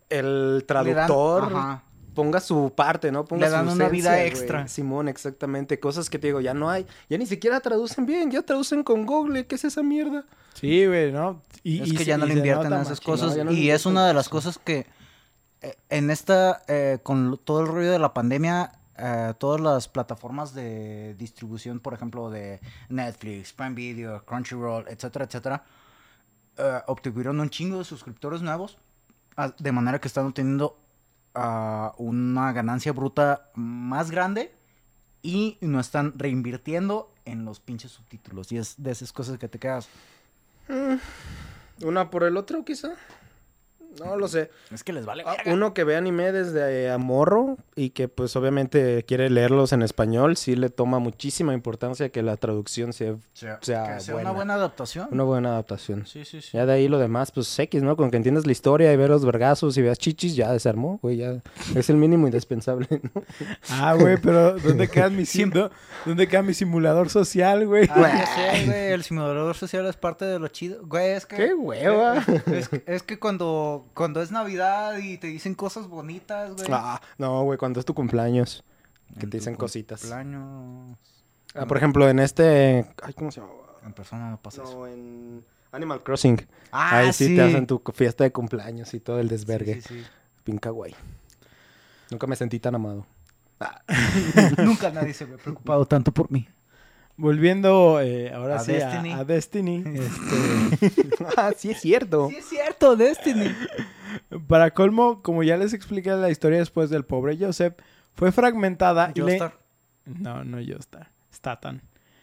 el 0.09 0.63
traductor 0.67 1.43
ajá. 1.45 1.83
ponga 2.13 2.39
su 2.39 2.73
parte, 2.75 3.11
¿no? 3.11 3.25
Ponga 3.25 3.45
Le 3.47 3.51
dan 3.51 3.67
su 3.67 3.75
una 3.75 3.89
vida 3.89 4.23
extra. 4.23 4.67
Simón, 4.67 5.07
exactamente, 5.07 5.79
cosas 5.79 6.09
que 6.09 6.19
te 6.19 6.27
digo, 6.27 6.41
ya 6.41 6.53
no 6.53 6.69
hay, 6.69 6.85
ya 7.09 7.17
ni 7.17 7.25
siquiera 7.25 7.59
traducen 7.59 8.05
bien, 8.05 8.31
ya 8.31 8.41
traducen 8.41 8.83
con 8.83 9.05
Google, 9.05 9.45
¿qué 9.45 9.55
es 9.55 9.65
esa 9.65 9.83
mierda? 9.83 10.25
Sí, 10.53 10.85
güey, 10.85 11.11
¿no? 11.11 11.41
Y, 11.63 11.81
es 11.81 11.89
y 11.89 11.95
que 11.95 12.05
ya 12.05 12.17
no 12.17 12.25
le 12.25 12.33
invierten 12.33 12.73
en 12.73 12.81
esas 12.81 12.99
machín. 12.99 13.05
cosas. 13.05 13.37
No, 13.37 13.45
no 13.45 13.51
y 13.51 13.69
es 13.71 13.85
una 13.85 14.07
de 14.07 14.13
las 14.13 14.29
cosas 14.29 14.57
que 14.57 14.87
eh, 15.61 15.77
en 15.89 16.09
esta, 16.09 16.63
eh, 16.67 16.99
con 17.03 17.39
todo 17.43 17.61
el 17.61 17.67
rollo 17.67 17.91
de 17.91 17.99
la 17.99 18.13
pandemia, 18.13 18.71
eh, 19.01 19.33
todas 19.37 19.61
las 19.61 19.87
plataformas 19.87 20.53
de 20.53 21.15
distribución, 21.17 21.79
por 21.79 21.93
ejemplo, 21.93 22.29
de 22.29 22.59
Netflix, 22.89 23.53
Prime 23.53 23.73
Video, 23.73 24.25
Crunchyroll, 24.25 24.85
etcétera, 24.89 25.25
etcétera, 25.25 25.63
eh, 26.57 26.81
obtuvieron 26.87 27.39
un 27.39 27.49
chingo 27.49 27.77
de 27.77 27.85
suscriptores 27.85 28.41
nuevos, 28.41 28.77
de 29.57 29.71
manera 29.71 29.99
que 29.99 30.07
están 30.07 30.25
obteniendo 30.25 30.77
una 31.97 32.51
ganancia 32.51 32.91
bruta 32.91 33.49
más 33.55 34.11
grande 34.11 34.53
y 35.21 35.57
no 35.61 35.79
están 35.79 36.13
reinvirtiendo 36.17 37.13
en 37.25 37.45
los 37.45 37.59
pinches 37.59 37.91
subtítulos. 37.91 38.51
Y 38.51 38.57
es 38.57 38.75
de 38.81 38.91
esas 38.91 39.11
cosas 39.13 39.37
que 39.37 39.47
te 39.47 39.59
quedas. 39.59 39.87
Una 41.81 42.09
por 42.09 42.23
el 42.23 42.37
otro, 42.37 42.65
quizá. 42.65 42.93
No 43.99 44.15
lo 44.17 44.27
sé. 44.27 44.49
Es 44.71 44.83
que 44.83 44.93
les 44.93 45.05
vale. 45.05 45.23
Ah, 45.25 45.35
uno 45.47 45.73
que 45.73 45.83
ve 45.83 45.95
anime 45.95 46.31
desde 46.31 46.83
eh, 46.85 46.91
amorro 46.91 47.57
y 47.75 47.89
que 47.89 48.07
pues 48.07 48.35
obviamente 48.35 49.03
quiere 49.07 49.29
leerlos 49.29 49.73
en 49.73 49.81
español, 49.81 50.37
sí 50.37 50.55
le 50.55 50.69
toma 50.69 50.99
muchísima 50.99 51.53
importancia 51.53 52.09
que 52.09 52.21
la 52.21 52.37
traducción 52.37 52.93
sea 52.93 53.15
sea, 53.33 53.59
sea 53.61 53.95
que 53.95 54.01
sea 54.01 54.13
buena. 54.13 54.29
una 54.29 54.37
buena 54.37 54.53
adaptación. 54.55 55.07
una 55.11 55.23
buena 55.23 55.49
adaptación. 55.49 56.05
Sí, 56.05 56.23
sí, 56.25 56.41
sí. 56.41 56.49
Ya 56.53 56.65
de 56.65 56.73
ahí 56.73 56.87
lo 56.87 56.99
demás, 56.99 57.31
pues 57.31 57.57
X, 57.59 57.81
¿no? 57.83 57.97
Con 57.97 58.11
que 58.11 58.17
entiendas 58.17 58.45
la 58.45 58.51
historia 58.51 58.93
y 58.93 58.97
ver 58.97 59.09
los 59.09 59.25
vergazos 59.25 59.75
y 59.77 59.81
veas 59.81 59.97
chichis, 59.97 60.35
ya 60.35 60.51
desarmó, 60.51 60.99
güey, 61.01 61.17
ya 61.17 61.41
es 61.75 61.89
el 61.89 61.97
mínimo 61.97 62.27
indispensable, 62.27 62.87
¿no? 63.13 63.23
Ah, 63.69 63.95
güey, 63.99 64.17
pero 64.17 64.57
¿dónde 64.59 64.87
queda 64.89 65.09
mi, 65.09 65.25
sim- 65.25 65.51
dó- 65.51 65.71
¿dónde 66.05 66.27
queda 66.27 66.41
mi 66.41 66.53
simulador 66.53 67.09
social, 67.09 67.65
güey? 67.67 67.87
Ah, 67.91 68.25
ya 68.25 68.25
sé, 68.55 68.65
güey, 68.65 68.91
el 68.91 69.03
simulador 69.03 69.55
social 69.55 69.85
es 69.87 69.97
parte 69.97 70.25
de 70.25 70.39
lo 70.39 70.47
chido. 70.47 70.85
Güey, 70.85 71.11
es 71.11 71.25
que... 71.25 71.35
¡Qué 71.35 71.53
hueva! 71.53 72.23
Es, 72.51 72.69
que- 72.69 72.83
es 72.85 73.03
que 73.03 73.19
cuando, 73.19 73.78
cuando 73.93 74.21
es 74.21 74.31
Navidad 74.31 74.97
y 74.97 75.17
te 75.17 75.27
dicen 75.27 75.55
cosas 75.55 75.87
bonitas, 75.87 76.53
güey. 76.55 76.67
Ah, 76.71 77.01
no, 77.17 77.43
güey, 77.43 77.57
cuando 77.57 77.79
es 77.79 77.85
tu 77.85 77.93
cumpleaños, 77.93 78.63
que 79.19 79.27
te 79.27 79.37
dicen 79.37 79.55
cositas. 79.55 80.01
Cumpleaños. 80.01 80.97
Ah, 81.55 81.65
por 81.65 81.77
ejemplo, 81.77 82.07
en 82.09 82.19
este, 82.19 82.85
ay, 83.01 83.13
¿cómo 83.13 83.31
se 83.31 83.41
llama? 83.41 83.53
En 83.85 83.93
persona 83.93 84.29
no 84.31 84.37
pasa 84.41 84.63
eso. 84.63 84.79
No, 84.79 84.87
en 84.87 85.43
Animal 85.71 86.03
Crossing. 86.03 86.45
Ah, 86.71 86.97
Ahí 86.99 87.13
sí, 87.13 87.35
te 87.35 87.41
hacen 87.41 87.65
tu 87.65 87.81
fiesta 87.93 88.23
de 88.23 88.31
cumpleaños 88.31 88.93
y 88.93 88.99
todo 88.99 89.19
el 89.19 89.27
desvergue. 89.27 89.81
Sí, 89.81 89.99
sí, 89.99 90.03
Pinca 90.43 90.69
guay. 90.69 90.95
Nunca 92.11 92.27
me 92.27 92.35
sentí 92.35 92.59
tan 92.59 92.75
amado. 92.75 93.05
sí. 93.59 93.65
Nunca 94.63 94.91
nadie 94.91 95.13
se 95.13 95.25
ve 95.25 95.37
preocupado 95.37 95.85
tanto 95.85 96.11
por 96.11 96.31
mí. 96.31 96.47
Volviendo 97.19 97.99
eh, 98.01 98.31
ahora 98.33 98.55
A 98.55 98.59
sí 98.59 98.71
a- 98.71 98.75
Destiny. 98.75 99.11
A, 99.11 99.23
Destiny. 99.25 99.83
este, 99.95 101.25
ah, 101.37 101.51
sí 101.55 101.71
es 101.71 101.81
cierto. 101.81 102.29
Sí, 102.29 102.37
es 102.37 102.45
cierto, 102.45 102.95
Destiny. 102.95 103.53
para 104.47 104.71
colmo, 104.71 105.21
como 105.21 105.43
ya 105.43 105.57
les 105.57 105.73
expliqué 105.73 106.11
la 106.11 106.29
historia 106.29 106.59
después 106.59 106.89
del 106.89 107.03
pobre 107.03 107.37
Joseph, 107.37 107.73
fue 108.15 108.31
fragmentada 108.31 109.11
y 109.13 109.19
le... 109.19 109.23
Joestar. 109.37 109.59
No, 110.05 110.43
no 110.45 110.57
Joestar. 110.65 111.11
Statan. 111.33 111.81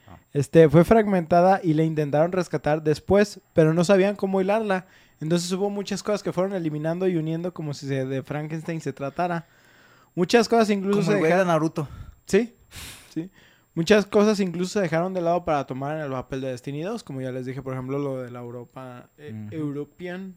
Ah. 0.08 0.16
Este, 0.32 0.68
fue 0.70 0.82
fragmentada 0.84 1.60
y 1.62 1.74
le 1.74 1.84
intentaron 1.84 2.32
rescatar 2.32 2.82
después, 2.82 3.40
pero 3.52 3.74
no 3.74 3.84
sabían 3.84 4.16
cómo 4.16 4.40
hilarla. 4.40 4.86
Entonces 5.20 5.52
hubo 5.52 5.68
muchas 5.68 6.02
cosas 6.02 6.22
que 6.22 6.32
fueron 6.32 6.54
eliminando 6.54 7.06
y 7.06 7.16
uniendo 7.16 7.52
como 7.52 7.74
si 7.74 7.86
se- 7.86 8.06
de 8.06 8.22
Frankenstein 8.22 8.80
se 8.80 8.94
tratara. 8.94 9.46
Muchas 10.14 10.48
cosas 10.48 10.70
incluso 10.70 11.00
Como 11.00 11.06
se 11.06 11.12
el 11.12 11.18
güey 11.18 11.30
de 11.30 11.36
dejaron... 11.36 11.48
Naruto. 11.52 11.86
Sí, 12.24 12.54
sí. 13.12 13.30
Muchas 13.76 14.06
cosas 14.06 14.40
incluso 14.40 14.72
se 14.72 14.80
dejaron 14.80 15.14
de 15.14 15.20
lado 15.20 15.44
para 15.44 15.64
tomar 15.66 15.96
en 15.98 16.02
el 16.02 16.10
papel 16.10 16.40
de 16.40 16.48
Destiny 16.48 16.82
2, 16.82 17.04
como 17.04 17.20
ya 17.20 17.30
les 17.30 17.46
dije, 17.46 17.62
por 17.62 17.74
ejemplo, 17.74 17.98
lo 17.98 18.20
de 18.22 18.30
la 18.32 18.40
Europa... 18.40 19.08
eh, 19.18 19.32
Ujú. 19.46 19.54
European 19.54 20.34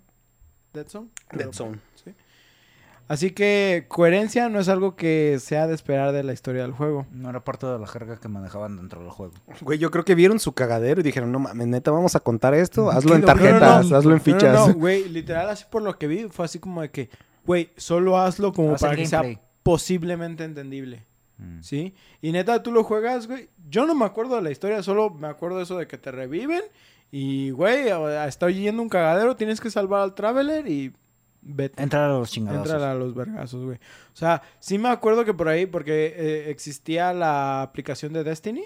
Dead 0.73 0.85
Zone. 0.87 1.07
Dead 1.31 1.39
Europa, 1.41 1.57
Zone. 1.57 1.79
sí. 1.95 2.13
Así 3.07 3.31
que 3.31 3.85
coherencia 3.87 4.49
no 4.49 4.59
es 4.59 4.69
algo 4.69 4.95
que 4.95 5.37
sea 5.39 5.65
de 5.65 5.73
esperar 5.73 6.11
de 6.11 6.21
la 6.21 6.31
historia 6.31 6.61
del 6.61 6.73
juego. 6.73 7.07
No 7.11 7.27
era 7.31 7.43
parte 7.43 7.65
de 7.65 7.79
la 7.79 7.87
jerga 7.87 8.17
que 8.19 8.27
manejaban 8.27 8.77
dentro 8.77 9.01
del 9.01 9.09
juego. 9.09 9.33
Güey, 9.61 9.79
yo 9.79 9.89
creo 9.89 10.05
que 10.05 10.13
vieron 10.13 10.39
su 10.39 10.51
cagadero 10.51 10.99
y 11.01 11.03
dijeron, 11.03 11.31
no 11.31 11.39
mames, 11.39 11.65
neta, 11.65 11.89
vamos 11.89 12.15
a 12.15 12.19
contar 12.19 12.53
esto. 12.53 12.91
Hazlo 12.91 13.15
en 13.15 13.23
tarjetas, 13.25 13.77
bonito. 13.77 13.97
hazlo 13.97 14.11
en 14.11 14.17
No, 14.17 14.23
fichas. 14.23 14.53
No, 14.53 14.67
no, 14.67 14.73
güey, 14.75 15.09
literal, 15.09 15.49
así 15.49 15.65
por 15.71 15.81
lo 15.81 15.97
que 15.97 16.05
vi, 16.05 16.27
fue 16.29 16.45
así 16.45 16.59
como 16.59 16.81
de 16.83 16.91
que, 16.91 17.09
güey, 17.47 17.71
solo 17.77 18.19
hazlo 18.19 18.53
como 18.53 18.75
para 18.75 18.95
que 18.95 19.07
sea 19.07 19.23
gameplay. 19.23 19.43
posiblemente 19.63 20.43
entendible. 20.43 21.03
Mm. 21.39 21.61
¿Sí? 21.61 21.95
Y 22.21 22.31
neta, 22.31 22.61
tú 22.61 22.71
lo 22.71 22.83
juegas, 22.83 23.25
güey. 23.27 23.49
Yo 23.69 23.85
no 23.87 23.95
me 23.95 24.05
acuerdo 24.05 24.35
de 24.35 24.41
la 24.41 24.51
historia, 24.51 24.83
solo 24.83 25.09
me 25.09 25.27
acuerdo 25.27 25.61
eso 25.61 25.77
de 25.77 25.87
que 25.87 25.97
te 25.97 26.11
reviven. 26.11 26.61
Y, 27.11 27.49
güey, 27.51 27.85
está 28.27 28.49
yendo 28.51 28.83
un 28.83 28.89
cagadero, 28.89 29.35
tienes 29.35 29.59
que 29.59 29.71
salvar 29.71 30.01
al 30.01 30.13
Traveler 30.13 30.67
y 30.67 30.93
vete. 31.41 31.81
Entrar 31.81 32.09
a 32.11 32.13
los 32.19 32.29
chingados. 32.29 32.69
Entra 32.69 32.91
a 32.91 32.93
los 32.93 33.15
vergazos, 33.15 33.63
güey. 33.65 33.77
O 33.77 34.15
sea, 34.15 34.41
sí 34.59 34.77
me 34.77 34.89
acuerdo 34.89 35.25
que 35.25 35.33
por 35.33 35.47
ahí, 35.47 35.65
porque 35.65 36.13
eh, 36.15 36.49
existía 36.51 37.13
la 37.13 37.61
aplicación 37.63 38.13
de 38.13 38.23
Destiny, 38.23 38.65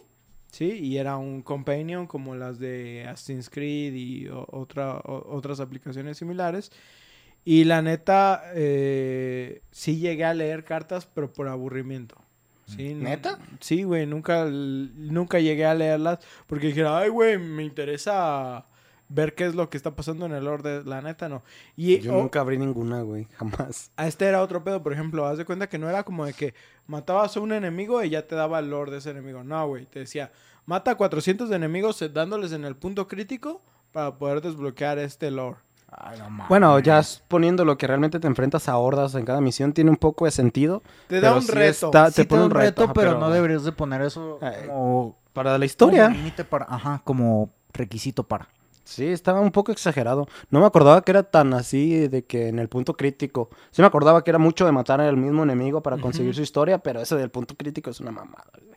¿sí? 0.51 0.71
Y 0.71 0.97
era 0.97 1.15
un 1.15 1.41
companion 1.41 2.05
como 2.07 2.35
las 2.35 2.59
de 2.59 3.05
Assassin's 3.07 3.49
Creed 3.49 3.93
y 3.93 4.27
otra, 4.29 4.97
o- 4.97 5.35
otras 5.37 5.59
aplicaciones 5.59 6.17
similares. 6.17 6.71
Y 7.45 7.65
la 7.65 7.81
neta, 7.81 8.43
eh, 8.55 9.61
sí 9.71 9.99
llegué 9.99 10.25
a 10.25 10.33
leer 10.33 10.63
cartas, 10.63 11.05
pero 11.05 11.31
por 11.31 11.47
aburrimiento. 11.47 12.15
¿Neta? 12.77 13.39
Sí, 13.59 13.83
güey, 13.83 14.05
nunca, 14.05 14.45
nunca 14.45 15.39
llegué 15.39 15.65
a 15.65 15.75
leerlas 15.75 16.19
porque 16.47 16.67
dije, 16.67 16.85
ay, 16.85 17.09
güey, 17.09 17.37
me 17.37 17.63
interesa 17.63 18.65
ver 19.09 19.35
qué 19.35 19.45
es 19.45 19.55
lo 19.55 19.69
que 19.69 19.77
está 19.77 19.95
pasando 19.95 20.25
en 20.25 20.33
el 20.33 20.47
orden. 20.47 20.87
La 20.87 21.01
neta, 21.01 21.29
no. 21.29 21.43
Y, 21.75 21.99
Yo 21.99 22.13
nunca 22.13 22.41
abrí 22.41 22.57
ninguna, 22.57 23.01
güey, 23.01 23.27
jamás. 23.35 23.91
a 23.97 24.07
este 24.07 24.25
era 24.25 24.41
otro 24.41 24.63
pedo, 24.63 24.81
por 24.81 24.93
ejemplo, 24.93 25.25
haz 25.25 25.37
de 25.37 25.45
cuenta 25.45 25.69
que 25.69 25.77
no 25.77 25.89
era 25.89 26.03
como 26.03 26.25
de 26.25 26.33
que 26.33 26.53
matabas 26.87 27.37
a 27.37 27.39
un 27.39 27.51
enemigo 27.51 28.03
y 28.03 28.09
ya 28.09 28.27
te 28.27 28.35
daba 28.35 28.59
el 28.59 28.69
lore 28.69 28.91
de 28.91 28.97
ese 28.97 29.11
enemigo. 29.11 29.43
No, 29.43 29.67
güey, 29.67 29.85
te 29.85 29.99
decía, 29.99 30.31
mata 30.65 30.91
a 30.91 30.95
400 30.95 31.49
de 31.49 31.55
enemigos 31.55 32.01
eh, 32.01 32.09
dándoles 32.09 32.51
en 32.53 32.65
el 32.65 32.75
punto 32.75 33.07
crítico 33.07 33.61
para 33.91 34.17
poder 34.17 34.41
desbloquear 34.41 34.97
este 34.99 35.29
lore. 35.31 35.57
Ay, 35.97 36.19
no 36.19 36.29
mames. 36.29 36.49
Bueno, 36.49 36.79
ya 36.79 37.01
poniendo 37.27 37.65
lo 37.65 37.77
que 37.77 37.87
realmente 37.87 38.19
te 38.19 38.27
enfrentas 38.27 38.67
a 38.69 38.77
hordas 38.77 39.15
en 39.15 39.25
cada 39.25 39.41
misión, 39.41 39.73
tiene 39.73 39.89
un 39.89 39.97
poco 39.97 40.25
de 40.25 40.31
sentido. 40.31 40.81
Te 41.07 41.15
da 41.15 41.29
Pero 41.29 41.35
un 41.35 41.41
sí 41.41 41.51
reto. 41.51 41.85
está- 41.87 42.11
Sí 42.11 42.25
te 42.25 42.35
da 42.35 42.45
un 42.45 42.51
reto, 42.51 42.83
ajá, 42.85 42.93
pero, 42.93 43.19
no 43.19 43.29
deberías 43.29 43.63
de 43.63 43.71
poner 43.71 44.01
eso 44.01 44.39
Eh, 44.41 44.65
como, 44.67 45.17
Para 45.33 45.51
la 45.51 45.55
como 45.57 45.65
historia. 45.65 46.09
límite 46.09 46.43
para, 46.43 46.65
ajá, 46.69 47.01
como 47.03 47.49
requisito 47.73 48.23
para. 48.23 48.47
Sí, 48.85 49.07
estaba 49.07 49.39
un 49.39 49.51
poco 49.51 49.71
exagerado. 49.71 50.27
No 50.49 50.59
me 50.59 50.65
acordaba 50.65 51.01
que 51.03 51.11
era 51.11 51.23
tan 51.23 51.53
así 51.53 52.07
de 52.09 52.25
que 52.25 52.49
en 52.49 52.59
el 52.59 52.67
punto 52.67 52.95
crítico. 52.95 53.49
Sí 53.71 53.81
me 53.81 53.87
acordaba 53.87 54.23
que 54.25 54.29
era 54.31 54.39
mucho 54.39 54.65
de 54.65 54.73
matar 54.73 54.99
al 54.99 55.15
mismo 55.15 55.43
enemigo 55.43 55.81
para 55.81 55.97
conseguir 55.97 56.31
Ujú. 56.31 56.35
su 56.37 56.41
historia, 56.41 56.79
pero 56.79 56.99
eso 56.99 57.15
del 57.15 57.29
punto 57.29 57.55
crítico 57.55 57.89
es 57.89 57.99
una 58.01 58.11
mamada. 58.11 58.43
güey. 58.55 58.73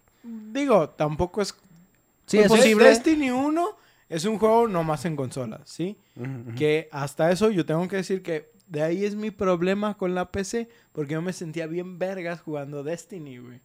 digo, 0.52 0.88
tampoco 0.90 1.43
es 1.43 1.55
Sí, 2.26 2.38
es- 2.38 2.51
Destiny- 2.51 2.78
Destiny 2.82 3.30
1 3.30 3.76
es 4.09 4.24
un 4.24 4.39
juego 4.39 4.69
nomás 4.69 5.05
en 5.05 5.16
consolas, 5.16 5.62
¿sí? 5.65 5.99
Que 6.57 6.89
hasta 6.93 7.31
eso 7.31 7.51
yo 7.51 7.66
tengo 7.66 7.87
que 7.89 7.97
decir 7.97 8.23
que 8.23 8.51
de 8.66 8.83
ahí 8.83 9.05
es 9.05 9.15
mi 9.15 9.31
problema 9.31 9.97
con 9.97 10.15
la 10.15 10.31
PC, 10.31 10.69
porque 10.93 11.15
yo 11.15 11.23
me 11.23 11.33
sentía 11.33 11.66
bien 11.66 11.99
vergas 11.99 12.41
jugando 12.41 12.83
Destiny, 12.83 13.39
güey. 13.39 13.61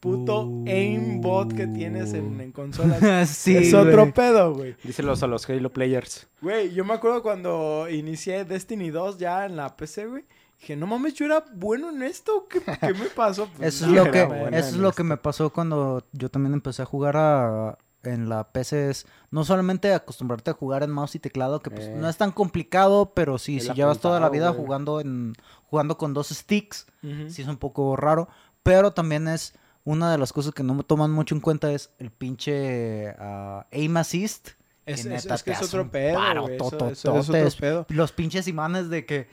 Puto 0.00 0.42
Uh. 0.46 0.64
aimbot 0.68 1.54
que 1.54 1.66
tienes 1.66 2.12
en, 2.12 2.40
en 2.40 2.52
consolas. 2.52 3.28
sí, 3.30 3.56
es 3.56 3.74
otro 3.74 4.12
pedo, 4.12 4.54
güey. 4.54 4.76
Díselos 4.84 5.22
a 5.22 5.26
los 5.26 5.48
Halo 5.48 5.72
players. 5.72 6.28
Güey, 6.42 6.72
yo 6.74 6.84
me 6.84 6.94
acuerdo 6.94 7.22
cuando 7.22 7.88
inicié 7.90 8.44
Destiny 8.44 8.90
2 8.90 9.18
ya 9.18 9.46
en 9.46 9.56
la 9.56 9.74
PC, 9.76 10.06
güey. 10.06 10.24
Dije, 10.60 10.76
no 10.76 10.86
mames, 10.86 11.14
yo 11.14 11.26
era 11.26 11.44
bueno 11.54 11.90
en 11.90 12.02
esto. 12.02 12.46
¿Qué, 12.48 12.60
qué 12.60 12.94
me 12.94 13.06
pasó? 13.14 13.48
Pues, 13.56 13.74
Eso 13.74 13.86
es 13.86 13.92
lo 13.92 14.10
que, 14.10 14.22
eso 14.22 14.68
es 14.68 14.76
lo 14.76 14.92
que 14.92 15.02
me 15.02 15.16
pasó 15.16 15.50
cuando 15.50 16.06
yo 16.12 16.30
también 16.30 16.52
empecé 16.54 16.82
a 16.82 16.86
jugar 16.86 17.16
a, 17.16 17.78
en 18.06 18.28
la 18.28 18.50
PC. 18.52 18.90
Es 18.90 19.06
no 19.30 19.44
solamente 19.44 19.92
acostumbrarte 19.94 20.50
a 20.50 20.54
jugar 20.54 20.82
en 20.82 20.90
mouse 20.90 21.14
y 21.14 21.18
teclado, 21.18 21.60
que 21.60 21.70
pues 21.70 21.86
Eh. 21.86 21.94
no 21.96 22.08
es 22.08 22.16
tan 22.16 22.32
complicado, 22.32 23.12
pero 23.14 23.38
sí, 23.38 23.56
El 23.56 23.62
si 23.62 23.72
llevas 23.74 23.98
toda 24.00 24.20
la 24.20 24.28
vida 24.28 24.50
güey. 24.50 24.60
jugando 24.64 25.00
en 25.00 25.34
jugando 25.68 25.98
con 25.98 26.14
dos 26.14 26.28
sticks, 26.28 26.86
Ujú. 27.02 27.28
sí 27.30 27.42
es 27.42 27.48
un 27.48 27.56
poco 27.56 27.96
raro. 27.96 28.28
Pero 28.62 28.92
también 28.92 29.28
es 29.28 29.54
una 29.84 30.10
de 30.10 30.18
las 30.18 30.32
cosas 30.32 30.52
que 30.52 30.62
no 30.62 30.74
me 30.74 30.82
toman 30.82 31.12
mucho 31.12 31.34
en 31.34 31.40
cuenta 31.40 31.70
es 31.72 31.90
el 31.98 32.10
pinche 32.10 33.10
ah, 33.18 33.66
aim 33.72 33.96
assist. 33.96 34.48
Es, 34.84 35.02
que 35.02 35.14
es- 35.14 35.24
neta 35.24 35.34
es 35.34 35.42
que 35.42 35.50
te 35.50 35.56
es 35.56 35.62
hace 35.62 35.76
otro 35.76 35.90
pedo, 35.90 36.14
paro. 36.16 36.48
Eso- 36.48 36.88
es 36.90 37.04
otro 37.04 37.48
pedo. 37.58 37.86
Los 37.88 38.12
pinches 38.12 38.46
imanes 38.48 38.88
de 38.88 39.04
que 39.04 39.28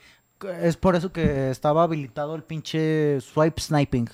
es 0.61 0.77
por 0.77 0.95
eso 0.95 1.11
que 1.13 1.49
estaba 1.51 1.83
habilitado 1.83 2.35
el 2.35 2.43
pinche 2.43 3.21
swipe 3.21 3.61
sniping 3.61 4.09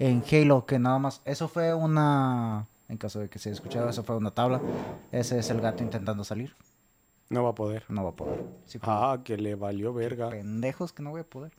en 0.00 0.22
Halo, 0.30 0.66
que 0.66 0.78
nada 0.78 0.98
más, 0.98 1.22
eso 1.24 1.46
fue 1.48 1.72
una, 1.74 2.66
en 2.90 2.96
caso 2.98 3.20
de 3.20 3.28
que 3.30 3.38
se 3.38 3.50
escuchara, 3.50 3.88
eso 3.90 4.02
fue 4.02 4.16
una 4.16 4.32
tabla. 4.32 4.60
Ese 5.12 5.38
es 5.38 5.48
el 5.50 5.60
gato 5.60 5.82
intentando 5.82 6.24
salir, 6.24 6.54
No 7.28 7.44
va 7.44 7.50
a 7.50 7.54
poder. 7.54 7.84
no 7.88 8.02
va 8.04 8.10
a 8.10 8.16
poder. 8.16 8.44
Sí, 8.66 8.78
Ah, 8.82 9.20
que 9.24 9.36
le 9.38 9.54
valió 9.54 9.94
verga. 9.94 10.28
pendejos 10.30 10.92
que 10.92 11.02
no 11.02 11.10
voy 11.10 11.20
a 11.20 11.24
poder. 11.24 11.52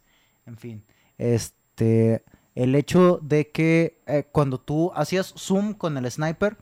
En 0.46 0.58
fin, 0.58 0.84
este, 1.18 2.24
el 2.56 2.76
hecho 2.76 3.20
de 3.22 3.50
que 3.50 4.02
eh, 4.08 4.26
cuando 4.32 4.60
tú 4.60 4.92
hacías 4.96 5.34
zoom 5.38 5.74
con 5.74 5.98
el 5.98 6.10
sniper, 6.12 6.58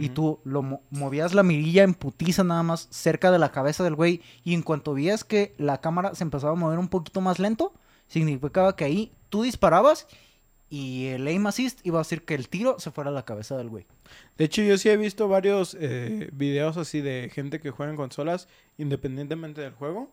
y 0.00 0.08
tú 0.08 0.40
lo 0.44 0.62
mo- 0.62 0.80
movías 0.88 1.34
la 1.34 1.42
mirilla 1.42 1.82
en 1.82 1.92
putiza 1.92 2.42
nada 2.44 2.62
más 2.62 2.88
cerca 2.90 3.30
de 3.30 3.38
la 3.38 3.52
cabeza 3.52 3.84
del 3.84 3.94
güey 3.94 4.22
y 4.42 4.54
en 4.54 4.62
cuanto 4.62 4.94
veías 4.94 5.22
que 5.22 5.54
la 5.58 5.82
cámara 5.82 6.14
se 6.14 6.24
empezaba 6.24 6.54
a 6.54 6.56
mover 6.56 6.78
un 6.78 6.88
poquito 6.88 7.20
más 7.20 7.38
lento, 7.38 7.74
significaba 8.08 8.74
que 8.74 8.84
ahí 8.84 9.12
tú 9.28 9.42
disparabas 9.42 10.06
y 10.74 11.08
el 11.08 11.26
aim 11.26 11.46
assist 11.46 11.80
iba 11.84 11.98
a 11.98 12.00
hacer 12.00 12.22
que 12.24 12.34
el 12.34 12.48
tiro 12.48 12.76
se 12.80 12.90
fuera 12.90 13.10
a 13.10 13.12
la 13.12 13.26
cabeza 13.26 13.58
del 13.58 13.68
güey. 13.68 13.84
De 14.38 14.46
hecho, 14.46 14.62
yo 14.62 14.78
sí 14.78 14.88
he 14.88 14.96
visto 14.96 15.28
varios 15.28 15.76
eh, 15.78 16.30
videos 16.32 16.78
así 16.78 17.02
de 17.02 17.30
gente 17.30 17.60
que 17.60 17.70
juega 17.70 17.90
en 17.90 17.96
consolas 17.98 18.48
independientemente 18.78 19.60
del 19.60 19.74
juego. 19.74 20.10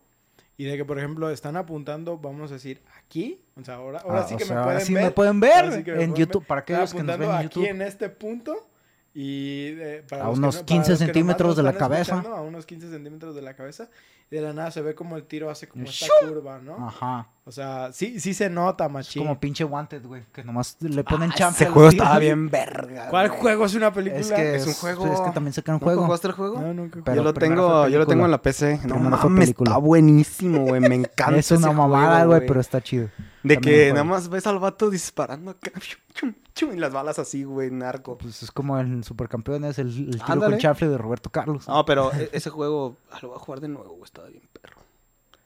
Y 0.58 0.64
de 0.64 0.76
que, 0.76 0.84
por 0.84 0.98
ejemplo, 0.98 1.30
están 1.30 1.56
apuntando, 1.56 2.18
vamos 2.18 2.50
a 2.50 2.54
decir, 2.54 2.82
aquí. 2.98 3.40
O 3.58 3.64
sea, 3.64 3.76
ahora, 3.76 4.00
ahora 4.00 4.20
Ah, 4.20 4.26
sí 4.28 4.36
que 4.36 4.44
sea, 4.44 4.58
me 4.58 4.62
pueden 4.64 4.80
sí 4.82 4.92
ver. 4.92 5.04
me 5.04 5.10
pueden 5.12 5.40
que 5.84 5.90
en 5.92 5.96
pueden 5.96 6.14
YouTube, 6.14 6.40
ver. 6.42 6.48
para 6.48 6.60
Están 6.60 6.74
aquellos 6.76 6.92
que 6.92 7.02
nos 7.02 7.14
apuntando 7.14 7.26
ven 7.32 7.40
en 7.40 7.46
aquí 7.46 7.66
en 7.66 7.80
este 7.82 8.08
punto. 8.10 8.68
Y 9.14 9.68
eh, 9.78 10.04
para 10.06 10.24
A 10.24 10.26
los 10.28 10.34
que 10.34 10.38
unos 10.40 10.56
para 10.56 10.66
15 10.66 10.76
los 10.76 10.84
que 10.84 10.90
nomás 10.90 10.98
centímetros 11.06 11.48
nos 11.48 11.56
de 11.56 11.62
la 11.62 11.72
cabeza. 11.72 12.20
A 12.20 12.40
unos 12.42 12.66
15 12.66 12.90
centímetros 12.90 13.34
de 13.34 13.40
la 13.40 13.54
cabeza. 13.56 13.88
Y 14.30 14.36
de 14.36 14.42
la 14.42 14.52
nada 14.52 14.70
se 14.70 14.82
ve 14.82 14.94
como 14.94 15.16
el 15.16 15.24
tiro 15.24 15.48
hace 15.48 15.66
como 15.66 15.84
esta 15.84 16.06
curva, 16.28 16.58
¿no? 16.58 16.86
Ajá. 16.86 17.28
O 17.44 17.52
sea, 17.52 17.90
sí, 17.92 18.20
sí 18.20 18.34
se 18.34 18.48
nota, 18.50 18.84
Es 18.86 18.90
machín. 18.92 19.22
como 19.22 19.40
pinche 19.40 19.64
Wanted, 19.64 20.04
güey, 20.06 20.24
que 20.32 20.44
nomás 20.44 20.76
le 20.80 21.02
ponen 21.02 21.30
Ah, 21.32 21.34
champa. 21.34 21.56
ese 21.56 21.66
juego 21.66 21.88
estaba 21.88 22.18
bien 22.18 22.48
verga. 22.50 23.08
¿Cuál 23.08 23.28
güey. 23.28 23.40
juego 23.40 23.64
es 23.64 23.74
una 23.74 23.92
película? 23.92 24.20
Es 24.20 24.30
que 24.30 24.54
Es 24.56 24.66
un 24.66 24.74
juego. 24.74 25.06
es 25.06 25.20
que 25.20 25.30
también 25.30 25.52
sacan 25.54 25.74
un 25.76 25.80
¿Nunca 25.80 25.84
juego. 25.86 26.04
jugaste 26.04 26.28
el 26.28 26.34
juego? 26.34 26.60
No, 26.60 26.74
nunca. 26.74 27.00
Pero 27.02 27.16
yo 27.16 27.22
lo 27.24 27.34
tengo, 27.34 27.88
yo 27.88 27.98
lo 27.98 28.06
tengo 28.06 28.24
en 28.26 28.30
la 28.30 28.42
PC. 28.42 28.80
No 28.86 28.96
mames, 28.98 29.40
película. 29.40 29.70
está 29.70 29.78
buenísimo, 29.78 30.60
güey. 30.66 30.80
Me 30.80 30.94
encanta. 30.94 31.38
Es 31.38 31.50
una 31.50 31.68
ese 31.68 31.76
mamada, 31.76 32.16
juego, 32.18 32.34
güey, 32.34 32.46
pero 32.46 32.60
está 32.60 32.80
chido. 32.82 33.08
De 33.42 33.54
también 33.54 33.60
que 33.62 33.92
nada 33.94 34.04
más 34.04 34.28
ves 34.28 34.46
al 34.46 34.58
vato 34.58 34.90
disparando 34.90 35.52
acá. 35.52 35.72
chum, 36.14 36.34
chum, 36.54 36.72
y 36.74 36.76
las 36.76 36.92
balas 36.92 37.18
así, 37.18 37.42
güey, 37.44 37.70
narco. 37.70 38.18
Pues 38.18 38.42
es 38.42 38.50
como 38.52 38.78
el 38.78 39.02
Supercampeones, 39.02 39.78
el, 39.78 39.88
el 39.88 40.10
tiro 40.10 40.24
Ándale. 40.26 40.52
con 40.52 40.60
chafle 40.60 40.88
de 40.88 40.98
Roberto 40.98 41.30
Carlos. 41.30 41.66
No, 41.66 41.84
pero 41.86 42.12
e- 42.12 42.28
ese 42.32 42.50
juego 42.50 42.96
ah, 43.10 43.18
lo 43.22 43.28
voy 43.28 43.36
a 43.38 43.40
jugar 43.40 43.60
de 43.60 43.68
nuevo, 43.68 43.88
güey. 43.92 44.04
Estaba 44.04 44.28
bien 44.28 44.44
perro. 44.60 44.76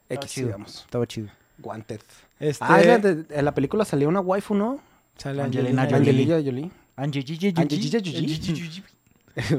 Estaba 0.09 0.21
X, 0.25 0.29
chido. 0.31 0.47
digamos. 0.47 0.81
Estaba 0.81 1.07
chido. 1.07 1.29
Wanted. 1.63 2.01
Este, 2.39 2.65
Ah, 2.67 2.79
es 2.81 2.87
la 2.87 2.97
de- 2.97 3.25
en 3.29 3.45
la 3.45 3.53
película 3.53 3.85
salía 3.85 4.07
una 4.07 4.19
waifu, 4.19 4.55
¿no? 4.55 4.79
sale 5.17 5.41
Angelina 5.41 5.83
Angelina 5.83 6.35
Jolie. 6.43 6.69
Angelina 6.97 7.99
Jolie. 8.03 8.83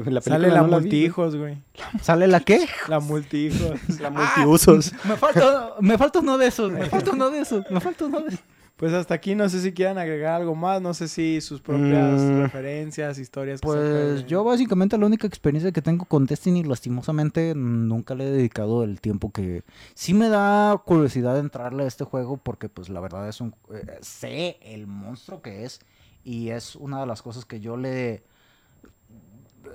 La 0.05 0.21
Sale 0.21 0.47
la 0.47 0.57
no 0.61 0.63
vi, 0.65 0.69
güey. 0.69 0.81
multihijos, 0.81 1.35
güey. 1.35 1.57
¿Sale 2.01 2.27
la 2.27 2.39
qué? 2.39 2.67
La 2.87 2.99
multihijos. 2.99 3.79
La 3.99 4.09
multiusos. 4.09 4.91
Me 5.05 5.15
falta, 5.17 5.73
me 5.81 5.97
falta 5.99 6.19
uno 6.25 6.37
de 6.39 6.47
esos, 6.47 6.71
me 6.71 6.85
falta 6.87 7.11
uno 7.11 7.29
de 7.29 7.41
esos, 7.41 7.63
me 7.69 7.79
falta 7.79 8.05
uno 8.05 8.21
de 8.21 8.27
esos. 8.29 8.39
Pues 8.77 8.93
hasta 8.93 9.15
aquí 9.15 9.33
no 9.33 9.49
sé 9.49 9.59
si 9.59 9.73
quieran 9.73 9.97
agregar 9.97 10.35
algo 10.35 10.53
más, 10.53 10.79
no 10.83 10.93
sé 10.93 11.07
si 11.07 11.41
sus 11.41 11.61
propias 11.61 12.21
Mm. 12.21 12.41
referencias, 12.41 13.17
historias. 13.17 13.59
que 13.59 13.65
Pues 13.65 14.25
yo 14.27 14.43
básicamente 14.43 14.97
la 14.99 15.07
única 15.07 15.25
experiencia 15.25 15.71
que 15.71 15.81
tengo 15.81 16.05
con 16.05 16.27
Destiny, 16.27 16.63
lastimosamente, 16.63 17.53
nunca 17.55 18.13
le 18.13 18.25
he 18.27 18.31
dedicado 18.31 18.83
el 18.83 19.01
tiempo 19.01 19.31
que... 19.31 19.63
Sí 19.95 20.13
me 20.13 20.29
da 20.29 20.77
curiosidad 20.85 21.39
entrarle 21.39 21.85
a 21.85 21.87
este 21.87 22.03
juego 22.03 22.37
porque 22.37 22.69
pues 22.69 22.89
la 22.89 22.99
verdad 22.99 23.27
es 23.27 23.41
un... 23.41 23.55
eh, 23.73 23.97
sé 24.01 24.57
el 24.61 24.85
monstruo 24.85 25.41
que 25.41 25.65
es 25.65 25.79
y 26.23 26.49
es 26.49 26.75
una 26.75 26.99
de 26.99 27.07
las 27.07 27.23
cosas 27.23 27.45
que 27.45 27.59
yo 27.59 27.77
le... 27.77 28.23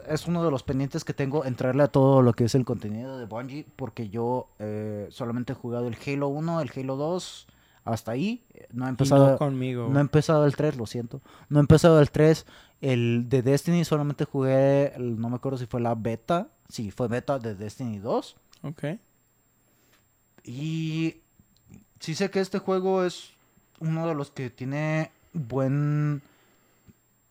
Es 0.08 0.26
uno 0.28 0.44
de 0.44 0.50
los 0.52 0.62
pendientes 0.62 1.04
que 1.04 1.12
tengo 1.12 1.44
entrarle 1.44 1.82
a 1.82 1.88
todo 1.88 2.22
lo 2.22 2.32
que 2.34 2.44
es 2.44 2.54
el 2.54 2.64
contenido 2.64 3.18
de 3.18 3.26
Bungie 3.26 3.66
porque 3.74 4.08
yo 4.08 4.48
eh, 4.60 5.08
solamente 5.10 5.52
he 5.52 5.56
jugado 5.56 5.88
el 5.88 5.96
Halo 6.06 6.28
1, 6.28 6.60
el 6.60 6.70
Halo 6.74 6.96
2, 6.96 7.46
hasta 7.84 8.12
ahí. 8.12 8.44
No 8.72 8.84
he 8.84 8.88
Y 8.88 8.90
empezado... 8.90 9.30
no 9.32 9.38
conmigo. 9.38 9.88
No 9.90 9.98
he 9.98 10.02
empezado 10.02 10.46
el 10.46 10.54
3, 10.56 10.76
lo 10.76 10.86
siento. 10.86 11.20
No 11.48 11.58
he 11.58 11.60
empezado 11.60 12.00
el 12.00 12.10
3. 12.10 12.46
El 12.80 13.28
de 13.28 13.42
Destiny 13.42 13.84
solamente 13.84 14.24
jugué, 14.24 14.94
el- 14.94 15.18
no 15.20 15.28
me 15.30 15.36
acuerdo 15.36 15.58
si 15.58 15.66
fue 15.66 15.80
la 15.80 15.94
beta. 15.94 16.48
Sí, 16.68 16.90
fue 16.90 17.08
beta 17.08 17.38
de 17.38 17.54
Destiny 17.54 17.98
2. 17.98 18.36
Ok. 18.62 18.84
Y 20.44 21.16
sí 22.00 22.14
sé 22.14 22.30
que 22.30 22.40
este 22.40 22.58
juego 22.58 23.04
es 23.04 23.30
uno 23.80 24.06
de 24.08 24.14
los 24.14 24.30
que 24.30 24.50
tiene 24.50 25.10
buen... 25.32 26.22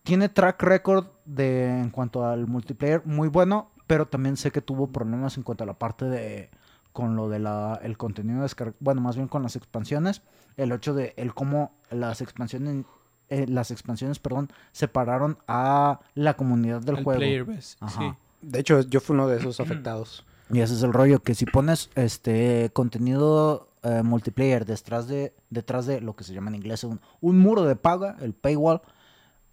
Tiene 0.04 0.30
track 0.30 0.64
record 0.64 1.06
de, 1.26 1.68
en 1.80 1.92
cuanto 1.92 2.26
al 2.26 2.48
multiplayer 2.48 3.06
muy 3.06 3.28
bueno, 3.28 3.70
pero 3.86 4.08
también 4.08 4.36
sé 4.36 4.50
que 4.52 4.62
tuvo 4.62 4.88
problemas 4.88 5.38
en 5.38 5.44
cuanto 5.44 5.64
a 5.64 5.68
la 5.68 5.76
parte 5.78 6.06
de 6.06 6.50
con 6.94 7.16
lo 7.16 7.30
de 7.30 7.40
la 7.40 7.80
el 7.84 7.98
contenido 7.98 8.42
descargado, 8.42 8.78
bueno, 8.80 9.02
más 9.02 9.16
bien 9.16 9.28
con 9.28 9.44
las 9.44 9.56
expansiones, 9.56 10.22
el 10.58 10.72
hecho 10.72 10.94
de 10.94 11.14
el 11.18 11.34
cómo 11.34 11.74
las 11.90 12.22
expansiones 12.22 12.86
eh, 13.32 13.46
las 13.48 13.72
expansiones, 13.72 14.20
perdón, 14.20 14.52
separaron 14.74 15.38
a 15.48 16.02
la 16.16 16.36
comunidad 16.36 16.82
del 16.82 16.98
el 16.98 17.04
juego. 17.06 17.20
player 17.20 17.46
base. 17.46 17.78
Sí. 17.88 18.14
De 18.42 18.60
hecho, 18.60 18.82
yo 18.82 19.00
fui 19.00 19.14
uno 19.14 19.28
de 19.30 19.38
esos 19.38 19.62
afectados. 19.62 20.26
Y 20.50 20.60
ese 20.60 20.74
es 20.74 20.84
el 20.84 20.92
rollo, 20.92 21.24
que 21.24 21.34
si 21.34 21.46
pones 21.46 21.90
este 21.96 22.72
contenido 22.74 23.70
eh, 23.84 24.04
multiplayer 24.04 24.66
detrás 24.66 25.08
de, 25.08 25.34
detrás 25.50 25.86
de 25.86 26.02
lo 26.02 26.14
que 26.14 26.26
se 26.26 26.34
llama 26.34 26.50
en 26.50 26.56
inglés 26.56 26.84
un, 26.84 27.00
un 27.22 27.40
muro 27.40 27.64
de 27.64 27.78
paga, 27.78 28.18
el 28.20 28.34
paywall, 28.34 28.82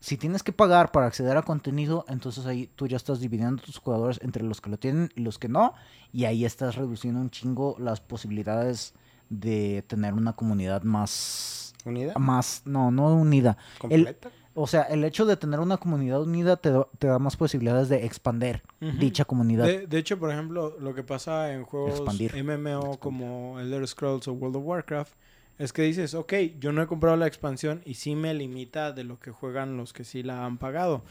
si 0.00 0.16
tienes 0.16 0.42
que 0.42 0.52
pagar 0.52 0.92
para 0.92 1.06
acceder 1.06 1.36
a 1.36 1.42
contenido, 1.42 2.04
entonces 2.08 2.46
ahí 2.46 2.68
tú 2.76 2.86
ya 2.86 2.96
estás 2.96 3.20
dividiendo 3.20 3.60
a 3.62 3.64
tus 3.64 3.78
jugadores 3.78 4.20
entre 4.22 4.44
los 4.44 4.60
que 4.60 4.70
lo 4.70 4.78
tienen 4.78 5.10
y 5.16 5.20
los 5.22 5.38
que 5.38 5.48
no, 5.48 5.74
y 6.12 6.24
ahí 6.24 6.44
estás 6.44 6.76
reduciendo 6.76 7.20
un 7.20 7.30
chingo 7.30 7.76
las 7.78 8.00
posibilidades 8.00 8.94
de 9.28 9.84
tener 9.86 10.14
una 10.14 10.34
comunidad 10.34 10.82
más, 10.84 11.74
¿Unida? 11.84 12.14
más, 12.18 12.62
no, 12.64 12.90
no 12.90 13.14
unida. 13.14 13.56
El, 13.90 14.04
¿Completa? 14.04 14.30
o 14.54 14.66
sea, 14.66 14.82
el 14.82 15.04
hecho 15.04 15.26
de 15.26 15.36
tener 15.36 15.60
una 15.60 15.76
comunidad 15.76 16.22
unida 16.22 16.56
te, 16.56 16.70
da- 16.70 16.86
te 16.98 17.08
da 17.08 17.18
más 17.18 17.36
posibilidades 17.36 17.88
de 17.88 18.06
expander 18.06 18.62
dicha 18.80 19.24
comunidad. 19.24 19.66
De, 19.66 19.86
de 19.86 19.98
hecho, 19.98 20.18
por 20.18 20.30
ejemplo, 20.30 20.76
lo 20.80 20.94
que 20.94 21.02
pasa 21.02 21.52
en 21.52 21.64
juegos 21.64 21.96
Expandir. 22.00 22.42
MMO 22.42 22.98
como 22.98 23.58
Elder 23.60 23.86
Scrolls 23.86 24.28
o 24.28 24.32
World 24.32 24.56
of 24.56 24.62
Warcraft 24.64 25.12
es 25.59 25.72
que 25.72 25.82
dices, 25.82 26.14
ok, 26.14 26.32
yo 26.59 26.72
no 26.72 26.82
he 26.82 26.86
comprado 26.86 27.16
la 27.16 27.26
expansión 27.26 27.82
y 27.85 27.94
sí 27.94 28.14
me 28.14 28.32
limita 28.35 28.93
de 28.93 29.05
lo 29.05 29.18
que 29.18 29.30
juegan 29.30 29.76
los 29.76 29.93
que 29.93 30.05
sí 30.05 30.22
la 30.22 30.44
han 30.44 30.59
pagado. 30.59 31.05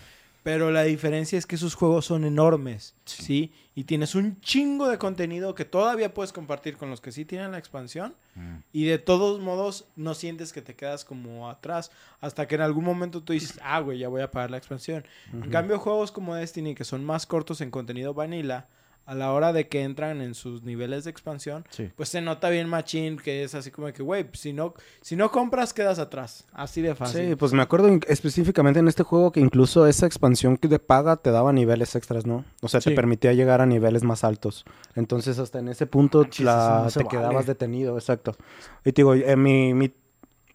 Pero 0.47 0.71
la 0.71 0.83
diferencia 0.83 1.37
es 1.37 1.45
que 1.45 1.55
esos 1.55 1.75
juegos 1.75 2.05
son 2.05 2.23
enormes, 2.23 2.95
¿sí? 3.03 3.51
Y 3.75 3.83
tienes 3.83 4.15
un 4.15 4.39
chingo 4.39 4.87
de 4.87 4.97
contenido 4.97 5.53
que 5.53 5.65
todavía 5.65 6.13
puedes 6.13 6.31
compartir 6.31 6.77
con 6.77 6.89
los 6.89 7.01
que 7.01 7.11
sí 7.11 7.25
tienen 7.25 7.51
la 7.51 7.57
expansión. 7.57 8.15
Mm. 8.35 8.59
Y 8.71 8.85
de 8.85 8.97
todos 8.97 9.41
modos, 9.41 9.89
no 9.97 10.13
sientes 10.13 10.53
que 10.53 10.61
te 10.61 10.73
quedas 10.73 11.03
como 11.03 11.49
atrás. 11.49 11.91
Hasta 12.21 12.47
que 12.47 12.55
en 12.55 12.61
algún 12.61 12.85
momento 12.85 13.21
tú 13.21 13.33
dices, 13.33 13.59
ah, 13.61 13.81
güey, 13.81 13.99
ya 13.99 14.07
voy 14.07 14.21
a 14.21 14.31
pagar 14.31 14.49
la 14.49 14.57
expansión. 14.57 15.05
En 15.33 15.49
cambio, 15.49 15.79
juegos 15.79 16.13
como 16.13 16.33
Destiny, 16.33 16.75
que 16.75 16.85
son 16.85 17.03
más 17.03 17.25
cortos 17.25 17.59
en 17.59 17.69
contenido 17.69 18.13
vanilla, 18.13 18.67
a 19.07 19.15
la 19.15 19.31
hora 19.31 19.53
de 19.53 19.67
que 19.67 19.81
entran 19.83 20.21
en 20.21 20.35
sus 20.35 20.61
niveles 20.63 21.05
de 21.05 21.09
expansión, 21.09 21.65
Sí. 21.69 21.89
pues 21.95 22.09
se 22.09 22.21
nota 22.21 22.49
bien 22.49 22.67
machín 22.69 23.17
que 23.17 23.41
es 23.43 23.55
así 23.55 23.71
como 23.71 23.87
que, 23.93 24.03
güey, 24.03 24.27
si 24.33 24.51
no, 24.53 24.73
si 25.01 25.15
no 25.15 25.31
compras, 25.31 25.73
quedas 25.73 25.97
atrás. 25.97 26.45
Así 26.51 26.81
de 26.81 26.93
fácil. 26.93 27.29
Sí, 27.29 27.35
pues 27.35 27.53
me 27.53 27.61
acuerdo 27.61 27.87
en- 27.87 28.01
específicamente 28.07 28.79
en 28.81 28.87
este 28.89 29.03
juego 29.03 29.31
que 29.31 29.39
incluso 29.39 29.87
esa 29.87 30.05
expansión 30.05 30.57
que 30.57 30.67
de 30.67 30.77
paga 30.79 31.15
te 31.15 31.31
daba 31.31 31.53
niveles 31.53 31.95
extras, 31.95 32.25
¿no? 32.25 32.43
O 32.61 32.67
sea, 32.67 32.81
te 32.81 32.91
permitía 32.91 33.31
llegar 33.33 33.61
a 33.61 33.65
niveles 33.65 34.03
más 34.03 34.23
altos. 34.25 34.65
Entonces, 34.93 35.39
hasta 35.39 35.59
en 35.59 35.69
ese 35.69 35.87
punto 35.87 36.19
Manches, 36.23 36.45
la- 36.45 36.51
eso 36.75 36.83
no 36.83 36.89
se 36.89 36.99
te 36.99 37.05
vale. 37.05 37.17
quedabas 37.17 37.45
detenido, 37.45 37.95
exacto. 37.97 38.35
Y 38.83 38.91
te 38.91 39.01
digo, 39.03 39.13
eh, 39.15 39.35
mi, 39.37 39.73
mi 39.73 39.93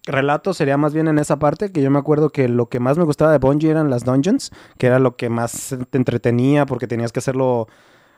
relato 0.05 0.53
sería 0.53 0.77
más 0.77 0.93
bien 0.93 1.09
en 1.09 1.19
esa 1.19 1.39
parte, 1.39 1.71
que 1.71 1.81
yo 1.81 1.91
me 1.91 1.99
acuerdo 1.99 2.31
que 2.31 2.49
lo 2.49 2.69
que 2.69 2.81
más 2.81 2.99
me 2.99 3.05
gustaba 3.05 3.31
de 3.33 3.39
Bungie 3.39 3.71
eran 3.71 3.89
las 3.89 4.05
dungeons, 4.05 4.51
que 4.77 4.89
era 4.89 4.99
lo 4.99 5.17
que 5.17 5.29
más 5.29 5.75
te 5.91 5.97
entretenía 5.99 6.67
porque 6.67 6.87
tenías 6.89 7.13
que 7.13 7.21
hacerlo 7.21 7.69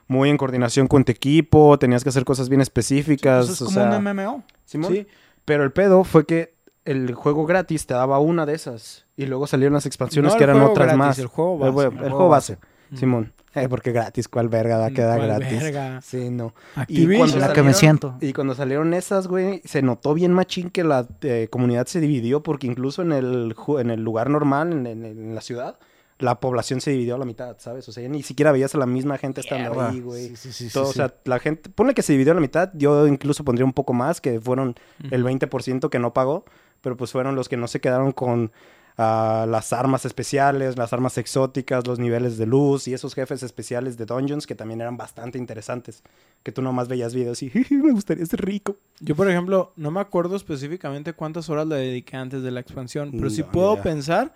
muy 0.07 0.29
en 0.31 0.37
coordinación 0.37 0.87
con 0.87 1.05
tu 1.05 1.13
equipo, 1.13 1.79
tenías 1.79 2.03
que 2.03 2.11
hacer 2.11 2.25
cosas 2.25 2.49
bien 2.49 2.61
específicas. 2.61 3.47
Pues 3.47 3.61
es 3.61 3.63
o 3.63 3.65
como 3.67 3.75
sea, 3.91 3.99
un 3.99 4.05
MMO. 4.05 4.45
Simón. 4.65 4.93
Sí. 4.93 5.07
Pero 5.45 5.65
el 5.65 5.73
pedo 5.73 6.05
fue 6.05 6.27
que 6.27 6.55
el 6.85 7.15
juego 7.15 7.47
gratis 7.47 7.87
te 7.87 7.95
daba 7.95 8.19
una 8.19 8.45
de 8.47 8.55
esas. 8.55 9.07
Y 9.17 9.27
luego 9.27 9.47
salieron 9.47 9.75
las 9.75 9.87
expansiones 9.87 10.33
No 10.33 10.39
que 10.39 10.45
eran 10.45 10.57
juego 10.57 10.73
otras 10.73 10.87
gratis, 10.89 10.99
más. 10.99 11.19
el 11.19 11.27
juego 11.27 11.59
base. 11.59 11.69
El 11.81 11.85
el 11.87 11.99
juego 11.99 12.17
juego 12.17 12.29
base. 12.29 12.59
Mm. 12.91 12.97
Simón. 12.97 13.33
Eh, 13.55 13.69
porque 13.69 13.93
gratis, 13.93 14.27
¿cuál 14.27 14.49
verga 14.49 14.79
va 14.79 14.87
a 14.87 14.91
quedar 14.91 15.17
¿Cuál 15.19 15.29
gratis? 15.29 15.61
verga? 15.63 16.01
Sí, 16.03 16.29
no. 16.29 16.55
Activision. 16.75 17.19
cuando 17.19 17.39
la 17.39 17.53
que 17.53 17.63
me 17.63 17.73
siento. 17.73 18.17
Y 18.21 18.33
cuando 18.33 18.55
salieron 18.57 18.93
esas, 18.95 19.29
güey, 19.29 19.63
se 19.65 19.81
notó 19.81 20.13
bien 20.13 20.33
machín 20.33 20.71
que 20.71 20.83
la 20.83 21.07
eh, 21.23 21.47
comunidad 21.51 21.87
se 21.87 22.01
dividió 22.01 22.43
porque 22.43 22.67
incluso 22.67 23.03
en 23.03 23.13
el, 23.13 23.55
ju- 23.55 23.81
en 23.81 23.91
el 23.91 24.03
lugar 24.03 24.29
normal, 24.29 24.73
en, 24.73 24.87
en- 24.89 25.05
en 25.05 25.35
la 25.37 25.41
ciudad, 25.41 25.79
la 26.25 26.41
población 26.41 26.81
se 26.81 26.91
dividió 26.93 27.15
a 27.15 27.19
la 27.19 27.25
mitad, 27.25 27.57
¿sabes? 27.59 27.89
O 27.89 27.93
sea, 27.93 28.03
ya 28.03 28.09
ni 28.09 28.23
siquiera 28.23 28.51
veías 28.53 28.75
a 28.75 28.79
la 28.79 28.87
misma 28.87 29.19
gente 29.19 29.41
estando 29.41 29.71
Mierda. 29.71 29.91
ahí, 29.91 30.01
güey. 30.01 30.29
Sí, 30.29 30.37
sí, 30.37 30.53
sí, 30.53 30.65
sí, 30.69 30.73
Todo, 30.73 30.85
sí. 30.87 30.91
O 30.91 30.93
sea, 30.95 31.15
la 31.25 31.39
gente, 31.39 31.71
ponle 31.71 31.95
que 31.95 32.03
se 32.03 32.13
dividió 32.13 32.33
a 32.33 32.35
la 32.35 32.41
mitad, 32.41 32.71
yo 32.75 33.07
incluso 33.07 33.45
pondría 33.45 33.65
un 33.65 33.73
poco 33.73 33.93
más, 33.93 34.21
que 34.21 34.41
fueron 34.41 34.75
el 35.11 35.21
Ujú. 35.23 35.29
20% 35.31 35.89
que 35.91 35.99
no 35.99 36.13
pagó, 36.13 36.45
pero 36.81 36.97
pues 36.97 37.13
fueron 37.13 37.37
los 37.37 37.49
que 37.49 37.57
no 37.57 37.69
se 37.69 37.81
quedaron 37.81 38.13
con 38.13 38.53
ah, 38.97 39.47
las 39.49 39.73
armas 39.73 40.05
especiales, 40.05 40.77
las 40.79 40.93
armas 40.93 41.19
exóticas, 41.19 41.87
los 41.87 41.99
niveles 41.99 42.39
de 42.39 42.47
luz 42.47 42.87
y 42.89 42.95
esos 42.95 43.15
jefes 43.15 43.43
especiales 43.43 43.97
de 43.97 44.07
dungeons 44.07 44.47
que 44.47 44.55
también 44.55 44.81
eran 44.81 44.97
bastante 44.97 45.37
interesantes, 45.39 46.03
que 46.43 46.53
tú 46.53 46.63
nomás 46.63 46.89
veías 46.89 47.13
videos 47.15 47.43
y 47.43 47.51
me 47.71 47.91
gustaría 47.93 48.25
ser 48.27 48.45
rico. 48.45 48.77
Yo, 49.01 49.17
por 49.17 49.29
ejemplo, 49.29 49.73
no 49.77 49.91
me 49.91 50.01
acuerdo 50.01 50.37
específicamente 50.37 51.13
cuántas 51.13 51.49
horas 51.51 51.67
le 51.67 51.77
dediqué 51.77 52.17
antes 52.17 52.43
de 52.43 52.51
la 52.51 52.61
expansión, 52.61 53.11
pero 53.13 53.31
sí 53.31 53.41
No, 53.41 53.47
ni 53.49 53.53
puedo 53.53 53.73
idea. 53.73 53.83
pensar 53.83 54.33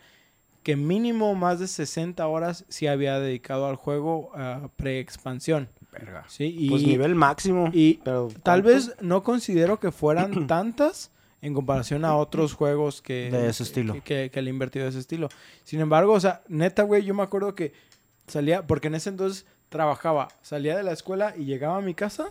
que 0.69 0.77
mínimo 0.77 1.35
más 1.35 1.61
de 1.61 1.67
60 1.67 2.27
horas 2.27 2.67
sí 2.69 2.89
había 2.89 3.19
dedicado 3.19 3.69
al 3.69 3.77
juego 3.77 4.37
a 4.37 4.69
pre-expansión. 4.77 5.71
Verga. 5.91 6.27
¿sí? 6.29 6.55
Y, 6.59 6.69
Pues 6.69 6.83
nivel 6.83 7.15
máximo. 7.15 7.71
y 7.73 8.01
pero 8.05 8.29
tal 8.43 8.61
vez 8.61 8.95
no 9.01 9.23
considero 9.23 9.81
que 9.81 9.91
fueran 9.93 10.47
tantas 10.47 11.11
en 11.41 11.55
comparación 11.55 12.05
a 12.05 12.15
otros 12.17 12.53
juegos 12.53 13.01
que... 13.01 13.31
De 13.31 13.49
ese 13.49 13.63
estilo. 13.63 13.95
Que, 13.95 14.03
que, 14.03 14.31
que 14.31 14.43
le 14.43 14.51
he 14.51 14.53
invertido 14.53 14.85
de 14.85 14.91
ese 14.91 14.99
estilo. 14.99 15.31
Sin 15.65 15.81
embargo, 15.81 16.13
o 16.13 16.21
sea, 16.21 16.43
neta, 16.49 16.83
güey, 16.83 17.03
yo 17.03 17.15
me 17.15 17.23
acuerdo 17.23 17.55
que 17.55 17.73
salía, 18.27 18.67
porque 18.67 18.89
en 18.89 18.97
ese 18.97 19.09
entonces 19.09 19.47
trabajaba, 19.71 20.29
salía 20.43 20.77
de 20.77 20.83
la 20.83 20.93
escuela 20.93 21.33
y 21.35 21.47
llegaba 21.47 21.79
a 21.79 21.81
mi 21.81 21.95
casa 21.95 22.29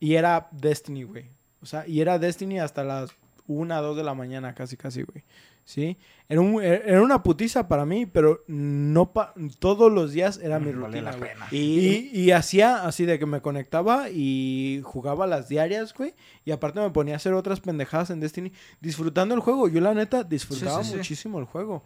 y 0.00 0.14
era 0.16 0.48
Destiny, 0.50 1.04
güey. 1.04 1.26
O 1.62 1.66
sea, 1.66 1.86
y 1.86 2.00
era 2.00 2.18
Destiny 2.18 2.58
hasta 2.58 2.82
las 2.82 3.12
1, 3.46 3.80
2 3.80 3.96
de 3.96 4.02
la 4.02 4.14
mañana, 4.14 4.56
casi, 4.56 4.76
casi, 4.76 5.04
güey. 5.04 5.22
¿Sí? 5.70 5.98
Era, 6.28 6.40
un- 6.40 6.60
era 6.60 7.00
una 7.00 7.22
putiza 7.22 7.68
para 7.68 7.86
mí, 7.86 8.04
pero 8.04 8.42
no 8.48 9.12
pa- 9.12 9.32
todos 9.60 9.92
los 9.92 10.10
días 10.10 10.40
era 10.42 10.58
mi 10.58 10.72
Vale 10.72 10.78
rutina, 10.86 11.10
la 11.12 11.16
güey. 11.16 11.30
pena. 11.30 11.46
Y, 11.52 12.10
y 12.12 12.32
hacía 12.32 12.84
así 12.84 13.04
de 13.06 13.20
que 13.20 13.26
me 13.26 13.40
conectaba 13.40 14.10
y 14.10 14.80
jugaba 14.82 15.28
las 15.28 15.48
diarias, 15.48 15.94
güey. 15.94 16.14
Y 16.44 16.50
aparte 16.50 16.80
me 16.80 16.90
ponía 16.90 17.14
a 17.14 17.18
hacer 17.18 17.34
otras 17.34 17.60
pendejadas 17.60 18.10
en 18.10 18.18
Destiny, 18.18 18.52
disfrutando 18.80 19.32
el 19.36 19.40
juego. 19.40 19.68
Yo 19.68 19.80
la 19.80 19.94
neta 19.94 20.24
disfrutaba 20.24 20.82
sí, 20.82 20.90
sí. 20.90 20.96
muchísimo 20.96 21.38
el 21.38 21.44
juego. 21.44 21.84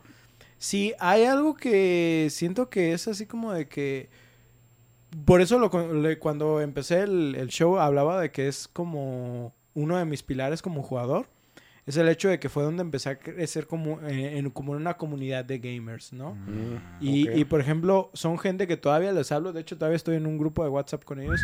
Sí, 0.57 0.95
hay 0.99 1.25
algo 1.25 1.55
que 1.55 2.29
siento 2.31 2.71
que 2.71 2.95
es 2.95 3.07
así 3.07 3.27
como 3.27 3.53
de 3.53 3.69
que... 3.69 4.09
Por 5.27 5.43
eso 5.43 5.59
lo 5.59 5.71
cuando 6.19 6.63
empecé 6.63 7.01
el, 7.03 7.35
el 7.39 7.49
show 7.49 7.79
hablaba 7.79 8.19
de 8.19 8.31
que 8.31 8.49
es 8.49 8.67
como 8.67 9.55
uno 9.75 9.99
de 9.99 10.07
mis 10.07 10.23
pilares 10.23 10.63
como 10.63 10.83
jugador. 10.83 11.27
Es 11.87 11.97
el 11.99 12.09
hecho 12.09 12.29
de 12.29 12.39
que 12.41 12.49
fue 12.49 12.63
donde 12.63 12.81
empecé 12.81 13.11
a 13.11 13.19
crecer 13.19 13.67
como, 13.67 14.01
eh, 14.01 14.39
en, 14.39 14.51
como 14.51 14.73
una 14.73 14.95
comunidad 14.97 15.45
de 15.45 15.59
gamers, 15.59 16.13
¿no? 16.13 16.35
Mm, 16.35 16.79
Y, 17.01 17.31
y, 17.31 17.45
por 17.45 17.61
ejemplo, 17.61 18.11
son 18.15 18.39
gente 18.39 18.67
que 18.67 18.77
todavía 18.79 19.13
les 19.13 19.31
hablo. 19.33 19.53
De 19.53 19.61
hecho, 19.61 19.77
todavía 19.77 19.97
estoy 19.97 20.17
en 20.17 20.27
un 20.27 20.39
grupo 20.39 20.65
de 20.65 20.71
WhatsApp 20.71 21.05
con 21.05 21.21
ellos. 21.21 21.43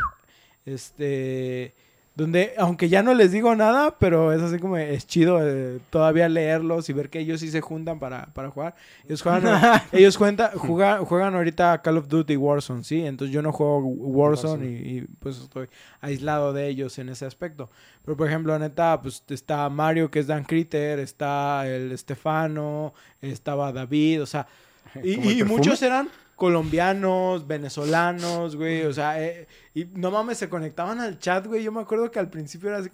Este. 0.64 1.74
Donde, 2.20 2.52
aunque 2.58 2.90
ya 2.90 3.02
no 3.02 3.14
les 3.14 3.32
digo 3.32 3.56
nada, 3.56 3.96
pero 3.98 4.30
es 4.34 4.42
así 4.42 4.58
como 4.58 4.76
es 4.76 5.06
chido 5.06 5.38
eh, 5.42 5.80
todavía 5.88 6.28
leerlos 6.28 6.90
y 6.90 6.92
ver 6.92 7.08
que 7.08 7.20
ellos 7.20 7.40
sí 7.40 7.50
se 7.50 7.62
juntan 7.62 7.98
para, 7.98 8.26
para 8.34 8.50
jugar. 8.50 8.74
Ellos 9.06 9.22
juegan, 9.22 9.42
ellos 9.92 10.18
cuenta, 10.18 10.52
juega- 10.54 10.98
juegan 10.98 11.34
ahorita 11.34 11.80
Call 11.80 11.96
of 11.96 12.08
Duty 12.08 12.36
Warzone, 12.36 12.84
¿sí? 12.84 13.06
Entonces 13.06 13.32
yo 13.32 13.40
no 13.40 13.52
juego 13.52 13.78
Warzone 13.78 14.66
y, 14.66 14.98
y, 14.98 15.00
pues 15.18 15.38
estoy 15.38 15.68
aislado 16.02 16.52
de 16.52 16.68
ellos 16.68 16.98
en 16.98 17.08
ese 17.08 17.24
aspecto. 17.24 17.70
Pero 18.04 18.18
por 18.18 18.28
ejemplo, 18.28 18.58
neta, 18.58 19.00
pues 19.00 19.24
está 19.30 19.66
Mario 19.70 20.10
que 20.10 20.18
es 20.18 20.26
Dan 20.26 20.44
Critter, 20.44 20.98
está 20.98 21.66
el 21.66 21.96
Stefano, 21.96 22.92
estaba 23.22 23.72
David, 23.72 24.22
o 24.22 24.26
sea, 24.26 24.46
y, 25.02 25.42
muchos 25.44 25.80
eran 25.80 26.10
colombianos, 26.40 27.46
venezolanos, 27.46 28.56
güey, 28.56 28.84
o 28.86 28.92
sea, 28.94 29.22
eh, 29.22 29.46
y 29.74 29.84
no 29.84 30.10
mames, 30.10 30.38
se 30.38 30.48
conectaban 30.48 30.98
al 30.98 31.18
chat, 31.18 31.46
güey. 31.46 31.62
Yo 31.62 31.70
me 31.70 31.82
acuerdo 31.82 32.10
que 32.10 32.18
al 32.18 32.30
principio 32.30 32.70
era 32.70 32.78
así 32.78 32.88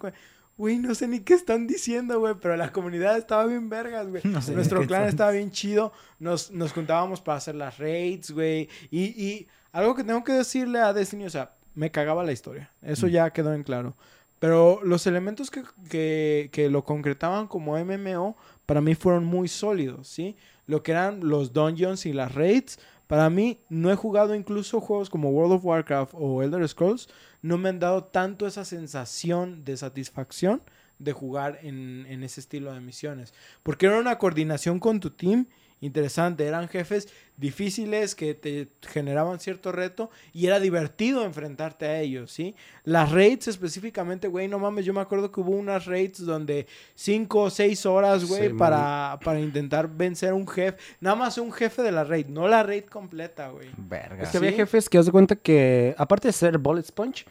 güey, 0.57 0.79
no 0.79 0.93
sé 0.93 1.07
ni 1.07 1.21
qué 1.21 1.33
están 1.33 1.65
diciendo, 1.65 2.19
güey, 2.19 2.33
pero 2.41 2.57
la 2.57 2.73
comunidad 2.73 3.17
estaba 3.17 3.45
bien 3.45 3.69
vergas, 3.69 4.07
güey. 4.09 4.21
No 4.25 4.41
sé 4.41 4.51
Nuestro 4.53 4.79
clan 4.85 5.03
están- 5.03 5.09
estaba 5.09 5.31
bien 5.31 5.49
chido, 5.51 5.93
nos, 6.19 6.51
nos 6.51 6.73
juntábamos 6.73 7.21
para 7.21 7.37
hacer 7.37 7.55
las 7.55 7.77
raids, 7.77 8.31
güey, 8.31 8.67
y, 8.91 9.03
y 9.23 9.47
algo 9.71 9.95
que 9.95 10.03
tengo 10.03 10.25
que 10.25 10.33
decirle 10.33 10.79
a 10.79 10.91
Destiny, 10.91 11.25
o 11.25 11.29
sea, 11.29 11.53
me 11.73 11.89
cagaba 11.89 12.25
la 12.25 12.33
historia, 12.33 12.73
eso 12.81 13.07
ya 13.07 13.29
quedó 13.31 13.53
en 13.53 13.63
claro. 13.63 13.95
Pero 14.39 14.81
los 14.83 15.07
elementos 15.07 15.49
que, 15.49 15.63
que, 15.89 16.49
que 16.51 16.69
lo 16.69 16.83
concretaban 16.83 17.47
como 17.47 17.77
MMO, 17.77 18.35
para 18.65 18.81
mí 18.81 18.93
fueron 18.93 19.23
muy 19.25 19.47
sólidos, 19.47 20.07
¿sí? 20.09 20.35
Lo 20.67 20.83
que 20.83 20.91
eran 20.91 21.21
los 21.27 21.53
dungeons 21.53 22.05
y 22.05 22.13
las 22.13 22.35
raids, 22.35 22.77
para 23.07 23.29
mí 23.29 23.59
no 23.69 23.91
he 23.91 23.95
jugado 23.95 24.35
incluso 24.35 24.81
juegos 24.81 25.09
como 25.09 25.29
World 25.29 25.53
of 25.53 25.65
Warcraft 25.65 26.13
o 26.15 26.43
Elder 26.43 26.67
Scrolls, 26.67 27.09
no 27.41 27.57
me 27.57 27.69
han 27.69 27.79
dado 27.79 28.03
tanto 28.03 28.45
esa 28.45 28.65
sensación 28.65 29.63
de 29.63 29.77
satisfacción 29.77 30.61
de 30.99 31.13
jugar 31.13 31.59
en, 31.61 32.05
en 32.07 32.23
ese 32.23 32.39
estilo 32.39 32.73
de 32.73 32.81
misiones. 32.81 33.33
Porque 33.63 33.85
era 33.85 33.99
una 33.99 34.17
coordinación 34.17 34.79
con 34.79 34.99
tu 34.99 35.11
team 35.11 35.47
interesante, 35.81 36.45
eran 36.45 36.67
jefes 36.67 37.07
difíciles 37.37 38.15
que 38.15 38.33
te 38.33 38.69
generaban 38.81 39.39
cierto 39.39 39.71
reto 39.71 40.09
y 40.33 40.47
era 40.47 40.59
divertido 40.59 41.23
enfrentarte 41.23 41.85
a 41.85 41.99
ellos, 41.99 42.31
¿sí? 42.31 42.55
Las 42.83 43.11
raids 43.11 43.47
específicamente, 43.47 44.27
güey, 44.27 44.47
no 44.47 44.57
mames, 44.57 44.85
yo 44.85 44.93
me 44.93 45.01
acuerdo 45.01 45.31
que 45.31 45.41
hubo 45.41 45.51
unas 45.51 45.85
raids 45.85 46.25
donde 46.25 46.65
cinco 46.95 47.43
o 47.43 47.49
seis 47.49 47.85
horas, 47.85 48.25
güey, 48.25 48.49
Sí, 48.49 48.53
para, 48.53 49.19
para 49.23 49.39
intentar 49.39 49.87
vencer 49.87 50.33
un 50.33 50.47
jefe, 50.47 50.77
nada 50.99 51.15
más 51.15 51.37
un 51.37 51.51
jefe 51.51 51.83
de 51.83 51.91
la 51.91 52.03
raid, 52.03 52.27
no 52.27 52.47
la 52.47 52.63
raid 52.63 52.85
completa, 52.85 53.49
güey. 53.49 53.69
Verga. 53.77 54.23
Es 54.23 54.29
que 54.29 54.37
había 54.37 54.51
jefes 54.51 54.89
que 54.89 54.97
haz 54.97 55.05
de 55.05 55.11
cuenta 55.11 55.35
que, 55.35 55.93
aparte 55.97 56.29
de 56.29 56.33
ser 56.33 56.57
Bullet 56.57 56.83
Sponge, 56.83 57.25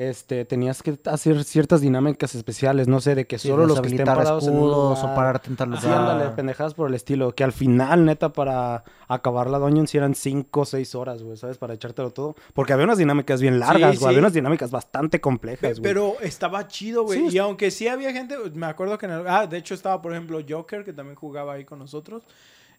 este, 0.00 0.44
tenías 0.44 0.80
que 0.80 0.96
hacer 1.06 1.42
ciertas 1.42 1.80
dinámicas 1.80 2.36
especiales, 2.36 2.86
no 2.86 3.00
sé, 3.00 3.16
de 3.16 3.26
que 3.26 3.36
Sí, 3.36 3.48
solo 3.48 3.66
los 3.66 3.80
que 3.80 3.88
estén 3.88 4.06
parados 4.06 4.46
en 4.46 4.54
o 4.56 4.94
pararte 5.16 5.50
en 5.50 5.56
tal 5.56 5.70
lugar. 5.70 5.86
ándale, 5.86 6.30
pendejadas 6.36 6.72
por 6.74 6.88
el 6.88 6.94
estilo. 6.94 7.34
Que 7.34 7.42
al 7.42 7.50
final, 7.52 8.04
neta, 8.04 8.32
para 8.32 8.84
acabar 9.08 9.50
la 9.50 9.58
dungeon, 9.58 9.88
si 9.88 9.98
eran 9.98 10.14
5 10.14 10.60
o 10.60 10.64
6 10.64 10.94
horas, 10.94 11.24
güey, 11.24 11.36
¿sabes? 11.36 11.58
Para 11.58 11.74
echártelo 11.74 12.12
todo. 12.12 12.36
Porque 12.54 12.72
había 12.72 12.84
unas 12.84 12.98
dinámicas 12.98 13.40
bien 13.40 13.58
largas, 13.58 13.94
Sí, 13.94 13.96
güey. 13.96 13.98
sí. 13.98 14.04
Había 14.06 14.18
unas 14.20 14.32
dinámicas 14.34 14.70
bastante 14.70 15.20
complejas, 15.20 15.80
güey. 15.80 15.82
Pero 15.92 16.14
estaba 16.20 16.68
chido, 16.68 17.02
güey. 17.02 17.28
Sí. 17.30 17.34
Y 17.34 17.38
aunque 17.38 17.72
sí 17.72 17.88
había 17.88 18.12
gente, 18.12 18.36
me 18.54 18.66
acuerdo 18.66 18.98
que 18.98 19.06
en 19.06 19.12
el... 19.12 19.26
Ah, 19.26 19.48
de 19.48 19.58
hecho 19.58 19.74
estaba, 19.74 20.00
por 20.00 20.12
ejemplo, 20.12 20.38
Joker, 20.48 20.84
que 20.84 20.92
también 20.92 21.16
jugaba 21.16 21.54
ahí 21.54 21.64
con 21.64 21.80
nosotros. 21.80 22.22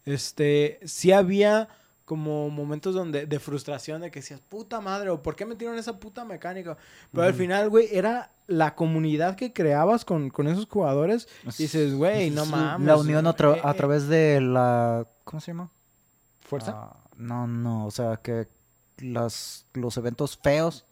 Este, 0.06 0.80
sí 0.86 1.12
había 1.12 1.68
como 2.10 2.50
momentos 2.50 2.96
donde 2.96 3.28
de 3.28 3.40
frustración 3.40 4.02
de 4.02 4.10
que 4.10 4.22
decías, 4.22 4.40
puta 4.42 4.82
madre, 4.82 5.12
o 5.12 5.22
por 5.22 5.36
qué 5.36 5.46
metieron 5.46 5.78
esa 5.78 6.00
puta 6.00 6.26
mecánica. 6.26 6.76
Pero 7.12 7.24
al 7.28 7.36
final, 7.36 7.70
güey, 7.70 7.88
era 7.92 8.32
la 8.48 8.74
comunidad 8.74 9.36
que 9.36 9.54
creabas 9.54 10.06
con, 10.06 10.32
con 10.32 10.48
esos 10.48 10.66
jugadores. 10.66 11.28
Y 11.60 11.62
dices, 11.64 11.94
güey, 11.94 12.32
no 12.32 12.48
mames. 12.48 12.88
La 12.88 12.98
unión 12.98 13.28
a, 13.28 13.36
tra- 13.36 13.58
Eh, 13.58 13.62
a 13.64 13.72
eh, 13.72 13.74
través 13.76 14.08
de 14.08 14.42
la... 14.42 15.06
¿Cómo 15.24 15.40
se 15.40 15.52
llama? 15.52 15.70
¿Fuerza? 16.42 16.72
Ah, 16.76 16.98
no, 17.16 17.46
no, 17.46 17.86
o 17.86 17.92
sea, 17.92 18.18
que 18.24 18.48
las, 18.98 19.68
los 19.74 19.96
eventos 19.98 20.36
feos. 20.42 20.88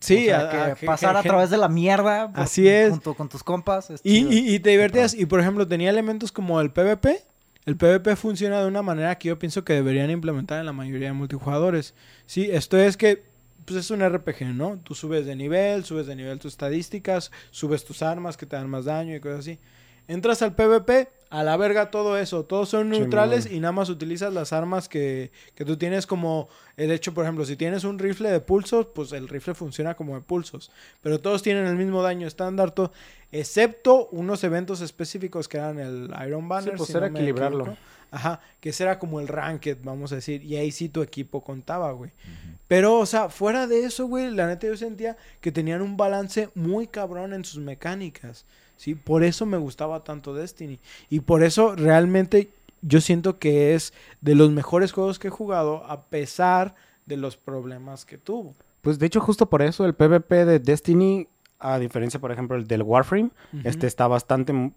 Sí, 0.00 0.22
o 0.22 0.30
sea, 0.30 0.38
a- 0.38 0.50
que 0.50 0.56
a- 0.56 0.74
que- 0.76 0.86
pasar 0.86 1.16
a 1.16 1.22
través 1.24 1.50
de 1.50 1.56
la 1.56 1.68
mierda. 1.68 2.30
por- 2.32 2.44
Así 2.44 2.68
es. 2.68 2.90
Junto 2.90 3.14
con 3.14 3.28
tus 3.28 3.42
compas. 3.42 3.90
Y, 4.04 4.18
y- 4.24 4.54
y 4.54 4.60
te 4.60 4.70
divertías. 4.70 5.14
Y 5.14 5.26
por 5.26 5.40
ejemplo, 5.40 5.66
tenía 5.66 5.90
elementos 5.90 6.30
como 6.30 6.60
el 6.60 6.70
PvP. 6.70 7.24
El 7.66 7.76
PvP 7.76 8.16
funciona 8.16 8.60
de 8.60 8.66
una 8.66 8.82
manera 8.82 9.18
que 9.18 9.28
yo 9.28 9.38
pienso 9.38 9.64
que 9.64 9.74
deberían 9.74 10.10
implementar 10.10 10.60
en 10.60 10.66
la 10.66 10.72
mayoría 10.72 11.08
de 11.08 11.12
multijugadores. 11.12 11.94
Sí, 12.26 12.48
esto 12.50 12.78
es 12.78 12.96
que 12.96 13.22
pues 13.64 13.78
es 13.78 13.90
un 13.90 14.00
RPG, 14.00 14.46
¿no? 14.54 14.80
Tú 14.82 14.94
subes 14.94 15.26
de 15.26 15.36
nivel, 15.36 15.84
subes 15.84 16.06
de 16.06 16.16
nivel 16.16 16.38
tus 16.38 16.52
estadísticas, 16.52 17.30
subes 17.50 17.84
tus 17.84 18.02
armas 18.02 18.36
que 18.36 18.46
te 18.46 18.56
dan 18.56 18.70
más 18.70 18.86
daño 18.86 19.14
y 19.14 19.20
cosas 19.20 19.40
así. 19.40 19.58
Entras 20.08 20.42
al 20.42 20.54
PvP, 20.54 21.08
a 21.30 21.44
la 21.44 21.56
verga 21.56 21.90
todo 21.90 22.18
eso. 22.18 22.44
Todos 22.44 22.68
son 22.68 22.90
neutrales 22.90 23.46
y 23.50 23.60
nada 23.60 23.70
más 23.72 23.88
utilizas 23.88 24.34
las 24.34 24.52
armas 24.52 24.88
que, 24.88 25.30
que 25.54 25.64
tú 25.64 25.76
tienes 25.76 26.06
como 26.06 26.48
el 26.76 26.90
hecho, 26.90 27.14
por 27.14 27.24
ejemplo, 27.24 27.44
si 27.44 27.56
tienes 27.56 27.84
un 27.84 27.98
rifle 28.00 28.30
de 28.30 28.40
pulsos, 28.40 28.86
pues 28.94 29.12
el 29.12 29.28
rifle 29.28 29.54
funciona 29.54 29.94
como 29.94 30.16
de 30.16 30.20
pulsos. 30.22 30.70
Pero 31.02 31.20
todos 31.20 31.42
tienen 31.42 31.66
el 31.66 31.76
mismo 31.76 32.02
daño 32.02 32.26
estándar, 32.26 32.72
to- 32.72 32.90
excepto 33.30 34.08
unos 34.08 34.42
eventos 34.44 34.80
específicos 34.80 35.46
que 35.48 35.58
eran 35.58 35.78
el 35.78 36.10
Iron 36.26 36.48
Banner. 36.48 36.74
pues 36.76 36.88
si 36.88 36.96
era 36.96 37.08
no 37.08 37.16
equilibrarlo. 37.16 37.60
equivoco. 37.64 37.80
Ajá, 38.12 38.40
que 38.58 38.70
ese 38.70 38.82
era 38.82 38.98
como 38.98 39.20
el 39.20 39.28
ranked, 39.28 39.78
vamos 39.84 40.10
a 40.10 40.16
decir. 40.16 40.42
Y 40.42 40.56
ahí 40.56 40.72
sí 40.72 40.88
tu 40.88 41.00
equipo 41.00 41.44
contaba, 41.44 41.92
güey. 41.92 42.10
Pero, 42.66 42.98
o 42.98 43.06
sea, 43.06 43.28
fuera 43.28 43.68
de 43.68 43.84
eso, 43.84 44.06
güey, 44.08 44.30
la 44.32 44.48
neta 44.48 44.66
yo 44.66 44.76
sentía 44.76 45.16
que 45.40 45.52
tenían 45.52 45.80
un 45.80 45.96
balance 45.96 46.48
muy 46.56 46.88
cabrón 46.88 47.32
en 47.34 47.44
sus 47.44 47.60
mecánicas. 47.62 48.46
Sí, 48.80 48.94
por 48.94 49.22
eso 49.24 49.44
me 49.44 49.58
gustaba 49.58 50.04
tanto 50.04 50.32
Destiny. 50.32 50.80
Y 51.10 51.20
por 51.20 51.42
eso 51.42 51.76
realmente 51.76 52.50
yo 52.80 53.02
siento 53.02 53.38
que 53.38 53.74
es 53.74 53.92
de 54.22 54.34
los 54.34 54.50
mejores 54.50 54.92
juegos 54.92 55.18
que 55.18 55.28
he 55.28 55.30
jugado, 55.30 55.84
a 55.84 56.06
pesar 56.06 56.74
de 57.04 57.18
los 57.18 57.36
problemas 57.36 58.06
que 58.06 58.16
tuvo. 58.16 58.54
Pues 58.80 58.98
de 58.98 59.04
hecho, 59.04 59.20
justo 59.20 59.50
por 59.50 59.60
eso 59.60 59.84
el 59.84 59.92
PvP 59.92 60.46
de 60.46 60.58
Destiny, 60.60 61.28
a 61.58 61.78
diferencia, 61.78 62.18
por 62.20 62.32
ejemplo, 62.32 62.56
el 62.56 62.66
del 62.66 62.82
Warframe, 62.82 63.28
este 63.64 63.86
está 63.86 64.06
bastante 64.08 64.54
mu- 64.54 64.70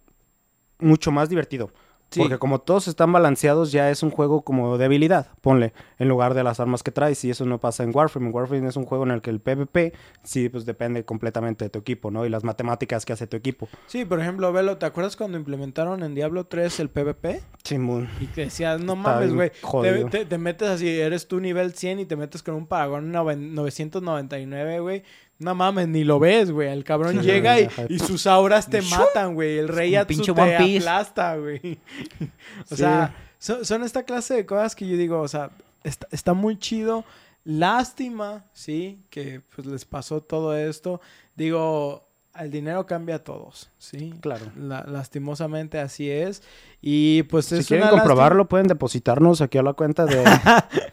mucho 0.79 1.09
más 1.13 1.29
divertido. 1.29 1.71
Sí. 2.13 2.19
Porque 2.21 2.37
como 2.37 2.59
todos 2.59 2.87
están 2.87 3.11
balanceados, 3.11 3.71
ya 3.71 3.89
es 3.89 4.03
un 4.03 4.11
juego 4.11 4.41
como 4.43 4.77
de 4.77 4.85
habilidad, 4.85 5.27
ponle, 5.41 5.73
en 5.99 6.07
lugar 6.07 6.33
de 6.33 6.43
las 6.43 6.59
armas 6.59 6.83
que 6.83 6.91
traes, 6.91 7.23
y 7.25 7.29
eso 7.29 7.45
no 7.45 7.59
pasa 7.59 7.83
en 7.83 7.91
Warframe. 7.93 8.27
En 8.29 8.33
Warframe 8.35 8.67
es 8.69 8.75
un 8.77 8.85
juego 8.85 9.03
en 9.03 9.11
el 9.11 9.21
que 9.21 9.29
el 9.31 9.39
PvP 9.39 9.93
sí 10.23 10.49
pues 10.49 10.65
depende 10.65 11.03
completamente 11.05 11.65
de 11.65 11.69
tu 11.69 11.79
equipo, 11.79 12.11
¿no? 12.11 12.25
Y 12.25 12.29
las 12.29 12.43
matemáticas 12.43 13.05
que 13.05 13.13
hace 13.13 13.27
tu 13.27 13.35
equipo. 13.37 13.67
Sí, 13.87 14.05
por 14.05 14.19
ejemplo, 14.19 14.53
Velo, 14.53 14.77
¿te 14.77 14.85
acuerdas 14.85 15.15
cuando 15.15 15.37
implementaron 15.37 16.03
en 16.03 16.15
Diablo 16.15 16.45
3 16.45 16.79
el 16.79 16.89
PvP? 16.89 17.41
Simón. 17.63 18.09
Y 18.19 18.27
te 18.27 18.41
decías, 18.41 18.79
no 18.81 18.95
mames, 18.95 19.33
güey. 19.33 19.51
Te, 19.81 20.05
te- 20.05 20.25
te 20.25 20.37
metes 20.37 20.67
así, 20.69 20.87
eres 20.89 21.27
tú 21.27 21.39
nivel 21.39 21.73
100 21.73 21.99
y 22.01 22.05
te 22.05 22.15
metes 22.15 22.43
con 22.43 22.55
un 22.55 22.67
Paragón 22.67 23.11
noven- 23.11 23.53
999, 23.53 24.79
güey. 24.79 25.03
No 25.39 25.55
mames, 25.55 25.87
ni 25.87 26.03
lo 26.03 26.19
ves, 26.19 26.51
güey. 26.51 26.69
El 26.69 26.83
cabrón 26.83 27.19
Sí, 27.19 27.25
llega 27.25 27.59
y, 27.59 27.99
sus 27.99 28.27
auras 28.27 28.69
te 28.69 28.81
matan, 28.81 29.33
güey. 29.33 29.57
El 29.57 29.67
rey 29.67 29.95
Atsu 29.95 30.21
te 30.21 30.31
One 30.31 30.57
Piece. 30.57 30.77
aplasta, 30.87 31.35
güey. 31.37 31.79
o 32.65 32.69
Sí. 32.69 32.75
sea, 32.77 33.13
son, 33.39 33.65
son 33.65 33.83
esta 33.83 34.03
clase 34.03 34.35
de 34.35 34.45
cosas 34.45 34.75
que 34.75 34.87
yo 34.87 34.95
digo, 34.95 35.19
o 35.19 35.27
sea, 35.27 35.49
está, 35.83 36.07
está 36.11 36.33
muy 36.33 36.57
chido. 36.57 37.03
Lástima, 37.43 38.45
sí, 38.53 39.03
que 39.09 39.41
pues 39.53 39.67
les 39.67 39.83
pasó 39.83 40.21
todo 40.21 40.55
esto. 40.55 41.01
Digo, 41.35 42.07
el 42.39 42.49
dinero 42.49 42.85
cambia 42.85 43.15
a 43.15 43.19
todos, 43.19 43.69
sí. 43.77 44.13
Claro. 44.21 44.45
La- 44.55 44.85
lastimosamente 44.87 45.77
así 45.79 46.09
es. 46.09 46.41
Y 46.81 47.23
pues 47.23 47.47
Si 47.47 47.55
es 47.57 47.67
quieren 47.67 47.87
una 47.89 47.97
comprobarlo, 47.97 48.47
pueden 48.47 48.67
depositarnos 48.67 49.41
aquí 49.41 49.57
a 49.57 49.63
la 49.63 49.73
cuenta 49.73 50.05
de... 50.05 50.23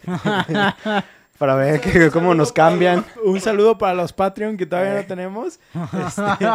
Para 1.41 1.55
ver 1.55 1.81
que- 1.81 2.11
cómo 2.11 2.35
nos 2.35 2.53
cambian. 2.53 3.03
Un 3.25 3.41
saludo 3.41 3.79
para 3.79 3.95
los 3.95 4.13
Patreon 4.13 4.59
que 4.59 4.67
todavía 4.67 4.93
no 5.01 5.07
tenemos. 5.07 5.59
Este, 6.07 6.47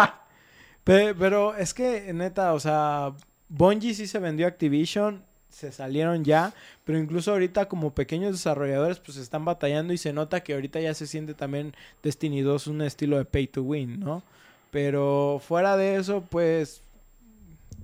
pe- 0.83 1.15
pero 1.15 1.55
es 1.55 1.73
que, 1.73 2.13
neta, 2.13 2.53
o 2.53 2.59
sea, 2.59 3.11
Bungie 3.49 3.95
sí 3.95 4.05
se 4.05 4.19
vendió 4.19 4.45
a 4.45 4.49
Activision, 4.49 5.23
se 5.49 5.71
salieron 5.71 6.23
ya, 6.23 6.53
pero 6.83 6.99
incluso 6.99 7.31
ahorita 7.31 7.67
como 7.67 7.95
pequeños 7.95 8.33
desarrolladores 8.33 8.99
pues 8.99 9.17
están 9.17 9.43
batallando 9.43 9.91
y 9.91 9.97
se 9.97 10.13
nota 10.13 10.41
que 10.43 10.53
ahorita 10.53 10.79
ya 10.79 10.93
se 10.93 11.07
siente 11.07 11.33
también 11.33 11.73
Destiny 12.03 12.41
2 12.41 12.67
un 12.67 12.83
estilo 12.83 13.17
de 13.17 13.25
pay 13.25 13.47
to 13.47 13.63
win, 13.63 13.99
¿no? 13.99 14.21
Pero 14.69 15.41
fuera 15.43 15.77
de 15.77 15.95
eso, 15.95 16.21
pues 16.29 16.83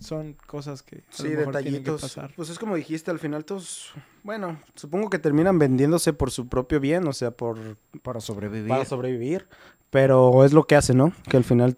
son 0.01 0.33
cosas 0.47 0.83
que 0.83 0.97
a 0.97 1.01
Sí, 1.09 1.23
lo 1.29 1.29
mejor 1.39 1.53
tienen 1.61 1.73
que 1.73 1.79
detallitos. 1.79 2.01
pasar. 2.01 2.33
Pues 2.35 2.49
es 2.49 2.59
como 2.59 2.75
dijiste, 2.75 3.11
al 3.11 3.19
final 3.19 3.45
todos, 3.45 3.93
bueno, 4.23 4.59
supongo 4.75 5.09
que 5.09 5.19
terminan 5.19 5.57
vendiéndose 5.59 6.11
por 6.13 6.31
su 6.31 6.47
propio 6.49 6.79
bien, 6.79 7.07
o 7.07 7.13
sea, 7.13 7.31
por 7.31 7.77
Para 8.03 8.19
sobrevivir. 8.19 8.67
para 8.67 8.83
sobrevivir, 8.85 9.47
pero 9.89 10.43
es 10.43 10.53
lo 10.53 10.65
que 10.65 10.75
hace, 10.75 10.93
¿no? 10.93 11.13
Que 11.29 11.37
al 11.37 11.43
final, 11.43 11.77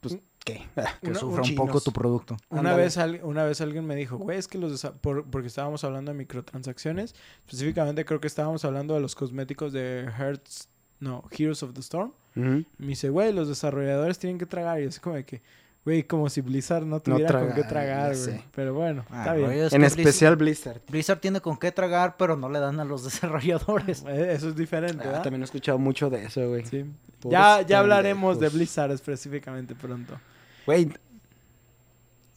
pues, 0.00 0.18
¿qué? 0.44 0.62
que 1.02 1.10
Una- 1.10 1.18
sufra 1.18 1.42
un 1.42 1.48
chinos. 1.48 1.66
poco 1.66 1.80
tu 1.80 1.92
producto. 1.92 2.36
Una 2.50 2.76
vez, 2.76 2.98
al- 2.98 3.20
una 3.24 3.44
vez 3.44 3.60
alguien 3.60 3.86
me 3.86 3.96
dijo, 3.96 4.18
güey, 4.18 4.38
es 4.38 4.46
que 4.46 4.58
los... 4.58 4.84
por- 5.00 5.24
porque 5.30 5.48
estábamos 5.48 5.82
hablando 5.84 6.12
de 6.12 6.18
microtransacciones. 6.18 7.14
Específicamente 7.46 8.04
creo 8.04 8.20
que 8.20 8.26
estábamos 8.28 8.64
hablando 8.64 8.94
de 8.94 9.00
los 9.00 9.14
cosméticos 9.14 9.72
de 9.72 10.10
Hearts... 10.16 10.68
No, 11.00 11.24
Heroes 11.36 11.62
of 11.62 11.74
the 11.74 11.80
Storm. 11.80 12.12
Me 12.34 12.64
dice, 12.78 13.10
güey, 13.10 13.32
los 13.32 13.48
desarrolladores 13.48 14.18
tienen 14.18 14.38
que 14.38 14.46
tragar. 14.46 14.80
Y 14.80 14.84
es 14.84 15.00
como 15.00 15.16
de 15.16 15.24
que, 15.26 15.42
güey, 15.84 16.02
como 16.04 16.28
si 16.30 16.40
Blizzard 16.40 16.84
no 16.86 17.00
tuviera 17.00 17.40
con 17.40 17.52
qué 17.54 17.62
tragar, 17.64 18.16
güey. 18.16 18.42
Pero 18.54 18.74
bueno, 18.74 19.04
Ah, 19.10 19.20
está 19.20 19.34
bien. 19.34 19.50
es 19.52 19.72
En 19.72 19.84
especial 19.84 20.36
Blizzard. 20.36 20.80
Blizzard, 20.88 21.20
tiene 21.20 21.40
con 21.40 21.56
qué 21.58 21.72
tragar, 21.72 22.16
pero 22.16 22.36
no 22.36 22.48
le 22.48 22.58
dan 22.60 22.80
a 22.80 22.84
los 22.84 23.04
desarrolladores. 23.04 24.02
Eh, 24.06 24.32
Eso 24.32 24.48
es 24.48 24.56
diferente, 24.56 25.06
Ah, 25.06 25.22
también 25.22 25.42
he 25.42 25.44
escuchado 25.44 25.78
mucho 25.78 26.08
de 26.10 26.24
eso, 26.24 26.48
güey. 26.48 26.64
Sí. 26.64 26.84
Ya, 27.24 27.62
ya 27.62 27.80
hablaremos 27.80 28.38
de. 28.40 28.48
Blizzard 28.48 28.90
específicamente 28.92 29.74
pronto. 29.74 30.18
Güey, 30.66 30.90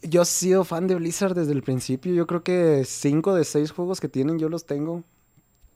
yo 0.02 0.22
he 0.22 0.24
sido 0.26 0.64
fan 0.64 0.86
de 0.86 0.94
Blizzard 0.94 1.34
desde 1.34 1.52
el 1.52 1.62
principio. 1.62 2.14
Yo 2.14 2.26
creo 2.26 2.42
que 2.42 2.84
cinco 2.86 3.34
de 3.34 3.44
seis 3.44 3.70
juegos 3.70 4.00
que 4.00 4.08
tienen 4.08 4.38
yo 4.38 4.48
los 4.48 4.64
tengo. 4.66 5.02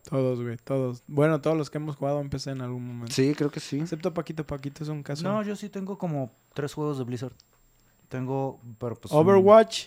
Todos, 0.09 0.43
güey, 0.43 0.57
todos. 0.65 1.03
Bueno, 1.07 1.41
todos 1.41 1.57
los 1.57 1.71
que 1.71 1.79
hemos 1.79 1.97
jugado 1.97 2.21
empecé 2.21 2.51
en 2.51 2.61
algún 2.61 2.87
momento. 2.87 3.13
Sí, 3.15 3.35
creo 3.37 3.51
que 3.51 3.61
sí. 3.61 3.79
Excepto 3.81 4.13
Paquito, 4.13 4.47
Paquito 4.47 4.83
es 4.83 4.89
un 4.91 5.03
caso. 5.03 5.23
No, 5.25 5.43
yo 5.43 5.55
sí 5.57 5.69
tengo 5.69 5.97
como 5.97 6.33
tres 6.55 6.75
juegos 6.75 6.99
de 6.99 7.05
Blizzard. 7.05 7.33
Tengo, 8.13 8.61
pero 8.79 8.95
pues... 8.95 9.11
Overwatch, 9.11 9.87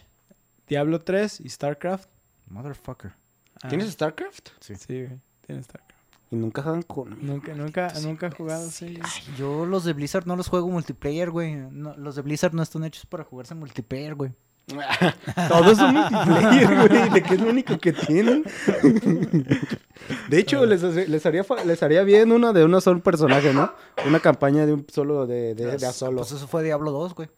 Diablo 0.68 0.99
3 0.99 1.41
y 1.41 1.47
StarCraft. 1.47 2.10
Motherfucker. 2.47 3.14
Ah, 3.61 3.68
¿Tienes 3.68 3.91
StarCraft? 3.91 4.49
Sí, 4.61 4.73
güey. 4.89 5.19
Tiene 5.45 5.61
StarCraft. 5.61 6.02
Y 6.31 6.35
nunca 6.35 6.64
juegan 6.64 6.81
con... 6.81 7.23
Nunca, 7.23 7.53
nunca, 7.53 7.93
nunca 8.02 8.26
he 8.26 8.31
jugado, 8.31 8.68
sí. 8.72 8.97
Yo 9.38 9.68
los 9.68 9.84
de 9.84 9.93
Blizzard 9.93 10.26
no 10.26 10.35
los 10.35 10.47
juego 10.47 10.68
multiplayer, 10.69 11.30
güey. 11.30 11.53
No, 11.53 11.95
los 11.97 12.15
de 12.15 12.23
Blizzard 12.23 12.56
no 12.56 12.64
están 12.64 12.84
hechos 12.84 13.06
para 13.06 13.23
jugarse 13.23 13.53
multiplayer, 13.53 14.15
güey. 14.15 14.31
Todos 15.47 15.77
son 15.77 15.93
multiplayer, 15.93 16.88
güey. 16.88 17.10
¿De 17.11 17.22
qué 17.22 17.35
es 17.35 17.41
lo 17.41 17.49
único 17.52 17.77
que 17.77 17.93
tienen? 17.93 18.43
De 20.30 20.39
hecho, 20.39 20.65
les, 20.65 20.81
les, 20.81 21.26
haría, 21.27 21.45
les 21.64 21.84
haría 21.84 22.02
bien 22.02 22.31
una 22.31 22.53
de 22.53 22.65
un 22.65 22.81
solo 22.81 23.03
personaje, 23.03 23.53
¿no? 23.53 23.72
Una 24.07 24.19
campaña 24.19 24.65
de 24.65 24.73
un 24.73 24.88
solo 24.91 25.27
de, 25.27 25.53
de, 25.53 25.77
de 25.77 25.85
a 25.85 25.91
solo. 25.91 26.18
Pues 26.22 26.31
eso 26.31 26.47
fue 26.47 26.64
Diablo 26.64 26.89
2, 26.89 27.14
güey. 27.14 27.30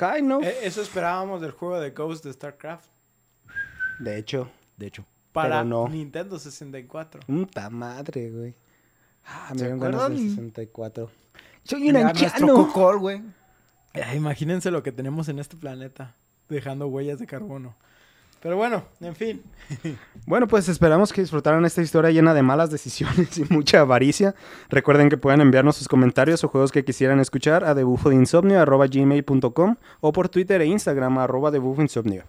Kind 0.00 0.32
of. 0.32 0.42
Eh, 0.42 0.60
Eso 0.62 0.80
esperábamos 0.80 1.42
del 1.42 1.50
juego 1.50 1.78
de 1.78 1.90
Ghost 1.90 2.24
de 2.24 2.32
StarCraft 2.32 2.88
De 3.98 4.16
hecho, 4.16 4.50
De 4.78 4.86
hecho. 4.86 5.04
para 5.32 5.56
Pero 5.58 5.64
no. 5.68 5.88
Nintendo 5.88 6.38
64. 6.38 7.20
puta 7.26 7.68
madre, 7.68 8.30
güey. 8.30 8.54
Ah, 9.26 9.50
me 9.52 9.58
¿Se 9.58 9.64
dieron 9.64 9.80
ganas 9.80 10.00
de 10.00 10.04
acuerdan? 10.06 10.28
64. 10.30 11.10
Soy 11.64 11.90
un 11.90 12.48
cocol, 12.48 12.98
güey. 12.98 13.22
Imagínense 14.14 14.70
lo 14.70 14.82
que 14.82 14.92
tenemos 14.92 15.28
en 15.28 15.38
este 15.38 15.56
planeta, 15.56 16.16
dejando 16.48 16.86
huellas 16.86 17.18
de 17.18 17.26
carbono. 17.26 17.76
Pero 18.40 18.56
bueno, 18.56 18.82
en 19.00 19.14
fin. 19.14 19.42
Bueno, 20.26 20.46
pues 20.46 20.68
esperamos 20.68 21.12
que 21.12 21.22
disfrutaran 21.22 21.64
esta 21.64 21.82
historia 21.82 22.12
llena 22.12 22.34
de 22.34 22.42
malas 22.42 22.70
decisiones 22.70 23.36
y 23.36 23.44
mucha 23.50 23.80
avaricia. 23.80 24.36
Recuerden 24.68 25.08
que 25.08 25.16
pueden 25.16 25.40
enviarnos 25.40 25.74
sus 25.74 25.88
comentarios 25.88 26.44
o 26.44 26.48
juegos 26.48 26.70
que 26.70 26.84
quisieran 26.84 27.18
escuchar 27.18 27.64
a 27.64 27.74
debufodeinsomnio.gmail.com 27.74 29.76
o 30.00 30.12
por 30.12 30.28
Twitter 30.28 30.60
e 30.60 30.66
Instagram 30.66 31.18
a 31.18 31.24
arroba 31.24 31.50
debufoinsomnio. 31.50 32.26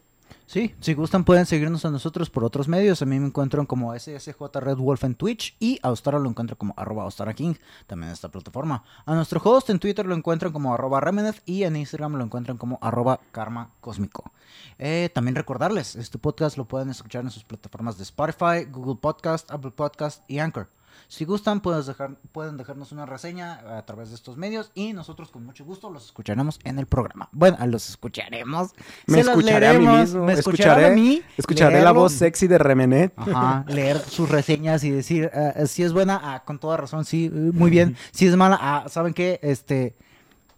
Sí, 0.51 0.75
si 0.81 0.93
gustan 0.95 1.23
pueden 1.23 1.45
seguirnos 1.45 1.85
a 1.85 1.91
nosotros 1.91 2.29
por 2.29 2.43
otros 2.43 2.67
medios. 2.67 3.01
A 3.01 3.05
mí 3.05 3.17
me 3.21 3.27
encuentran 3.27 3.65
como 3.65 3.97
SSJ 3.97 4.35
Red 4.55 4.75
Wolf 4.75 5.05
en 5.05 5.15
Twitch 5.15 5.55
y 5.61 5.79
a 5.81 5.91
Ostara 5.91 6.19
lo 6.19 6.27
encuentran 6.29 6.57
como 6.57 6.73
arroba 6.75 7.05
Ostara 7.05 7.33
King, 7.33 7.53
también 7.87 8.09
en 8.09 8.13
esta 8.15 8.27
plataforma. 8.27 8.83
A 9.05 9.15
nuestro 9.15 9.39
host 9.41 9.69
en 9.69 9.79
Twitter 9.79 10.05
lo 10.05 10.13
encuentran 10.13 10.51
como 10.51 10.73
arroba 10.73 10.99
Remenez 10.99 11.41
y 11.45 11.63
en 11.63 11.77
Instagram 11.77 12.15
lo 12.15 12.25
encuentran 12.25 12.57
como 12.57 12.79
arroba 12.81 13.21
Karma 13.31 13.71
Cósmico. 13.79 14.33
Eh, 14.77 15.09
también 15.13 15.35
recordarles, 15.35 15.95
este 15.95 16.17
podcast 16.17 16.57
lo 16.57 16.65
pueden 16.65 16.89
escuchar 16.89 17.23
en 17.23 17.31
sus 17.31 17.45
plataformas 17.45 17.97
de 17.97 18.03
Spotify, 18.03 18.65
Google 18.69 18.99
Podcast, 18.99 19.49
Apple 19.51 19.71
Podcast 19.71 20.29
y 20.29 20.39
Anchor. 20.39 20.67
Si 21.07 21.25
gustan, 21.25 21.61
puedes 21.61 21.85
dejar, 21.85 22.15
pueden 22.31 22.57
dejarnos 22.57 22.91
una 22.91 23.05
reseña 23.05 23.77
a 23.77 23.85
través 23.85 24.09
de 24.09 24.15
estos 24.15 24.37
medios 24.37 24.71
y 24.75 24.93
nosotros 24.93 25.31
con 25.31 25.45
mucho 25.45 25.65
gusto 25.65 25.89
los 25.89 26.05
escucharemos 26.05 26.59
en 26.63 26.79
el 26.79 26.85
programa. 26.85 27.29
Bueno, 27.31 27.57
los 27.67 27.89
escucharemos. 27.89 28.71
Me 29.07 29.23
se 29.23 29.29
escucharé 29.29 29.67
a 29.67 29.73
mí 29.73 29.87
mismo. 29.87 30.25
Me 30.25 30.33
escucharé 30.33 30.85
a 30.85 30.89
mí. 30.91 31.21
escucharé 31.37 31.81
la 31.81 31.91
voz 31.91 32.13
sexy 32.13 32.47
de 32.47 32.57
Remenet. 32.57 33.13
Ajá, 33.17 33.65
leer 33.67 33.99
sus 33.99 34.29
reseñas 34.29 34.83
y 34.83 34.91
decir 34.91 35.29
eh, 35.33 35.67
si 35.67 35.83
es 35.83 35.93
buena, 35.93 36.19
ah, 36.21 36.43
con 36.43 36.59
toda 36.59 36.77
razón, 36.77 37.05
sí, 37.05 37.25
eh, 37.25 37.29
muy 37.29 37.69
bien. 37.69 37.95
Si 38.11 38.27
es 38.27 38.35
mala, 38.35 38.57
ah, 38.61 38.85
¿saben 38.87 39.13
qué? 39.13 39.39
Este, 39.41 39.95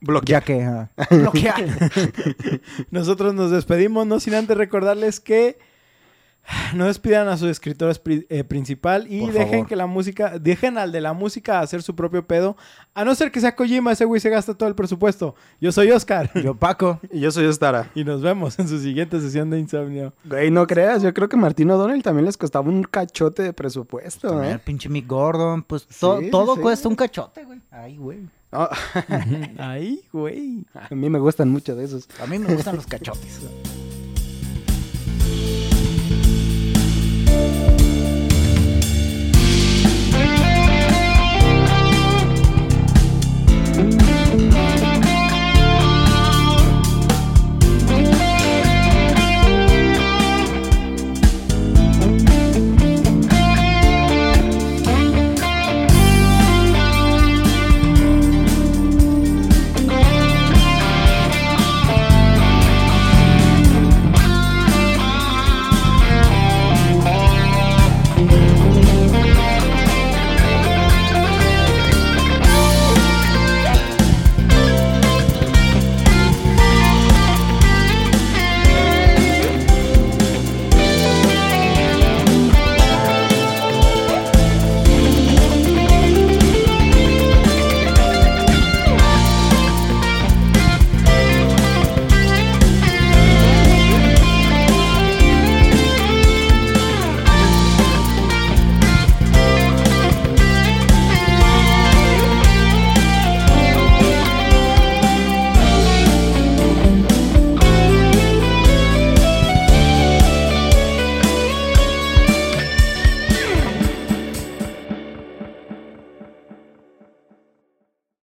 Bloquea. 0.04 0.40
ya 0.40 0.46
que 0.46 0.88
bloquear. 1.16 1.66
Nosotros 2.92 3.34
nos 3.34 3.52
despedimos, 3.52 4.06
no 4.06 4.20
sin 4.20 4.36
antes 4.36 4.58
recordarles 4.58 5.20
que 5.20 5.58
No 6.76 6.86
despidan 6.86 7.28
a 7.28 7.38
su 7.38 7.48
escritor 7.48 7.96
eh, 8.30 8.44
principal 8.44 9.06
y 9.10 9.22
Por 9.22 9.32
dejen 9.34 9.50
favor. 9.52 9.68
que 9.68 9.76
la 9.76 9.86
música, 9.86 10.40
dejen 10.40 10.78
al 10.78 10.92
de 10.92 11.02
la 11.02 11.14
música 11.14 11.60
hacer 11.60 11.82
su 11.84 11.96
propio 11.96 12.26
pedo. 12.28 12.58
A 12.94 13.06
no 13.06 13.16
ser 13.16 13.32
que 13.32 13.40
sea 13.40 13.56
Kojima, 13.56 13.92
ese 13.92 14.06
güey 14.06 14.20
se 14.20 14.30
gasta 14.30 14.54
todo 14.54 14.68
el 14.70 14.76
presupuesto. 14.76 15.36
Yo 15.62 15.72
soy 15.72 15.92
Oscar 15.92 16.30
Yo, 16.42 16.56
Paco. 16.56 17.00
Y 17.12 17.20
yo 17.22 17.32
soy 17.32 17.46
Ostara. 17.46 17.90
y 17.96 18.04
nos 18.04 18.22
vemos 18.22 18.58
en 18.60 18.68
su 18.68 18.80
siguiente 18.80 19.20
sesión 19.22 19.50
de 19.50 19.60
Insomnio. 19.60 20.14
Güey, 20.26 20.52
no 20.52 20.68
creas, 20.68 21.02
yo 21.02 21.14
creo 21.14 21.30
que 21.30 21.38
Martín 21.38 21.70
O'Donnell 21.72 22.04
también 22.04 22.26
les 22.26 22.38
costaba 22.38 22.68
un 22.70 22.84
cachote 22.84 23.44
de 23.44 23.54
presupuesto, 23.54 24.30
También 24.30 24.52
¿eh? 24.52 24.54
el 24.56 24.60
pinche 24.60 24.90
Mick 24.90 25.08
Gordon. 25.08 25.64
Pues 25.64 25.86
to- 25.88 26.18
Sí, 26.20 26.26
sí, 26.26 26.32
todo 26.32 26.56
sí. 26.56 26.62
cuesta 26.62 26.90
un 26.90 26.96
cachote, 26.96 27.46
güey. 27.46 27.62
Ay, 27.72 27.98
güey. 27.98 28.20
Ah, 28.52 28.70
Ahí, 29.60 30.02
güey. 30.12 30.66
a 30.74 30.94
mí 30.94 31.10
me 31.10 31.20
gustan 31.20 31.50
mucho 31.50 31.76
de 31.76 31.86
esos. 31.86 32.08
A 32.22 32.28
mí 32.28 32.38
me 32.38 32.54
gustan 32.54 32.76
los 32.76 32.86
cachotes. 32.86 33.40
you 37.34 37.73